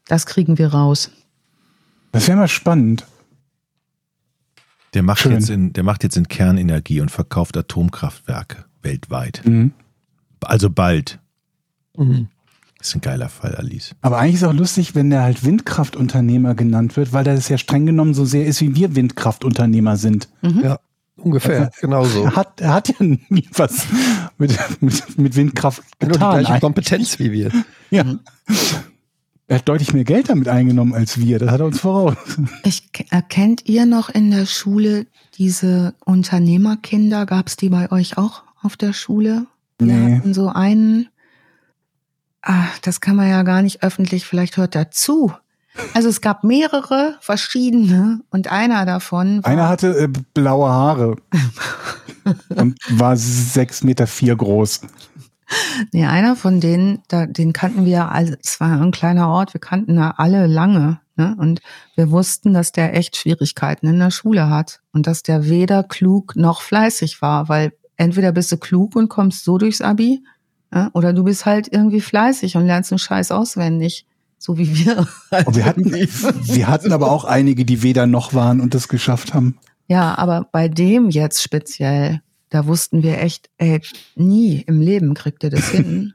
Das 0.05 0.27
kriegen 0.27 0.59
wir 0.59 0.67
raus. 0.67 1.09
Das 2.11 2.27
wäre 2.27 2.37
mal 2.37 2.47
spannend. 2.47 3.07
Der 4.93 5.01
macht, 5.01 5.25
jetzt 5.25 5.49
in, 5.49 5.73
der 5.73 5.83
macht 5.83 6.03
jetzt 6.03 6.17
in 6.17 6.27
Kernenergie 6.27 7.01
und 7.01 7.09
verkauft 7.09 7.57
Atomkraftwerke 7.57 8.65
weltweit. 8.83 9.41
Mhm. 9.43 9.73
Also 10.41 10.69
bald. 10.69 11.17
Mhm. 11.97 12.27
Das 12.77 12.89
ist 12.89 12.95
ein 12.95 13.01
geiler 13.01 13.29
Fall, 13.29 13.55
Alice. 13.55 13.95
Aber 14.01 14.19
eigentlich 14.19 14.35
ist 14.35 14.43
es 14.43 14.47
auch 14.47 14.53
lustig, 14.53 14.93
wenn 14.93 15.09
der 15.09 15.23
halt 15.23 15.43
Windkraftunternehmer 15.43 16.53
genannt 16.53 16.95
wird, 16.95 17.13
weil 17.13 17.23
das 17.23 17.49
ja 17.49 17.57
streng 17.57 17.87
genommen 17.87 18.13
so 18.13 18.23
sehr 18.23 18.45
ist, 18.45 18.61
wie 18.61 18.75
wir 18.75 18.95
Windkraftunternehmer 18.95 19.97
sind. 19.97 20.29
Mhm. 20.43 20.61
Ja, 20.63 20.79
ungefähr, 21.17 21.59
also, 21.59 21.71
genauso. 21.81 22.23
Er 22.23 22.35
hat, 22.35 22.61
er 22.61 22.73
hat 22.73 22.87
ja 22.89 22.95
nie 22.99 23.47
was 23.53 23.85
mit, 24.37 24.57
mit, 24.81 25.17
mit 25.17 25.35
Windkraft 25.35 25.81
getan. 25.99 26.13
Genau 26.19 26.37
die 26.37 26.45
gleiche 26.45 26.59
Kompetenz 26.61 27.19
wie 27.19 27.31
wir. 27.31 27.51
Ja. 27.91 28.05
Er 29.49 29.59
hat 29.59 29.69
deutlich 29.69 29.93
mehr 29.93 30.03
Geld 30.03 30.29
damit 30.29 30.49
eingenommen 30.49 30.93
als 30.93 31.17
wir. 31.19 31.39
Das 31.39 31.51
hat 31.51 31.61
er 31.61 31.67
uns 31.67 31.79
voraus. 31.79 32.15
Ich, 32.63 32.89
erkennt 33.11 33.65
ihr 33.65 33.85
noch 33.85 34.09
in 34.09 34.29
der 34.31 34.45
Schule 34.45 35.05
diese 35.37 35.93
Unternehmerkinder? 36.03 37.25
Gab 37.25 37.47
es 37.47 37.55
die 37.55 37.69
bei 37.69 37.89
euch 37.91 38.17
auch 38.17 38.43
auf 38.61 38.75
der 38.75 38.91
Schule? 38.93 39.45
Wir 39.79 39.93
Nee. 39.93 40.15
hatten 40.17 40.33
so 40.33 40.49
einen, 40.49 41.07
ah, 42.41 42.65
das 42.81 42.99
kann 42.99 43.15
man 43.15 43.29
ja 43.29 43.43
gar 43.43 43.61
nicht 43.61 43.83
öffentlich, 43.83 44.25
vielleicht 44.25 44.57
hört 44.57 44.75
er 44.75 44.91
zu. 44.91 45.31
Also 45.93 46.09
es 46.09 46.21
gab 46.21 46.43
mehrere 46.43 47.17
verschiedene 47.21 48.21
und 48.29 48.51
einer 48.51 48.85
davon 48.85 49.43
Einer 49.43 49.67
hatte 49.67 49.97
äh, 49.97 50.07
blaue 50.33 50.69
Haare 50.69 51.15
und 52.49 52.77
war 52.89 53.15
sechs 53.17 53.83
Meter 53.83 54.07
vier 54.07 54.35
groß. 54.35 54.81
nee, 55.93 56.05
einer 56.05 56.35
von 56.35 56.59
denen, 56.59 57.03
da, 57.07 57.25
den 57.25 57.53
kannten 57.53 57.85
wir, 57.85 58.11
also 58.11 58.33
es 58.43 58.59
war 58.59 58.81
ein 58.81 58.91
kleiner 58.91 59.29
Ort, 59.29 59.53
wir 59.53 59.61
kannten 59.61 59.95
da 59.95 60.15
alle 60.17 60.47
lange. 60.47 60.99
Ne? 61.15 61.35
Und 61.39 61.61
wir 61.95 62.11
wussten, 62.11 62.53
dass 62.53 62.71
der 62.71 62.95
echt 62.95 63.17
Schwierigkeiten 63.17 63.87
in 63.87 63.99
der 63.99 64.11
Schule 64.11 64.49
hat 64.49 64.81
und 64.93 65.07
dass 65.07 65.23
der 65.23 65.49
weder 65.49 65.83
klug 65.83 66.35
noch 66.35 66.61
fleißig 66.61 67.21
war, 67.21 67.49
weil 67.49 67.73
entweder 67.95 68.31
bist 68.31 68.51
du 68.51 68.57
klug 68.57 68.95
und 68.95 69.09
kommst 69.09 69.43
so 69.43 69.57
durchs 69.57 69.81
Abi, 69.81 70.23
ja, 70.73 70.89
oder 70.93 71.13
du 71.13 71.23
bist 71.23 71.45
halt 71.45 71.71
irgendwie 71.71 72.01
fleißig 72.01 72.55
und 72.55 72.67
lernst 72.67 72.91
einen 72.91 72.99
Scheiß 72.99 73.31
auswendig, 73.31 74.05
so 74.37 74.57
wie 74.57 74.85
wir. 74.85 75.07
Und 75.45 75.55
wir 75.55 75.65
hatten, 75.65 75.91
wir 75.91 76.67
hatten 76.67 76.91
aber 76.91 77.11
auch 77.11 77.25
einige, 77.25 77.65
die 77.65 77.83
weder 77.83 78.07
noch 78.07 78.33
waren 78.33 78.61
und 78.61 78.73
das 78.73 78.87
geschafft 78.87 79.33
haben. 79.33 79.57
Ja, 79.87 80.17
aber 80.17 80.47
bei 80.51 80.67
dem 80.67 81.09
jetzt 81.09 81.41
speziell, 81.41 82.21
da 82.49 82.67
wussten 82.67 83.03
wir 83.03 83.19
echt, 83.19 83.49
ey, 83.57 83.81
nie 84.15 84.61
im 84.61 84.81
Leben 84.81 85.13
kriegt 85.13 85.43
er 85.43 85.49
das 85.49 85.69
hin. 85.71 86.13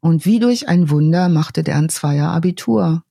Und 0.00 0.24
wie 0.24 0.38
durch 0.38 0.68
ein 0.68 0.90
Wunder 0.90 1.28
machte 1.28 1.62
der 1.62 1.76
ein 1.76 1.88
Zweier 1.88 2.28
Abitur. 2.28 3.02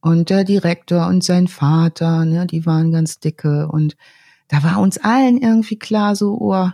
Und 0.00 0.28
der 0.28 0.44
Direktor 0.44 1.06
und 1.06 1.24
sein 1.24 1.48
Vater, 1.48 2.26
ne, 2.26 2.46
die 2.46 2.66
waren 2.66 2.92
ganz 2.92 3.20
dicke. 3.20 3.68
Und 3.68 3.96
da 4.48 4.62
war 4.62 4.80
uns 4.80 4.98
allen 4.98 5.38
irgendwie 5.38 5.78
klar, 5.78 6.14
so, 6.14 6.36
oh, 6.38 6.68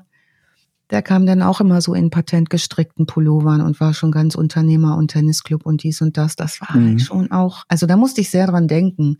der 0.91 1.03
kam 1.03 1.27
dann 1.27 1.43
auch 1.43 1.61
immer 1.61 1.81
so 1.81 1.95
in 1.95 2.11
patentgestrickten 2.11 3.07
Pullovern 3.07 3.61
und 3.61 3.79
war 3.81 3.95
schon 3.95 4.11
ganz 4.11 4.35
Unternehmer 4.35 4.97
und 4.97 5.09
Tennisclub 5.13 5.65
und 5.65 5.83
dies 5.83 6.01
und 6.01 6.17
das. 6.17 6.37
Das 6.37 6.61
war 6.61 6.77
Mhm. 6.77 6.87
halt 6.89 7.01
schon 7.03 7.31
auch, 7.31 7.65
also 7.69 7.87
da 7.87 7.97
musste 7.97 8.21
ich 8.21 8.31
sehr 8.31 8.47
dran 8.47 8.67
denken, 8.69 9.19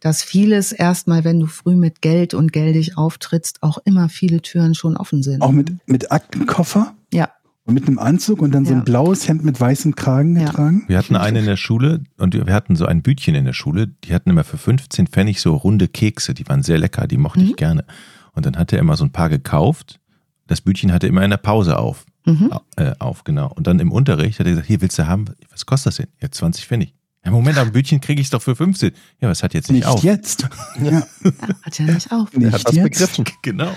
dass 0.00 0.22
vieles 0.22 0.72
erstmal, 0.72 1.24
wenn 1.24 1.40
du 1.40 1.46
früh 1.46 1.76
mit 1.76 2.02
Geld 2.02 2.34
und 2.34 2.52
geldig 2.52 2.96
auftrittst, 2.98 3.62
auch 3.62 3.78
immer 3.84 4.08
viele 4.08 4.42
Türen 4.42 4.74
schon 4.74 4.96
offen 4.96 5.22
sind. 5.22 5.40
Auch 5.42 5.52
mit, 5.52 5.72
mit 5.86 6.10
Aktenkoffer 6.12 6.94
Ja, 7.12 7.30
und 7.64 7.72
mit 7.74 7.86
einem 7.86 7.98
Anzug 7.98 8.42
und 8.42 8.52
dann 8.52 8.66
so 8.66 8.72
Ja. 8.72 8.78
ein 8.78 8.84
blaues 8.84 9.26
Hemd 9.28 9.44
mit 9.44 9.58
weißem 9.58 9.94
Kragen 9.94 10.36
Ja. 10.36 10.46
getragen. 10.46 10.84
Wir 10.88 10.98
hatten 10.98 11.16
eine 11.16 11.38
in 11.38 11.46
der 11.46 11.56
Schule 11.56 12.02
und 12.18 12.34
wir 12.34 12.52
hatten 12.52 12.76
so 12.76 12.84
ein 12.84 13.00
Bütchen 13.02 13.34
in 13.34 13.46
der 13.46 13.54
Schule, 13.54 13.86
die 14.04 14.12
hatten 14.14 14.28
immer 14.30 14.44
für 14.44 14.58
15 14.58 15.06
Pfennig 15.06 15.40
so 15.40 15.54
runde 15.56 15.88
Kekse, 15.88 16.34
die 16.34 16.46
waren 16.48 16.62
sehr 16.62 16.76
lecker, 16.78 17.06
die 17.06 17.16
mochte 17.16 17.40
Mhm. 17.40 17.46
ich 17.46 17.56
gerne. 17.56 17.84
Und 18.32 18.44
dann 18.44 18.56
hat 18.56 18.72
er 18.74 18.80
immer 18.80 18.96
so 18.96 19.04
ein 19.04 19.12
paar 19.12 19.28
gekauft. 19.30 20.00
Das 20.46 20.60
Bütchen 20.60 20.92
hatte 20.92 21.06
immer 21.06 21.22
in 21.22 21.30
der 21.30 21.36
Pause 21.38 21.78
auf. 21.78 22.04
Mhm. 22.26 22.50
Äh, 22.76 22.92
auf, 22.98 23.24
genau. 23.24 23.52
Und 23.54 23.66
dann 23.66 23.78
im 23.80 23.92
Unterricht 23.92 24.38
hat 24.38 24.46
er 24.46 24.50
gesagt, 24.52 24.66
hier 24.66 24.80
willst 24.80 24.98
du 24.98 25.06
haben, 25.06 25.26
was 25.50 25.66
kostet 25.66 25.88
das 25.88 25.96
denn? 25.96 26.06
Ja, 26.22 26.30
20 26.30 26.66
Pfennig. 26.66 26.94
Ja, 27.24 27.30
Moment, 27.30 27.56
am 27.58 27.72
Bütchen 27.72 28.00
kriege 28.00 28.20
ich 28.20 28.26
es 28.26 28.30
doch 28.30 28.42
für 28.42 28.54
15. 28.56 28.92
Ja, 29.20 29.28
was 29.28 29.42
hat 29.42 29.54
jetzt 29.54 29.70
nicht, 29.70 29.80
Nicht 29.84 29.88
auf? 29.88 30.02
jetzt. 30.02 30.46
Ja, 30.82 31.02
hat 31.62 31.78
ja 31.78 31.84
nicht 31.86 32.12
auf. 32.12 32.32
nicht 32.34 32.44
Er 32.46 32.52
hat 32.52 32.64
was 32.66 32.74
jetzt. 32.74 32.84
begriffen. 32.84 33.24
Genau. 33.42 33.72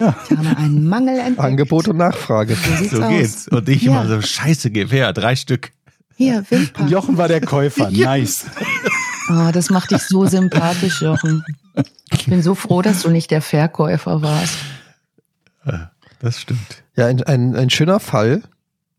Ich 0.00 0.36
habe 0.36 0.56
einen 0.56 0.88
Mangel 0.88 1.18
entdeckt. 1.18 1.38
Angebot 1.40 1.86
und 1.88 1.98
Nachfrage. 1.98 2.56
So 2.90 2.96
So 2.96 3.02
aus. 3.04 3.08
geht's. 3.10 3.48
Und 3.48 3.68
ich 3.68 3.82
Ja. 3.82 3.92
immer 4.02 4.08
so, 4.08 4.20
scheiße, 4.20 4.70
gib 4.70 4.90
her, 4.92 5.12
drei 5.12 5.36
Stück. 5.36 5.70
Hier, 6.16 6.44
Wimper. 6.50 6.86
Jochen 6.86 7.16
war 7.16 7.28
der 7.28 7.40
Käufer. 7.40 7.90
Nice. 7.92 8.44
Oh, 9.30 9.50
das 9.52 9.70
macht 9.70 9.90
dich 9.92 10.02
so 10.02 10.26
sympathisch, 10.26 11.00
Jochen. 11.00 11.44
Ich 12.12 12.26
bin 12.26 12.42
so 12.42 12.54
froh, 12.54 12.82
dass 12.82 13.02
du 13.02 13.10
nicht 13.10 13.30
der 13.30 13.40
Verkäufer 13.40 14.20
warst. 14.20 14.54
Das 16.20 16.40
stimmt. 16.40 16.82
Ja, 16.96 17.06
ein, 17.06 17.22
ein, 17.22 17.54
ein 17.56 17.70
schöner 17.70 18.00
Fall, 18.00 18.42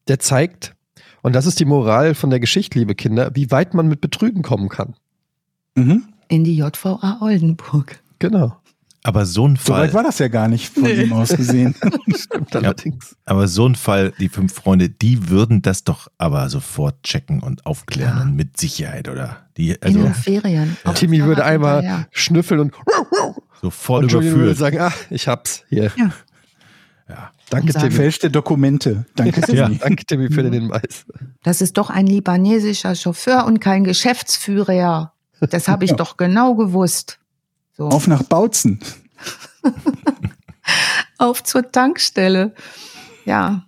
der 0.07 0.19
zeigt, 0.19 0.75
und 1.21 1.33
das 1.33 1.45
ist 1.45 1.59
die 1.59 1.65
Moral 1.65 2.13
von 2.15 2.29
der 2.29 2.39
Geschichte, 2.39 2.77
liebe 2.77 2.93
Kinder, 2.95 3.31
wie 3.33 3.49
weit 3.51 3.73
man 3.73 3.87
mit 3.87 4.01
Betrügen 4.01 4.41
kommen 4.43 4.69
kann. 4.69 4.95
Mhm. 5.75 6.03
In 6.27 6.43
die 6.43 6.57
JVA 6.57 7.19
Oldenburg. 7.21 7.99
Genau. 8.19 8.55
Aber 9.03 9.27
so 9.27 9.47
ein 9.47 9.55
So 9.55 9.73
Fall, 9.73 9.83
weit 9.83 9.93
war 9.93 10.01
das 10.03 10.17
ja 10.17 10.27
gar 10.29 10.47
nicht 10.47 10.73
von 10.73 10.85
ihm 10.85 11.13
aus 11.13 11.29
gesehen. 11.29 11.75
Stimmt 12.15 12.55
allerdings. 12.55 13.15
aber 13.25 13.47
so 13.47 13.67
ein 13.67 13.75
Fall, 13.75 14.13
die 14.19 14.29
fünf 14.29 14.53
Freunde, 14.53 14.89
die 14.89 15.29
würden 15.29 15.61
das 15.61 15.83
doch 15.83 16.07
aber 16.17 16.49
sofort 16.49 17.03
checken 17.03 17.41
und 17.41 17.67
aufklären 17.67 18.13
Klar. 18.13 18.25
mit 18.25 18.57
Sicherheit, 18.57 19.07
oder? 19.07 19.45
Die, 19.57 19.69
In 19.71 19.77
also 19.83 19.99
den 19.99 20.13
Ferien. 20.15 20.77
Auf 20.85 20.95
Timmy 20.97 21.23
würde 21.23 21.45
einmal 21.45 21.81
hinterher. 21.81 22.07
schnüffeln 22.11 22.59
und, 22.61 22.73
sofort 23.61 24.03
und 24.03 24.11
Julian 24.11 24.33
würde 24.35 24.51
überführt. 24.51 24.57
sagen, 24.57 24.79
ah, 24.79 24.93
ich 25.11 25.27
hab's 25.27 25.63
hier. 25.69 25.91
Ja. 25.97 26.09
Danke, 27.49 27.73
Timmy. 27.73 27.89
Gefälschte 27.89 28.31
Dokumente. 28.31 29.05
Danke, 29.15 29.41
Ja. 29.53 29.65
Timmy. 29.67 29.77
Danke, 29.79 30.05
Timmy, 30.05 30.29
für 30.29 30.43
den 30.43 30.53
Hinweis. 30.53 31.05
Das 31.43 31.61
ist 31.61 31.77
doch 31.77 31.89
ein 31.89 32.07
libanesischer 32.07 32.95
Chauffeur 32.95 33.45
und 33.45 33.59
kein 33.59 33.83
Geschäftsführer. 33.83 35.13
Das 35.39 35.67
habe 35.67 35.85
ich 35.85 35.91
Ja. 35.91 35.97
doch 35.97 36.17
genau 36.17 36.55
gewusst. 36.55 37.19
So. 37.77 37.87
Auf 37.89 38.07
nach 38.07 38.23
Bautzen. 38.23 38.79
Auf 41.17 41.43
zur 41.43 41.71
Tankstelle. 41.71 42.53
Ja. 43.25 43.65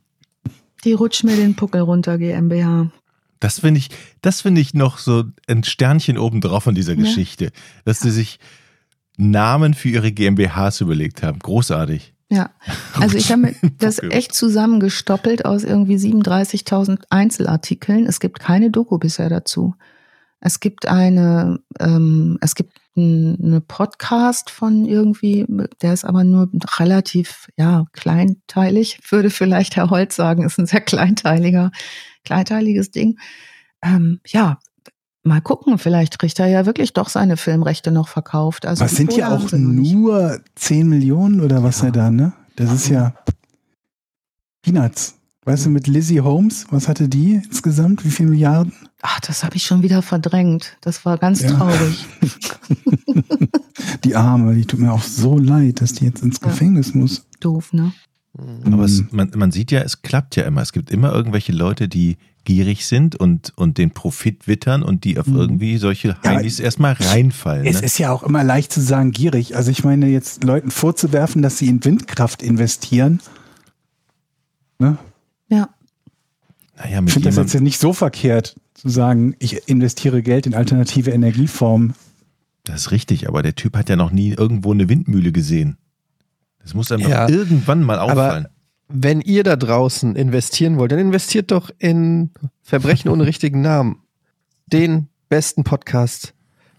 Die 0.84 0.94
rutscht 0.94 1.24
mir 1.24 1.36
den 1.36 1.56
Puckel 1.56 1.82
runter, 1.82 2.18
GmbH. 2.18 2.92
Das 3.40 3.60
finde 3.60 3.80
ich, 3.80 3.90
das 4.22 4.42
finde 4.42 4.62
ich 4.62 4.74
noch 4.74 4.98
so 4.98 5.26
ein 5.48 5.64
Sternchen 5.64 6.18
obendrauf 6.18 6.64
von 6.64 6.76
dieser 6.76 6.94
Ja. 6.94 7.04
Geschichte, 7.04 7.52
dass 7.86 8.00
sie 8.00 8.12
sich 8.12 8.40
Namen 9.18 9.74
für 9.74 9.90
ihre 9.90 10.12
GmbHs 10.12 10.82
überlegt 10.82 11.24
haben. 11.24 11.40
Großartig. 11.40 12.14
Ja, 12.30 12.50
also 13.00 13.18
ich 13.18 13.32
habe 13.32 13.56
das 13.80 14.00
echt 14.04 14.34
zusammengestoppelt 14.36 15.46
aus 15.46 15.64
irgendwie 15.64 15.96
37.000 15.96 17.04
Einzelartikeln. 17.10 18.06
Es 18.06 18.20
gibt 18.20 18.40
keine 18.40 18.70
Doku 18.70 18.98
bisher 18.98 19.30
dazu. 19.30 19.76
Es 20.40 20.60
gibt 20.60 20.88
eine, 20.88 21.60
ähm, 21.80 22.38
es 22.42 22.54
gibt 22.56 22.78
ein- 22.96 23.38
eine 23.42 23.62
Podcast 23.62 24.50
von 24.50 24.86
irgendwie, 24.86 25.46
der 25.82 25.94
ist 25.94 26.04
aber 26.04 26.24
nur 26.24 26.50
relativ, 26.78 27.48
ja, 27.58 27.86
kleinteilig, 27.94 29.00
würde 29.10 29.30
vielleicht 29.30 29.76
Herr 29.78 29.90
Holz 29.90 30.16
sagen, 30.16 30.44
ist 30.44 30.60
ein 30.60 30.66
sehr 30.66 30.82
kleinteiliger, 30.82 31.72
kleinteiliges 32.26 32.92
Ding. 32.92 33.18
Ähm, 33.82 34.20
ja, 34.28 34.60
mal 35.28 35.42
gucken, 35.42 35.78
vielleicht 35.78 36.18
kriegt 36.20 36.40
er 36.40 36.48
ja 36.48 36.66
wirklich 36.66 36.94
doch 36.94 37.10
seine 37.10 37.38
Filmrechte 37.38 37.92
noch 37.92 38.08
verkauft. 38.08 38.66
Also 38.66 38.84
Was 38.84 38.96
sind 38.96 39.16
ja 39.16 39.30
auch 39.36 39.52
nicht. 39.52 39.94
nur 39.94 40.40
10 40.56 40.88
Millionen 40.90 41.42
oder 41.42 41.64
was 41.64 41.84
er 41.84 41.92
da, 41.92 42.10
ne? 42.10 42.34
Das 42.56 42.72
ist 42.74 42.90
ja 42.90 43.14
Peanuts. 44.62 45.16
Weißt 45.46 45.66
du, 45.66 45.70
mit 45.70 45.88
Lizzie 45.88 46.20
Holmes, 46.22 46.66
was 46.72 46.90
hatte 46.90 47.08
die 47.08 47.36
insgesamt? 47.36 48.04
Wie 48.04 48.10
viele 48.12 48.32
Milliarden? 48.32 48.74
Ach, 49.02 49.20
das 49.22 49.46
habe 49.46 49.56
ich 49.56 49.64
schon 49.64 49.82
wieder 49.82 50.02
verdrängt. 50.02 50.76
Das 50.82 51.06
war 51.06 51.18
ganz 51.18 51.42
Ja. 51.42 51.52
traurig. 51.52 52.06
Die 54.04 54.16
Arme, 54.16 54.56
die 54.56 54.66
tut 54.66 54.80
mir 54.80 54.92
auch 54.92 55.02
so 55.04 55.38
leid, 55.38 55.82
dass 55.82 55.94
die 55.94 56.06
jetzt 56.06 56.22
ins 56.22 56.40
Ja. 56.42 56.48
Gefängnis 56.50 56.94
muss. 56.94 57.26
Doof, 57.40 57.72
ne? 57.74 57.94
Aber 58.66 58.84
es, 58.84 59.04
man, 59.12 59.32
man 59.36 59.52
sieht 59.52 59.72
ja, 59.72 59.82
es 59.82 60.02
klappt 60.02 60.36
ja 60.36 60.44
immer. 60.44 60.62
Es 60.62 60.72
gibt 60.74 60.92
immer 60.92 61.12
irgendwelche 61.14 61.52
Leute, 61.54 61.88
die 61.88 62.18
gierig 62.48 62.86
sind 62.86 63.16
und, 63.18 63.52
und 63.58 63.78
den 63.78 63.92
Profit 63.92 64.48
wittern 64.48 64.82
und 64.82 65.04
die 65.04 65.20
auf 65.20 65.28
Mhm. 65.28 65.36
irgendwie 65.36 65.78
solche 65.78 66.08
Ja, 66.10 66.18
Heinis 66.24 66.60
erstmal 66.62 66.94
reinfallen. 66.94 67.66
Es 67.68 67.82
Ne? 67.82 67.86
ist 67.86 67.98
ja 68.00 68.12
auch 68.14 68.24
immer 68.24 68.44
leicht 68.46 68.72
zu 68.72 68.80
sagen, 68.80 69.12
gierig. 69.12 69.58
Also 69.58 69.70
ich 69.70 69.84
meine, 69.84 70.08
jetzt 70.08 70.46
Leuten 70.46 70.72
vorzuwerfen, 70.72 71.42
dass 71.42 71.58
sie 71.58 71.68
in 71.68 71.84
Windkraft 71.84 72.42
investieren. 72.42 73.20
Ne? 74.80 74.98
Ja. 75.50 75.70
Naja, 76.78 77.02
Ich 77.06 77.14
finde 77.14 77.30
das 77.30 77.36
jetzt 77.36 77.60
nicht 77.62 77.80
so 77.80 77.92
verkehrt, 77.92 78.56
zu 78.76 78.88
sagen, 78.90 79.36
ich 79.40 79.68
investiere 79.68 80.22
Geld 80.22 80.46
in 80.48 80.54
alternative 80.54 81.12
Energieformen. 81.12 81.96
das 82.64 82.82
ist 82.82 82.92
richtig, 82.92 83.28
aber 83.28 83.42
der 83.44 83.56
Typ 83.56 83.76
hat 83.76 83.90
ja 83.90 83.96
noch 83.98 84.12
nie 84.12 84.30
irgendwo 84.34 84.72
eine 84.72 84.88
Windmühle 84.88 85.32
gesehen. 85.34 85.78
Das 86.62 86.74
muss 86.74 86.92
einem 86.92 87.10
Ja, 87.10 87.28
doch 87.28 87.34
irgendwann 87.36 87.84
mal 87.84 88.00
auffallen. 88.00 88.48
Wenn 88.90 89.20
ihr 89.22 89.44
da 89.44 89.56
draußen 89.56 90.16
investieren 90.16 90.78
wollt, 90.78 90.92
dann 90.94 91.00
investiert 91.00 91.52
doch 91.52 91.70
in 91.78 92.32
Verbrechen 92.64 93.10
ohne 93.12 93.26
richtigen 93.26 93.62
Namen. 93.62 94.02
Den 94.68 95.08
besten 95.30 95.64
Podcast 95.64 96.34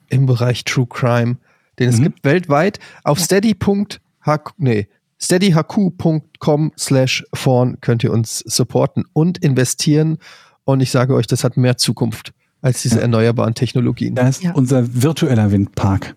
im 0.09 0.25
Bereich 0.27 0.65
True 0.65 0.87
Crime, 0.89 1.37
den 1.79 1.89
es 1.91 1.99
Mhm. 1.99 2.05
gibt 2.05 2.25
weltweit 2.25 2.79
auf 3.05 3.19
steady.hq, 3.21 4.55
nee, 4.57 4.89
steadyhq.com 5.21 6.73
slash 6.79 7.25
vorn 7.35 7.81
könnt 7.81 8.05
ihr 8.05 8.13
uns 8.13 8.39
supporten 8.41 9.05
und 9.13 9.39
investieren. 9.39 10.19
Und 10.65 10.81
ich 10.81 10.91
sage 10.91 11.15
euch, 11.15 11.27
das 11.27 11.45
hat 11.45 11.57
mehr 11.57 11.77
Zukunft 11.77 12.33
als 12.61 12.83
diese 12.83 12.97
Ja. 12.97 13.03
erneuerbaren 13.03 13.55
Technologien. 13.55 14.15
Da 14.15 14.29
ist 14.29 14.43
Ja. 14.43 14.53
unser 14.53 15.03
virtueller 15.03 15.51
Windpark. 15.53 16.17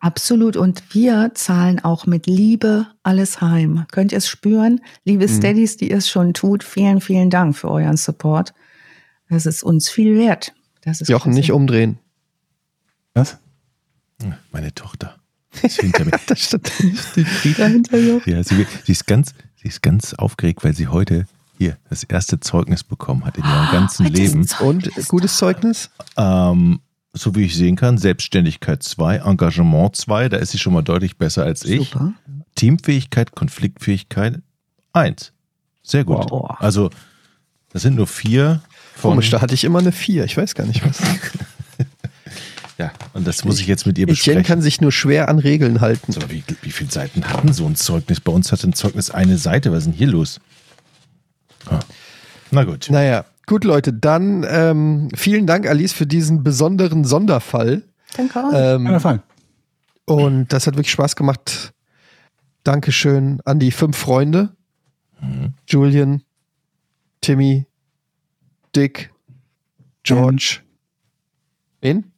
Absolut. 0.00 0.56
Und 0.56 0.94
wir 0.94 1.32
zahlen 1.34 1.82
auch 1.82 2.06
mit 2.06 2.26
Liebe 2.26 2.86
alles 3.02 3.40
heim. 3.40 3.86
Könnt 3.90 4.12
ihr 4.12 4.18
es 4.18 4.28
spüren? 4.28 4.80
Liebe 5.04 5.26
Mhm. 5.26 5.36
Steadies, 5.36 5.76
die 5.76 5.90
es 5.90 6.08
schon 6.08 6.34
tut, 6.34 6.62
vielen, 6.62 7.00
vielen 7.00 7.30
Dank 7.30 7.56
für 7.56 7.70
euren 7.70 7.96
Support. 7.96 8.52
Das 9.28 9.46
ist 9.46 9.62
uns 9.62 9.88
viel 9.88 10.18
wert. 10.18 10.52
Das 10.82 11.00
ist 11.00 11.08
Jochen, 11.08 11.32
nicht 11.32 11.52
umdrehen. 11.52 11.98
Was? 13.14 13.38
Meine 14.52 14.74
Tochter. 14.74 15.16
Ist 15.62 15.80
hinter 15.80 16.04
mir. 16.04 16.12
Das 16.26 16.44
stimmt. 16.44 16.68
Frieda 16.68 17.66
hinter 17.66 17.98
Jochen. 17.98 18.30
Ja, 18.30 18.42
sie, 18.42 18.66
sie, 18.84 18.92
ist 18.92 19.06
ganz, 19.06 19.32
sie 19.56 19.68
ist 19.68 19.82
ganz 19.82 20.14
aufgeregt, 20.14 20.62
weil 20.62 20.74
sie 20.74 20.88
heute 20.88 21.26
hier 21.58 21.76
das 21.88 22.04
erste 22.04 22.40
Zeugnis 22.40 22.84
bekommen 22.84 23.24
hat 23.24 23.36
in 23.36 23.44
ihrem 23.44 23.70
ganzen 23.70 24.06
Heute 24.06 24.22
ist 24.22 24.34
Leben. 24.34 24.48
Und 24.60 25.08
gutes 25.08 25.36
Zeugnis? 25.36 25.90
Ähm, 26.16 26.80
so 27.12 27.34
wie 27.34 27.44
ich 27.44 27.56
sehen 27.56 27.76
kann, 27.76 27.98
Selbstständigkeit 27.98 28.82
2, 28.82 29.16
Engagement 29.16 29.96
2, 29.96 30.28
da 30.28 30.36
ist 30.36 30.50
sie 30.50 30.58
schon 30.58 30.72
mal 30.72 30.82
deutlich 30.82 31.16
besser 31.16 31.44
als 31.44 31.64
ich. 31.64 31.90
Super. 31.90 32.12
Teamfähigkeit, 32.54 33.32
Konfliktfähigkeit 33.32 34.40
1. 34.92 35.32
Sehr 35.82 36.04
gut. 36.04 36.30
Wow. 36.30 36.56
Also, 36.58 36.90
das 37.72 37.82
sind 37.82 37.96
nur 37.96 38.06
vier 38.06 38.62
von. 38.94 39.12
Komisch, 39.12 39.30
da 39.30 39.40
hatte 39.40 39.54
ich 39.54 39.64
immer 39.64 39.78
eine 39.78 39.92
4. 39.92 40.24
Ich 40.24 40.36
weiß 40.36 40.54
gar 40.54 40.66
nicht 40.66 40.84
was. 40.84 41.00
Ja, 42.80 42.92
und 43.12 43.26
das 43.26 43.44
muss 43.44 43.60
ich 43.60 43.66
jetzt 43.66 43.86
mit 43.86 43.98
ihr 43.98 44.04
Etienne 44.04 44.16
besprechen. 44.16 44.42
kann 44.42 44.62
sich 44.62 44.80
nur 44.80 44.90
schwer 44.90 45.28
an 45.28 45.38
Regeln 45.38 45.82
halten. 45.82 46.12
So, 46.12 46.22
wie, 46.30 46.42
wie 46.62 46.70
viele 46.70 46.90
Seiten 46.90 47.28
hatten 47.28 47.52
so 47.52 47.66
ein 47.66 47.76
Zeugnis? 47.76 48.20
Bei 48.20 48.32
uns 48.32 48.52
hatte 48.52 48.66
ein 48.66 48.72
Zeugnis 48.72 49.10
eine 49.10 49.36
Seite. 49.36 49.70
Was 49.70 49.80
ist 49.80 49.84
denn 49.88 49.92
hier 49.92 50.06
los? 50.06 50.40
Ah. 51.66 51.80
Na 52.50 52.64
gut. 52.64 52.88
Naja, 52.88 53.26
gut, 53.50 53.64
Leute, 53.64 53.92
dann 53.92 54.46
ähm, 54.48 55.08
vielen 55.14 55.44
Dank, 55.46 55.66
Alice, 55.66 55.92
für 55.92 56.06
diesen 56.06 56.44
besonderen 56.44 57.04
Sonderfall. 57.04 57.82
Danke 58.16 58.40
Ähm, 58.54 59.00
Fall. 59.00 59.22
und 60.04 60.52
das 60.52 60.66
hat 60.68 60.74
wirklich 60.76 60.92
Spaß 60.92 61.16
gemacht. 61.16 61.72
Dankeschön 62.62 63.40
an 63.44 63.58
die 63.58 63.72
fünf 63.72 63.96
Freunde. 63.96 64.54
Julian, 65.68 66.22
Timmy, 67.20 67.66
Dick, 68.74 69.12
George. 70.04 70.60
Wen? 71.80 72.12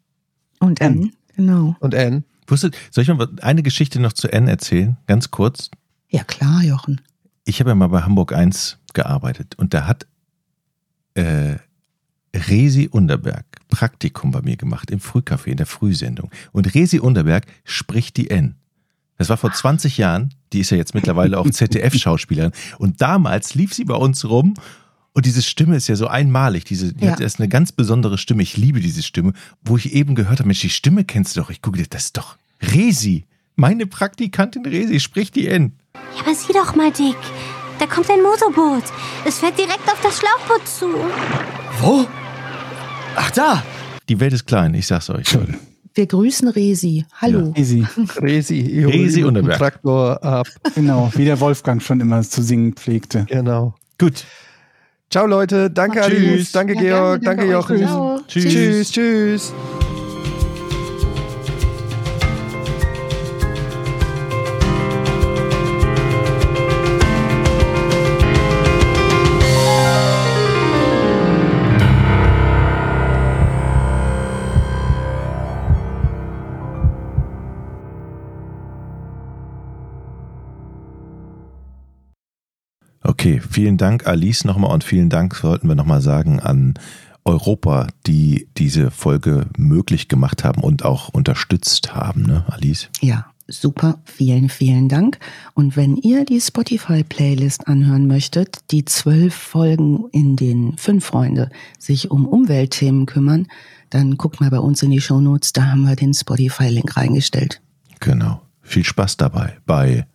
Und 0.60 0.82
Anne, 0.82 1.10
genau. 1.34 1.76
Und 1.80 1.94
Anne. 1.94 2.24
Wusstet, 2.46 2.76
soll 2.90 3.02
ich 3.02 3.09
mal 3.09 3.26
eine 3.40 3.62
Geschichte 3.62 4.00
noch 4.00 4.12
zu 4.12 4.30
N 4.30 4.48
erzählen? 4.48 4.98
Ganz 5.06 5.30
kurz. 5.30 5.70
Ja, 6.10 6.24
klar, 6.24 6.62
Jochen. 6.62 7.00
Ich 7.46 7.59
habe 7.60 7.70
ja 7.70 7.74
mal 7.74 7.88
bei 7.88 8.02
Hamburg 8.02 8.32
1 8.34 8.78
gearbeitet 8.92 9.54
und 9.56 9.72
da 9.74 9.86
hat 9.86 10.06
äh, 11.14 11.56
Resi 12.34 12.89
Unterberg 12.90 13.44
Praktikum 13.68 14.30
bei 14.30 14.43
mir 14.43 14.56
gemacht 14.56 14.90
im 14.90 15.01
Frühcafé, 15.01 15.48
in 15.48 15.56
der 15.56 15.66
Frühsendung. 15.66 16.30
Und 16.52 16.74
Resi 16.74 16.98
Unterberg 16.98 17.47
spricht 17.64 18.16
die 18.16 18.30
N. 18.30 18.55
Das 19.18 19.28
war 19.28 19.36
vor 19.36 19.52
20 19.52 19.98
Jahren, 19.98 20.34
die 20.52 20.60
ist 20.60 20.70
ja 20.70 20.76
jetzt 20.76 20.94
mittlerweile 20.94 21.39
auch 21.39 21.48
ZDF-Schauspielerin. 21.48 22.52
Und 22.78 23.01
damals 23.01 23.55
lief 23.55 23.72
sie 23.74 23.84
bei 23.84 23.94
uns 23.94 24.24
rum 24.28 24.55
und 25.12 25.26
diese 25.26 25.43
Stimme 25.43 25.76
ist 25.76 25.89
ja 25.89 25.97
so 25.97 26.09
einmalig. 26.09 26.64
Diese, 26.64 26.93
die 26.93 27.05
Ja. 27.05 27.12
hat 27.12 27.20
erst 27.20 27.39
eine 27.39 27.48
ganz 27.48 27.70
besondere 27.72 28.18
Stimme. 28.18 28.43
Ich 28.43 28.56
liebe 28.56 28.80
diese 28.80 29.02
Stimme, 29.02 29.32
wo 29.62 29.76
ich 29.76 29.93
eben 29.93 30.14
gehört 30.14 30.39
habe, 30.40 30.47
Mensch, 30.48 30.60
die 30.60 30.70
Stimme 30.70 31.05
kennst 31.05 31.36
du 31.36 31.40
doch. 31.40 31.51
Ich 31.51 31.62
gucke 31.62 31.78
dir, 31.78 31.86
das 31.89 32.06
ist 32.06 32.16
doch 32.16 32.36
Resi. 32.62 33.26
Meine 33.55 33.86
Praktikantin 33.86 34.64
Resi 34.64 34.98
spricht 35.01 35.36
die 35.36 35.47
N. 35.48 35.72
Ja, 36.16 36.22
aber 36.22 36.34
sieh 36.34 36.52
doch 36.55 36.74
mal, 36.74 36.90
Dick. 36.90 37.16
Da 37.82 37.88
kommt 37.88 38.09
ein 38.10 38.22
Motorboot. 38.22 38.84
Es 39.24 39.40
fährt 39.40 39.59
direkt 39.59 39.88
auf 39.88 39.98
das 40.00 40.16
Schlauchboot 40.16 40.68
zu. 40.68 40.86
Wo? 41.80 42.06
Ach 43.16 43.30
da! 43.32 43.60
Die 44.09 44.20
Welt 44.20 44.32
ist 44.32 44.46
klein, 44.46 44.72
ich 44.74 44.86
sag's 44.86 45.10
euch. 45.10 45.28
Schön. 45.28 45.56
Wir 45.92 46.06
grüßen 46.06 46.46
Resi. 46.46 47.04
Hallo. 47.20 47.52
Easy. 47.56 47.84
Resi, 48.20 48.84
Resi 48.86 49.22
dem 49.22 49.26
Unterberg. 49.26 49.59
Traktor 49.59 50.22
ab. 50.22 50.46
Genau, 50.76 51.10
wie 51.16 51.24
der 51.24 51.40
Wolfgang 51.40 51.82
schon 51.82 52.00
immer 52.00 52.22
zu 52.22 52.40
singen 52.40 52.74
pflegte. 52.74 53.26
Genau. 53.28 53.74
Gut. 53.98 54.26
Ciao, 55.10 55.26
Leute. 55.26 55.68
Danke, 55.68 56.02
Tschüss. 56.02 56.12
Alice. 56.12 56.52
Danke, 56.52 56.74
Ja, 56.74 56.80
Georg. 56.80 57.22
Danke, 57.22 57.40
danke. 57.40 57.52
Jochen. 57.52 57.78
Ciao. 57.78 58.20
Tschüss. 58.28 58.44
Tschüss. 58.44 58.92
Tschüss. 58.92 59.52
Okay, 83.02 83.40
vielen 83.48 83.76
Dank, 83.76 84.06
Alice, 84.06 84.44
nochmal 84.44 84.72
und 84.72 84.84
vielen 84.84 85.08
Dank, 85.08 85.34
sollten 85.34 85.68
wir 85.68 85.74
nochmal 85.74 86.00
sagen, 86.00 86.40
an 86.40 86.74
Europa, 87.24 87.88
die 88.06 88.48
diese 88.56 88.90
Folge 88.90 89.46
möglich 89.56 90.08
gemacht 90.08 90.44
haben 90.44 90.62
und 90.62 90.84
auch 90.84 91.08
unterstützt 91.08 91.94
haben, 91.94 92.22
ne, 92.22 92.44
Alice? 92.48 92.88
Ja, 93.00 93.26
super. 93.46 94.00
Vielen, 94.04 94.48
vielen 94.48 94.88
Dank. 94.88 95.18
Und 95.54 95.76
wenn 95.76 95.96
ihr 95.96 96.24
die 96.24 96.40
Spotify-Playlist 96.40 97.68
anhören 97.68 98.06
möchtet, 98.06 98.58
die 98.70 98.84
zwölf 98.84 99.34
Folgen 99.34 100.04
in 100.12 100.36
den 100.36 100.76
Fünf 100.78 101.04
Freunde 101.04 101.50
sich 101.78 102.10
um 102.10 102.26
Umweltthemen 102.26 103.06
kümmern, 103.06 103.46
dann 103.90 104.16
guckt 104.16 104.40
mal 104.40 104.50
bei 104.50 104.58
uns 104.58 104.82
in 104.82 104.90
die 104.90 105.00
Shownotes, 105.00 105.52
da 105.52 105.66
haben 105.66 105.86
wir 105.86 105.96
den 105.96 106.14
Spotify-Link 106.14 106.96
reingestellt. 106.96 107.60
Genau. 108.00 108.42
Viel 108.62 108.84
Spaß 108.84 109.16
dabei 109.16 109.58
bei 109.66 110.06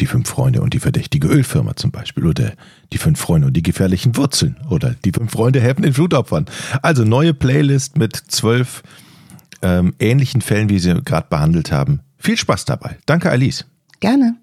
Die 0.00 0.06
fünf 0.06 0.28
Freunde 0.28 0.60
und 0.60 0.74
die 0.74 0.80
verdächtige 0.80 1.28
Ölfirma 1.28 1.76
zum 1.76 1.90
Beispiel 1.90 2.26
oder 2.26 2.52
Die 2.92 2.98
fünf 2.98 3.20
Freunde 3.20 3.48
und 3.48 3.56
die 3.56 3.62
gefährlichen 3.62 4.16
Wurzeln 4.16 4.56
oder 4.70 4.94
Die 5.04 5.12
fünf 5.12 5.32
Freunde 5.32 5.60
helfen 5.60 5.82
den 5.82 5.94
Flutopfern. 5.94 6.46
Also 6.82 7.04
neue 7.04 7.34
Playlist 7.34 7.96
mit 7.96 8.16
zwölf 8.16 8.82
ähm, 9.62 9.94
ähnlichen 9.98 10.40
Fällen, 10.40 10.68
wie 10.68 10.78
sie 10.78 11.00
gerade 11.02 11.26
behandelt 11.30 11.72
haben. 11.72 12.00
Viel 12.18 12.36
Spaß 12.36 12.64
dabei. 12.64 12.98
Danke, 13.06 13.30
Alice. 13.30 13.64
Gerne. 14.00 14.36